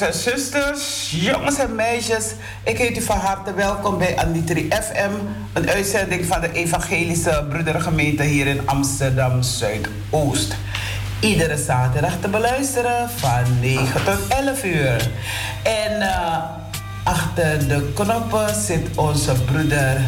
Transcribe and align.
en 0.00 0.14
zusters, 0.14 1.10
jongens 1.10 1.58
en 1.58 1.74
meisjes. 1.74 2.32
Ik 2.64 2.78
heet 2.78 2.96
u 2.96 3.02
van 3.02 3.18
harte 3.18 3.54
welkom 3.54 3.98
bij 3.98 4.18
Anitri 4.18 4.68
FM, 4.70 5.10
een 5.52 5.70
uitzending 5.70 6.26
van 6.26 6.40
de 6.40 6.52
Evangelische 6.52 7.46
Broedergemeente 7.48 8.22
hier 8.22 8.46
in 8.46 8.66
Amsterdam 8.66 9.42
Zuidoost. 9.42 10.56
Iedere 11.20 11.56
zaterdag 11.56 12.20
te 12.20 12.28
beluisteren 12.28 13.10
van 13.16 13.60
9 13.60 14.04
tot 14.04 14.28
11 14.28 14.64
uur. 14.64 15.10
En 15.62 16.00
eh, 16.00 16.38
achter 17.04 17.68
de 17.68 17.92
knoppen 17.94 18.54
zit 18.54 18.96
onze 18.96 19.32
broeder 19.32 20.00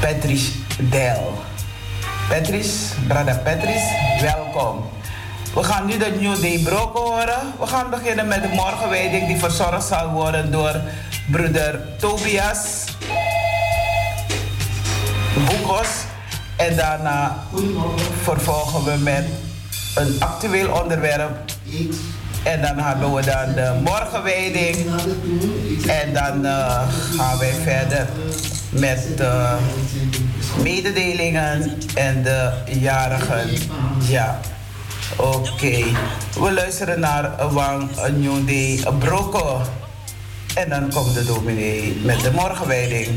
Patrice 0.00 0.50
Dell. 0.90 1.20
Patrice, 2.28 2.94
Brother 3.08 3.38
Patrice, 3.38 4.18
welkom. 4.20 4.84
We 5.54 5.62
gaan 5.62 5.86
nu 5.86 5.98
de 5.98 6.16
New 6.20 6.40
Day 6.40 6.58
broken 6.58 7.00
horen. 7.00 7.52
We 7.60 7.66
gaan 7.66 7.90
beginnen 7.90 8.28
met 8.28 8.42
de 8.42 8.48
morgenwijding 8.48 9.26
die 9.26 9.36
verzorgd 9.36 9.86
zal 9.86 10.08
worden 10.08 10.50
door 10.50 10.80
broeder 11.30 11.80
Tobias 11.98 12.84
Boekos. 15.46 15.88
En 16.56 16.76
daarna 16.76 17.36
vervolgen 18.22 18.84
we 18.84 18.98
met 18.98 19.24
een 19.94 20.16
actueel 20.18 20.82
onderwerp. 20.82 21.30
En 22.42 22.62
dan 22.62 22.78
hebben 22.78 23.14
we 23.14 23.24
dan 23.24 23.54
de 23.54 23.80
morgenwijding. 23.84 24.76
En 25.86 26.12
dan 26.12 26.44
eh, 26.44 26.88
gaan 27.16 27.38
wij 27.38 27.52
verder 27.52 28.06
met 28.70 29.16
de 29.16 29.56
mededelingen 30.62 31.78
en 31.94 32.22
de 32.22 32.52
jarigen. 32.66 33.48
Ja. 33.98 34.40
Oké, 35.16 35.84
we 36.40 36.52
luisteren 36.52 37.00
naar 37.00 37.52
Wang 37.52 37.90
Nyonde 38.16 38.78
Broko. 38.98 39.60
En 40.54 40.68
dan 40.68 40.90
komt 40.90 41.14
de 41.14 41.24
dominee 41.24 42.00
met 42.02 42.20
de 42.20 42.30
morgenwijding. 42.30 43.08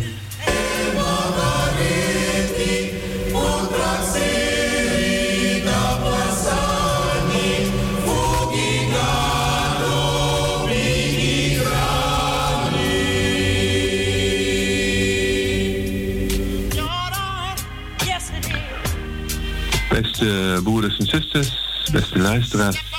Beste 19.89 20.59
broeders 20.63 20.97
en 20.97 21.05
zusters, 21.05 21.64
beste 21.95 22.19
luisteraars. 22.19 22.93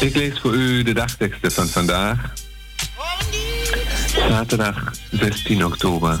Ik 0.00 0.16
lees 0.16 0.38
voor 0.38 0.54
u 0.54 0.82
de 0.82 0.94
dagteksten 0.94 1.52
van 1.52 1.68
vandaag. 1.68 2.32
Zaterdag 4.28 4.92
16 5.10 5.64
oktober. 5.64 6.18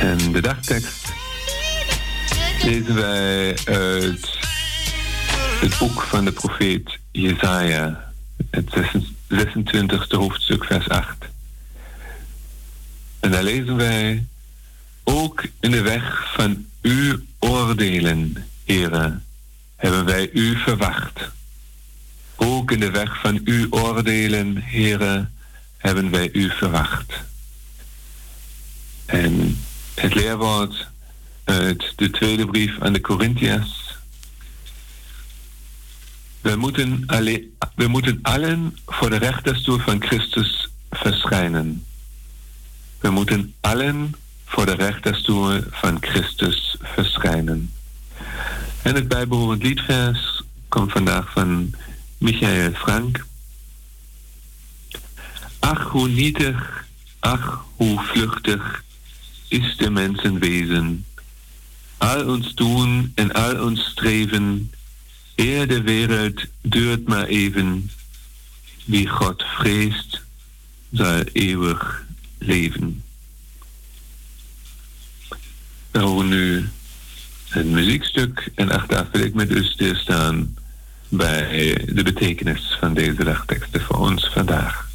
En 0.00 0.32
de 0.32 0.40
dagtekst 0.40 1.12
lezen 2.62 2.94
wij 2.94 3.56
uit 3.64 4.38
het 5.60 5.78
boek 5.78 6.02
van 6.02 6.24
de 6.24 6.32
profeet 6.32 6.98
Jesaja, 7.10 8.12
het 8.50 8.70
26e 9.28 10.08
hoofdstuk, 10.08 10.64
vers 10.64 10.88
8. 10.88 11.24
En 13.20 13.30
daar 13.30 13.42
lezen 13.42 13.76
wij, 13.76 14.26
ook 15.04 15.44
in 15.60 15.70
de 15.70 15.82
weg 15.82 16.32
van 16.34 16.66
uw 16.82 17.18
oordelen, 17.38 18.46
heren, 18.64 19.24
hebben 19.76 20.04
wij 20.04 20.30
u 20.32 20.56
verwacht. 20.56 21.30
Ook 22.36 22.70
in 22.70 22.80
de 22.80 22.90
weg 22.90 23.20
van 23.20 23.40
uw 23.44 23.66
oordelen, 23.70 24.56
heren, 24.56 25.34
hebben 25.76 26.10
wij 26.10 26.30
u 26.32 26.50
verwacht. 26.50 27.12
En 29.06 29.58
het 29.94 30.14
leerwoord 30.14 30.86
uit 31.44 31.92
de 31.96 32.10
tweede 32.10 32.46
brief 32.46 32.80
aan 32.80 32.92
de 32.92 33.00
Corinthiërs. 33.00 33.98
We 36.40 36.56
moeten, 36.56 37.02
alleen, 37.06 37.56
we 37.74 37.86
moeten 37.86 38.18
allen 38.22 38.78
voor 38.86 39.10
de 39.10 39.16
rechterstoel 39.16 39.78
van 39.78 40.02
Christus 40.02 40.68
verschijnen. 40.90 41.84
We 43.00 43.10
moeten 43.10 43.54
allen 43.60 44.14
voor 44.44 44.66
de 44.66 44.74
rechterstoel 44.74 45.60
van 45.70 45.96
Christus 46.00 46.76
verschijnen. 46.80 47.72
En 48.84 48.94
het 48.94 49.08
bijbehorend 49.08 49.62
liedvers 49.62 50.42
komt 50.68 50.92
vandaag 50.92 51.32
van 51.32 51.74
Michael 52.18 52.72
Frank. 52.72 53.24
Ach, 55.58 55.82
hoe 55.82 56.08
nietig, 56.08 56.86
ach, 57.18 57.64
hoe 57.76 58.00
vluchtig 58.00 58.84
is 59.48 59.76
de 59.76 59.90
mensenwezen. 59.90 61.04
Al 61.96 62.28
ons 62.28 62.54
doen 62.54 63.12
en 63.14 63.32
al 63.32 63.64
ons 63.64 63.84
streven, 63.84 64.72
eer 65.34 65.68
de 65.68 65.82
wereld 65.82 66.44
duurt 66.60 67.08
maar 67.08 67.26
even. 67.26 67.90
Wie 68.84 69.08
God 69.08 69.42
vreest, 69.42 70.22
zal 70.92 71.22
eeuwig 71.32 72.04
leven. 72.38 73.02
We 75.90 75.98
horen 75.98 76.28
nu 76.28 76.68
een 77.54 77.70
muziekstuk 77.70 78.50
en 78.54 78.70
achteraf 78.70 79.06
wil 79.12 79.20
ik 79.20 79.34
met 79.34 79.50
u 79.50 79.64
stilstaan 79.64 80.54
bij 81.08 81.78
de 81.92 82.02
betekenis 82.02 82.76
van 82.80 82.94
deze 82.94 83.24
dagteksten 83.24 83.80
voor 83.80 83.96
ons 83.96 84.30
vandaag. 84.32 84.88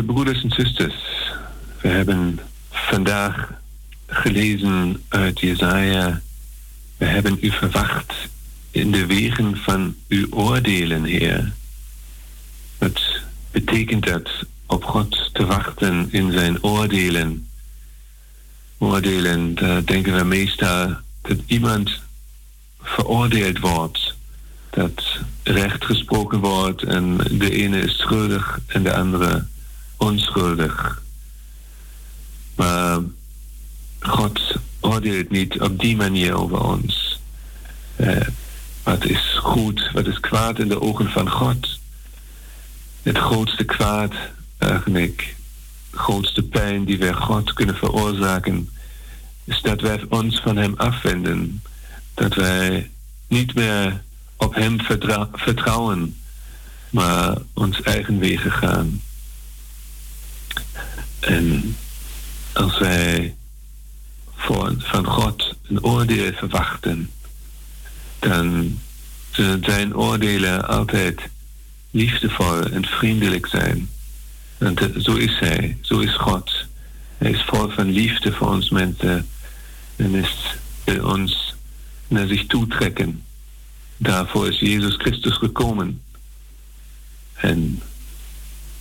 Beste 0.00 0.14
broeders 0.14 0.42
en 0.42 0.50
zusters, 0.50 0.94
we 1.80 1.88
hebben 1.88 2.38
vandaag 2.70 3.52
gelezen 4.06 5.02
uit 5.08 5.40
Jesaja. 5.40 6.20
We 6.96 7.04
hebben 7.04 7.38
u 7.40 7.50
verwacht 7.50 8.14
in 8.70 8.90
de 8.90 9.06
wegen 9.06 9.56
van 9.56 9.94
uw 10.08 10.26
oordelen, 10.30 11.04
Heer. 11.04 11.52
Wat 12.78 13.00
betekent 13.50 14.06
dat 14.06 14.30
op 14.66 14.84
God 14.84 15.30
te 15.32 15.46
wachten 15.46 16.08
in 16.10 16.32
zijn 16.32 16.62
oordelen? 16.62 17.48
Oordelen, 18.78 19.54
daar 19.54 19.84
denken 19.84 20.16
we 20.16 20.24
meestal 20.24 20.96
dat 21.22 21.38
iemand 21.46 22.00
veroordeeld 22.82 23.58
wordt 23.58 24.14
dat 24.70 25.02
recht 25.42 25.84
gesproken 25.84 26.38
wordt 26.38 26.82
en 26.82 27.16
de 27.16 27.50
ene 27.50 27.78
is 27.78 27.98
schuldig 27.98 28.60
en 28.66 28.82
de 28.82 28.94
andere 28.94 29.46
onschuldig. 30.00 31.02
Maar 32.56 33.00
God 34.00 34.40
oordeelt 34.80 35.30
niet 35.30 35.60
op 35.60 35.78
die 35.78 35.96
manier 35.96 36.34
over 36.34 36.64
ons. 36.64 37.20
Eh, 37.96 38.26
wat 38.82 39.04
is 39.04 39.38
goed, 39.42 39.90
wat 39.92 40.06
is 40.06 40.20
kwaad 40.20 40.58
in 40.58 40.68
de 40.68 40.80
ogen 40.80 41.10
van 41.10 41.30
God? 41.30 41.78
Het 43.02 43.18
grootste 43.18 43.64
kwaad, 43.64 44.14
eigenlijk, 44.58 45.34
grootste 45.90 46.42
pijn 46.42 46.84
die 46.84 46.98
wij 46.98 47.12
God 47.12 47.52
kunnen 47.52 47.76
veroorzaken, 47.76 48.68
is 49.44 49.62
dat 49.62 49.80
wij 49.80 50.04
ons 50.08 50.40
van 50.40 50.56
Hem 50.56 50.74
afwenden. 50.76 51.62
Dat 52.14 52.34
wij 52.34 52.90
niet 53.28 53.54
meer 53.54 54.02
op 54.36 54.54
Hem 54.54 54.80
vertrouwen, 55.32 56.16
maar 56.90 57.36
ons 57.54 57.82
eigen 57.82 58.18
wegen 58.18 58.52
gaan. 58.52 59.00
En 61.20 61.76
als 62.52 62.78
wij 62.78 63.34
voor, 64.36 64.74
van 64.78 65.06
God 65.06 65.54
een 65.68 65.84
oordeel 65.84 66.32
verwachten, 66.32 67.10
dan 68.18 68.78
zullen 69.30 69.64
zijn 69.64 69.96
oordelen 69.96 70.68
altijd 70.68 71.20
liefdevol 71.90 72.60
en 72.60 72.84
vriendelijk 72.84 73.46
zijn. 73.46 73.88
Want 74.58 74.88
zo 74.98 75.14
is 75.14 75.38
Hij, 75.38 75.78
zo 75.80 75.98
is 75.98 76.16
God. 76.16 76.50
Hij 77.18 77.30
is 77.30 77.42
vol 77.46 77.68
van 77.68 77.90
liefde 77.90 78.32
voor 78.32 78.48
ons 78.48 78.70
mensen 78.70 79.28
en 79.96 80.14
is, 80.14 80.56
wil 80.84 81.08
ons 81.08 81.54
naar 82.08 82.26
zich 82.26 82.46
toetrekken. 82.46 83.22
Daarvoor 83.96 84.48
is 84.48 84.58
Jezus 84.58 84.94
Christus 84.94 85.36
gekomen. 85.36 86.02
En 87.34 87.82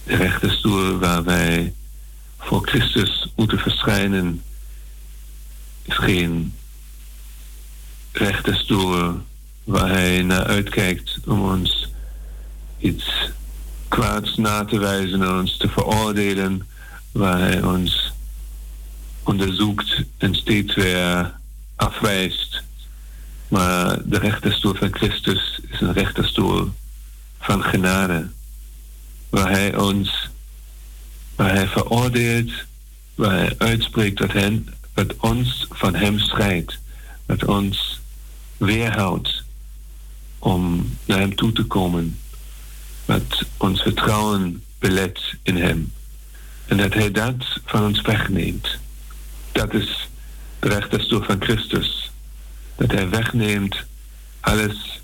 de 0.03 0.15
rechterstoel 0.15 0.97
waar 0.97 1.23
wij 1.23 1.73
voor 2.39 2.67
Christus 2.67 3.31
moeten 3.35 3.59
verschijnen, 3.59 4.41
is 5.83 5.95
geen 5.95 6.53
rechterstoel 8.11 9.21
waar 9.63 9.89
hij 9.89 10.23
naar 10.23 10.45
uitkijkt 10.45 11.19
om 11.25 11.41
ons 11.41 11.87
iets 12.77 13.29
kwaads 13.87 14.35
na 14.35 14.65
te 14.65 14.79
wijzen 14.79 15.21
en 15.21 15.39
ons 15.39 15.57
te 15.57 15.69
veroordelen, 15.69 16.67
waar 17.11 17.39
hij 17.39 17.63
ons 17.63 18.11
onderzoekt 19.23 20.03
en 20.17 20.35
steeds 20.35 20.75
weer 20.75 21.33
afwijst. 21.75 22.63
Maar 23.47 23.97
de 24.05 24.17
rechterstoel 24.17 24.73
van 24.73 24.93
Christus 24.93 25.59
is 25.69 25.81
een 25.81 25.93
rechterstoel 25.93 26.71
van 27.39 27.63
genade. 27.63 28.27
Waar 29.29 29.49
hij 29.49 29.77
ons, 29.77 30.28
waar 31.39 31.53
hij 31.53 31.67
veroordeelt, 31.67 32.51
waar 33.15 33.37
hij 33.37 33.55
uitspreekt 33.57 34.19
wat, 34.19 34.31
hen, 34.31 34.67
wat 34.93 35.15
ons 35.17 35.67
van 35.69 35.95
hem 35.95 36.19
scheidt. 36.19 36.79
Wat 37.25 37.45
ons 37.45 37.99
weerhoudt 38.57 39.43
om 40.39 40.89
naar 41.05 41.19
hem 41.19 41.35
toe 41.35 41.51
te 41.51 41.63
komen. 41.63 42.19
Wat 43.05 43.45
ons 43.57 43.81
vertrouwen 43.81 44.63
belet 44.79 45.19
in 45.43 45.55
hem. 45.55 45.91
En 46.65 46.77
dat 46.77 46.93
hij 46.93 47.11
dat 47.11 47.59
van 47.65 47.83
ons 47.83 48.01
wegneemt. 48.01 48.77
Dat 49.51 49.73
is 49.73 50.09
de 50.59 50.67
rechterstoel 50.67 51.21
van 51.21 51.41
Christus. 51.41 52.11
Dat 52.75 52.91
hij 52.91 53.09
wegneemt 53.09 53.83
alles 54.39 55.01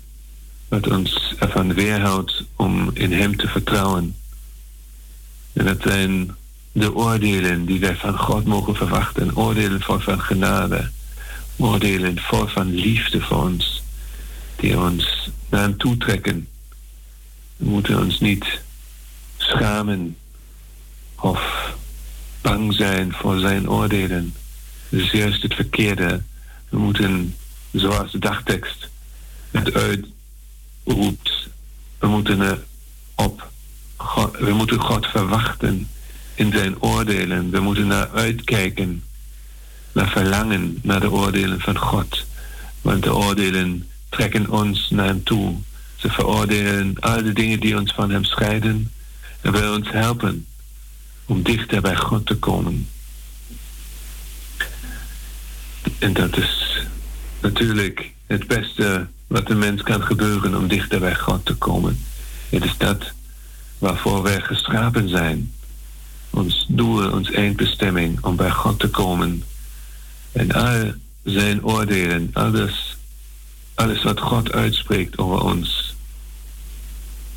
wat 0.68 0.88
ons 0.88 1.34
ervan 1.38 1.74
weerhoudt 1.74 2.44
om 2.56 2.90
in 2.94 3.12
hem 3.12 3.36
te 3.36 3.48
vertrouwen. 3.48 4.14
En 5.56 5.64
dat 5.64 5.82
zijn 5.82 6.36
de 6.72 6.94
oordelen 6.94 7.64
die 7.64 7.80
wij 7.80 7.96
van 7.96 8.18
God 8.18 8.44
mogen 8.44 8.74
verwachten. 8.74 9.36
Oordelen 9.36 9.80
vol 9.80 9.98
van 9.98 10.20
genade. 10.20 10.90
Oordelen 11.56 12.18
vol 12.18 12.46
van 12.46 12.74
liefde 12.74 13.20
voor 13.20 13.42
ons. 13.42 13.82
Die 14.56 14.78
ons 14.78 15.30
naar 15.48 15.60
hem 15.60 15.76
toetrekken. 15.76 16.48
We 17.56 17.68
moeten 17.68 17.98
ons 17.98 18.20
niet 18.20 18.60
schamen 19.36 20.16
of 21.14 21.74
bang 22.40 22.74
zijn 22.74 23.12
voor 23.12 23.38
zijn 23.38 23.68
oordelen. 23.68 24.34
Dat 24.88 25.00
is 25.00 25.10
juist 25.10 25.42
het 25.42 25.54
verkeerde. 25.54 26.22
We 26.68 26.78
moeten, 26.78 27.36
zoals 27.70 28.12
de 28.12 28.18
dagtekst 28.18 28.88
het 29.50 29.72
uitroept, 29.74 31.48
we 31.98 32.06
moeten 32.06 32.40
er 32.40 32.64
op 33.14 33.54
We 34.38 34.52
moeten 34.52 34.80
God 34.80 35.06
verwachten 35.06 35.88
in 36.34 36.52
zijn 36.52 36.82
oordelen. 36.82 37.50
We 37.50 37.60
moeten 37.60 37.86
naar 37.86 38.10
uitkijken, 38.10 39.02
naar 39.92 40.08
verlangen 40.08 40.78
naar 40.82 41.00
de 41.00 41.10
oordelen 41.10 41.60
van 41.60 41.78
God. 41.78 42.24
Want 42.82 43.02
de 43.02 43.14
oordelen 43.14 43.88
trekken 44.08 44.50
ons 44.50 44.90
naar 44.90 45.06
hem 45.06 45.22
toe. 45.22 45.54
Ze 45.96 46.08
veroordelen 46.10 46.94
al 47.00 47.22
de 47.22 47.32
dingen 47.32 47.60
die 47.60 47.78
ons 47.78 47.92
van 47.92 48.10
hem 48.10 48.24
scheiden 48.24 48.92
en 49.40 49.52
willen 49.52 49.74
ons 49.74 49.90
helpen 49.90 50.46
om 51.26 51.42
dichter 51.42 51.80
bij 51.80 51.96
God 51.96 52.26
te 52.26 52.36
komen. 52.36 52.88
En 55.98 56.12
dat 56.12 56.36
is 56.36 56.80
natuurlijk 57.40 58.12
het 58.26 58.46
beste 58.46 59.06
wat 59.26 59.50
een 59.50 59.58
mens 59.58 59.82
kan 59.82 60.02
gebeuren 60.02 60.56
om 60.56 60.68
dichter 60.68 61.00
bij 61.00 61.14
God 61.14 61.44
te 61.44 61.54
komen. 61.54 62.04
Het 62.48 62.64
is 62.64 62.76
dat 62.78 63.12
waarvoor 63.78 64.22
wij 64.22 64.40
geschapen 64.40 65.08
zijn. 65.08 65.52
Ons 66.30 66.66
doel, 66.68 67.10
ons 67.10 67.30
eindbestemming 67.30 68.24
om 68.24 68.36
bij 68.36 68.50
God 68.50 68.78
te 68.78 68.88
komen. 68.88 69.42
En 70.32 70.52
al 70.52 70.92
zijn 71.22 71.64
oordelen, 71.64 72.30
alles, 72.32 72.96
alles 73.74 74.02
wat 74.02 74.20
God 74.20 74.52
uitspreekt 74.52 75.18
over 75.18 75.40
ons. 75.40 75.94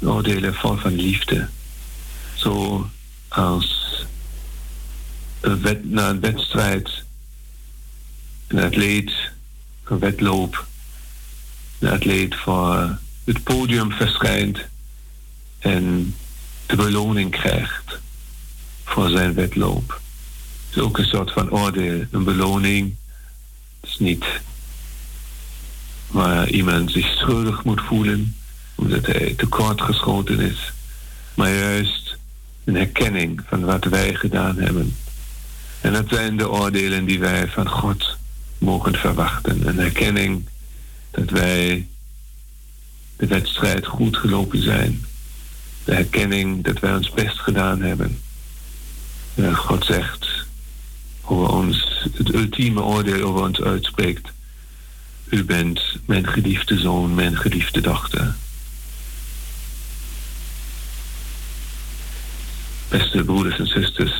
Oordelen 0.02 0.54
vol 0.54 0.76
van 0.76 0.96
liefde. 0.96 1.48
Zo 2.34 2.90
als 3.28 3.90
een 5.40 5.62
wet, 5.62 5.90
na 5.90 6.10
een 6.10 6.20
wedstrijd, 6.20 7.04
een 8.48 8.60
atleet, 8.60 9.12
een 9.84 10.00
wedloop, 10.00 10.68
een 11.80 11.90
atleet 11.90 12.36
voor 12.36 12.98
het 13.24 13.44
podium 13.44 13.92
verschijnt 13.92 14.60
en 15.60 16.16
de 16.70 16.76
beloning 16.76 17.32
krijgt 17.32 18.00
voor 18.84 19.10
zijn 19.10 19.34
wedloop. 19.34 20.02
Het 20.68 20.78
is 20.78 20.82
ook 20.82 20.98
een 20.98 21.06
soort 21.06 21.32
van 21.32 21.52
oordeel, 21.52 22.06
een 22.12 22.24
beloning. 22.24 22.96
Is 23.82 23.98
niet 23.98 24.26
waar 26.08 26.50
iemand 26.50 26.92
zich 26.92 27.08
schuldig 27.08 27.64
moet 27.64 27.82
voelen 27.82 28.36
omdat 28.76 29.06
hij 29.06 29.34
tekort 29.38 29.82
geschoten 29.82 30.40
is, 30.40 30.74
maar 31.34 31.54
juist 31.54 32.18
een 32.64 32.76
herkenning 32.76 33.42
van 33.48 33.66
wat 33.66 33.84
wij 33.84 34.14
gedaan 34.14 34.58
hebben. 34.58 34.96
En 35.82 35.94
dat 35.94 36.06
zijn 36.10 36.38
de 36.38 36.50
oordelen 36.50 37.06
die 37.06 37.20
wij 37.20 37.48
van 37.48 37.70
God 37.70 38.18
mogen 38.58 38.96
verwachten. 38.96 39.68
Een 39.68 39.78
herkenning 39.78 40.48
dat 41.12 41.30
wij 41.30 41.88
de 43.18 43.28
wedstrijd 43.28 43.86
goed 43.86 44.18
gelopen 44.18 44.64
zijn. 44.64 45.06
De 45.90 45.96
herkenning 45.96 46.64
dat 46.64 46.80
wij 46.80 46.96
ons 46.96 47.10
best 47.10 47.40
gedaan 47.40 47.82
hebben. 47.82 48.20
En 49.36 49.56
God 49.56 49.86
zegt 49.86 50.46
over 51.22 51.50
ons, 51.50 52.06
het 52.14 52.34
ultieme 52.34 52.82
oordeel 52.82 53.28
over 53.28 53.42
ons 53.42 53.62
uitspreekt. 53.62 54.32
U 55.26 55.44
bent 55.44 55.82
mijn 56.06 56.28
geliefde 56.28 56.80
zoon, 56.80 57.16
mijn 57.16 57.38
geliefde 57.38 57.82
dochter. 57.82 58.36
Beste 62.90 63.24
broeders 63.24 63.60
en 63.60 63.68
zusters, 63.68 64.14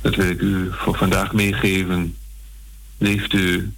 dat 0.00 0.14
wil 0.14 0.30
ik 0.30 0.40
u 0.40 0.70
voor 0.72 0.96
vandaag 0.96 1.32
meegeven. 1.32 2.16
Leeft 2.98 3.32
u 3.32 3.72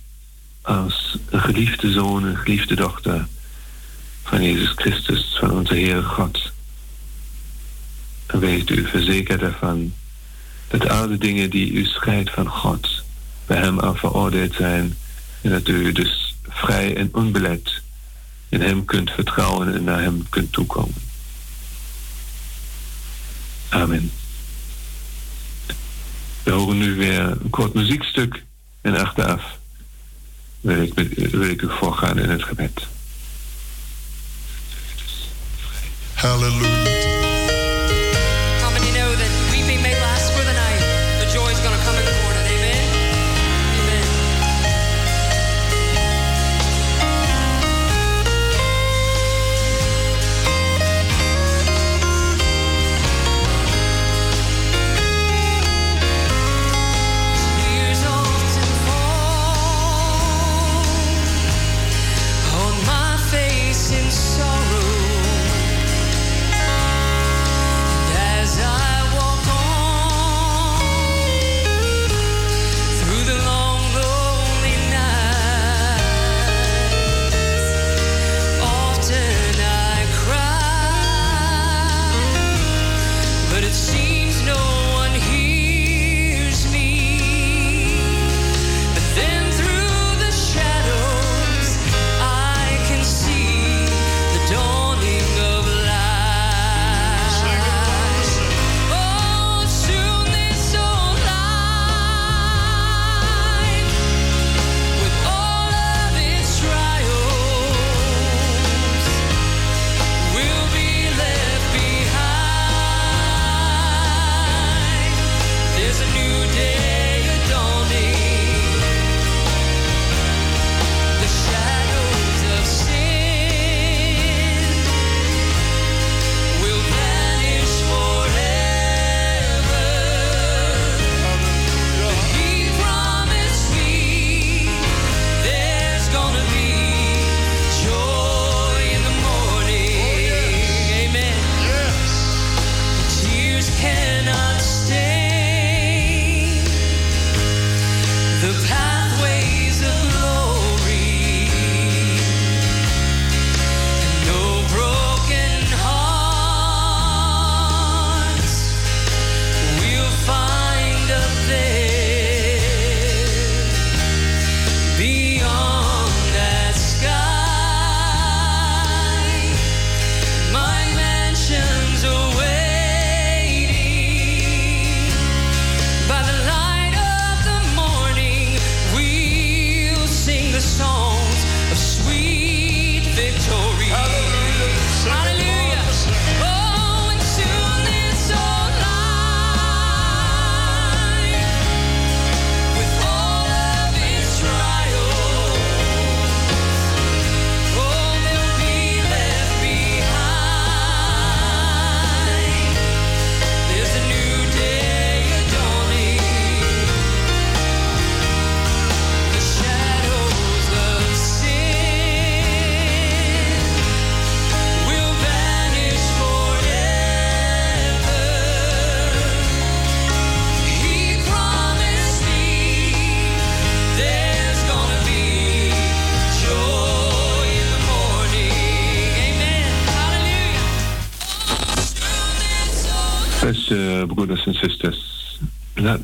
als 0.63 1.19
een 1.31 1.41
geliefde 1.41 1.91
zoon, 1.93 2.25
een 2.25 2.37
geliefde 2.37 2.75
dochter 2.75 3.27
van 4.23 4.43
Jezus 4.43 4.73
Christus, 4.75 5.37
van 5.41 5.51
onze 5.51 5.75
Heere 5.75 6.03
God. 6.03 6.53
En 8.27 8.39
weet 8.39 8.71
u 8.71 8.87
verzekerd 8.87 9.43
ervan 9.43 9.93
dat 10.69 10.89
al 10.89 11.19
dingen 11.19 11.51
die 11.51 11.73
u 11.73 11.85
scheidt 11.85 12.31
van 12.31 12.49
God 12.49 13.05
bij 13.47 13.57
Hem 13.57 13.79
al 13.79 13.95
veroordeeld 13.95 14.55
zijn 14.55 14.97
en 15.41 15.51
dat 15.51 15.69
u 15.69 15.93
dus 15.93 16.35
vrij 16.49 16.97
en 16.97 17.09
onbelet 17.13 17.83
in 18.49 18.61
Hem 18.61 18.85
kunt 18.85 19.11
vertrouwen 19.11 19.75
en 19.75 19.85
naar 19.85 20.01
Hem 20.01 20.29
kunt 20.29 20.53
toekomen. 20.53 21.03
Amen. 23.69 24.11
We 26.43 26.51
horen 26.51 26.79
nu 26.79 26.95
weer 26.95 27.21
een 27.21 27.51
kort 27.51 27.75
muziekstuk 27.75 28.45
en 28.81 28.97
achteraf 28.97 29.59
wil 30.61 30.83
ik, 30.83 30.95
wil 31.31 31.51
ik 31.51 31.63
u 31.63 31.69
voorgaan 31.71 32.19
in 32.19 32.31
het 32.31 32.43
gebed. 32.43 32.87
Hallelujah. 36.15 37.04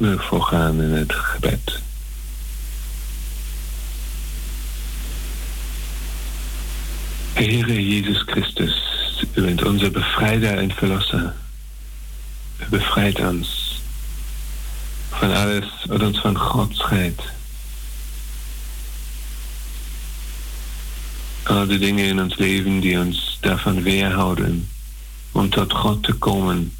Me 0.00 0.18
voorgaan 0.18 0.82
in 0.82 0.90
het 0.90 1.12
gebed. 1.12 1.80
Heere 7.32 7.88
Jezus 7.88 8.22
Christus, 8.26 8.82
u 9.34 9.42
bent 9.42 9.64
onze 9.64 9.90
bevrijder 9.90 10.58
en 10.58 10.70
verlosser. 10.74 11.34
U 12.58 12.64
bevrijdt 12.68 13.18
ons 13.18 13.80
van 15.10 15.34
alles 15.34 15.84
wat 15.86 16.02
ons 16.02 16.18
van 16.18 16.38
God 16.38 16.76
scheidt. 16.76 17.22
Al 21.42 21.66
de 21.66 21.78
dingen 21.78 22.04
in 22.04 22.20
ons 22.20 22.36
leven 22.36 22.80
die 22.80 22.98
ons 22.98 23.38
daarvan 23.40 23.82
weerhouden 23.82 24.68
om 25.32 25.50
tot 25.50 25.72
God 25.72 26.02
te 26.02 26.12
komen, 26.12 26.72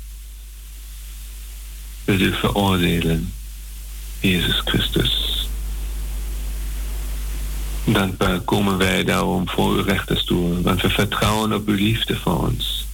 Jezus 4.21 4.61
Christus. 4.65 5.49
Dankbaar 7.85 8.41
komen 8.41 8.79
wij 8.79 9.05
daarom 9.05 9.49
voor 9.49 9.71
uw 9.71 9.83
rechterstoel, 9.83 10.63
want 10.63 10.81
we 10.81 10.91
vertrouwen 10.91 11.53
op 11.53 11.69
uw 11.69 11.75
liefde 11.75 12.17
voor 12.17 12.49
ons. 12.49 12.87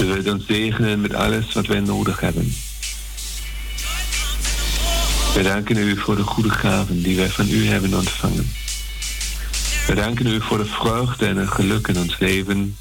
U 0.00 0.04
wilt 0.04 0.30
ons 0.30 0.46
zegenen 0.46 1.00
met 1.00 1.14
alles 1.14 1.52
wat 1.52 1.66
wij 1.66 1.80
nodig 1.80 2.20
hebben. 2.20 2.54
We 5.34 5.42
danken 5.42 5.76
u 5.76 5.96
voor 5.96 6.16
de 6.16 6.22
goede 6.22 6.50
gaven 6.50 7.02
die 7.02 7.16
wij 7.16 7.28
van 7.28 7.50
u 7.50 7.66
hebben 7.66 7.94
ontvangen. 7.94 8.52
We 9.86 9.94
danken 9.94 10.26
u 10.26 10.40
voor 10.40 10.58
de 10.58 10.64
vreugde 10.64 11.26
en 11.26 11.36
het 11.36 11.50
geluk 11.50 11.88
in 11.88 11.98
ons 11.98 12.18
leven, 12.18 12.76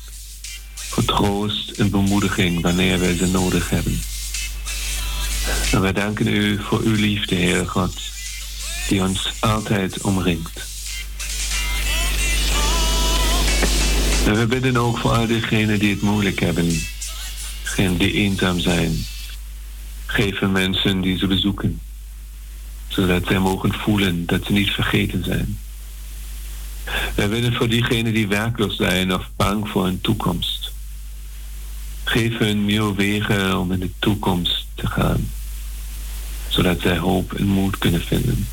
voor 0.76 1.06
troost 1.06 1.70
en 1.70 1.90
bemoediging 1.90 2.62
wanneer 2.62 3.00
wij 3.00 3.16
ze 3.16 3.28
nodig 3.28 3.70
hebben. 3.70 4.02
En 5.72 5.82
wij 5.82 5.94
danken 5.94 6.28
u 6.28 6.60
voor 6.62 6.82
uw 6.82 6.96
liefde, 6.96 7.36
Heer 7.36 7.68
God, 7.68 8.02
die 8.88 9.02
ons 9.02 9.32
altijd 9.40 10.02
omringt. 10.02 10.70
En 14.26 14.40
we 14.40 14.46
bidden 14.48 14.78
ook 14.78 14.98
voor 14.98 15.12
al 15.12 15.28
diegenen 15.28 15.80
die 15.80 15.90
het 15.90 16.02
moeilijk 16.02 16.40
hebben, 16.40 16.68
die 17.98 18.12
eenzaam 18.12 18.60
zijn. 18.60 19.06
Geef 20.06 20.42
mensen 20.42 21.02
die 21.02 21.18
ze 21.18 21.28
bezoeken, 21.28 21.80
zodat 22.88 23.26
zij 23.26 23.40
mogen 23.40 23.74
voelen 23.74 24.26
dat 24.26 24.46
ze 24.46 24.52
niet 24.52 24.70
vergeten 24.70 25.24
zijn. 25.24 25.60
Wij 27.16 27.30
bidden 27.30 27.54
voor 27.54 27.70
diegenen 27.70 28.14
die 28.14 28.28
werkloos 28.28 28.76
zijn 28.76 29.14
of 29.14 29.30
bang 29.36 29.70
voor 29.70 29.88
een 29.88 30.02
toekomst. 30.02 30.72
Geef 32.04 32.38
hun 32.38 32.66
nieuwe 32.66 32.96
wegen 32.96 33.60
om 33.60 33.72
in 33.72 33.80
de 33.80 33.92
toekomst 34.00 34.66
te 34.76 34.88
gaan, 34.88 35.30
zodat 36.52 36.82
zij 36.82 36.98
hoop 36.98 37.34
en 37.34 37.46
moed 37.46 37.78
kunnen 37.78 38.02
vinden. 38.02 38.48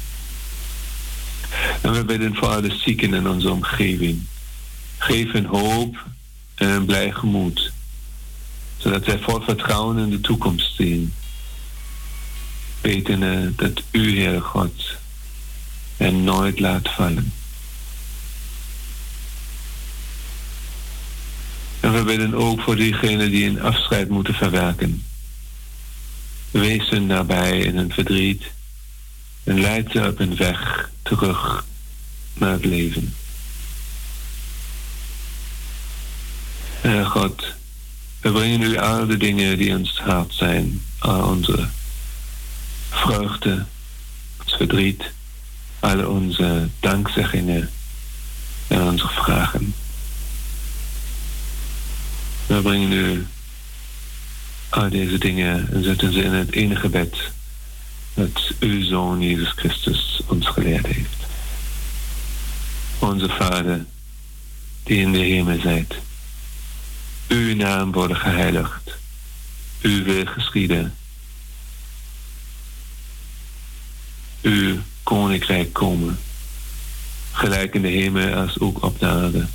En 1.80 1.92
we 1.92 2.04
bidden 2.04 2.34
voor 2.34 2.48
alle 2.48 2.74
zieken 2.84 3.14
in 3.14 3.28
onze 3.28 3.50
omgeving. 3.50 4.26
Geef 4.98 5.46
hoop 5.46 6.04
en 6.54 6.68
een 6.68 6.84
blij 6.84 7.12
gemoed, 7.12 7.72
zodat 8.76 9.04
zij 9.04 9.18
vol 9.18 9.40
vertrouwen 9.40 9.98
in 9.98 10.10
de 10.10 10.20
toekomst 10.20 10.74
zien. 10.74 11.12
Weten 12.80 13.52
dat 13.56 13.82
u, 13.90 14.18
Heer 14.18 14.42
God, 14.42 14.96
hen 15.96 16.24
nooit 16.24 16.60
laat 16.60 16.88
vallen. 16.88 17.32
En 21.80 21.92
we 21.92 22.02
bidden 22.02 22.34
ook 22.34 22.60
voor 22.60 22.76
diegenen 22.76 23.30
die 23.30 23.48
een 23.48 23.62
afscheid 23.62 24.08
moeten 24.08 24.34
verwerken. 24.34 25.02
Wees 26.50 26.90
nabij 26.90 27.58
in 27.58 27.76
hun 27.76 27.92
verdriet 27.92 28.42
en 29.44 29.60
leid 29.60 29.90
ze 29.92 30.06
op 30.06 30.18
hun 30.18 30.36
weg 30.36 30.90
terug 31.02 31.64
naar 32.34 32.52
het 32.52 32.64
leven. 32.64 33.14
Heer 36.80 37.06
God, 37.06 37.44
we 38.20 38.32
brengen 38.32 38.62
u 38.62 38.76
al 38.76 39.06
de 39.06 39.16
dingen 39.16 39.58
die 39.58 39.76
ons 39.76 40.00
hart 40.00 40.34
zijn, 40.34 40.82
al 40.98 41.28
onze 41.28 41.68
vreugde, 42.90 43.64
ons 44.44 44.54
verdriet, 44.56 45.02
alle 45.80 46.08
onze 46.08 46.68
dankzeggingen 46.80 47.70
en 48.66 48.82
onze 48.82 49.08
vragen. 49.08 49.74
We 52.46 52.62
brengen 52.62 52.92
u 52.92 53.26
al 54.68 54.88
deze 54.88 55.18
dingen 55.18 55.68
en 55.72 55.84
zetten 55.84 56.12
ze 56.12 56.22
in 56.22 56.32
het 56.32 56.52
enige 56.52 56.88
bed 56.88 57.16
dat 58.14 58.52
uw 58.60 58.82
Zoon 58.82 59.20
Jezus 59.20 59.52
Christus 59.56 60.20
ons 60.26 60.46
geleerd 60.46 60.86
heeft. 60.86 61.16
Onze 62.98 63.28
Vader, 63.28 63.84
die 64.82 64.98
in 64.98 65.12
de 65.12 65.18
hemel 65.18 65.60
zijt, 65.60 65.94
uw 67.28 67.54
naam 67.54 67.92
worden 67.92 68.16
geheiligd, 68.16 68.96
uw 69.82 70.04
wil 70.04 70.26
geschieden, 70.26 70.94
uw 74.42 74.76
koninkrijk 75.02 75.72
komen, 75.72 76.18
gelijk 77.32 77.74
in 77.74 77.82
de 77.82 77.88
hemel 77.88 78.34
als 78.34 78.58
ook 78.58 78.82
op 78.82 78.98
de 78.98 79.06
aarde. 79.06 79.46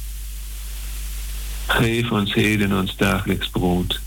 Geef 1.67 2.11
ons 2.11 2.33
heden 2.33 2.79
ons 2.79 2.95
dagelijks 2.95 3.49
brood. 3.49 4.01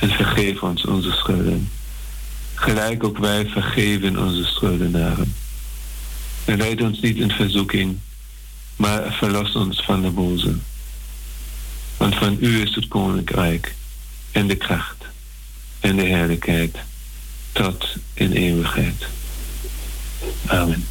En 0.00 0.10
vergeef 0.10 0.62
ons 0.62 0.84
onze 0.84 1.10
schulden. 1.10 1.68
Gelijk 2.54 3.04
ook 3.04 3.18
wij 3.18 3.46
vergeven 3.46 4.18
onze 4.18 4.44
schuldenaren. 4.44 5.34
En 6.44 6.56
leid 6.56 6.82
ons 6.82 7.00
niet 7.00 7.16
in 7.16 7.30
verzoeking, 7.30 7.98
maar 8.76 9.12
verlos 9.12 9.54
ons 9.54 9.82
van 9.84 10.02
de 10.02 10.10
boze. 10.10 10.54
Want 11.96 12.14
van 12.14 12.36
u 12.40 12.60
is 12.60 12.74
het 12.74 12.88
koninkrijk 12.88 13.74
en 14.32 14.46
de 14.46 14.56
kracht 14.56 15.04
en 15.80 15.96
de 15.96 16.02
heerlijkheid 16.02 16.76
tot 17.52 17.96
in 18.14 18.32
eeuwigheid. 18.32 19.06
Amen. 20.46 20.86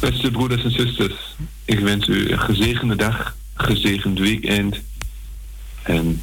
Beste 0.00 0.30
broeders 0.30 0.64
en 0.64 0.70
zusters, 0.70 1.36
ik 1.64 1.78
wens 1.78 2.06
u 2.06 2.30
een 2.30 2.40
gezegende 2.40 2.96
dag, 2.96 3.36
een 3.54 3.64
gezegend 3.64 4.18
weekend. 4.18 4.76
En 5.82 6.22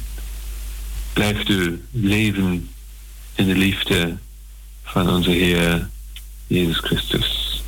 blijft 1.14 1.48
u 1.48 1.84
leven 1.90 2.68
in 3.34 3.46
de 3.46 3.54
liefde 3.54 4.16
van 4.82 5.10
onze 5.10 5.30
Heer 5.30 5.88
Jezus 6.46 6.78
Christus. 6.78 7.62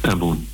Amen. 0.00 0.48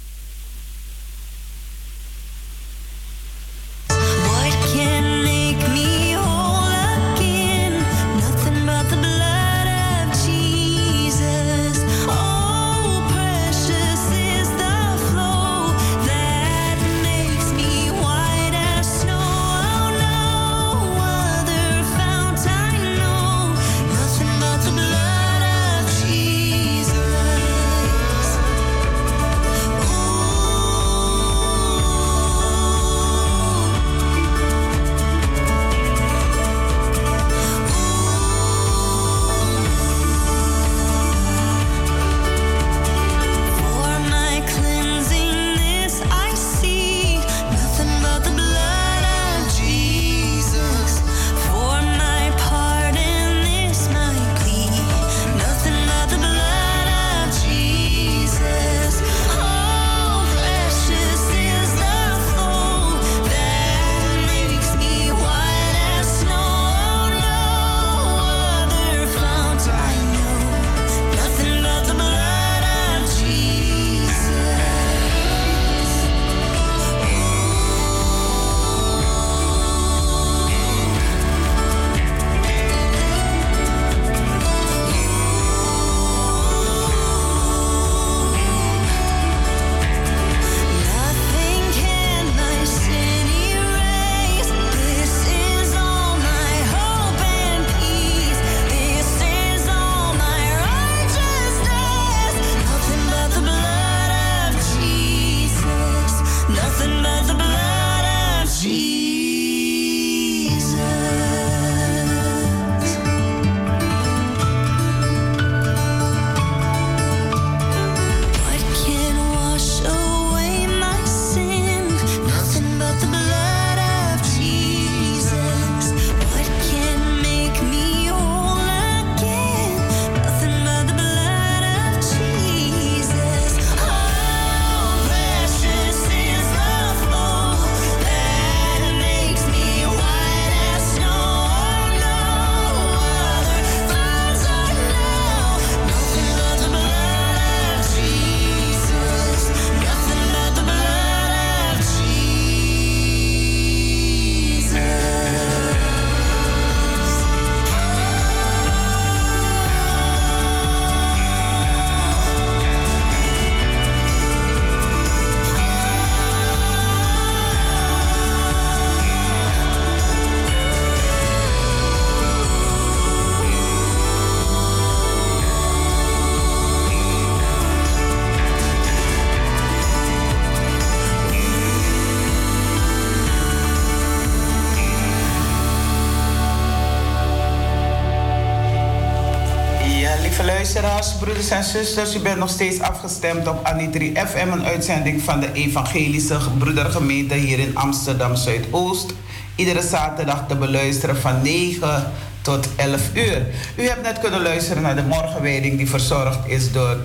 En 191.51 191.65
zusters, 191.65 192.15
u 192.15 192.21
bent 192.21 192.39
nog 192.39 192.51
steeds 192.51 192.81
afgestemd 192.81 193.49
op 193.49 193.65
Anitri 193.65 194.13
FM, 194.27 194.49
een 194.53 194.65
uitzending 194.65 195.23
van 195.23 195.41
de 195.41 195.53
Evangelische 195.53 196.39
Broedergemeente 196.59 197.35
hier 197.35 197.59
in 197.59 197.77
Amsterdam 197.77 198.37
Zuidoost. 198.37 199.15
Iedere 199.55 199.83
zaterdag 199.83 200.45
te 200.49 200.57
beluisteren 200.57 201.17
van 201.17 201.43
9 201.43 202.13
tot 202.41 202.69
11 202.77 203.01
uur. 203.15 203.47
U 203.77 203.87
hebt 203.89 204.03
net 204.03 204.19
kunnen 204.19 204.43
luisteren 204.43 204.83
naar 204.83 204.97
de 204.97 205.03
morgenwijding 205.03 205.77
die 205.77 205.89
verzorgd 205.89 206.39
is 206.47 206.73
door 206.73 206.97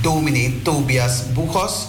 dominee 0.00 0.62
Tobias 0.62 1.22
Boegos. 1.32 1.86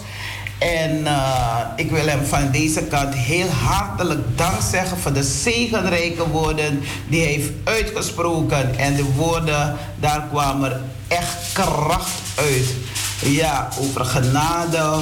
En 0.57 0.99
uh, 0.99 1.60
ik 1.75 1.91
wil 1.91 2.05
hem 2.05 2.25
van 2.25 2.51
deze 2.51 2.83
kant 2.83 3.13
heel 3.13 3.49
hartelijk 3.49 4.37
dank 4.37 4.61
zeggen 4.71 4.97
voor 4.97 5.13
de 5.13 5.23
zegenrijke 5.23 6.27
woorden 6.27 6.79
die 7.07 7.21
hij 7.21 7.31
heeft 7.31 7.51
uitgesproken. 7.63 8.77
En 8.77 8.95
de 8.95 9.03
woorden, 9.03 9.77
daar 9.99 10.27
kwam 10.29 10.63
er 10.63 10.81
echt 11.07 11.37
kracht 11.53 12.11
uit. 12.35 12.73
Ja, 13.21 13.69
over 13.79 14.05
genade, 14.05 14.99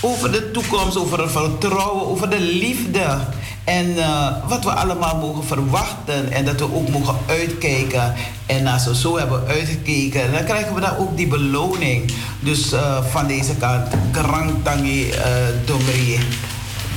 over 0.00 0.32
de 0.32 0.50
toekomst, 0.50 0.96
over 0.96 1.22
het 1.22 1.30
vertrouwen, 1.30 2.06
over 2.06 2.30
de 2.30 2.40
liefde. 2.40 3.18
En 3.70 3.86
uh, 3.86 4.26
wat 4.48 4.64
we 4.64 4.70
allemaal 4.70 5.16
mogen 5.16 5.44
verwachten 5.44 6.32
en 6.32 6.44
dat 6.44 6.58
we 6.58 6.74
ook 6.74 6.88
mogen 6.88 7.16
uitkijken. 7.26 8.14
En 8.46 8.66
als 8.66 8.84
we 8.84 8.96
zo 8.96 9.18
hebben 9.18 9.42
uitgekeken, 9.46 10.32
dan 10.32 10.44
krijgen 10.44 10.74
we 10.74 10.80
dan 10.80 10.96
ook 10.96 11.16
die 11.16 11.26
beloning. 11.26 12.12
Dus 12.40 12.72
uh, 12.72 13.04
van 13.04 13.26
deze 13.26 13.54
kant, 13.54 13.88
Krangtangi 14.10 15.08
uh, 15.08 15.14
Domri, 15.64 16.18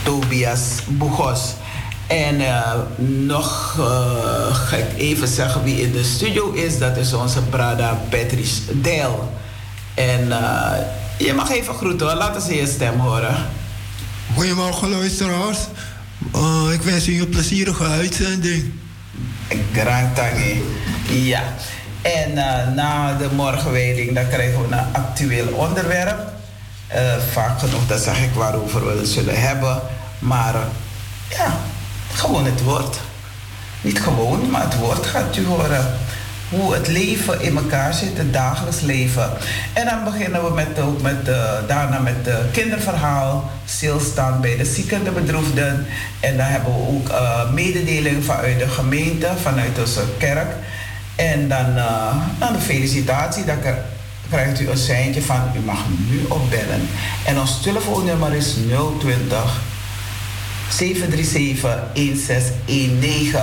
Tobias 0.03 0.61
Bugos. 0.87 1.41
En 2.07 2.41
nog 3.25 3.75
ga 4.51 4.75
ik 4.75 4.97
even 4.97 5.27
zeggen 5.27 5.63
wie 5.63 5.81
in 5.81 5.91
de 5.91 6.03
studio 6.03 6.51
is. 6.51 6.79
Dat 6.79 6.97
is 6.97 7.13
onze 7.13 7.41
Brada 7.41 7.99
Patrice 8.09 8.81
Del. 8.81 9.31
En 9.93 10.27
je 11.17 11.33
mag 11.33 11.51
even 11.51 11.73
groeten 11.73 12.07
hoor, 12.07 12.15
laten 12.15 12.41
ze 12.41 12.55
je 12.55 12.67
stem 12.67 12.99
horen. 12.99 13.35
Goedemorgen 14.35 14.89
luisteraars. 14.89 15.57
Uh, 16.35 16.73
ik 16.73 16.81
wens 16.81 17.07
u 17.07 17.21
een 17.21 17.29
plezierige 17.29 17.83
uitzending. 17.83 18.71
Grand 19.73 20.15
Tangi. 20.15 20.63
Ja. 21.07 21.43
En 22.01 22.31
uh, 22.31 22.73
na 22.75 23.17
de 23.17 23.29
morgenwijding 23.35 24.15
dan 24.15 24.27
krijgen 24.27 24.61
we 24.61 24.75
een 24.75 24.93
actueel 24.93 25.47
onderwerp. 25.47 26.31
Uh, 26.95 27.15
vaak 27.31 27.59
genoeg, 27.59 27.87
dat 27.87 28.01
zeg 28.01 28.23
ik 28.23 28.33
waarover 28.33 28.85
we 28.85 28.97
het 28.99 29.07
zullen 29.07 29.41
hebben. 29.41 29.81
Maar 30.19 30.55
ja, 31.29 31.57
gewoon 32.13 32.45
het 32.45 32.63
woord. 32.63 32.99
Niet 33.81 34.01
gewoon, 34.01 34.49
maar 34.49 34.61
het 34.61 34.77
woord 34.77 35.05
gaat 35.05 35.37
u 35.37 35.45
horen 35.45 35.97
hoe 36.55 36.73
het 36.73 36.87
leven 36.87 37.41
in 37.41 37.57
elkaar 37.57 37.93
zit, 37.93 38.17
het 38.17 38.33
dagelijks 38.33 38.81
leven. 38.81 39.29
En 39.73 39.85
dan 39.85 40.03
beginnen 40.03 40.43
we 40.43 40.53
met, 40.53 41.01
met, 41.01 41.27
uh, 41.27 41.53
daarna 41.67 41.99
met 41.99 42.15
het 42.21 42.51
kinderverhaal, 42.51 43.51
stilstaan 43.65 44.41
bij 44.41 44.57
de 44.57 44.65
zieken, 44.65 45.03
de 45.03 45.11
bedroefden. 45.11 45.85
En 46.19 46.37
dan 46.37 46.45
hebben 46.45 46.73
we 46.73 46.79
ook 46.79 47.09
uh, 47.09 47.51
mededeling 47.51 48.25
vanuit 48.25 48.59
de 48.59 48.67
gemeente, 48.67 49.29
vanuit 49.41 49.79
onze 49.79 50.03
kerk. 50.17 50.51
En 51.15 51.47
dan, 51.47 51.75
uh, 51.75 52.53
de 52.53 52.59
felicitatie, 52.59 53.45
dan 53.45 53.57
krijgt 54.29 54.59
u 54.59 54.69
een 54.69 54.77
seintje 54.77 55.21
van 55.21 55.41
u 55.55 55.59
mag 55.59 55.79
nu 56.09 56.25
opbellen. 56.27 56.89
En 57.25 57.39
ons 57.39 57.61
telefoonnummer 57.61 58.33
is 58.33 58.55
020 58.99 59.61
737 60.69 61.79
1619. 61.93 63.41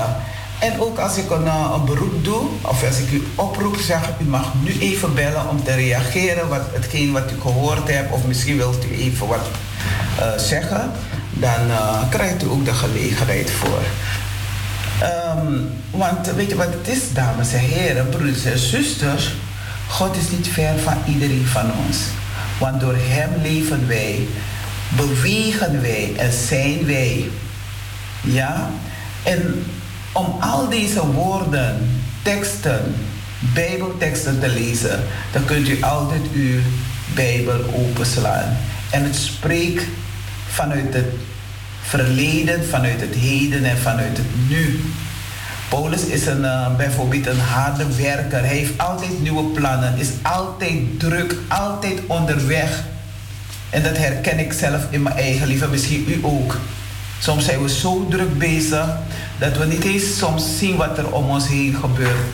En 0.61 0.81
ook 0.81 0.99
als 0.99 1.16
ik 1.16 1.31
een, 1.31 1.44
uh, 1.44 1.75
een, 1.75 1.85
beroep 1.85 2.25
doe, 2.25 2.42
of 2.62 2.87
als 2.87 2.99
ik 2.99 3.11
u 3.12 3.27
oproep, 3.35 3.77
zeg 3.77 4.01
u 4.20 4.25
mag 4.25 4.53
nu 4.62 4.79
even 4.81 5.14
bellen 5.14 5.49
om 5.49 5.64
te 5.64 5.75
reageren 5.75 6.49
wat 6.49 6.62
hetgeen 6.73 7.12
wat 7.12 7.33
u 7.33 7.40
gehoord 7.40 7.88
hebt, 7.88 8.12
of 8.12 8.27
misschien 8.27 8.57
wilt 8.57 8.85
u 8.85 8.94
even 8.94 9.27
wat 9.27 9.49
uh, 10.18 10.38
zeggen, 10.38 10.90
dan 11.33 11.66
uh, 11.68 12.09
krijgt 12.11 12.42
u 12.42 12.46
ook 12.49 12.64
de 12.64 12.75
gelegenheid 12.75 13.51
voor. 13.51 13.83
Um, 15.03 15.70
want 15.90 16.33
weet 16.33 16.49
je 16.49 16.57
wat 16.57 16.73
het 16.73 16.88
is, 16.88 17.12
dames 17.12 17.53
en 17.53 17.59
heren, 17.59 18.09
broeders 18.09 18.44
en 18.44 18.59
zusters? 18.59 19.35
God 19.88 20.16
is 20.16 20.31
niet 20.31 20.49
ver 20.49 20.79
van 20.79 20.96
iedereen 21.07 21.46
van 21.46 21.70
ons. 21.87 21.96
Want 22.59 22.81
door 22.81 22.96
Hem 22.99 23.42
leven 23.42 23.88
wij, 23.88 24.27
bewegen 24.88 25.81
wij 25.81 26.12
en 26.16 26.33
zijn 26.33 26.87
wij. 26.87 27.31
Ja? 28.20 28.70
En 29.23 29.64
om 30.12 30.37
al 30.40 30.68
deze 30.68 31.07
woorden, 31.07 32.03
teksten, 32.23 32.94
Bijbelteksten 33.55 34.40
te 34.40 34.49
lezen, 34.49 35.05
dan 35.33 35.44
kunt 35.44 35.68
u 35.68 35.83
altijd 35.83 36.23
uw 36.35 36.61
Bijbel 37.14 37.64
openslaan. 37.75 38.57
En 38.90 39.05
het 39.05 39.16
spreekt 39.16 39.85
vanuit 40.49 40.94
het 40.94 41.07
verleden, 41.83 42.68
vanuit 42.68 43.01
het 43.01 43.14
heden 43.14 43.64
en 43.64 43.79
vanuit 43.79 44.16
het 44.16 44.49
nu. 44.49 44.81
Paulus 45.68 46.05
is 46.05 46.27
een, 46.27 46.40
uh, 46.40 46.77
bijvoorbeeld 46.77 47.27
een 47.27 47.40
harde 47.40 47.96
werker. 47.96 48.38
Hij 48.38 48.57
heeft 48.57 48.79
altijd 48.79 49.23
nieuwe 49.23 49.44
plannen, 49.44 49.99
is 49.99 50.09
altijd 50.23 51.01
druk, 51.01 51.37
altijd 51.49 52.01
onderweg. 52.07 52.83
En 53.70 53.83
dat 53.83 53.96
herken 53.96 54.38
ik 54.38 54.53
zelf 54.53 54.83
in 54.90 55.03
mijn 55.03 55.16
eigen 55.16 55.46
leven, 55.46 55.70
misschien 55.70 56.05
u 56.09 56.18
ook. 56.23 56.59
Soms 57.18 57.44
zijn 57.44 57.62
we 57.62 57.68
zo 57.68 58.07
druk 58.09 58.38
bezig 58.38 58.87
dat 59.40 59.57
we 59.57 59.64
niet 59.64 59.85
eens 59.85 60.18
soms 60.18 60.59
zien 60.59 60.76
wat 60.76 60.98
er 60.98 61.12
om 61.12 61.29
ons 61.29 61.48
heen 61.48 61.74
gebeurt. 61.74 62.26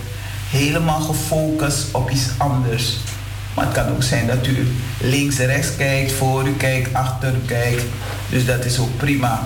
Helemaal 0.50 1.00
gefocust 1.00 1.94
op 1.94 2.10
iets 2.10 2.28
anders. 2.36 2.96
Maar 3.54 3.64
het 3.64 3.74
kan 3.74 3.88
ook 3.88 4.02
zijn 4.02 4.26
dat 4.26 4.46
u 4.46 4.66
links 5.00 5.38
en 5.38 5.46
rechts 5.46 5.76
kijkt, 5.76 6.12
voor 6.12 6.48
u 6.48 6.54
kijkt, 6.56 6.94
achter 6.94 7.34
u 7.34 7.46
kijkt. 7.46 7.82
Dus 8.28 8.46
dat 8.46 8.64
is 8.64 8.78
ook 8.78 8.96
prima. 8.96 9.40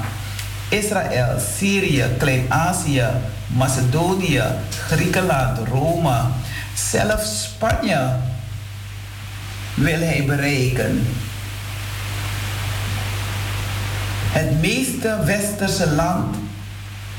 Israël, 0.69 1.39
Syrië, 1.57 2.05
Klein-Azië, 2.19 3.07
Macedonië, 3.47 4.43
Griekenland, 4.87 5.59
Rome, 5.69 6.21
zelfs 6.75 7.43
Spanje 7.43 8.11
wil 9.75 9.99
hij 9.99 10.25
bereiken. 10.27 11.07
Het 14.31 14.61
meeste 14.61 15.17
westerse 15.25 15.91
land 15.91 16.37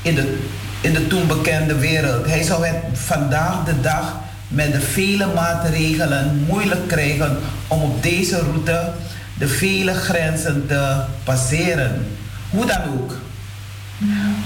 in 0.02 0.14
de, 0.14 0.38
in 0.80 0.92
de 0.92 1.06
toen 1.06 1.26
bekende 1.26 1.74
wereld. 1.74 2.26
Hij 2.26 2.42
zou 2.42 2.66
het 2.66 2.76
vandaag 2.92 3.64
de 3.64 3.80
dag 3.80 4.14
met 4.48 4.72
de 4.72 4.80
vele 4.80 5.26
maatregelen 5.34 6.44
moeilijk 6.48 6.88
krijgen 6.88 7.38
om 7.68 7.82
op 7.82 8.02
deze 8.02 8.38
route 8.38 8.92
de 9.38 9.48
vele 9.48 9.94
grenzen 9.94 10.66
te 10.66 11.04
passeren. 11.24 12.06
Hoe 12.50 12.66
dan 12.66 12.80
ook. 12.92 13.16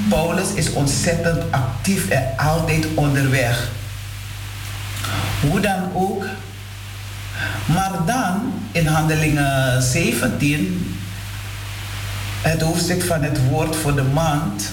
Paulus 0.08 0.52
is 0.54 0.72
ontzettend 0.72 1.42
actief 1.50 2.08
en 2.08 2.24
altijd 2.36 2.86
onderweg. 2.94 3.68
Hoe 5.40 5.60
dan 5.60 5.92
ook. 5.94 6.24
Maar 7.66 7.92
dan 8.06 8.52
in 8.72 8.86
Handelingen 8.86 9.82
17, 9.82 10.96
het 12.42 12.60
hoofdstuk 12.60 13.02
van 13.02 13.22
het 13.22 13.48
woord 13.48 13.76
voor 13.76 13.94
de 13.94 14.02
maand, 14.02 14.70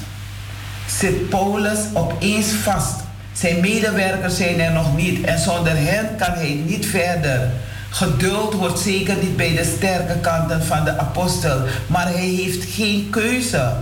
zit 0.99 1.29
Paulus 1.29 1.79
opeens 1.93 2.47
vast. 2.51 2.95
Zijn 3.34 3.60
medewerkers 3.60 4.38
zijn 4.38 4.60
er 4.60 4.71
nog 4.71 4.95
niet 4.95 5.25
en 5.25 5.39
zonder 5.39 5.73
hen 5.75 6.15
kan 6.17 6.34
hij 6.34 6.62
niet 6.65 6.86
verder. 6.86 7.51
Geduld 7.89 8.53
hoort 8.53 8.79
zeker 8.79 9.15
niet 9.21 9.36
bij 9.36 9.56
de 9.56 9.73
sterke 9.77 10.19
kanten 10.19 10.63
van 10.63 10.84
de 10.84 10.97
apostel, 10.97 11.62
maar 11.88 12.08
hij 12.08 12.27
heeft 12.27 12.65
geen 12.73 13.08
keuze. 13.10 13.73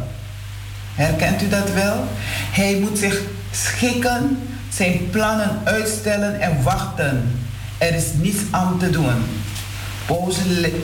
Herkent 0.95 1.41
u 1.41 1.49
dat 1.49 1.73
wel? 1.73 2.03
Hij 2.51 2.77
moet 2.79 2.97
zich 2.97 3.21
schikken, 3.51 4.39
zijn 4.69 5.09
plannen 5.09 5.59
uitstellen 5.63 6.39
en 6.39 6.63
wachten. 6.63 7.39
Er 7.77 7.93
is 7.93 8.05
niets 8.13 8.39
aan 8.51 8.79
te 8.79 8.89
doen. 8.89 9.23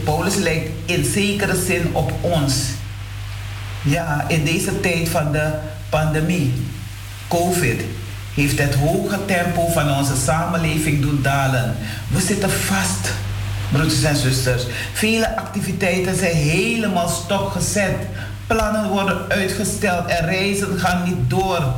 Paulus, 0.03 0.35
lijkt 0.35 0.69
in 0.85 1.05
zekere 1.05 1.55
zin 1.65 1.89
op 1.95 2.11
ons. 2.21 2.53
Ja, 3.83 4.25
in 4.27 4.43
deze 4.43 4.79
tijd 4.79 5.09
van 5.09 5.31
de 5.31 5.51
pandemie, 5.89 6.53
COVID, 7.27 7.81
heeft 8.33 8.59
het 8.59 8.75
hoge 8.75 9.25
tempo 9.25 9.67
van 9.67 9.91
onze 9.91 10.15
samenleving 10.15 11.01
doen 11.01 11.19
dalen. 11.21 11.75
We 12.07 12.21
zitten 12.21 12.51
vast, 12.51 13.13
broeders 13.71 14.03
en 14.03 14.15
zusters. 14.15 14.63
Vele 14.93 15.37
activiteiten 15.37 16.15
zijn 16.15 16.35
helemaal 16.35 17.09
stopgezet. 17.09 17.95
Plannen 18.47 18.89
worden 18.89 19.29
uitgesteld 19.29 20.05
en 20.05 20.25
reizen 20.25 20.79
gaan 20.79 21.03
niet 21.03 21.29
door. 21.29 21.73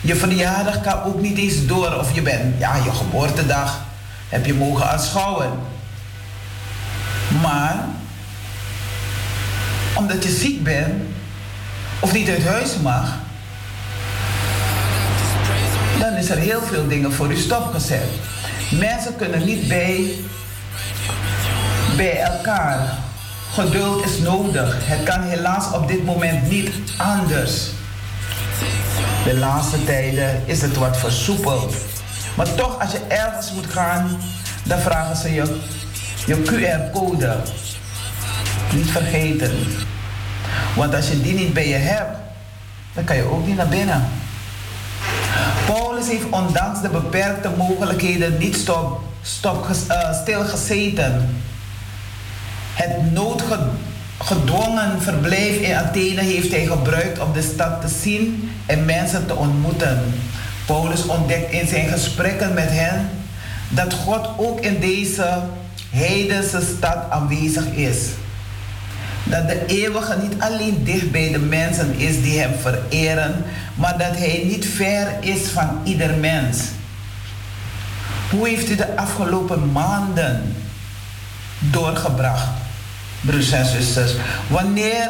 Je 0.00 0.16
verjaardag 0.16 0.80
kan 0.80 1.02
ook 1.02 1.20
niet 1.20 1.38
eens 1.38 1.66
door. 1.66 1.94
Of 1.94 2.14
je 2.14 2.22
bent, 2.22 2.58
ja, 2.58 2.74
je 2.74 2.92
geboortedag 2.92 3.84
heb 4.28 4.46
je 4.46 4.54
mogen 4.54 4.90
aanschouwen. 4.90 5.50
Maar, 7.42 7.84
omdat 9.94 10.22
je 10.22 10.30
ziek 10.30 10.62
bent, 10.62 11.02
of 12.00 12.12
niet 12.12 12.28
uit 12.28 12.44
huis 12.44 12.76
mag, 12.82 13.14
dan 15.98 16.14
is 16.14 16.30
er 16.30 16.38
heel 16.38 16.62
veel 16.62 16.88
dingen 16.88 17.12
voor 17.12 17.30
u 17.30 17.36
stopgezet. 17.36 18.08
Mensen 18.70 19.16
kunnen 19.16 19.44
niet 19.44 19.68
bij, 19.68 20.14
bij 21.96 22.20
elkaar. 22.20 22.98
Geduld 23.52 24.04
is 24.04 24.18
nodig. 24.18 24.76
Het 24.78 25.02
kan 25.02 25.22
helaas 25.22 25.72
op 25.72 25.88
dit 25.88 26.04
moment 26.04 26.50
niet 26.50 26.70
anders. 26.96 27.70
De 29.24 29.36
laatste 29.38 29.84
tijden 29.84 30.42
is 30.44 30.62
het 30.62 30.76
wat 30.76 30.96
versoepeld. 30.96 31.74
Maar 32.36 32.54
toch, 32.54 32.80
als 32.80 32.92
je 32.92 33.00
ergens 33.08 33.52
moet 33.52 33.66
gaan, 33.66 34.20
dan 34.62 34.78
vragen 34.78 35.16
ze 35.16 35.34
je 35.34 35.60
je 36.26 36.42
QR-code. 36.42 37.36
Niet 38.72 38.90
vergeten. 38.90 39.56
Want 40.76 40.94
als 40.94 41.08
je 41.08 41.20
die 41.20 41.34
niet 41.34 41.52
bij 41.52 41.68
je 41.68 41.74
hebt, 41.74 42.16
dan 42.94 43.04
kan 43.04 43.16
je 43.16 43.30
ook 43.30 43.46
niet 43.46 43.56
naar 43.56 43.68
binnen. 43.68 44.04
Paulus 45.66 46.08
heeft 46.08 46.30
ondanks 46.30 46.80
de 46.80 46.88
beperkte 46.88 47.50
mogelijkheden 47.56 48.38
niet 48.38 48.56
stop, 48.56 49.00
stop, 49.22 49.68
uh, 49.90 50.20
stilgezeten. 50.22 51.36
Het 52.74 53.12
noodgedwongen 53.12 55.02
verblijf 55.02 55.56
in 55.56 55.74
Athene 55.74 56.22
heeft 56.22 56.50
hij 56.50 56.66
gebruikt 56.66 57.18
om 57.18 57.32
de 57.32 57.42
stad 57.42 57.80
te 57.80 57.88
zien 58.02 58.50
en 58.66 58.84
mensen 58.84 59.26
te 59.26 59.34
ontmoeten. 59.34 60.14
Paulus 60.66 61.06
ontdekt 61.06 61.52
in 61.52 61.68
zijn 61.68 61.88
gesprekken 61.88 62.54
met 62.54 62.70
hen 62.70 63.08
dat 63.68 63.94
God 63.94 64.28
ook 64.36 64.60
in 64.60 64.80
deze 64.80 65.42
heidense 65.90 66.60
stad 66.76 67.10
aanwezig 67.10 67.64
is. 67.64 67.98
Dat 69.28 69.48
de 69.48 69.66
eeuwige 69.66 70.16
niet 70.22 70.34
alleen 70.38 70.84
dicht 70.84 71.10
bij 71.10 71.32
de 71.32 71.38
mensen 71.38 71.94
is 71.94 72.22
die 72.22 72.40
hem 72.40 72.52
vereren, 72.60 73.44
maar 73.74 73.98
dat 73.98 74.16
hij 74.16 74.42
niet 74.44 74.66
ver 74.66 75.16
is 75.20 75.48
van 75.48 75.80
ieder 75.84 76.14
mens. 76.14 76.58
Hoe 78.30 78.48
heeft 78.48 78.70
u 78.70 78.76
de 78.76 78.96
afgelopen 78.96 79.72
maanden 79.72 80.56
doorgebracht, 81.58 82.48
broers 83.20 83.50
en 83.50 83.66
zusters? 83.66 84.14
Wanneer, 84.48 85.08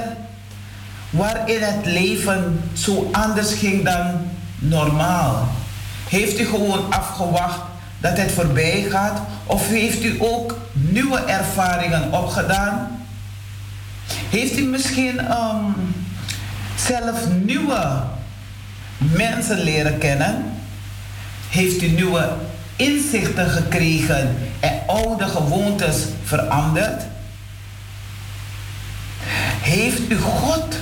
waarin 1.10 1.62
het 1.62 1.86
leven 1.86 2.60
zo 2.72 3.08
anders 3.12 3.52
ging 3.52 3.84
dan 3.84 4.30
normaal? 4.58 5.48
Heeft 6.08 6.40
u 6.40 6.44
gewoon 6.44 6.92
afgewacht 6.92 7.60
dat 7.98 8.16
het 8.16 8.32
voorbij 8.32 8.86
gaat? 8.90 9.20
Of 9.44 9.68
heeft 9.68 10.04
u 10.04 10.16
ook 10.18 10.58
nieuwe 10.72 11.18
ervaringen 11.18 12.12
opgedaan? 12.12 12.95
Heeft 14.08 14.58
u 14.58 14.62
misschien 14.62 15.20
um, 15.20 15.94
zelf 16.76 17.28
nieuwe 17.44 18.02
mensen 18.98 19.58
leren 19.58 19.98
kennen? 19.98 20.44
Heeft 21.48 21.82
u 21.82 21.88
nieuwe 21.88 22.32
inzichten 22.76 23.50
gekregen 23.50 24.36
en 24.60 24.80
oude 24.86 25.24
gewoontes 25.24 25.96
veranderd? 26.24 27.02
Heeft 29.60 30.10
u 30.10 30.16
God 30.18 30.76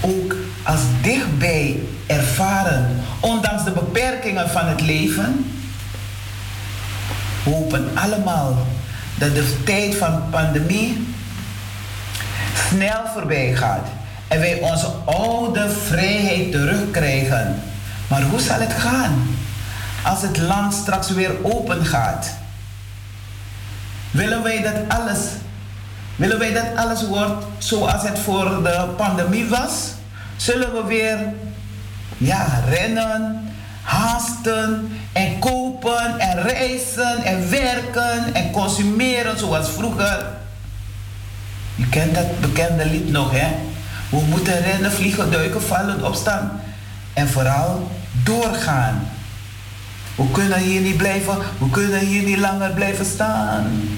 ook 0.00 0.36
als 0.62 0.80
dichtbij 1.02 1.80
ervaren, 2.06 3.00
ondanks 3.20 3.64
de 3.64 3.70
beperkingen 3.70 4.50
van 4.50 4.66
het 4.66 4.80
leven? 4.80 5.52
We 7.44 7.50
hopen 7.50 7.90
allemaal 7.94 8.66
dat 9.18 9.34
de 9.34 9.62
tijd 9.64 9.94
van 9.94 10.22
pandemie 10.30 11.11
snel 12.54 13.00
voorbij 13.14 13.54
gaat 13.54 13.86
en 14.28 14.40
wij 14.40 14.60
onze 14.60 14.86
oude 15.04 15.70
vrijheid 15.70 16.52
terugkrijgen. 16.52 17.62
Maar 18.08 18.22
hoe 18.22 18.40
zal 18.40 18.60
het 18.60 18.72
gaan 18.72 19.36
als 20.02 20.22
het 20.22 20.38
land 20.38 20.74
straks 20.74 21.10
weer 21.10 21.30
open 21.42 21.86
gaat? 21.86 22.30
Willen 24.10 24.42
wij 24.42 24.62
dat 24.62 24.98
alles, 24.98 25.18
willen 26.16 26.38
wij 26.38 26.52
dat 26.52 26.76
alles 26.76 27.06
wordt 27.06 27.44
zoals 27.58 28.02
het 28.02 28.18
voor 28.18 28.62
de 28.62 28.88
pandemie 28.96 29.48
was? 29.48 29.72
Zullen 30.36 30.72
we 30.72 30.84
weer 30.86 31.18
ja, 32.18 32.46
rennen, 32.68 33.50
haasten 33.82 34.98
en 35.12 35.38
kopen 35.38 36.18
en 36.18 36.42
reizen 36.42 37.22
en 37.24 37.50
werken 37.50 38.34
en 38.34 38.50
consumeren 38.50 39.38
zoals 39.38 39.68
vroeger? 39.68 40.41
Je 41.74 41.88
kent 41.88 42.14
dat 42.14 42.40
bekende 42.40 42.86
lied 42.86 43.10
nog, 43.10 43.30
hè? 43.30 43.48
We 44.08 44.20
moeten 44.28 44.62
rennen, 44.62 44.92
vliegen, 44.92 45.30
duiken, 45.30 45.62
vallen, 45.62 46.06
opstaan. 46.06 46.60
En 47.12 47.28
vooral 47.28 47.90
doorgaan. 48.24 49.08
We 50.14 50.30
kunnen 50.32 50.58
hier 50.58 50.80
niet 50.80 50.96
blijven, 50.96 51.36
we 51.58 51.70
kunnen 51.70 52.00
hier 52.00 52.22
niet 52.22 52.38
langer 52.38 52.70
blijven 52.70 53.04
staan. 53.04 53.88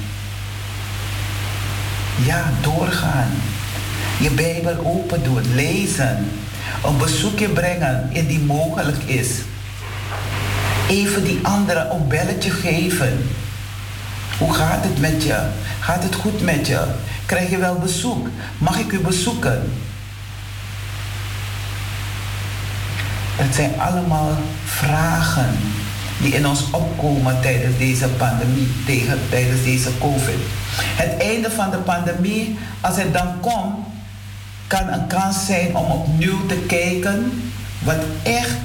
Ja, 2.24 2.44
doorgaan. 2.60 3.30
Je 4.20 4.30
Bijbel 4.30 4.84
open 4.84 5.22
doen, 5.22 5.54
lezen. 5.54 6.30
Een 6.84 6.96
bezoekje 6.96 7.48
brengen 7.48 8.08
indien 8.12 8.46
mogelijk 8.46 9.02
is. 9.04 9.28
Even 10.88 11.24
die 11.24 11.38
andere 11.42 11.88
een 11.92 12.08
belletje 12.08 12.50
geven. 12.50 13.28
Hoe 14.38 14.54
gaat 14.54 14.84
het 14.84 15.00
met 15.00 15.22
je? 15.22 15.38
Gaat 15.80 16.02
het 16.02 16.14
goed 16.14 16.42
met 16.42 16.66
je? 16.66 16.84
Krijg 17.26 17.50
je 17.50 17.58
wel 17.58 17.78
bezoek? 17.78 18.28
Mag 18.58 18.78
ik 18.78 18.92
u 18.92 18.98
bezoeken? 18.98 19.72
Het 23.36 23.54
zijn 23.54 23.80
allemaal 23.80 24.38
vragen 24.64 25.56
die 26.20 26.34
in 26.34 26.46
ons 26.46 26.70
opkomen 26.70 27.40
tijdens 27.40 27.78
deze 27.78 28.08
pandemie, 28.08 28.68
tegen, 28.86 29.18
tijdens 29.30 29.62
deze 29.62 29.98
COVID. 29.98 30.40
Het 30.76 31.20
einde 31.20 31.50
van 31.50 31.70
de 31.70 31.76
pandemie, 31.76 32.58
als 32.80 32.96
het 32.96 33.12
dan 33.12 33.40
komt, 33.40 33.86
kan 34.66 34.88
een 34.88 35.06
kans 35.06 35.46
zijn 35.46 35.76
om 35.76 35.90
opnieuw 35.90 36.46
te 36.46 36.56
kijken 36.66 37.42
wat 37.78 38.04
echt, 38.22 38.58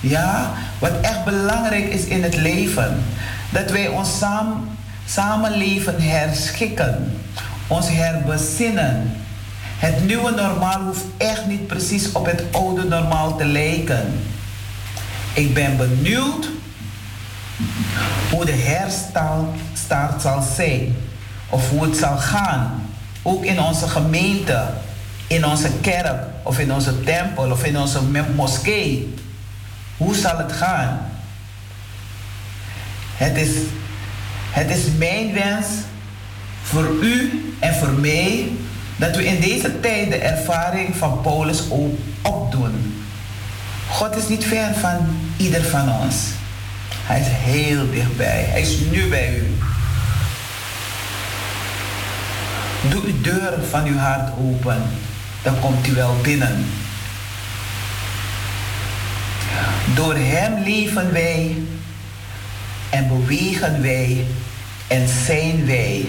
ja, 0.00 0.52
wat 0.78 1.00
echt 1.00 1.24
belangrijk 1.24 1.84
is 1.84 2.04
in 2.04 2.22
het 2.22 2.36
leven. 2.36 3.02
Dat 3.50 3.70
wij 3.70 3.88
ons 3.88 4.18
samen, 4.18 4.68
samenleven 5.06 6.00
herschikken, 6.00 7.20
ons 7.66 7.88
herbezinnen 7.88 9.22
het 9.84 10.04
nieuwe 10.06 10.30
normaal 10.30 10.80
hoeft 10.80 11.04
echt 11.16 11.46
niet 11.46 11.66
precies 11.66 12.12
op 12.12 12.26
het 12.26 12.42
oude 12.50 12.84
normaal 12.84 13.36
te 13.36 13.44
lijken. 13.44 14.20
Ik 15.32 15.54
ben 15.54 15.76
benieuwd 15.76 16.48
hoe 18.30 18.44
de 18.44 18.52
herstart 18.52 20.22
zal 20.22 20.42
zijn. 20.56 20.96
Of 21.48 21.70
hoe 21.70 21.84
het 21.84 21.96
zal 21.96 22.16
gaan. 22.16 22.82
Ook 23.22 23.44
in 23.44 23.60
onze 23.60 23.88
gemeente, 23.88 24.66
in 25.26 25.46
onze 25.46 25.70
kerk, 25.80 26.22
of 26.42 26.58
in 26.58 26.72
onze 26.72 27.00
tempel, 27.00 27.50
of 27.50 27.64
in 27.64 27.78
onze 27.78 28.00
moskee. 28.34 29.14
Hoe 29.96 30.14
zal 30.14 30.38
het 30.38 30.52
gaan? 30.52 31.10
Het 33.16 33.36
is, 33.36 33.50
het 34.50 34.70
is 34.70 34.84
mijn 34.98 35.32
wens 35.32 35.66
voor 36.64 36.88
u 37.02 37.42
en 37.58 37.74
voor 37.74 37.92
mij 37.92 38.48
dat 38.96 39.16
we 39.16 39.24
in 39.24 39.40
deze 39.40 39.80
tijd 39.80 40.10
de 40.10 40.16
ervaring 40.16 40.96
van 40.96 41.20
Paulus 41.20 41.70
ook 41.70 41.98
opdoen. 42.22 42.94
God 43.88 44.16
is 44.16 44.28
niet 44.28 44.44
ver 44.44 44.74
van 44.74 45.18
ieder 45.36 45.64
van 45.64 45.92
ons. 45.92 46.16
Hij 47.06 47.20
is 47.20 47.26
heel 47.28 47.90
dichtbij. 47.90 48.44
Hij 48.48 48.60
is 48.60 48.78
nu 48.90 49.08
bij 49.08 49.36
u. 49.36 49.58
Doe 52.90 53.02
uw 53.02 53.20
deur 53.20 53.52
van 53.70 53.86
uw 53.86 53.96
hart 53.96 54.30
open. 54.38 54.82
Dan 55.42 55.60
komt 55.60 55.86
u 55.86 55.94
wel 55.94 56.16
binnen. 56.22 56.66
Door 59.94 60.14
Hem 60.16 60.62
leven 60.62 61.12
wij 61.12 61.56
en 62.90 63.08
bewegen 63.08 63.82
wij 63.82 64.26
en 64.86 65.08
zijn 65.08 65.66
wij. 65.66 66.08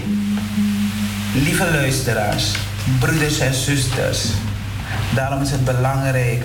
Lieve 1.44 1.72
luisteraars 1.72 2.56
broeders 3.00 3.40
en 3.40 3.54
zusters. 3.54 4.26
Daarom 5.16 5.42
is 5.42 5.52
het 5.52 5.66
belangrijk 5.66 6.44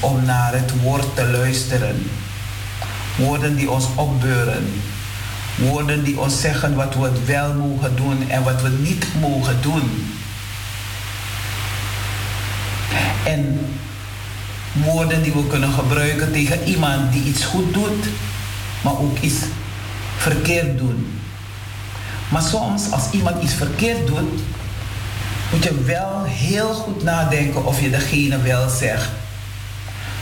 om 0.00 0.24
naar 0.24 0.52
het 0.52 0.80
woord 0.82 1.16
te 1.16 1.26
luisteren. 1.26 2.10
Woorden 3.16 3.56
die 3.56 3.70
ons 3.70 3.84
opbeuren. 3.94 4.72
Woorden 5.54 6.04
die 6.04 6.20
ons 6.20 6.40
zeggen 6.40 6.74
wat 6.74 6.94
we 6.94 7.10
wel 7.26 7.54
mogen 7.54 7.96
doen 7.96 8.30
en 8.30 8.42
wat 8.42 8.62
we 8.62 8.68
niet 8.68 9.06
mogen 9.20 9.56
doen. 9.62 10.06
En 13.24 13.58
woorden 14.72 15.22
die 15.22 15.32
we 15.32 15.46
kunnen 15.46 15.72
gebruiken 15.72 16.32
tegen 16.32 16.64
iemand 16.64 17.12
die 17.12 17.24
iets 17.24 17.44
goed 17.44 17.74
doet, 17.74 18.04
maar 18.82 18.98
ook 18.98 19.18
iets 19.18 19.40
verkeerd 20.16 20.78
doet. 20.78 21.19
Maar 22.30 22.42
soms 22.42 22.90
als 22.90 23.10
iemand 23.10 23.42
iets 23.42 23.54
verkeerd 23.54 24.06
doet, 24.06 24.40
moet 25.52 25.64
je 25.64 25.84
wel 25.84 26.24
heel 26.24 26.74
goed 26.74 27.02
nadenken 27.02 27.66
of 27.66 27.80
je 27.80 27.90
degene 27.90 28.42
wel 28.42 28.68
zegt. 28.68 29.08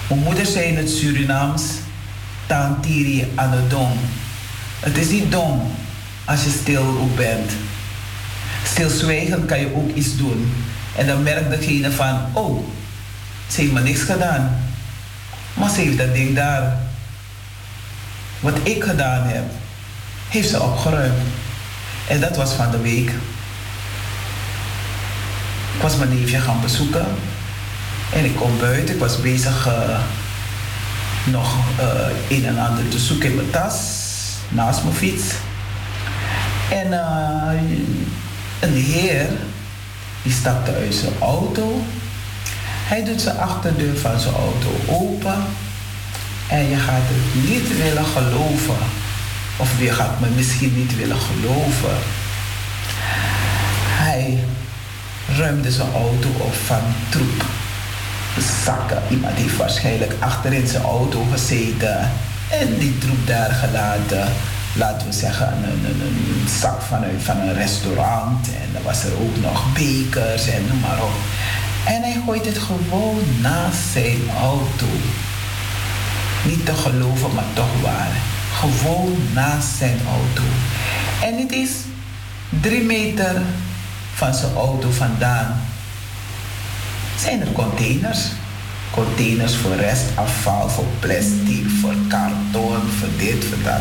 Mijn 0.08 0.20
moeder 0.20 0.46
zei 0.46 0.64
in 0.66 0.76
het 0.76 0.90
Surinaams, 0.90 1.62
Tantiri 2.46 3.32
aan 3.34 3.64
dom. 3.68 3.92
Het 4.80 4.96
is 4.96 5.08
niet 5.08 5.32
dom 5.32 5.70
als 6.24 6.44
je 6.44 6.50
stil 6.50 7.10
bent. 7.16 7.50
Stilzwijgend 8.64 9.46
kan 9.46 9.60
je 9.60 9.74
ook 9.74 9.94
iets 9.94 10.16
doen. 10.16 10.52
En 10.96 11.06
dan 11.06 11.22
merkt 11.22 11.50
degene 11.50 11.90
van, 11.90 12.20
oh, 12.32 12.64
ze 13.48 13.60
heeft 13.60 13.72
me 13.72 13.80
niks 13.80 14.00
gedaan. 14.00 14.56
Maar 15.54 15.70
ze 15.70 15.80
heeft 15.80 15.98
dat 15.98 16.14
ding 16.14 16.34
daar. 16.34 16.78
Wat 18.40 18.56
ik 18.62 18.84
gedaan 18.84 19.26
heb, 19.26 19.44
heeft 20.28 20.48
ze 20.48 20.62
opgeruimd. 20.62 21.22
En 22.08 22.20
dat 22.20 22.36
was 22.36 22.52
van 22.52 22.70
de 22.70 22.80
week. 22.80 23.10
Ik 25.74 25.82
was 25.82 25.96
mijn 25.96 26.08
neefje 26.08 26.40
gaan 26.40 26.60
bezoeken. 26.60 27.06
En 28.12 28.24
ik 28.24 28.36
kom 28.36 28.58
buiten. 28.58 28.94
Ik 28.94 29.00
was 29.00 29.20
bezig 29.20 29.66
uh, 29.66 29.98
nog 31.24 31.56
uh, 31.80 32.36
een 32.36 32.46
en 32.46 32.58
ander 32.58 32.88
te 32.88 32.98
zoeken 32.98 33.28
in 33.28 33.36
mijn 33.36 33.50
tas. 33.50 33.74
Naast 34.48 34.82
mijn 34.82 34.94
fiets. 34.94 35.24
En 36.70 36.86
uh, 36.86 37.62
een 38.60 38.74
heer, 38.74 39.26
die 40.22 40.32
stapte 40.32 40.74
uit 40.74 40.94
zijn 40.94 41.12
auto. 41.20 41.82
Hij 42.86 43.04
doet 43.04 43.20
zijn 43.20 43.38
achterdeur 43.38 43.96
van 43.96 44.20
zijn 44.20 44.34
auto 44.34 44.70
open. 44.86 45.44
En 46.48 46.68
je 46.68 46.76
gaat 46.76 47.02
het 47.02 47.50
niet 47.50 47.76
willen 47.76 48.04
geloven. 48.04 48.97
Of 49.60 49.80
je 49.80 49.92
gaat 49.92 50.20
me 50.20 50.26
misschien 50.28 50.74
niet 50.76 50.96
willen 50.96 51.16
geloven. 51.16 51.96
Hij 54.00 54.44
ruimde 55.36 55.70
zijn 55.70 55.92
auto 55.92 56.28
op 56.38 56.54
van 56.54 56.82
troep. 57.08 57.44
Zakken. 58.64 59.02
Iemand 59.10 59.34
heeft 59.34 59.56
waarschijnlijk 59.56 60.14
achter 60.18 60.52
in 60.52 60.66
zijn 60.66 60.82
auto 60.82 61.26
gezeten. 61.32 62.10
En 62.50 62.78
die 62.78 62.98
troep 62.98 63.26
daar 63.26 63.50
gelaten. 63.50 64.32
Laten 64.72 65.06
we 65.06 65.12
zeggen 65.12 65.46
een, 65.46 65.84
een, 65.84 66.00
een 66.00 66.48
zak 66.60 66.82
vanuit 66.82 67.22
van 67.22 67.36
een 67.36 67.54
restaurant. 67.54 68.46
En 68.46 68.72
dan 68.72 68.82
was 68.82 69.04
er 69.04 69.12
ook 69.12 69.36
nog 69.40 69.72
bekers 69.72 70.48
en 70.48 70.66
noem 70.68 70.80
maar 70.80 71.02
op. 71.02 71.16
En 71.84 72.02
hij 72.02 72.16
gooit 72.26 72.46
het 72.46 72.58
gewoon 72.58 73.22
naast 73.40 73.92
zijn 73.92 74.30
auto. 74.40 74.86
Niet 76.44 76.66
te 76.66 76.74
geloven, 76.74 77.34
maar 77.34 77.52
toch 77.54 77.80
waar. 77.82 78.37
Gewoon 78.58 79.16
naast 79.34 79.76
zijn 79.76 79.98
auto. 80.06 80.42
En 81.22 81.38
het 81.38 81.52
is 81.52 81.70
drie 82.60 82.82
meter 82.82 83.42
van 84.14 84.34
zijn 84.34 84.54
auto 84.54 84.90
vandaan. 84.90 85.60
Zijn 87.18 87.40
er 87.40 87.52
containers? 87.52 88.18
Containers 88.90 89.56
voor 89.56 89.74
restafval, 89.74 90.68
voor 90.68 90.84
plastic, 90.98 91.66
voor 91.80 91.94
karton, 92.08 92.80
voor 92.98 93.08
dit, 93.16 93.44
voor 93.44 93.62
dat. 93.62 93.80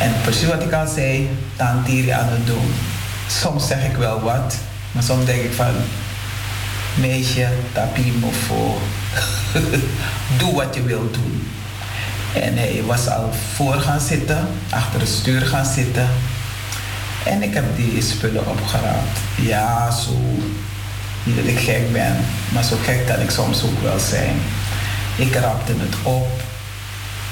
En 0.00 0.14
precies 0.22 0.48
wat 0.48 0.62
ik 0.62 0.72
al 0.72 0.86
zei, 0.86 1.28
tantiri 1.56 2.10
aan 2.10 2.28
het 2.28 2.46
doen. 2.46 2.72
Soms 3.28 3.66
zeg 3.66 3.84
ik 3.84 3.96
wel 3.96 4.20
wat, 4.20 4.56
maar 4.92 5.02
soms 5.02 5.24
denk 5.24 5.42
ik 5.42 5.52
van, 5.52 5.74
meisje, 6.94 7.48
tapie 7.72 8.12
me 8.12 8.32
voor. 8.32 8.80
Doe 10.38 10.54
wat 10.54 10.74
je 10.74 10.82
wilt 10.82 11.14
doen. 11.14 11.42
En 12.34 12.56
hij 12.56 12.82
was 12.86 13.08
al 13.08 13.32
voor 13.54 13.74
gaan 13.74 14.00
zitten, 14.00 14.48
achter 14.70 15.00
het 15.00 15.08
stuur 15.08 15.40
gaan 15.40 15.66
zitten. 15.66 16.08
En 17.24 17.42
ik 17.42 17.54
heb 17.54 17.64
die 17.76 18.02
spullen 18.02 18.48
opgeraapt. 18.48 19.18
Ja, 19.36 19.90
zo. 19.90 20.18
Niet 21.24 21.36
dat 21.36 21.46
ik 21.46 21.58
gek 21.58 21.92
ben, 21.92 22.16
maar 22.48 22.64
zo 22.64 22.76
gek 22.84 23.06
kan 23.06 23.20
ik 23.20 23.30
soms 23.30 23.64
ook 23.64 23.82
wel 23.82 23.98
zijn. 23.98 24.36
Ik 25.16 25.34
rapte 25.34 25.72
het 25.78 25.94
op 26.02 26.42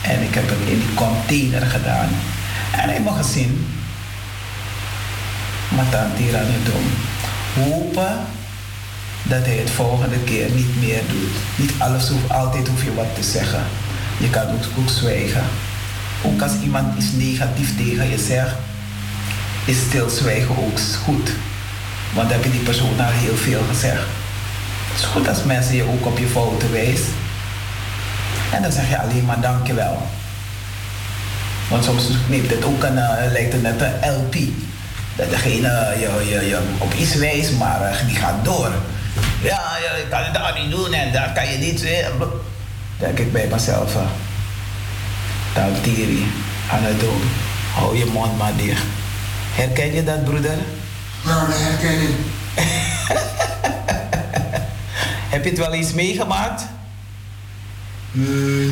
en 0.03 0.23
ik 0.23 0.35
heb 0.35 0.49
het 0.49 0.59
in 0.59 0.79
die 0.79 0.95
container 0.95 1.67
gedaan. 1.67 2.09
En 2.73 2.89
hij 2.89 3.01
mag 3.01 3.17
gezien, 3.17 3.67
maar 5.69 5.85
aan 5.97 6.11
het 6.17 6.65
doen. 6.65 6.93
Hopen 7.65 8.19
dat 9.23 9.45
hij 9.45 9.57
het 9.57 9.71
volgende 9.71 10.19
keer 10.19 10.51
niet 10.51 10.81
meer 10.81 11.03
doet. 11.09 11.37
Niet 11.57 11.73
alles 11.79 12.09
hoeft, 12.09 12.31
altijd 12.31 12.69
hoef 12.69 12.85
je 12.85 12.95
wat 12.95 13.15
te 13.15 13.23
zeggen. 13.23 13.63
Je 14.21 14.31
kan 14.31 14.43
ook, 14.51 14.89
zwijgen. 14.89 15.45
Ook 16.23 16.43
als 16.43 16.53
iemand 16.63 16.99
iets 16.99 17.13
negatiefs 17.13 17.77
tegen 17.77 18.11
je 18.11 18.19
zegt, 18.19 18.55
is 19.65 19.79
stilzwijgen 19.79 20.57
ook 20.59 20.79
goed. 21.05 21.31
Want 22.15 22.29
dan 22.29 22.37
heb 22.37 22.45
je 22.45 22.51
die 22.51 22.61
persoon 22.61 23.01
al 23.01 23.11
heel 23.11 23.37
veel 23.37 23.63
gezegd. 23.69 24.03
Het 24.91 24.99
is 24.99 25.05
goed 25.05 25.29
als 25.29 25.45
mensen 25.45 25.75
je 25.75 25.85
ook 25.85 26.07
op 26.07 26.19
je 26.19 26.27
fouten 26.27 26.73
wijzen. 26.73 27.15
En 28.53 28.63
dan 28.63 28.73
zeg 28.73 28.89
je 28.89 28.99
alleen 28.99 29.25
maar 29.25 29.41
dankjewel. 29.41 30.03
Want 31.69 31.85
soms 31.85 32.09
neemt 32.29 32.51
het 32.51 32.65
ook 32.65 32.83
een, 32.83 32.97
uh, 32.97 33.15
lijkt 33.33 33.53
het 33.53 33.63
net 33.63 33.81
een 33.81 34.13
LP. 34.13 34.37
Dat 35.17 35.31
degene 35.31 35.95
je, 35.99 36.25
je, 36.29 36.47
je 36.47 36.59
op 36.79 36.95
iets 36.95 37.15
wijst, 37.15 37.53
maar 37.53 37.81
uh, 37.81 38.07
die 38.07 38.17
gaat 38.17 38.45
door. 38.45 38.73
Ja, 39.43 39.77
je 39.77 40.05
kan 40.11 40.23
het 40.23 40.35
daar 40.35 40.61
niet 40.61 40.71
doen 40.71 40.93
en 40.93 41.13
daar 41.13 41.33
kan 41.33 41.53
je 41.53 41.59
niet. 41.59 41.85
Denk 43.01 43.19
ik 43.19 43.33
bij 43.33 43.49
mezelf. 43.51 43.97
Aan 46.71 46.83
het 46.83 47.01
doen. 47.01 47.23
Hou 47.75 47.97
je 47.99 48.05
mond 48.05 48.39
maar 48.39 48.57
dicht. 48.57 48.83
Herken 49.55 49.95
je 49.95 50.05
dat, 50.05 50.25
broeder? 50.25 50.59
Ja, 51.25 51.47
dat 51.47 51.59
herken 51.59 52.01
ik. 52.01 52.15
Heb 55.33 55.45
je 55.45 55.51
het 55.51 55.59
wel 55.59 55.73
eens 55.73 55.93
meegemaakt? 55.93 56.63
Uh, 58.13 58.71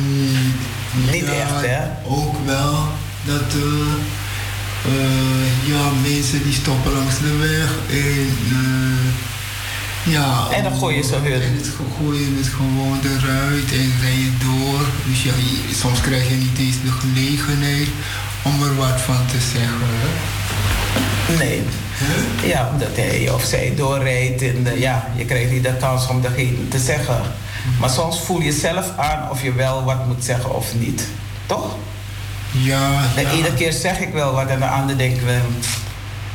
Niet 1.11 1.25
ja, 1.25 1.31
echt, 1.31 1.65
hè? 1.65 1.79
Ook 2.05 2.35
wel 2.45 2.87
dat 3.25 3.53
uh, 3.55 3.63
uh, 4.87 5.67
ja, 5.67 5.89
mensen 6.01 6.43
die 6.43 6.53
stoppen 6.53 6.91
langs 6.91 7.17
de 7.17 7.35
weg 7.37 7.69
en 7.89 8.37
ja. 10.09 10.47
En 10.51 10.63
dan 10.63 10.75
gooi 10.75 10.95
je 10.95 11.03
ze 11.03 11.15
hun. 11.15 11.41
En 11.41 11.55
het 11.55 11.69
gooi 11.97 12.19
je 12.19 12.35
het 12.37 12.47
gewoon 12.47 12.99
eruit 13.03 13.71
en 13.71 13.91
rij 14.01 14.19
je 14.25 14.31
door. 14.43 14.85
Dus 15.07 15.23
ja, 15.23 15.33
soms 15.73 16.01
krijg 16.01 16.29
je 16.29 16.35
niet 16.35 16.57
eens 16.57 16.81
de 16.81 16.91
gelegenheid 16.91 17.87
om 18.43 18.63
er 18.63 18.75
wat 18.75 19.01
van 19.01 19.25
te 19.25 19.39
zeggen. 19.53 20.37
Nee. 21.37 21.61
Huh? 21.99 22.49
Ja, 22.49 22.69
omdat 22.73 22.95
hij 22.95 23.29
of 23.29 23.43
zij 23.43 23.73
doorrijdt 23.75 24.41
en 24.41 24.63
de, 24.63 24.79
ja, 24.79 25.07
je 25.15 25.25
krijgt 25.25 25.51
niet 25.51 25.63
de 25.63 25.77
kans 25.79 26.07
om 26.07 26.21
degene 26.21 26.67
te 26.67 26.79
zeggen. 26.79 27.21
Maar 27.79 27.89
soms 27.89 28.21
voel 28.21 28.41
je 28.41 28.51
zelf 28.51 28.97
aan 28.97 29.29
of 29.29 29.43
je 29.43 29.53
wel 29.53 29.83
wat 29.83 30.07
moet 30.07 30.23
zeggen 30.23 30.55
of 30.55 30.75
niet. 30.75 31.07
Toch? 31.45 31.75
Ja. 32.51 33.01
Ja. 33.15 33.29
ene 33.29 33.53
keer 33.53 33.73
zeg 33.73 33.99
ik 33.99 34.13
wel 34.13 34.33
wat 34.33 34.47
en 34.47 34.59
de 34.59 34.67
andere 34.67 34.97
denken 34.97 35.25
we, 35.25 35.39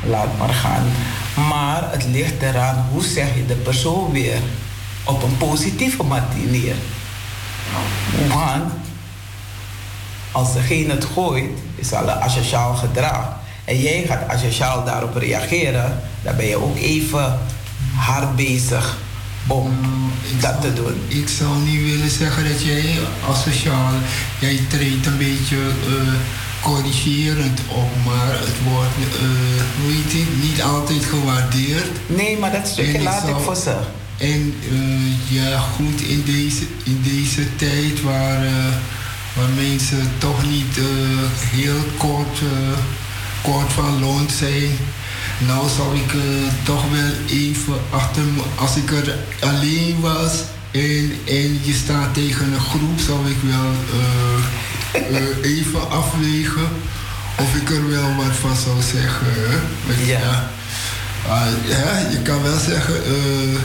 laat 0.09 0.37
maar 0.37 0.53
gaan. 0.53 0.83
Maar 1.49 1.91
het 1.91 2.05
ligt 2.05 2.41
eraan 2.41 2.85
hoe 2.91 3.03
zeg 3.03 3.35
je 3.35 3.45
de 3.45 3.55
persoon 3.55 4.11
weer 4.11 4.39
op 5.03 5.23
een 5.23 5.37
positieve 5.37 6.03
manier. 6.03 6.75
Want 8.27 8.73
als 10.31 10.53
degene 10.53 10.93
het 10.93 11.05
gooit, 11.05 11.59
is 11.75 11.93
al 11.93 12.03
een 12.03 12.21
asociaal 12.21 12.75
gedrag. 12.75 13.29
En 13.65 13.81
jij 13.81 14.03
gaat 14.07 14.27
asociaal 14.27 14.85
daarop 14.85 15.15
reageren, 15.15 15.99
dan 16.21 16.35
ben 16.35 16.45
je 16.45 16.63
ook 16.63 16.77
even 16.77 17.39
hard 17.95 18.35
bezig 18.35 18.97
om 19.47 19.71
ik 20.23 20.41
dat 20.41 20.51
zou, 20.51 20.61
te 20.61 20.73
doen. 20.73 21.01
Ik 21.07 21.27
zou 21.27 21.57
niet 21.57 21.83
willen 21.83 22.09
zeggen 22.09 22.49
dat 22.49 22.63
jij 22.63 22.99
asociaal, 23.29 23.91
jij 24.39 24.59
treedt 24.69 25.05
een 25.05 25.17
beetje 25.17 25.57
uh, 25.87 26.13
corrigerend 26.65 27.59
op, 27.67 27.89
maar 28.05 28.33
het 28.47 28.59
wordt, 28.69 28.97
uh, 28.97 29.29
hoe 29.81 29.91
heet 29.91 30.13
het, 30.13 30.43
niet 30.43 30.61
altijd 30.61 31.05
gewaardeerd. 31.05 31.89
Nee, 32.07 32.37
maar 32.37 32.51
dat 32.51 32.67
stukje 32.67 33.01
laat 33.01 33.27
ik 33.27 33.35
voor 33.43 33.55
ze. 33.55 33.75
En 34.17 34.53
uh, 34.71 35.37
ja, 35.37 35.59
goed, 35.59 36.01
in 36.01 36.23
deze, 36.25 36.63
in 36.83 36.99
deze 37.03 37.55
tijd 37.55 38.01
waar, 38.01 38.43
waar 39.33 39.49
mensen 39.55 40.11
toch 40.17 40.49
niet 40.49 40.75
heel 41.39 41.83
kort, 41.97 42.39
kort 43.41 43.73
van 43.73 43.99
loon 43.99 44.27
zijn. 44.29 44.71
Nou 45.47 45.69
zou 45.75 45.95
ik 45.95 46.13
uh, 46.13 46.21
toch 46.63 46.83
wel 46.91 47.37
even 47.37 47.79
achter 47.89 48.23
me, 48.23 48.41
als 48.55 48.75
ik 48.75 48.91
er 48.91 49.17
alleen 49.39 49.97
was 50.01 50.33
en, 50.71 51.11
en 51.25 51.59
je 51.63 51.73
staat 51.83 52.13
tegen 52.13 52.53
een 52.53 52.59
groep, 52.59 52.99
zou 52.99 53.29
ik 53.29 53.37
wel 53.41 53.71
uh, 54.95 55.19
uh, 55.19 55.57
even 55.57 55.89
afwegen 55.89 56.67
of 57.39 57.55
ik 57.55 57.69
er 57.69 57.89
wel 57.89 58.15
wat 58.15 58.35
van 58.35 58.55
zou 58.55 58.81
zeggen. 58.81 59.27
Ja. 60.05 60.19
ja. 60.19 60.49
ja, 61.65 62.09
je 62.11 62.21
kan 62.23 62.43
wel 62.43 62.57
zeggen. 62.57 62.95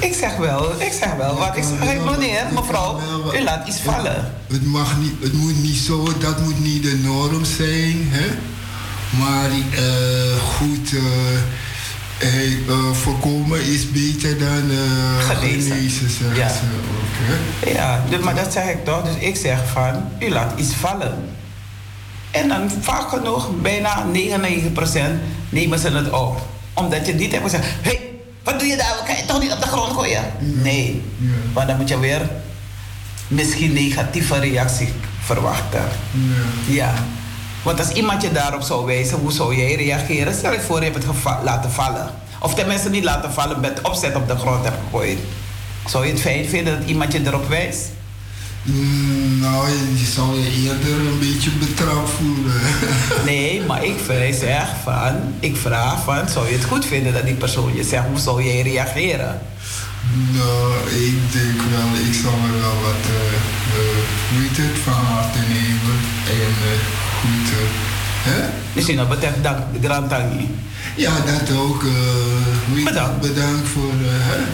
ik 0.00 0.14
zeg 0.14 0.36
wel, 0.36 0.80
ik 0.80 0.92
zeg 0.92 1.14
wel. 1.16 1.38
Wat 1.38 1.56
ik 1.56 1.64
zeg, 1.64 2.04
meneer, 2.04 2.44
mevrouw, 2.54 3.00
wel, 3.22 3.34
u 3.34 3.42
laat 3.42 3.68
iets 3.68 3.80
vallen. 3.80 4.14
Het, 4.14 4.56
het, 4.56 4.64
mag 4.64 4.98
niet, 4.98 5.14
het 5.20 5.32
moet 5.32 5.62
niet 5.62 5.76
zo, 5.76 6.12
dat 6.18 6.40
moet 6.40 6.60
niet 6.60 6.82
de 6.82 6.96
norm 7.02 7.44
zijn, 7.44 8.08
hè? 8.10 8.26
Maar 9.18 9.50
uh, 9.50 10.36
goed, 10.56 10.92
Hey, 12.22 12.58
eh, 12.68 12.90
voorkomen 12.92 13.64
is 13.64 13.90
beter 13.90 14.38
dan 14.38 14.70
eh, 14.70 15.18
Genezen. 15.28 15.72
genezen, 15.76 16.34
Ja. 16.34 16.50
Ja, 17.66 18.02
dus, 18.08 18.18
maar 18.20 18.34
dat 18.34 18.52
zeg 18.52 18.64
ik 18.68 18.84
toch. 18.84 19.02
Dus 19.04 19.14
ik 19.28 19.36
zeg 19.36 19.58
van, 19.72 20.04
u 20.18 20.30
laat 20.30 20.52
iets 20.60 20.74
vallen. 20.74 21.28
En 22.30 22.48
dan 22.48 22.70
vaak 22.80 23.08
genoeg, 23.08 23.50
bijna 23.62 24.04
99% 24.12 25.20
nemen 25.48 25.78
ze 25.78 25.88
het 25.90 26.10
op. 26.10 26.46
Omdat 26.74 27.06
je 27.06 27.14
niet 27.14 27.32
hebt 27.32 27.44
gezegd, 27.44 27.64
hé, 27.64 27.90
hey, 27.90 28.00
wat 28.44 28.58
doe 28.58 28.68
je 28.68 28.76
daar? 28.76 29.02
Kan 29.06 29.16
je 29.16 29.24
toch 29.26 29.40
niet 29.40 29.52
op 29.52 29.60
de 29.62 29.68
grond 29.68 29.92
gooien? 29.92 30.22
Nee, 30.38 31.02
Ja. 31.16 31.28
want 31.52 31.68
dan 31.68 31.76
moet 31.76 31.88
je 31.88 31.98
weer 31.98 32.30
misschien 33.28 33.72
negatieve 33.72 34.38
reactie 34.38 34.88
verwachten. 35.20 35.84
Ja. 36.66 36.94
Want 37.62 37.78
als 37.78 37.88
iemand 37.88 38.22
je 38.22 38.32
daarop 38.32 38.62
zou 38.62 38.86
wijzen, 38.86 39.18
hoe 39.18 39.32
zou 39.32 39.56
jij 39.56 39.74
reageren? 39.74 40.34
Stel 40.34 40.52
je 40.52 40.60
voor, 40.60 40.78
je 40.78 40.84
hebt 40.84 40.96
het 40.96 41.04
geva- 41.04 41.40
laten 41.44 41.70
vallen. 41.70 42.10
Of 42.40 42.54
tenminste 42.54 42.90
niet 42.90 43.04
laten 43.04 43.32
vallen, 43.32 43.60
met 43.60 43.80
opzet 43.82 44.14
op 44.16 44.28
de 44.28 44.36
grond 44.36 44.64
hebt 44.64 44.76
gegooid. 44.84 45.18
Zou 45.86 46.06
je 46.06 46.12
het 46.12 46.20
fijn 46.20 46.48
vinden 46.48 46.78
dat 46.78 46.88
iemand 46.88 47.12
je 47.12 47.20
erop 47.26 47.48
wijst? 47.48 47.88
Mm, 48.62 49.38
nou, 49.40 49.68
je 49.96 50.04
zou 50.14 50.38
je 50.38 50.50
eerder 50.62 51.06
een 51.06 51.18
beetje 51.18 51.50
betrapt 51.50 52.10
voelen. 52.10 52.60
Nee, 53.32 53.62
maar 53.66 53.84
ik 53.84 53.98
zeg 54.32 54.68
van, 54.82 55.34
ik 55.40 55.56
vraag 55.56 56.02
van, 56.04 56.28
zou 56.28 56.48
je 56.48 56.54
het 56.54 56.64
goed 56.64 56.84
vinden 56.86 57.12
dat 57.12 57.24
die 57.24 57.34
persoon 57.34 57.74
je 57.74 57.84
zegt, 57.84 58.04
hoe 58.06 58.18
zou 58.18 58.44
jij 58.44 58.62
reageren? 58.62 59.40
nou, 60.32 60.72
ik 60.90 61.32
denk 61.32 61.60
wel, 61.70 62.06
ik 62.08 62.14
zou 62.22 62.34
er 62.34 62.60
wel 62.60 62.80
wat, 62.82 63.04
heet 64.32 64.56
het, 64.56 64.78
van 64.84 64.92
harte 64.92 65.38
nemen. 65.38 65.98
En 66.26 66.54
eh, 66.72 67.09
goed, 67.20 67.50
hè? 68.22 68.48
Misschien 68.72 68.96
dat 68.96 69.08
betreft 69.08 69.42
dank 69.42 69.58
de 69.80 69.88
Grand 69.88 70.08
Tangi. 70.08 70.54
Ja, 70.96 71.10
dat 71.10 71.56
ook. 71.56 71.82
eh? 71.82 72.84
Bedankt. 72.84 73.20
Bedankt 73.20 73.68
voor, 73.68 73.92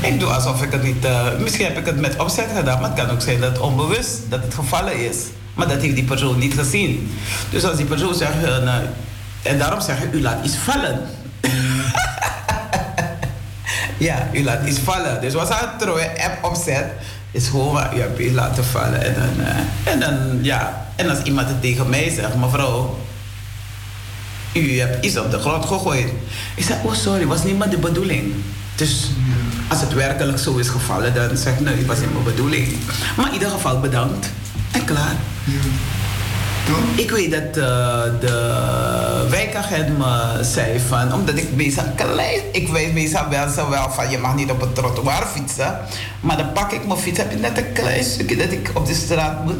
eh? 0.03 0.09
Ik 0.13 0.21
doe 0.21 0.29
alsof 0.29 0.63
ik 0.63 0.73
het 0.73 0.83
niet, 0.83 1.05
eh, 1.05 1.27
misschien 1.39 1.65
heb 1.67 1.79
ik 1.79 1.87
het 1.87 2.01
met 2.01 2.17
opzet 2.17 2.47
gedaan, 2.57 2.81
maar 2.81 2.91
het 2.91 2.99
kan 2.99 3.11
ook 3.11 3.21
zijn 3.21 3.41
dat 3.41 3.49
het 3.51 3.59
onbewust, 3.59 4.21
dat 4.29 4.43
het 4.43 4.55
gevallen 4.55 5.05
is. 5.11 5.17
Maar 5.55 5.69
dat 5.69 5.81
heeft 5.81 5.95
die 5.95 6.05
persoon 6.05 6.39
niet 6.39 6.55
gezien. 6.55 7.17
Dus 7.51 7.65
als 7.65 7.77
die 7.77 7.87
persoon 7.87 8.15
zegt, 8.15 8.41
nou, 8.65 8.83
en 9.43 9.59
daarom 9.59 9.81
zeg 9.81 10.03
ik, 10.03 10.13
u 10.13 10.21
laat 10.23 10.45
iets 10.45 10.57
vallen. 10.57 11.01
ja, 13.99 14.29
u 14.39 14.45
laat 14.45 14.67
iets 14.67 14.79
vallen. 14.79 15.21
Dus 15.21 15.35
wat 15.35 15.51
aan 15.51 15.69
het 15.79 15.89
app 16.25 16.39
opzet, 16.45 16.85
is 17.37 17.49
gewoon 17.49 17.73
wat 17.73 17.95
u 17.95 18.01
hebt 18.01 18.33
laten 18.33 18.65
vallen. 18.65 19.03
En 19.03 19.15
dan, 19.15 19.47
eh, 19.47 19.93
en 19.93 20.01
dan, 20.01 20.39
ja, 20.43 20.87
en 20.97 21.11
als 21.11 21.23
iemand 21.23 21.49
het 21.49 21.61
tegen 21.61 21.89
mij 21.89 22.11
zegt, 22.11 22.37
mevrouw, 22.37 22.99
u 24.53 24.79
hebt 24.79 25.05
iets 25.05 25.19
op 25.19 25.31
de 25.31 25.39
grond 25.39 25.65
gegooid. 25.65 26.13
Ik 26.55 26.65
zei, 26.65 26.79
oh 26.83 26.93
sorry, 26.95 27.27
was 27.27 27.45
niet 27.45 27.59
maar 27.59 27.71
de 27.71 27.79
bedoeling. 27.79 28.35
Dus 28.75 29.11
als 29.69 29.81
het 29.81 29.93
werkelijk 29.95 30.39
zo 30.39 30.57
is 30.57 30.69
gevallen, 30.69 31.15
dan 31.15 31.37
zeg 31.37 31.53
ik, 31.53 31.61
nee, 31.61 31.77
het 31.77 31.87
was 31.87 31.99
niet 31.99 32.13
mijn 32.13 32.25
bedoeling. 32.25 32.77
Maar 33.17 33.27
in 33.27 33.33
ieder 33.33 33.51
geval 33.51 33.81
bedankt. 33.81 34.27
En 34.73 34.85
klaar. 34.85 35.17
Ja. 35.45 36.06
Ik 36.97 37.11
weet 37.11 37.31
dat 37.31 37.65
eh, 37.65 38.03
de 38.21 39.27
wijkagent 39.31 39.99
me 39.99 40.39
zei 40.43 40.81
van, 40.81 41.15
omdat 41.15 41.37
ik 41.37 41.53
meestal 41.55 41.85
klein, 41.95 42.41
ik 42.53 42.69
weet 42.69 42.93
meestal 42.93 43.29
wel 43.29 43.49
zo 43.49 43.71
wel 43.71 43.91
van 43.91 44.11
je 44.11 44.19
mag 44.19 44.35
niet 44.35 44.51
op 44.51 44.61
het 44.61 44.75
trottoir 44.75 45.27
fietsen, 45.35 45.79
maar 46.21 46.37
dan 46.37 46.53
pak 46.53 46.73
ik 46.73 46.87
mijn 46.87 46.99
fiets, 46.99 47.19
heb 47.19 47.33
ik 47.33 47.41
net 47.41 47.59
een 47.59 47.73
klein 47.73 48.05
stukje 48.05 48.37
dat 48.37 48.53
ik 48.53 48.71
op 48.75 48.87
de 48.87 48.95
straat 48.95 49.45
moet. 49.45 49.59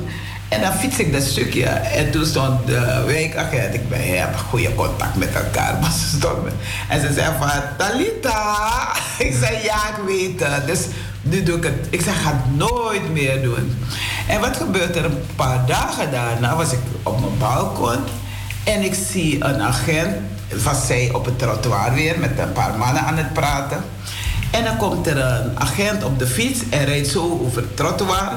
En 0.49 0.61
dan 0.61 0.73
fiets 0.73 0.99
ik 0.99 1.13
dat 1.13 1.23
stukje. 1.23 1.65
En 1.65 2.11
toen 2.11 2.27
stond 2.27 2.67
de 2.67 3.03
wijkagent, 3.07 3.75
ik 3.75 3.89
ben, 3.89 4.19
heb 4.19 4.37
goede 4.37 4.75
contact 4.75 5.17
met 5.17 5.35
elkaar, 5.35 5.79
maar 5.81 5.91
ze 5.91 6.17
stond. 6.17 6.49
En 6.89 7.01
ze 7.01 7.13
zei 7.13 7.33
van, 7.39 7.51
Talita. 7.79 8.65
Ik 9.27 9.35
zei, 9.41 9.57
ja, 9.63 9.75
ik 9.75 10.05
weet 10.07 10.41
het. 10.41 10.67
Dus 10.67 10.81
nu 11.29 11.43
doe 11.43 11.57
ik 11.57 11.65
het. 11.65 11.87
Ik 11.91 12.01
zeg, 12.01 12.23
ga 12.23 12.33
het 12.33 12.57
nooit 12.57 13.13
meer 13.13 13.43
doen. 13.43 13.79
En 14.29 14.41
wat 14.41 14.57
gebeurt 14.57 14.97
er? 14.97 15.05
Een 15.05 15.23
paar 15.37 15.67
dagen 15.67 16.11
daarna 16.11 16.57
was 16.57 16.73
ik 16.73 16.79
op 17.03 17.21
mijn 17.21 17.39
balkon. 17.39 17.99
En 18.65 18.83
ik 18.83 18.95
zie 19.11 19.45
een 19.45 19.63
agent, 19.63 20.17
was 20.65 20.87
zij 20.87 21.11
op 21.13 21.25
het 21.25 21.39
trottoir 21.39 21.95
weer 21.95 22.19
met 22.19 22.39
een 22.39 22.53
paar 22.53 22.79
mannen 22.79 23.03
aan 23.03 23.17
het 23.17 23.33
praten. 23.33 23.85
En 24.51 24.65
dan 24.65 24.77
komt 24.77 25.07
er 25.07 25.19
een 25.19 25.61
agent 25.61 26.05
op 26.05 26.19
de 26.19 26.27
fiets 26.27 26.61
en 26.71 26.85
rijdt 26.85 27.09
zo 27.09 27.41
over 27.45 27.63
het 27.63 27.77
trottoir. 27.77 28.33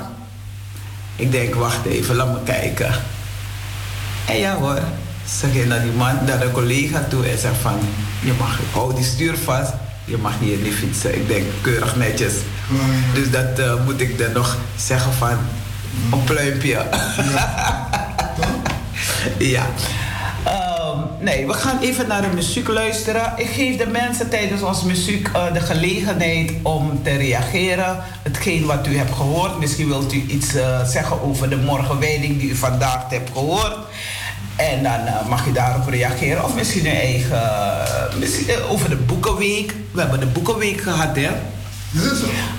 Ik 1.16 1.32
denk, 1.32 1.56
wacht 1.56 1.86
even, 1.86 2.16
laat 2.16 2.34
me 2.34 2.44
kijken. 2.44 2.94
En 4.26 4.38
ja 4.38 4.56
hoor, 4.56 4.80
ze 5.40 5.48
ging 5.48 5.66
naar 5.66 5.82
die 5.82 5.92
man, 5.92 6.26
naar 6.26 6.42
een 6.42 6.52
collega 6.52 7.06
toe 7.10 7.26
en 7.26 7.38
zegt 7.38 7.58
van... 7.62 7.80
Je 8.22 8.34
mag, 8.40 8.60
hou 8.72 8.96
die 8.96 9.04
stuur 9.04 9.38
vast, 9.38 9.74
je 10.10 10.18
mag 10.18 10.40
hier 10.40 10.58
niet 10.58 10.74
fietsen. 10.74 11.16
Ik 11.16 11.28
denk, 11.28 11.46
keurig 11.62 11.96
netjes. 11.96 12.34
Dus 13.14 13.32
dat 13.32 13.60
eh, 13.60 13.86
moet 13.86 14.02
ik 14.02 14.18
dan 14.18 14.32
nog 14.32 14.58
zeggen 14.78 15.14
van... 15.14 15.38
Een 16.12 16.24
pluimpje. 16.24 16.78
Ja. 19.38 19.66
Ehm, 20.44 20.98
nee, 21.20 21.48
we 21.48 21.54
gaan 21.54 21.80
even 21.80 22.08
naar 22.08 22.22
de 22.22 22.28
muziek 22.34 22.68
luisteren. 22.68 23.34
Ik 23.36 23.48
geef 23.48 23.78
de 23.78 23.88
mensen 23.88 24.30
tijdens 24.30 24.62
onze 24.62 24.86
muziek 24.86 25.30
eh, 25.34 25.54
de 25.54 25.60
gelegenheid 25.60 26.54
om 26.62 27.04
te 27.04 27.16
reageren. 27.16 27.98
Hetgeen 28.24 28.66
wat 28.66 28.88
u 28.88 28.98
hebt 28.98 29.16
gehoord. 29.16 29.60
Misschien 29.60 29.88
wilt 29.88 30.14
u 30.14 30.26
iets 30.28 30.56
eh, 30.56 30.86
zeggen 30.86 31.22
over 31.22 31.50
de 31.50 31.58
morgenwijding 31.58 32.40
die 32.40 32.50
u 32.50 32.56
vandaag 32.56 33.10
hebt 33.10 33.30
gehoord. 33.34 33.78
En 34.60 34.84
dan 34.84 35.06
eh, 35.06 35.28
mag 35.28 35.46
je 35.46 35.52
daarop 35.52 35.88
reageren. 35.88 36.44
Of 36.44 36.56
misschien 36.56 36.86
uw 36.86 36.92
eigen... 36.92 37.42
misschien, 38.20 38.50
eh, 38.50 38.72
over 38.72 38.90
de 38.90 38.96
Boekenweek. 38.96 39.74
We 39.92 40.02
hebben 40.02 40.20
de 40.20 40.26
Boekenweek 40.26 40.82
gehad, 40.82 41.16
hè? 41.16 41.30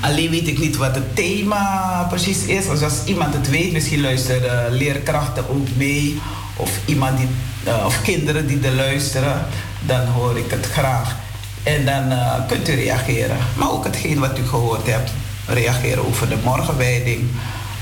Alleen 0.01 0.31
weet 0.31 0.49
ik 0.49 0.59
niet 0.59 0.77
wat 0.77 0.95
het 0.95 1.17
thema 1.17 2.07
precies 2.09 2.45
is. 2.45 2.69
Dus 2.69 2.83
als 2.83 3.05
iemand 3.05 3.35
het 3.35 3.51
weet, 3.51 3.73
misschien 3.73 4.01
luisteren 4.01 4.73
leerkrachten 4.73 5.49
ook 5.49 5.67
mee. 5.77 6.21
Of 6.57 6.79
iemand 6.85 7.19
die, 7.19 7.29
eh, 7.65 7.85
of 7.87 8.03
kinderen 8.03 8.47
die 8.47 8.61
er 8.63 8.75
luisteren, 8.75 9.47
dan 9.87 10.07
hoor 10.07 10.39
ik 10.39 10.51
het 10.51 10.67
graag. 10.67 11.17
En 11.63 11.85
dan 11.85 12.11
eh, 12.11 12.35
kunt 12.49 12.69
u 12.69 12.75
reageren. 12.75 13.37
Maar 13.57 13.71
ook 13.71 13.85
hetgeen 13.85 14.19
wat 14.19 14.39
u 14.39 14.47
gehoord 14.47 14.87
hebt. 14.87 15.11
Reageren 15.47 16.07
over 16.07 16.29
de 16.29 16.37
morgenwijding. 16.45 17.29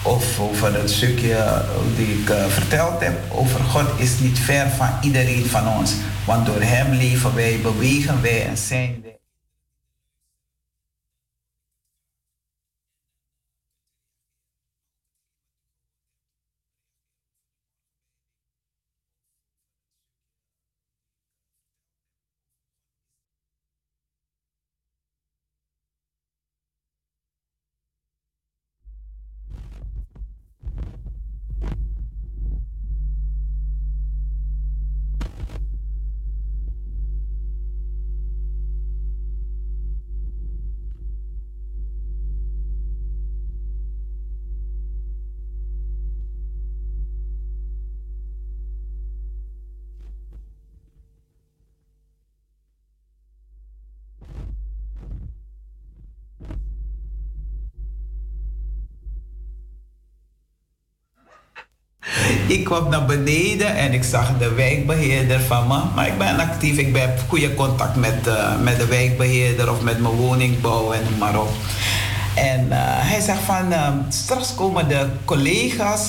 Of 0.03 0.40
over 0.40 0.74
het 0.74 0.90
stukje 0.90 1.34
eh, 1.34 1.61
die 1.96 2.20
ik 2.20 2.30
eh, 2.30 2.46
verteld 2.46 3.01
heb. 3.01 3.32
Over 3.32 3.61
God 3.61 3.86
is 3.96 4.18
niet 4.18 4.38
ver 4.38 4.70
van 4.70 4.88
iedereen 5.01 5.46
van 5.46 5.68
ons. 5.68 5.94
Want 6.26 6.46
door 6.46 6.61
hem 6.62 6.92
leven 6.92 7.34
wij, 7.34 7.59
bewegen 7.62 8.22
wij 8.22 8.46
en 8.46 8.57
zijn 8.57 9.01
wij. 9.03 9.18
Ik 62.49 62.58
kwam 62.69 62.89
naar 62.89 63.05
beneden 63.05 63.77
en 63.77 63.93
ik 63.93 64.05
zag 64.05 64.39
de 64.39 64.53
wijkbeheerder 64.55 65.41
van 65.41 65.66
me. 65.66 65.81
Maar 65.95 66.07
ik 66.07 66.19
ben 66.19 66.39
actief, 66.39 66.77
ik 66.77 66.97
heb 66.97 67.21
goede 67.29 67.55
contact 67.55 67.97
met, 67.97 68.27
eh, 68.27 68.59
met 68.62 68.77
de 68.77 68.87
wijkbeheerder 68.87 69.71
of 69.71 69.81
met 69.81 70.01
mijn 70.01 70.14
woningbouw 70.14 70.93
en 70.93 71.01
noem 71.11 71.19
maar 71.19 71.41
op. 71.41 71.51
En 72.35 72.73
eh, 72.73 72.79
hij 72.83 73.21
zegt 73.21 73.43
van, 73.45 73.73
eh, 73.73 73.89
straks 74.09 74.55
komen 74.55 74.89
de 74.89 75.07
collega's 75.25 76.03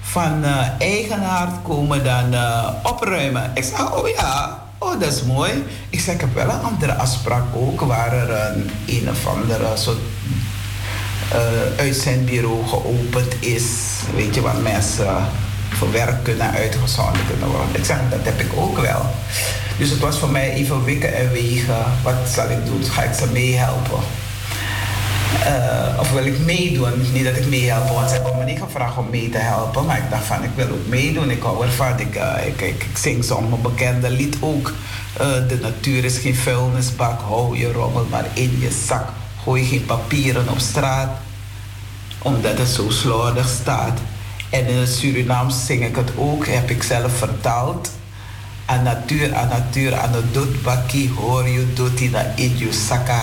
van 0.00 0.44
eh 0.44 0.66
eigenaar 0.78 1.48
komen 1.62 2.04
dan 2.04 2.34
opruimen. 2.82 3.50
Ik 3.54 3.64
zeg, 3.64 3.92
oh 3.92 4.08
ja, 4.08 4.62
oh 4.78 5.00
dat 5.00 5.12
is 5.12 5.22
mooi. 5.22 5.64
Ik 5.90 6.00
zeg, 6.00 6.14
ik 6.14 6.20
heb 6.20 6.34
wel 6.34 6.50
een 6.50 6.62
andere 6.62 6.94
afspraak 6.94 7.44
ook, 7.54 7.80
waar 7.80 8.12
er 8.12 8.30
een, 8.30 8.70
een 8.86 9.08
of 9.10 9.26
andere 9.26 9.70
soort 9.74 9.98
uitzendbureau 11.76 12.66
geopend 12.66 13.34
is. 13.40 13.64
Weet 14.14 14.34
je, 14.34 14.40
waar 14.40 14.60
mensen 14.62 15.16
werk 15.90 16.24
kunnen 16.24 16.50
uitgezonden 16.50 17.26
kunnen 17.26 17.48
worden. 17.48 17.76
Ik 17.76 17.84
zeg, 17.84 17.96
dat 18.10 18.20
heb 18.22 18.40
ik 18.40 18.50
ook 18.56 18.78
wel. 18.78 19.06
Dus 19.78 19.90
het 19.90 19.98
was 19.98 20.18
voor 20.18 20.30
mij 20.30 20.52
even 20.52 20.84
wikken 20.84 21.14
en 21.14 21.32
wegen. 21.32 21.84
Wat 22.02 22.14
zal 22.34 22.50
ik 22.50 22.66
doen? 22.66 22.84
Ga 22.84 23.02
ik 23.02 23.14
ze 23.14 23.26
meehelpen? 23.32 23.98
Uh, 25.46 26.00
of 26.00 26.12
wil 26.12 26.24
ik 26.24 26.38
meedoen? 26.38 27.12
Niet 27.12 27.24
dat 27.24 27.36
ik 27.36 27.46
meehelp, 27.46 27.88
want 27.88 28.08
ze 28.08 28.14
hebben 28.14 28.38
me 28.38 28.44
niet 28.44 28.60
gevraagd 28.60 28.96
om 28.96 29.10
mee 29.10 29.28
te 29.28 29.38
helpen. 29.38 29.86
Maar 29.86 29.96
ik 29.96 30.10
dacht 30.10 30.24
van, 30.24 30.42
ik 30.42 30.50
wil 30.54 30.68
ook 30.68 30.86
meedoen. 30.86 31.30
Ik 31.30 31.42
hou 31.42 31.64
ervan. 31.64 31.98
Ik, 31.98 32.16
uh, 32.16 32.46
ik, 32.46 32.60
ik, 32.60 32.84
ik 32.90 32.96
zing 32.96 33.24
zo'n 33.24 33.54
bekende 33.62 34.10
lied 34.10 34.36
ook. 34.40 34.72
Uh, 35.20 35.26
de 35.48 35.58
natuur 35.60 36.04
is 36.04 36.18
geen 36.18 36.36
vuilnisbak. 36.36 37.20
Hou 37.20 37.58
je 37.58 37.72
rommel 37.72 38.06
maar 38.10 38.26
in 38.32 38.58
je 38.60 38.70
zak. 38.86 39.08
Gooi 39.42 39.64
geen 39.64 39.84
papieren 39.84 40.48
op 40.48 40.58
straat. 40.58 41.10
Omdat 42.18 42.58
het 42.58 42.68
zo 42.68 42.90
slordig 42.90 43.48
staat. 43.48 43.98
En 44.52 44.66
in 44.66 44.76
het 44.76 44.88
Surinaams 44.88 45.66
zing 45.66 45.84
ik 45.84 45.96
het 45.96 46.10
ook. 46.16 46.46
Heb 46.46 46.70
ik 46.70 46.82
zelf 46.82 47.16
vertaald. 47.16 47.90
Aan 48.64 48.82
natuur, 48.82 49.34
aan 49.34 49.48
natuur, 49.48 49.96
aan 49.96 50.12
de 50.12 50.22
doodbakkie. 50.32 51.10
Hoor 51.16 51.48
je 51.48 51.72
dood 51.72 52.00
in 52.34 52.58
je 52.58 52.72
zakka. 52.72 53.22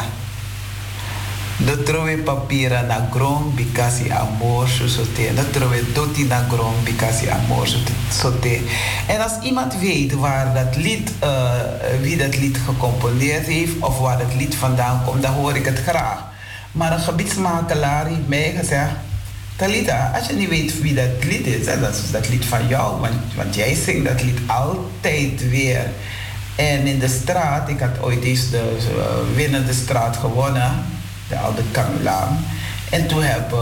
No 1.59 1.75
trove 1.83 2.17
papira 2.23 2.81
na 2.87 3.07
grom 3.11 3.51
bikasi 3.55 4.09
amor 4.09 4.67
sote. 4.67 5.31
No 5.35 5.43
trove 5.51 5.91
doti 5.93 6.23
na 6.23 6.45
grom 6.47 6.73
bikasi 6.83 7.27
amor 7.27 7.67
sote. 8.09 8.59
En 9.07 9.21
als 9.21 9.39
iemand 9.43 9.79
weet 9.79 10.13
waar 10.13 10.53
dat 10.53 10.75
lied, 10.75 11.11
uh, 11.23 11.51
wie 12.01 12.17
dat 12.17 12.37
lied 12.37 12.57
gecomponeerd 12.65 13.45
heeft 13.45 13.79
of 13.79 13.99
waar 13.99 14.19
het 14.19 14.35
lied 14.35 14.55
vandaan 14.55 15.01
komt, 15.05 15.21
dan 15.21 15.33
hoor 15.33 15.55
ik 15.55 15.65
het 15.65 15.79
graag. 15.79 16.23
Maar 16.71 16.91
een 16.91 16.99
gebiedsmakelaar 16.99 18.05
heeft 18.05 18.27
mij 18.27 18.53
gezegd, 18.57 18.91
Talita, 19.59 20.11
als 20.15 20.27
je 20.27 20.33
niet 20.33 20.49
weet 20.49 20.81
wie 20.81 20.93
dat 20.93 21.23
lied 21.23 21.47
is, 21.47 21.65
dat 21.65 21.95
is 21.95 22.11
dat 22.11 22.29
lied 22.29 22.45
van 22.45 22.67
jou, 22.67 22.99
want, 22.99 23.13
want 23.35 23.55
jij 23.55 23.75
zingt 23.75 24.05
dat 24.05 24.23
lied 24.23 24.39
altijd 24.45 25.49
weer. 25.49 25.85
En 26.55 26.87
in 26.87 26.99
de 26.99 27.07
straat, 27.07 27.69
ik 27.69 27.79
had 27.79 28.01
ooit 28.01 28.23
eens 28.23 28.49
de 28.49 28.77
winnende 29.35 29.73
straat 29.73 30.17
gewonnen 30.17 30.71
de 31.27 31.37
oude 31.37 31.61
Kamilaan. 31.71 32.45
En 32.89 33.07
toen 33.07 33.23
heb, 33.23 33.53
uh, 33.53 33.59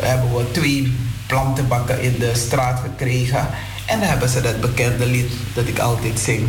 hebben 0.00 0.36
we 0.36 0.50
twee 0.50 0.96
plantenbakken 1.26 2.00
in 2.00 2.16
de 2.18 2.32
straat 2.34 2.80
gekregen. 2.80 3.46
En 3.86 4.00
dan 4.00 4.08
hebben 4.08 4.28
ze 4.28 4.40
dat 4.40 4.60
bekende 4.60 5.06
lied 5.06 5.32
dat 5.54 5.68
ik 5.68 5.78
altijd 5.78 6.18
zing 6.18 6.48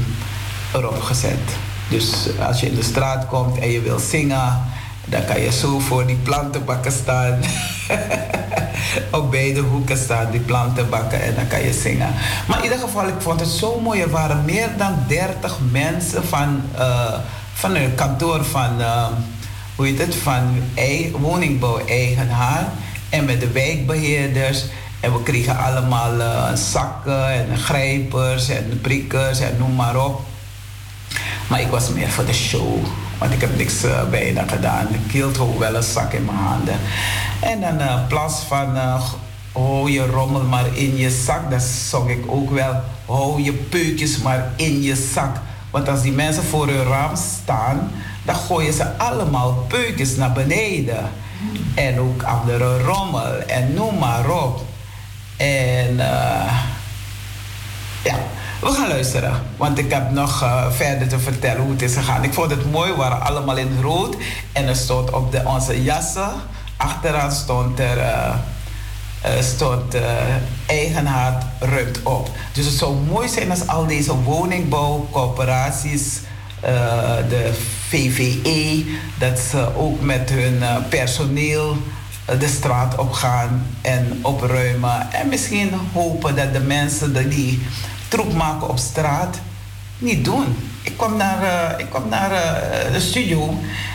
erop 0.74 1.02
gezet. 1.02 1.50
Dus 1.90 2.30
als 2.40 2.60
je 2.60 2.68
in 2.68 2.76
de 2.76 2.84
straat 2.84 3.26
komt 3.26 3.60
en 3.60 3.72
je 3.72 3.82
wil 3.82 4.00
zingen, 4.00 4.66
dan 5.10 5.26
kan 5.26 5.42
je 5.42 5.52
zo 5.52 5.80
voor 5.80 6.06
die 6.06 6.16
plantenbakken 6.16 6.92
staan. 6.92 7.40
Op 9.12 9.32
beide 9.32 9.60
hoeken 9.60 9.98
staan 9.98 10.32
die 10.32 10.40
plantenbakken 10.40 11.22
en 11.22 11.36
dan 11.36 11.48
kan 11.48 11.64
je 11.64 11.74
zingen. 11.74 12.14
Maar 12.48 12.58
in 12.58 12.64
ieder 12.64 12.80
geval, 12.80 13.08
ik 13.08 13.22
vond 13.22 13.40
het 13.40 13.50
zo 13.50 13.80
mooi. 13.80 14.02
Er 14.02 14.10
waren 14.10 14.46
meer 14.46 14.70
dan 14.78 14.96
30 15.08 15.58
mensen 15.72 16.24
van, 16.24 16.62
uh, 16.78 17.14
van 17.54 17.76
een 17.76 17.96
kantoor 17.96 18.46
van 18.46 18.82
hoe 19.76 19.86
heet 19.86 20.00
het, 20.00 20.16
van 20.16 20.64
woningbouw-eigenaar 21.20 22.68
en 23.10 23.26
met 23.26 23.40
de 23.40 23.52
wijkbeheerders. 23.52 24.66
En 25.00 25.14
we 25.14 25.24
kregen 25.24 25.58
allemaal 25.58 26.14
uh, 26.20 26.54
zakken 26.54 27.30
en 27.30 27.58
grijpers 27.58 28.50
en 28.50 28.80
prikkers 28.82 29.40
en 29.40 29.56
noem 29.58 29.76
maar 29.76 30.06
op. 30.06 30.22
Maar 31.48 31.62
ik 31.62 31.68
was 31.68 31.90
meer 31.90 32.10
voor 32.10 32.26
de 32.26 32.34
show. 32.34 32.86
Want 33.18 33.34
ik 33.34 33.42
heb 33.42 33.58
niks 33.58 33.84
uh, 33.84 34.04
bijna 34.10 34.44
gedaan. 34.48 34.88
Ik 34.90 35.12
hield 35.12 35.40
ook 35.40 35.60
wel 35.60 35.76
een 35.76 35.84
zak 35.84 36.14
in 36.14 36.26
mijn 36.26 36.38
handen. 36.38 36.80
En 37.40 37.62
dan 37.62 37.82
uh, 37.82 38.08
plaats 38.08 38.40
van 38.40 38.76
uh, 38.76 39.02
hou 39.52 39.92
je 39.92 40.06
rommel 40.06 40.44
maar 40.44 40.66
in 40.74 40.98
je 40.98 41.10
zak, 41.10 41.52
dat 41.52 41.62
zong 41.62 42.10
ik 42.10 42.24
ook 42.28 42.52
wel. 42.52 42.82
Hou 43.06 43.42
je 43.42 43.54
peukjes 43.54 44.18
maar 44.18 44.52
in 44.56 44.82
je 44.82 44.96
zak. 45.14 45.36
Want 45.72 45.90
als 45.90 46.02
die 46.02 46.12
mensen 46.12 46.44
voor 46.44 46.68
hun 46.68 46.84
raam 46.84 47.16
staan, 47.16 47.92
dan 48.26 48.36
gooien 48.36 48.74
ze 48.74 48.98
allemaal 48.98 49.54
peukjes 49.68 50.16
naar 50.16 50.32
beneden. 50.32 51.10
En 51.76 52.00
ook 52.00 52.24
andere 52.24 52.82
rommel 52.82 53.38
en 53.38 53.74
noem 53.74 53.98
maar 53.98 54.30
op. 54.30 54.66
En 55.38 55.96
ja, 58.04 58.18
we 58.62 58.72
gaan 58.72 58.88
luisteren. 58.88 59.42
Want 59.58 59.78
ik 59.78 59.92
heb 59.92 60.12
nog 60.12 60.44
uh, 60.44 60.72
verder 60.72 61.08
te 61.08 61.20
vertellen 61.20 61.62
hoe 61.62 61.72
het 61.72 61.82
is 61.82 61.96
gegaan. 61.96 62.24
Ik 62.24 62.34
vond 62.34 62.52
het 62.52 62.72
mooi, 62.72 62.92
we 62.92 62.98
waren 62.98 63.22
allemaal 63.22 63.58
in 63.58 63.82
rood. 63.82 64.16
En 64.52 64.68
er 64.68 64.76
stond 64.76 65.12
op 65.12 65.32
de, 65.32 65.42
onze 65.46 65.84
jassen, 65.84 66.32
achteraan 66.78 67.32
stond 67.32 67.80
er... 67.80 67.98
Uh, 67.98 68.34
stond 69.40 69.96
uh, 69.96 70.02
ruimt 71.60 72.04
op. 72.04 72.30
Dus 72.54 72.66
het 72.66 72.74
zou 72.74 72.96
mooi 72.96 73.28
zijn 73.28 73.50
als 73.50 73.68
al 73.68 73.88
deze 73.88 74.16
woningbouwcoöperaties, 74.16 76.20
uh, 76.64 76.70
de 77.30 77.54
VVE, 77.88 78.86
dat 79.18 79.40
ze 79.40 79.76
ook 79.76 80.02
met 80.02 80.30
hun 80.30 80.64
personeel 80.90 81.78
de 82.40 82.48
straat 82.48 82.98
op 82.98 83.12
gaan 83.12 83.66
en 83.82 84.20
opruimen. 84.22 85.12
En 85.12 85.30
misschien 85.30 85.72
hopen 85.94 86.36
dat 86.36 86.54
de 86.54 86.60
mensen 86.60 87.30
die 87.30 87.62
troep 88.08 88.34
maken 88.34 88.70
op 88.70 88.78
straat 88.78 89.40
niet 89.98 90.26
doen. 90.26 90.56
Ik 90.82 90.98
kwam 90.98 91.18
naar, 91.18 91.74
ik 91.80 91.90
kwam 91.90 92.10
naar 92.10 92.30
de 92.92 93.00
studio 93.00 93.54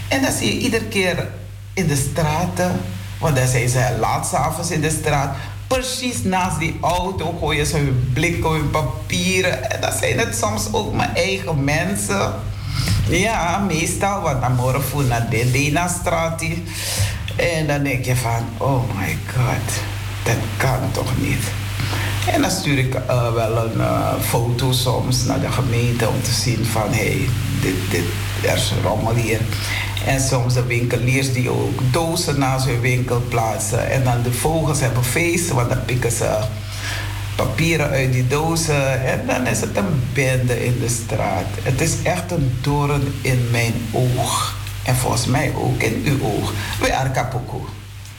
en 0.09 0.23
dan 0.23 0.33
zie 0.33 0.55
je 0.55 0.61
iedere 0.61 0.85
keer 0.85 1.29
in 1.75 1.87
de 1.87 1.97
straten 1.97 2.81
want 3.23 3.37
dan 3.37 3.47
zijn 3.47 3.69
ze 3.69 3.97
laat 3.99 4.27
s'avonds 4.27 4.71
in 4.71 4.81
de 4.81 4.91
straat. 4.91 5.37
Precies 5.67 6.23
naast 6.23 6.59
die 6.59 6.79
auto 6.81 7.37
gooien 7.41 7.67
ze 7.67 7.77
hun 7.77 8.11
blikken, 8.13 8.51
hun 8.51 8.71
papieren. 8.71 9.71
En 9.71 9.81
dan 9.81 9.93
zijn 9.93 10.19
het 10.19 10.37
soms 10.37 10.73
ook 10.73 10.95
mijn 10.95 11.15
eigen 11.15 11.65
mensen. 11.65 12.33
Ja, 13.09 13.59
meestal, 13.59 14.21
want 14.21 14.41
dan 14.41 14.55
morgen 14.55 14.83
voel 14.83 15.03
naar 15.03 15.31
de 15.31 15.51
Dena-straat. 15.51 16.43
En 17.37 17.67
dan 17.67 17.83
denk 17.83 18.05
je 18.05 18.17
van, 18.17 18.49
oh 18.57 18.83
my 18.97 19.19
god, 19.35 19.75
dat 20.23 20.37
kan 20.57 20.91
toch 20.93 21.19
niet. 21.19 21.43
En 22.27 22.41
dan 22.41 22.51
stuur 22.51 22.79
ik 22.79 22.95
uh, 22.95 23.33
wel 23.33 23.57
een 23.57 23.77
uh, 23.77 24.15
foto 24.21 24.73
soms 24.73 25.25
naar 25.25 25.41
de 25.41 25.51
gemeente 25.51 26.09
om 26.09 26.23
te 26.23 26.31
zien 26.31 26.65
van, 26.65 26.93
hé, 26.93 27.07
hey, 27.07 27.29
dit, 27.61 27.75
dit, 27.91 28.05
er 28.43 28.57
is 28.57 28.73
rommel 28.83 29.15
hier. 29.15 29.41
En 30.07 30.21
soms 30.21 30.55
de 30.55 30.67
winkeliers 30.67 31.33
die 31.33 31.51
ook 31.51 31.81
dozen 31.91 32.39
naast 32.39 32.67
hun 32.67 32.81
winkel 32.81 33.23
plaatsen. 33.29 33.91
En 33.91 34.05
dan 34.05 34.23
de 34.23 34.33
vogels 34.33 34.81
hebben 34.81 35.05
feesten, 35.05 35.55
want 35.55 35.69
dan 35.69 35.85
pikken 35.85 36.13
ze 36.13 36.39
papieren 37.37 37.91
uit 37.91 38.13
die 38.13 38.27
dozen. 38.27 39.05
En 39.07 39.27
dan 39.27 39.47
is 39.47 39.61
het 39.61 39.77
een 39.77 40.03
bende 40.13 40.65
in 40.65 40.79
de 40.81 40.89
straat. 40.89 41.47
Het 41.63 41.81
is 41.81 42.03
echt 42.03 42.31
een 42.31 42.59
doorn 42.61 43.15
in 43.21 43.49
mijn 43.51 43.75
oog. 43.93 44.55
En 44.83 44.97
volgens 44.97 45.27
mij 45.27 45.53
ook 45.57 45.83
in 45.83 46.03
uw 46.05 46.23
oog. 46.23 46.53
We 46.81 46.95
are. 46.95 47.11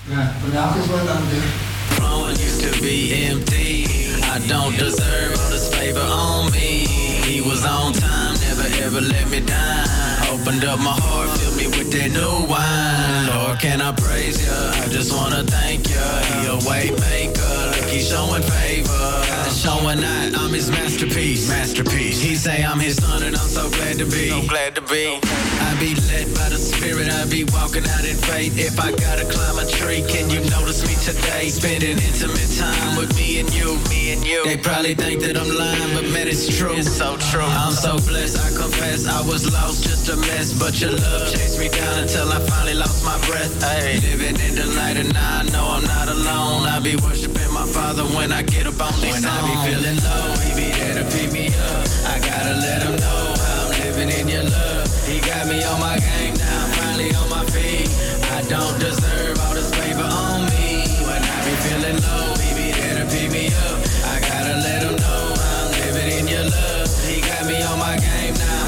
Ja, 0.05 0.33
vandaag 0.41 0.75
is 0.75 0.87
wat 0.87 0.99
anders. 0.99 1.72
Throne 1.95 2.29
used 2.31 2.61
to 2.61 2.81
be 2.81 3.25
empty. 3.25 3.85
I 4.23 4.39
don't 4.47 4.75
deserve 4.77 5.37
all 5.39 5.49
this 5.49 5.73
favor 5.73 5.99
on 5.99 6.51
me. 6.51 6.85
He 7.27 7.41
was 7.41 7.65
on 7.65 7.93
time, 7.93 8.35
never 8.41 8.67
ever 8.83 9.01
let 9.01 9.29
me 9.29 9.39
down. 9.41 10.12
Opened 10.33 10.65
up 10.65 10.79
my 10.79 10.97
heart, 10.97 11.29
filled 11.37 11.57
me 11.57 11.67
with 11.77 11.91
that 11.93 12.09
new 12.09 12.49
wine. 12.49 13.27
Lord, 13.29 13.59
can 13.59 13.81
I 13.81 13.93
praise 13.93 14.41
you? 14.41 14.49
I 14.81 14.87
just 14.89 15.13
wanna 15.13 15.43
thank 15.43 15.85
you. 15.93 16.09
He 16.33 16.49
a 16.49 16.57
way 16.65 16.89
maker, 16.89 17.53
look, 17.69 17.85
he's 17.85 18.09
showing 18.09 18.41
favor. 18.41 19.13
Showing 19.53 20.03
out, 20.03 20.33
I'm 20.41 20.51
his 20.51 20.71
masterpiece. 20.71 21.47
Masterpiece. 21.47 22.19
He 22.19 22.35
say 22.35 22.65
I'm 22.65 22.79
his 22.79 22.97
son, 22.97 23.21
and 23.21 23.35
I'm 23.35 23.47
so 23.47 23.69
glad 23.69 23.99
to 23.99 24.05
be. 24.05 24.29
So 24.33 24.41
glad 24.49 24.73
to 24.73 24.81
be. 24.81 25.21
I 25.61 25.77
be 25.79 25.93
led 26.09 26.33
by 26.33 26.49
the 26.49 26.57
spirit, 26.57 27.13
I 27.13 27.29
be 27.29 27.45
walking 27.53 27.85
out 27.85 28.03
in 28.03 28.17
faith. 28.17 28.57
If 28.57 28.79
I 28.79 28.89
gotta 28.89 29.25
climb 29.29 29.59
a 29.61 29.69
tree, 29.69 30.01
can 30.09 30.31
you 30.33 30.41
notice 30.49 30.81
me 30.81 30.97
today? 31.05 31.47
Spending 31.49 32.01
intimate 32.01 32.49
time 32.57 32.97
with 32.97 33.15
me 33.15 33.39
and 33.39 33.53
you, 33.53 33.77
me 33.87 34.13
and 34.13 34.25
you. 34.25 34.43
They 34.45 34.57
probably 34.57 34.95
think 34.95 35.21
that 35.21 35.37
I'm 35.37 35.47
lying, 35.47 35.93
but 35.93 36.09
man, 36.09 36.27
it's 36.27 36.49
true. 36.57 36.73
It's 36.73 36.91
so 36.91 37.17
true. 37.29 37.45
I'm 37.45 37.71
so 37.71 38.01
blessed, 38.09 38.41
I 38.41 38.49
confess 38.57 39.05
I 39.05 39.21
was 39.21 39.45
lost, 39.53 39.83
just 39.83 40.09
a 40.09 40.17
mess. 40.27 40.53
But 40.53 40.79
your 40.81 40.91
love 40.91 41.31
chased 41.31 41.59
me 41.59 41.69
down 41.69 41.99
until 41.99 42.27
I 42.31 42.39
finally 42.47 42.75
lost 42.75 43.03
my 43.03 43.17
breath. 43.27 43.53
Hey, 43.61 43.99
living 44.01 44.37
in 44.39 44.55
the 44.55 44.65
light, 44.77 44.97
and 44.97 45.13
now 45.13 45.39
I 45.39 45.43
know 45.51 45.65
I'm 45.75 45.83
not 45.83 46.07
alone. 46.07 46.67
I 46.67 46.79
be 46.79 46.95
worshiping 46.97 47.51
my 47.53 47.65
Father 47.65 48.03
when 48.15 48.31
I 48.31 48.41
get 48.43 48.67
up 48.67 48.79
on 48.81 48.93
these 49.01 49.13
When 49.13 49.23
songs. 49.23 49.43
I 49.43 49.49
be 49.49 49.55
feeling 49.67 49.99
low, 50.03 50.27
he 50.43 50.49
be 50.59 50.67
there 50.77 50.95
to 51.01 51.05
pick 51.11 51.31
me 51.31 51.47
up. 51.47 51.85
I 52.13 52.19
gotta 52.19 52.55
let 52.59 52.79
him 52.83 52.95
know 52.95 53.33
I'm 53.33 53.69
living 53.83 54.09
in 54.09 54.27
your 54.27 54.43
love. 54.43 54.87
He 55.07 55.19
got 55.19 55.47
me 55.47 55.63
on 55.63 55.79
my 55.79 55.97
game 55.99 56.33
now, 56.35 56.63
I'm 56.63 56.71
finally 56.79 57.11
on 57.15 57.29
my 57.29 57.45
feet. 57.51 57.89
I 58.31 58.41
don't 58.47 58.77
deserve 58.79 59.37
all 59.43 59.53
this 59.53 59.69
favor 59.75 60.07
on 60.07 60.47
me. 60.55 60.87
When 61.05 61.21
I 61.21 61.37
be 61.45 61.53
feeling 61.65 61.99
low, 62.01 62.33
he 62.39 62.49
be 62.55 62.67
there 62.71 63.03
to 63.03 63.05
pick 63.11 63.29
me 63.31 63.47
up. 63.67 63.77
I 64.09 64.19
gotta 64.19 64.55
let 64.63 64.79
him 64.83 64.95
know 64.95 65.23
I'm 65.37 65.71
living 65.83 66.09
in 66.19 66.25
your 66.27 66.45
love. 66.49 66.87
He 67.05 67.21
got 67.21 67.45
me 67.45 67.61
on 67.61 67.77
my 67.79 67.95
game 67.99 68.33
now, 68.33 68.62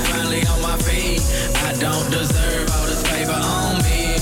don't 1.80 2.10
deserve 2.10 2.70
all 2.72 2.86
this 2.86 3.04
favor 3.08 3.34
on 3.34 3.82
me. 3.84 4.16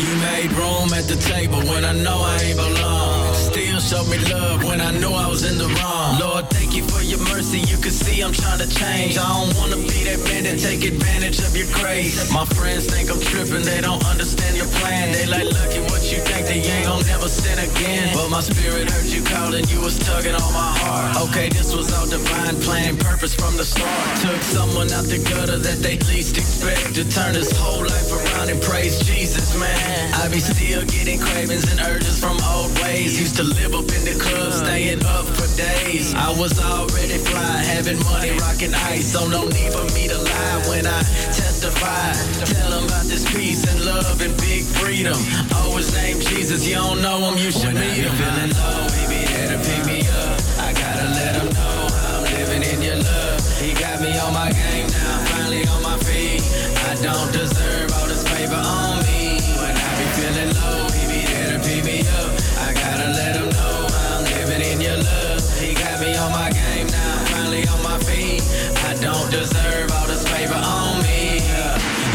You 0.00 0.08
made 0.20 0.52
room 0.52 0.92
at 0.94 1.04
the 1.08 1.16
table 1.16 1.60
when 1.70 1.84
I 1.84 1.92
know 1.92 2.18
I 2.22 2.38
ain't 2.42 2.56
belong 2.56 3.15
still 3.56 3.80
showed 3.80 4.08
me 4.10 4.18
love 4.32 4.64
when 4.64 4.80
I 4.80 4.90
knew 5.00 5.08
I 5.08 5.26
was 5.28 5.42
in 5.48 5.56
the 5.56 5.68
wrong. 5.80 6.20
Lord, 6.20 6.44
thank 6.50 6.76
you 6.76 6.84
for 6.84 7.00
your 7.02 7.20
mercy. 7.32 7.60
You 7.60 7.78
can 7.78 7.90
see 7.90 8.20
I'm 8.20 8.32
trying 8.32 8.60
to 8.60 8.68
change. 8.68 9.16
I 9.16 9.24
don't 9.24 9.56
wanna 9.56 9.80
be 9.80 10.04
that 10.04 10.20
man 10.28 10.44
to 10.44 10.54
take 10.60 10.84
advantage 10.84 11.38
of 11.40 11.56
your 11.56 11.68
grace. 11.72 12.30
My 12.32 12.44
friends 12.44 12.84
think 12.84 13.08
I'm 13.10 13.20
tripping, 13.20 13.64
they 13.64 13.80
don't 13.80 14.04
understand 14.04 14.56
your 14.56 14.68
plan. 14.78 15.12
They 15.12 15.26
like, 15.26 15.48
look 15.48 15.72
at 15.72 15.84
what 15.90 16.04
you 16.12 16.20
think, 16.28 16.46
they 16.46 16.60
ain't 16.60 16.84
gon' 16.84 17.06
never 17.06 17.28
sin 17.28 17.58
again. 17.58 18.12
But 18.12 18.28
my 18.28 18.40
spirit 18.40 18.90
heard 18.90 19.08
you 19.08 19.22
calling, 19.24 19.64
you 19.72 19.80
was 19.80 19.98
tugging 19.98 20.36
on 20.36 20.52
my 20.52 20.72
heart. 20.82 21.16
Okay, 21.28 21.48
this 21.48 21.74
was 21.74 21.88
all 21.96 22.06
divine 22.06 22.56
plan, 22.60 22.96
purpose 22.98 23.34
from 23.34 23.56
the 23.56 23.64
start. 23.64 24.20
Took 24.20 24.40
someone 24.42 24.92
out 24.92 25.08
the 25.08 25.18
gutter 25.30 25.58
that 25.58 25.78
they 25.80 25.96
least 26.12 26.36
expect 26.36 26.94
to 26.96 27.08
turn 27.08 27.34
his 27.34 27.50
whole 27.56 27.80
life 27.80 28.12
around 28.12 28.25
and 28.44 28.60
praise 28.60 29.00
Jesus, 29.00 29.56
man. 29.58 30.12
I 30.14 30.28
be 30.28 30.40
still 30.40 30.84
getting 30.86 31.18
cravings 31.18 31.64
and 31.70 31.80
urges 31.88 32.20
from 32.20 32.36
old 32.52 32.70
ways. 32.80 33.18
Used 33.18 33.36
to 33.36 33.42
live 33.42 33.74
up 33.74 33.88
in 33.88 34.02
the 34.04 34.16
club, 34.20 34.52
staying 34.52 35.04
up 35.04 35.24
for 35.24 35.48
days. 35.56 36.14
I 36.14 36.28
was 36.36 36.60
already 36.60 37.18
fly, 37.18 37.64
having 37.64 37.98
money, 38.04 38.36
rocking 38.38 38.74
ice. 38.74 39.12
So 39.12 39.26
no 39.28 39.48
need 39.48 39.72
for 39.72 39.86
me 39.96 40.08
to 40.08 40.18
lie 40.18 40.58
when 40.68 40.86
I 40.86 41.00
testify. 41.32 42.12
Tell 42.44 42.70
them 42.70 42.84
about 42.84 43.06
this 43.08 43.24
peace 43.32 43.64
and 43.72 43.84
love 43.84 44.20
and 44.20 44.36
big 44.36 44.64
freedom. 44.64 45.16
Always 45.64 45.92
name 45.94 46.20
Jesus, 46.20 46.66
you 46.68 46.76
don't 46.76 47.00
know 47.00 47.18
him, 47.30 47.38
you 47.38 47.50
should 47.50 47.72
when 47.72 47.80
meet 47.80 48.04
him. 48.04 48.12
feeling 48.20 48.52
low, 48.52 48.84
he 49.00 49.02
be 49.08 49.20
there 49.32 49.48
to 49.56 49.58
pick 49.64 49.82
me 49.88 49.98
up. 50.12 50.36
I 50.60 50.72
gotta 50.76 51.08
let 51.16 51.32
him 51.40 51.48
know 51.56 51.88
I'm 51.88 52.22
living 52.36 52.62
in 52.62 52.78
your 52.84 53.00
love. 53.00 53.40
He 53.58 53.72
got 53.72 54.00
me 54.00 54.12
on 54.18 54.32
my 54.34 54.52
game 54.52 54.86
now, 54.92 55.24
finally 55.32 55.64
on 55.68 55.82
my 55.82 55.96
feet. 56.04 56.44
I 56.90 56.94
don't 57.00 57.32
deserve 57.32 57.95
favor 58.36 58.60
on 58.60 59.00
me. 59.08 59.40
When 59.60 59.72
I 59.72 59.90
be 59.96 60.06
feeling 60.16 60.52
low, 60.60 60.84
he 60.92 61.02
be 61.08 61.20
there 61.24 61.56
to 61.56 61.58
pick 61.64 61.82
me 61.84 61.98
up. 62.20 62.30
I 62.68 62.68
gotta 62.76 63.08
let 63.16 63.32
him 63.36 63.48
know 63.48 63.76
I'm 63.88 64.24
living 64.36 64.62
in 64.70 64.78
your 64.80 64.98
love. 65.00 65.40
He 65.58 65.72
got 65.72 65.96
me 66.00 66.12
on 66.16 66.30
my 66.32 66.50
game 66.52 66.86
now, 66.86 67.14
finally 67.32 67.64
on 67.66 67.80
my 67.82 67.98
feet. 68.04 68.42
I 68.90 68.92
don't 69.00 69.28
deserve 69.30 69.88
all 69.96 70.06
this 70.06 70.24
favor 70.28 70.60
on 70.60 71.02
me. 71.08 71.40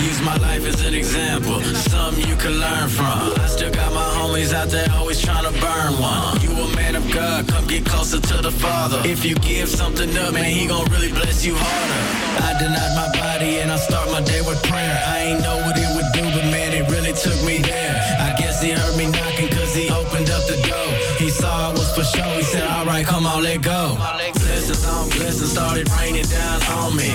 Use 0.06 0.22
my 0.22 0.38
life 0.38 0.66
as 0.66 0.82
an 0.86 0.94
example, 0.94 1.62
something 1.94 2.26
you 2.28 2.36
can 2.36 2.54
learn 2.60 2.88
from. 2.90 3.34
I 3.42 3.48
still 3.48 3.72
got 3.72 3.92
my 3.94 4.08
homies 4.18 4.54
out 4.54 4.70
there 4.70 4.88
always 4.94 5.22
trying 5.22 5.46
to 5.46 5.54
burn 5.60 5.94
one. 6.02 6.40
You 6.42 6.52
a 6.52 6.76
man 6.76 6.96
of 6.96 7.06
God, 7.12 7.48
come 7.48 7.66
get 7.68 7.86
closer 7.86 8.20
to 8.20 8.38
the 8.42 8.52
Father. 8.52 9.02
If 9.06 9.26
you 9.26 9.36
give 9.36 9.70
something 9.70 10.10
up, 10.18 10.34
man, 10.34 10.50
he 10.50 10.68
gon' 10.68 10.86
really 10.92 11.12
bless 11.12 11.46
you 11.46 11.56
harder. 11.56 12.02
I 12.48 12.58
denied 12.58 12.94
my 12.96 13.10
body 13.20 13.60
and 13.62 13.72
I 13.72 13.78
start 13.78 14.10
my 14.10 14.22
day 14.22 14.42
with 14.42 14.62
prayer. 14.64 14.98
I 15.06 15.18
ain't 15.28 15.42
know 15.42 15.58
what 15.66 15.78
it 15.78 15.90
would 15.96 16.01
do, 16.22 16.32
but 16.32 16.46
man, 16.52 16.74
it 16.74 16.90
really 16.90 17.14
took 17.14 17.38
me 17.44 17.60
there. 17.60 17.96
I 18.20 18.36
guess 18.38 18.62
he 18.62 18.72
heard 18.72 18.96
me 18.98 19.08
knocking 19.08 19.50
cause 19.50 19.74
he 19.74 19.90
opened 19.90 20.30
up 20.30 20.44
the 20.48 20.58
door. 20.68 20.92
He 21.18 21.30
saw 21.30 21.72
it 21.72 21.78
was 21.78 21.92
for 21.96 22.04
show, 22.04 22.30
he 22.38 22.44
said, 22.44 22.68
alright, 22.70 23.06
come 23.06 23.26
on, 23.26 23.44
let 23.44 23.62
go. 23.62 23.98
Blessings 24.42 24.86
on 24.86 25.10
started 25.48 25.90
raining 26.00 26.26
down 26.26 26.62
on 26.78 26.96
me. 26.96 27.10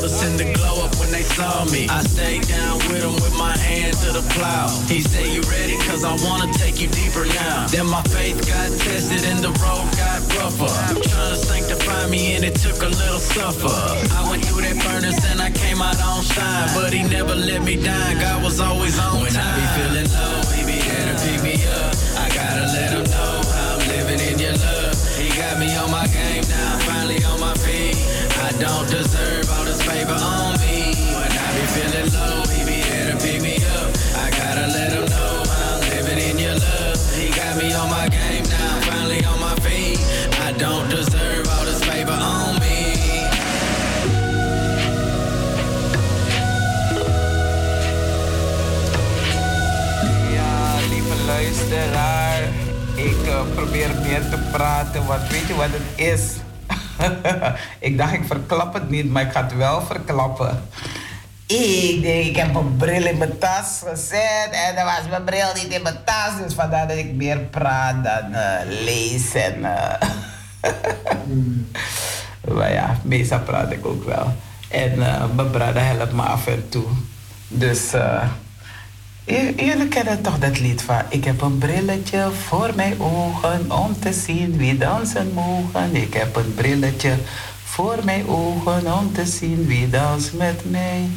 Noticing 0.00 0.38
the 0.38 0.48
glow 0.56 0.80
up 0.80 0.96
when 0.96 1.12
they 1.12 1.20
saw 1.20 1.68
me. 1.68 1.84
I 1.92 2.00
stayed 2.00 2.48
down 2.48 2.80
with 2.88 3.04
him 3.04 3.12
with 3.20 3.36
my 3.36 3.52
hand 3.52 3.92
to 4.00 4.16
the 4.16 4.24
plow. 4.32 4.72
He 4.88 5.02
said, 5.04 5.28
you 5.28 5.44
ready? 5.44 5.76
Cause 5.84 6.08
I 6.08 6.16
wanna 6.24 6.48
take 6.56 6.80
you 6.80 6.88
deeper 6.88 7.28
now. 7.28 7.68
Then 7.68 7.84
my 7.84 8.00
faith 8.08 8.40
got 8.48 8.72
tested 8.80 9.28
and 9.28 9.44
the 9.44 9.52
road 9.60 9.84
got 10.00 10.24
rougher. 10.40 10.72
I'm 10.88 11.04
trying 11.04 11.36
to 11.36 11.36
sanctify 11.36 12.08
me 12.08 12.32
and 12.32 12.48
it 12.48 12.56
took 12.56 12.80
a 12.80 12.88
little 12.88 13.20
suffer. 13.20 13.68
I 13.68 14.24
went 14.24 14.40
through 14.48 14.64
that 14.64 14.80
furnace 14.80 15.20
and 15.28 15.36
I 15.36 15.50
came 15.52 15.84
out 15.84 16.00
on 16.00 16.24
shine. 16.24 16.72
But 16.72 16.96
he 16.96 17.04
never 17.04 17.36
let 17.36 17.60
me 17.60 17.76
down, 17.76 18.16
God 18.24 18.42
was 18.42 18.58
always 18.58 18.96
on 18.98 19.20
when 19.20 19.32
time. 19.36 19.44
I 19.44 19.60
be 19.60 19.66
feeling 19.76 20.08
low, 20.16 20.40
he 20.56 20.64
be 20.64 20.80
there 20.80 21.12
to 21.12 21.14
pick 21.20 21.40
me 21.44 21.60
up. 21.76 21.92
I 22.16 22.26
gotta 22.32 22.64
let 22.72 22.88
him 22.96 23.04
know 23.04 23.44
I'm 23.44 23.84
living 23.84 24.20
in 24.32 24.38
your 24.40 24.56
love. 24.64 24.96
He 25.20 25.28
got 25.36 25.60
me 25.60 25.76
on 25.76 25.92
my 25.92 26.08
game 26.08 26.40
now, 26.48 26.72
I'm 26.72 26.80
finally 26.88 27.20
on 27.28 27.36
my 27.38 27.52
feet. 27.60 28.00
I 28.40 28.48
don't 28.56 28.88
deserve 28.88 29.39
luisteraar. 51.70 52.42
Ik 52.94 53.26
eh, 53.26 53.40
probeer 53.54 53.90
meer 54.02 54.28
te 54.30 54.38
praten, 54.52 55.06
want 55.06 55.28
weet 55.28 55.46
je 55.46 55.54
wat 55.54 55.68
het 55.70 56.06
is? 56.06 56.22
ik 57.88 57.98
dacht, 57.98 58.12
ik 58.12 58.24
verklap 58.26 58.74
het 58.74 58.90
niet, 58.90 59.10
maar 59.10 59.22
ik 59.22 59.32
ga 59.32 59.42
het 59.42 59.56
wel 59.56 59.82
verklappen. 59.82 60.62
Ik 61.46 62.02
denk, 62.02 62.24
ik 62.24 62.36
heb 62.36 62.54
een 62.54 62.76
bril 62.76 63.06
in 63.06 63.18
mijn 63.18 63.38
tas 63.38 63.82
gezet 63.88 64.48
en 64.50 64.74
dan 64.74 64.84
was 64.84 65.08
mijn 65.10 65.24
bril 65.24 65.46
niet 65.54 65.72
in 65.72 65.82
mijn 65.82 65.98
tas. 66.04 66.42
Dus 66.44 66.54
vandaar 66.54 66.88
dat 66.88 66.96
ik 66.96 67.12
meer 67.12 67.38
praat 67.38 68.04
dan 68.04 68.32
eh, 68.32 68.84
lees. 68.84 69.34
En, 69.34 69.64
eh, 69.64 70.08
maar 72.56 72.72
ja, 72.72 72.96
meestal 73.02 73.40
praat 73.40 73.70
ik 73.70 73.86
ook 73.86 74.04
wel. 74.04 74.34
En 74.68 74.98
mijn 75.34 75.50
brada 75.50 75.80
helpt 75.80 76.12
me 76.12 76.22
af 76.22 76.46
en 76.46 76.68
toe. 76.68 76.86
Dus 77.48 77.92
jullie 79.56 79.88
kennen 79.88 80.22
toch 80.22 80.38
dat 80.38 80.60
lied 80.60 80.82
van... 80.82 81.02
Ik 81.08 81.24
heb 81.24 81.40
een 81.40 81.58
brilletje 81.58 82.30
voor 82.48 82.70
mijn 82.74 83.00
ogen 83.00 83.72
om 83.72 83.98
te 84.00 84.12
zien 84.12 84.56
wie 84.56 84.78
dansen 84.78 85.32
mogen. 85.34 85.96
Ik 85.96 86.14
heb 86.14 86.36
een 86.36 86.54
brilletje 86.54 87.14
voor 87.64 87.98
mijn 88.04 88.28
ogen 88.28 88.98
om 88.98 89.12
te 89.12 89.26
zien 89.26 89.66
wie 89.66 89.90
dans 89.90 90.32
met 90.32 90.70
mij. 90.70 91.08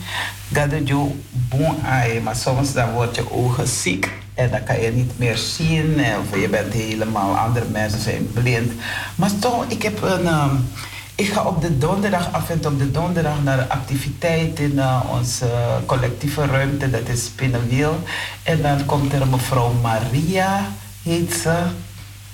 Gadaju 0.51 1.21
bon 1.49 1.75
ai, 1.85 2.19
maar 2.21 2.35
soms 2.35 2.73
dan 2.73 2.93
word 2.93 3.15
je 3.15 3.31
ogen 3.31 3.67
ziek 3.67 4.11
en 4.33 4.51
dan 4.51 4.63
kan 4.63 4.81
je 4.81 4.91
niet 4.91 5.11
meer 5.17 5.37
zien. 5.37 6.01
Of 6.21 6.39
je 6.39 6.49
bent 6.49 6.73
helemaal, 6.73 7.37
andere 7.37 7.65
mensen 7.71 8.01
zijn 8.01 8.31
blind. 8.33 8.71
Maar 9.15 9.39
toch, 9.39 9.65
ik 9.67 9.83
heb 9.83 10.01
een... 10.01 10.27
ehm, 10.27 10.55
ik 11.23 11.33
ga 11.33 11.43
op 11.43 11.61
de 11.61 11.77
donderdag 11.77 12.31
af 12.31 12.49
en 12.49 12.65
op 12.65 12.79
de 12.79 12.91
donderdag 12.91 13.43
naar 13.43 13.65
activiteit 13.67 14.59
in 14.59 14.79
eh, 14.79 15.01
onze 15.11 15.47
collectieve 15.85 16.45
ruimte, 16.45 16.89
dat 16.89 17.07
is 17.07 17.25
Spinnenwiel. 17.25 17.99
En 18.43 18.61
dan 18.61 18.85
komt 18.85 19.13
er 19.13 19.27
mevrouw 19.27 19.73
Maria, 19.81 20.71
heet 21.03 21.33
ze. 21.33 21.63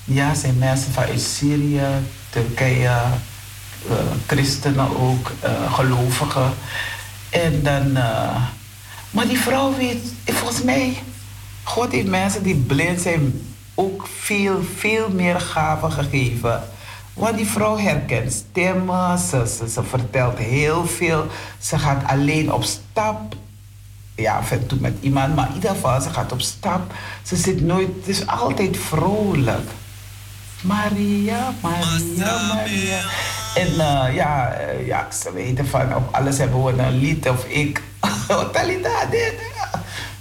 Ja, 0.03 0.33
zijn 0.33 0.57
mensen 0.57 0.91
vanuit 0.91 1.21
Syrië, 1.21 1.87
Turkije, 2.29 2.97
eh, 3.89 3.95
christenen 4.27 4.97
ook, 4.97 5.31
eh, 5.39 5.73
gelovigen. 5.73 6.53
En 7.29 7.63
dan, 7.63 7.91
maar 9.11 9.27
die 9.27 9.39
vrouw 9.39 9.75
weet, 9.75 10.13
volgens 10.25 10.63
mij, 10.63 10.97
God 11.63 11.91
heeft 11.91 12.07
mensen 12.07 12.43
die 12.43 12.55
blind 12.55 13.01
zijn 13.01 13.41
ook 13.75 14.07
veel, 14.19 14.61
veel 14.77 15.09
meer 15.09 15.39
gaven 15.39 15.91
gegeven. 15.91 16.63
Want 17.20 17.38
die 17.38 17.47
vrouw 17.47 17.78
herkent 17.78 18.34
stemmen, 18.34 19.17
ze, 19.17 19.47
ze, 19.57 19.70
ze 19.70 19.84
vertelt 19.84 20.38
heel 20.38 20.86
veel. 20.86 21.26
Ze 21.59 21.80
gaat 21.80 22.03
alleen 22.07 22.53
op 22.53 22.63
stap. 22.63 23.36
Ja, 24.15 24.38
af 24.38 24.51
en 24.51 24.67
toe 24.67 24.78
met 24.82 24.93
iemand, 24.99 25.36
maar 25.36 25.47
in 25.47 25.53
ieder 25.53 25.70
geval, 25.70 26.01
ze 26.01 26.09
gaat 26.09 26.32
op 26.32 26.41
stap. 26.41 26.93
Ze 27.24 27.36
zit 27.36 27.61
nooit, 27.61 27.88
het 27.88 28.07
is 28.07 28.28
altijd 28.28 28.78
vrolijk. 28.78 29.70
Maria, 30.61 31.53
Maria, 31.61 32.53
Maria. 32.53 33.01
En 33.55 33.67
eh, 33.67 34.15
ja, 34.15 34.51
eh, 34.51 34.88
ja, 34.88 35.07
ze 35.11 35.34
weten 35.34 35.67
van 35.67 35.95
op 35.95 36.15
alles 36.15 36.38
hebben 36.38 36.63
we 36.63 36.84
een 36.84 36.99
lied 36.99 37.30
of 37.30 37.45
ik. 37.45 37.82
Talita, 38.53 39.05
dit. 39.11 39.34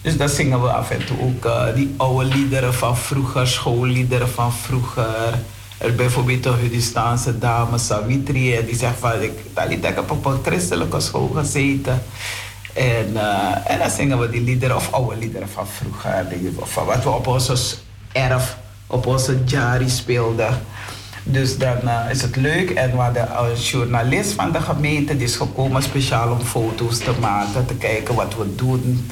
Dus 0.03 0.17
dan 0.17 0.29
zingen 0.29 0.63
we 0.63 0.73
af 0.73 0.91
en 0.91 1.07
toe 1.07 1.21
ook 1.21 1.45
eh, 1.45 1.75
die 1.75 1.95
oude 1.97 2.25
liederen 2.25 2.75
van 2.75 2.97
vroeger, 2.97 3.47
schoolliederen 3.47 4.29
van 4.29 4.53
vroeger. 4.53 5.39
Er 5.79 5.95
bijvoorbeeld 5.95 6.47
een 6.47 6.55
Hudistaanse 6.55 7.39
dame, 7.39 7.79
Savitri, 7.79 8.65
die 8.67 8.77
zegt 8.77 8.99
van, 8.99 9.23
ik, 9.23 9.33
ik 9.69 9.83
heb 9.83 10.11
op 10.11 10.25
een 10.25 10.39
christelijke 10.43 11.01
school 11.01 11.29
gezeten. 11.29 12.03
En, 12.75 13.17
eh, 13.17 13.71
en 13.71 13.79
dan 13.79 13.91
zingen 13.91 14.19
we 14.19 14.31
die 14.31 14.41
liederen, 14.41 14.77
of 14.77 14.93
oude 14.93 15.17
liederen 15.17 15.49
van 15.49 15.67
vroeger, 15.67 16.27
van 16.63 16.87
wat 16.87 17.05
we 17.05 17.11
op 17.11 17.27
onze 17.27 17.57
erf, 18.13 18.57
op 18.87 19.07
onze 19.07 19.39
jari 19.45 19.89
speelden. 19.89 20.61
Dus 21.23 21.59
dan 21.59 21.89
eh, 21.89 22.11
is 22.11 22.23
het 22.23 22.37
leuk. 22.37 22.71
En 22.71 22.91
we 22.91 22.97
hadden 22.97 23.29
een 23.45 23.55
journalist 23.57 24.33
van 24.33 24.53
de 24.53 24.61
gemeente, 24.61 25.17
die 25.17 25.27
is 25.27 25.37
gekomen 25.37 25.83
speciaal 25.83 26.31
om 26.31 26.41
foto's 26.41 26.99
te 26.99 27.13
maken, 27.21 27.67
te 27.67 27.75
kijken 27.75 28.15
wat 28.15 28.37
we 28.37 28.55
doen. 28.55 29.11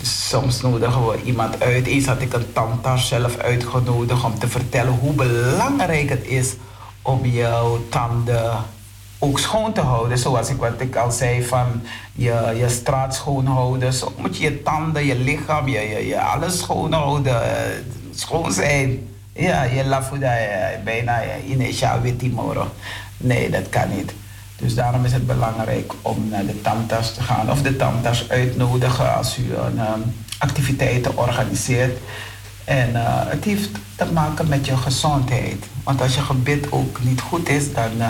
Dus 0.00 0.28
soms 0.28 0.60
nodigen 0.60 1.06
we 1.06 1.22
iemand 1.24 1.60
uit. 1.62 1.86
Eens 1.86 2.06
had 2.06 2.20
ik 2.20 2.32
een 2.32 2.52
tandarts 2.52 3.08
zelf 3.08 3.36
uitgenodigd 3.36 4.24
om 4.24 4.38
te 4.38 4.48
vertellen 4.48 4.92
hoe 4.92 5.12
belangrijk 5.12 6.08
het 6.08 6.26
is 6.26 6.54
om 7.02 7.26
jouw 7.26 7.78
tanden 7.88 8.52
ook 9.18 9.38
schoon 9.38 9.72
te 9.72 9.80
houden. 9.80 10.18
Zoals 10.18 10.50
ik 10.50 10.56
wat 10.56 10.80
ik 10.80 10.96
al 10.96 11.10
zei 11.10 11.44
van 11.44 11.82
je, 12.12 12.54
je 12.56 12.68
straat 12.68 13.14
schoonhouden. 13.14 13.92
Zo 13.92 14.12
moet 14.16 14.36
je 14.36 14.42
je 14.42 14.62
tanden, 14.62 15.04
je 15.06 15.14
lichaam, 15.14 15.68
je, 15.68 15.80
je, 15.80 16.06
je 16.06 16.20
alles 16.22 16.58
schoonhouden. 16.58 17.42
eh, 17.56 17.78
Schoon 18.14 18.52
zijn. 18.52 19.08
Ja, 19.32 19.62
je 19.62 19.84
lafuda 19.84 20.36
eh, 20.36 20.82
bijna 20.84 21.22
eh, 21.22 21.48
initiaal 21.50 22.00
wit 22.00 22.32
moro. 22.32 22.66
Nee, 23.16 23.50
dat 23.50 23.68
kan 23.68 23.88
niet. 23.96 24.12
Dus 24.60 24.74
daarom 24.74 25.04
is 25.04 25.12
het 25.12 25.26
belangrijk 25.26 25.92
om 26.02 26.28
naar 26.28 26.46
de 26.46 26.60
tandarts 26.60 27.14
te 27.14 27.22
gaan 27.22 27.50
of 27.50 27.62
de 27.62 27.76
tandarts 27.76 28.28
uitnodigen 28.28 29.16
als 29.16 29.38
u 29.38 29.54
een 29.54 29.78
um, 29.78 30.14
activiteit 30.38 31.14
organiseert. 31.14 31.98
En 32.64 32.90
uh, 32.90 33.02
het 33.04 33.44
heeft 33.44 33.70
te 33.96 34.06
maken 34.12 34.48
met 34.48 34.66
je 34.66 34.76
gezondheid. 34.76 35.64
Want 35.84 36.00
als 36.00 36.14
je 36.14 36.20
gebit 36.20 36.72
ook 36.72 37.00
niet 37.00 37.20
goed 37.20 37.48
is, 37.48 37.72
dan 37.72 37.90
uh, 37.98 38.06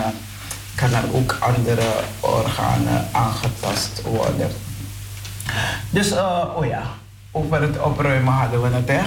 kan 0.75 0.93
er 0.93 1.13
ook 1.13 1.37
andere 1.39 1.87
organen 2.19 3.07
aangetast 3.11 4.01
worden. 4.01 4.49
Dus, 5.89 6.11
uh, 6.11 6.43
oh 6.55 6.65
ja, 6.65 6.83
over 7.31 7.61
het 7.61 7.81
opruimen 7.81 8.33
hadden 8.33 8.61
we 8.61 8.67
het, 8.75 8.87
hè. 8.87 9.01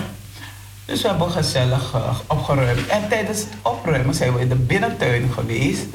Dus 0.86 1.02
we 1.02 1.08
hebben 1.08 1.30
gezellig 1.30 1.94
opgeruimd. 2.26 2.86
En 2.86 3.08
tijdens 3.08 3.38
het 3.38 3.54
opruimen 3.62 4.14
zijn 4.14 4.34
we 4.34 4.40
in 4.40 4.48
de 4.48 4.54
binnentuin 4.54 5.32
geweest. 5.32 5.86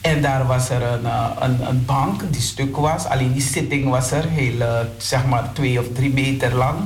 En 0.00 0.22
daar 0.22 0.46
was 0.46 0.70
er 0.70 0.82
een, 0.82 1.04
een, 1.38 1.68
een, 1.68 1.84
bank 1.84 2.32
die 2.32 2.40
stuk 2.40 2.76
was. 2.76 3.04
Alleen 3.04 3.32
die 3.32 3.42
zitting 3.42 3.88
was 3.88 4.10
er, 4.10 4.24
heel, 4.28 4.86
zeg 4.98 5.26
maar 5.26 5.52
twee 5.52 5.80
of 5.80 5.86
drie 5.94 6.12
meter 6.12 6.54
lang. 6.54 6.78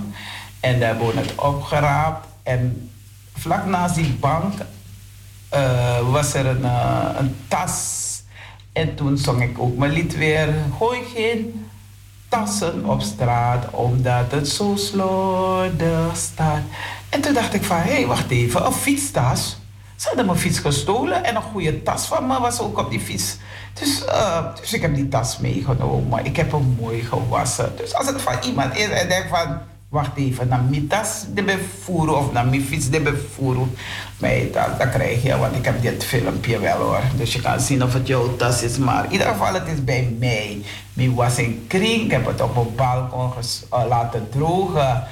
En 0.61 0.79
daar 0.79 0.89
hebben 0.89 1.07
we 1.07 1.21
het 1.21 1.35
opgeraapt. 1.35 2.27
En 2.43 2.91
vlak 3.35 3.67
naast 3.67 3.95
die 3.95 4.13
bank 4.13 4.55
was 6.11 6.35
er 6.35 6.47
een, 6.47 6.65
een 7.19 7.37
tas. 7.49 7.99
En 8.73 8.95
toen 8.95 9.19
zong 9.19 9.43
ik 9.43 9.59
ook 9.59 9.77
mijn 9.77 9.93
lied 9.93 10.17
weer. 10.17 10.55
Gooi 10.79 11.01
geen 11.15 11.67
tassen 12.29 12.85
op 12.85 13.01
straat, 13.01 13.71
omdat 13.71 14.33
het 14.33 14.49
zo 14.49 14.77
slordig 14.77 16.17
staat. 16.17 16.63
En 17.11 17.21
toen 17.21 17.35
dacht 17.35 17.55
ik 17.55 17.65
van, 17.65 17.77
hé, 17.77 17.93
hey, 17.93 18.07
wacht 18.07 18.31
even, 18.31 18.67
een 18.67 18.73
fietstas. 18.73 19.57
Ze 19.97 20.07
hadden 20.07 20.27
mijn 20.27 20.39
fiets 20.39 20.59
gestolen 20.59 21.25
en 21.25 21.37
een 21.37 21.43
goede 21.43 21.83
tas 21.83 22.07
van 22.07 22.27
me 22.27 22.41
was 22.41 22.61
ook 22.61 22.79
op 22.79 22.91
die 22.91 23.01
fiets. 23.01 23.37
Dus, 23.73 24.05
uh, 24.07 24.45
dus 24.61 24.73
ik 24.73 24.83
heb 24.83 24.95
die 24.95 25.09
tas 25.09 25.39
meegenomen. 25.39 26.25
Ik 26.25 26.37
heb 26.37 26.53
hem 26.53 26.77
mooi 26.81 27.03
gewassen. 27.03 27.73
Dus 27.77 27.95
als 27.95 28.07
het 28.07 28.23
van 28.23 28.35
iemand 28.45 28.77
is 28.77 28.89
en 28.89 29.09
denkt 29.09 29.29
van... 29.29 29.59
Wacht 29.91 30.17
even, 30.17 30.49
naar 30.49 30.63
mijn 30.63 30.87
tas 30.87 31.25
de 31.35 31.43
bevoeren 31.43 32.19
of 32.19 32.33
naar 32.33 32.47
mijn 32.47 32.63
fiets 32.63 32.91
de 32.91 33.01
bevoeren. 33.01 33.75
Nee, 34.19 34.51
dat, 34.51 34.79
dat 34.79 34.91
krijg 34.91 35.23
je, 35.23 35.39
want 35.39 35.57
ik 35.57 35.65
heb 35.65 35.83
dit 35.83 36.05
filmpje 36.05 36.59
wel 36.59 36.79
hoor. 36.79 37.03
Dus 37.17 37.33
je 37.33 37.41
kan 37.41 37.61
zien 37.61 37.83
of 37.83 37.93
het 37.93 38.07
jouw 38.07 38.37
tas 38.37 38.63
is. 38.63 38.79
Maar 38.79 39.05
in 39.05 39.13
ieder 39.13 39.27
geval, 39.27 39.55
het 39.55 39.67
is 39.67 39.85
bij 39.85 40.15
mij. 40.19 40.63
Mijn 40.93 41.15
was 41.15 41.39
in 41.39 41.65
kring. 41.69 42.03
Ik 42.03 42.11
heb 42.11 42.27
het 42.27 42.41
op 42.41 42.57
een 42.57 42.75
balkon 42.75 43.33
uh, 43.75 43.85
laten 43.89 44.29
drogen. 44.31 45.05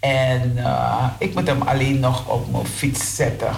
En 0.00 0.52
uh, 0.56 1.04
ik 1.18 1.34
moet 1.34 1.46
hem 1.46 1.62
alleen 1.62 2.00
nog 2.00 2.28
op 2.28 2.50
mijn 2.52 2.66
fiets 2.66 3.14
zetten. 3.14 3.52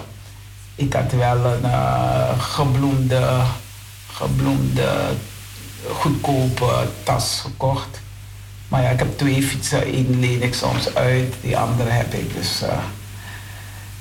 Ik 0.74 0.92
had 0.92 1.12
wel 1.12 1.44
een 1.44 1.64
uh, 1.64 2.38
gebloemde, 2.38 3.40
gebloemde, 4.12 4.90
goedkope 5.90 6.88
tas 7.02 7.40
gekocht. 7.40 8.00
Maar 8.68 8.82
ja, 8.82 8.88
ik 8.88 8.98
heb 8.98 9.18
twee 9.18 9.42
fietsen. 9.42 9.94
Eén 9.94 10.20
leen 10.20 10.42
ik 10.42 10.54
soms 10.54 10.94
uit, 10.94 11.34
die 11.40 11.58
andere 11.58 11.90
heb 11.90 12.14
ik. 12.14 12.34
Dus, 12.34 12.62
uh, 12.62 12.68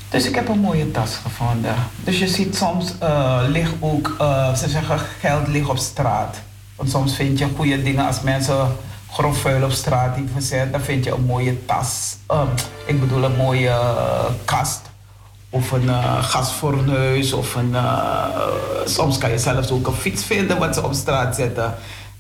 dus 0.10 0.26
ik 0.26 0.36
heb 0.36 0.48
een 0.48 0.60
mooie 0.60 0.92
tas 0.92 1.16
gevonden. 1.16 1.76
Dus 2.04 2.20
je 2.20 2.28
ziet 2.28 2.56
soms 2.56 2.94
ligt 3.48 3.74
ook, 3.80 4.16
ze 4.58 4.70
zeggen 4.70 5.00
geld 5.20 5.48
ligt 5.48 5.70
op 5.70 5.78
straat. 5.78 6.42
Want 6.76 6.90
soms 6.90 7.16
vind 7.16 7.40
je 7.40 7.48
goede 7.56 7.84
dingen 7.84 8.08
als 8.08 8.22
mensen 8.22 8.76
grof 9.12 9.38
vuil 9.38 9.64
op 9.64 9.72
straat 9.72 10.16
die 10.16 10.28
verzet. 10.34 10.72
Dan 10.72 10.82
vind 10.82 11.04
je 11.04 11.12
een 11.12 11.26
mooie 11.26 11.66
tas. 11.66 12.18
Um, 12.32 12.48
ik 12.86 13.00
bedoel 13.00 13.24
een 13.24 13.36
mooie 13.36 13.76
kast. 14.46 14.82
Of 15.50 15.72
een 15.72 15.90
gasfornuis. 16.24 17.34
Of 17.34 17.56
een, 17.56 17.76
soms 18.86 19.18
kan 19.18 19.30
je 19.30 19.38
zelfs 19.38 19.72
ook 19.72 19.88
een 19.88 19.94
fiets 19.94 20.24
vinden 20.24 20.60
wat 20.60 20.76
ze 20.76 20.84
op 20.84 20.94
straat 20.94 21.36
zetten. 21.36 21.76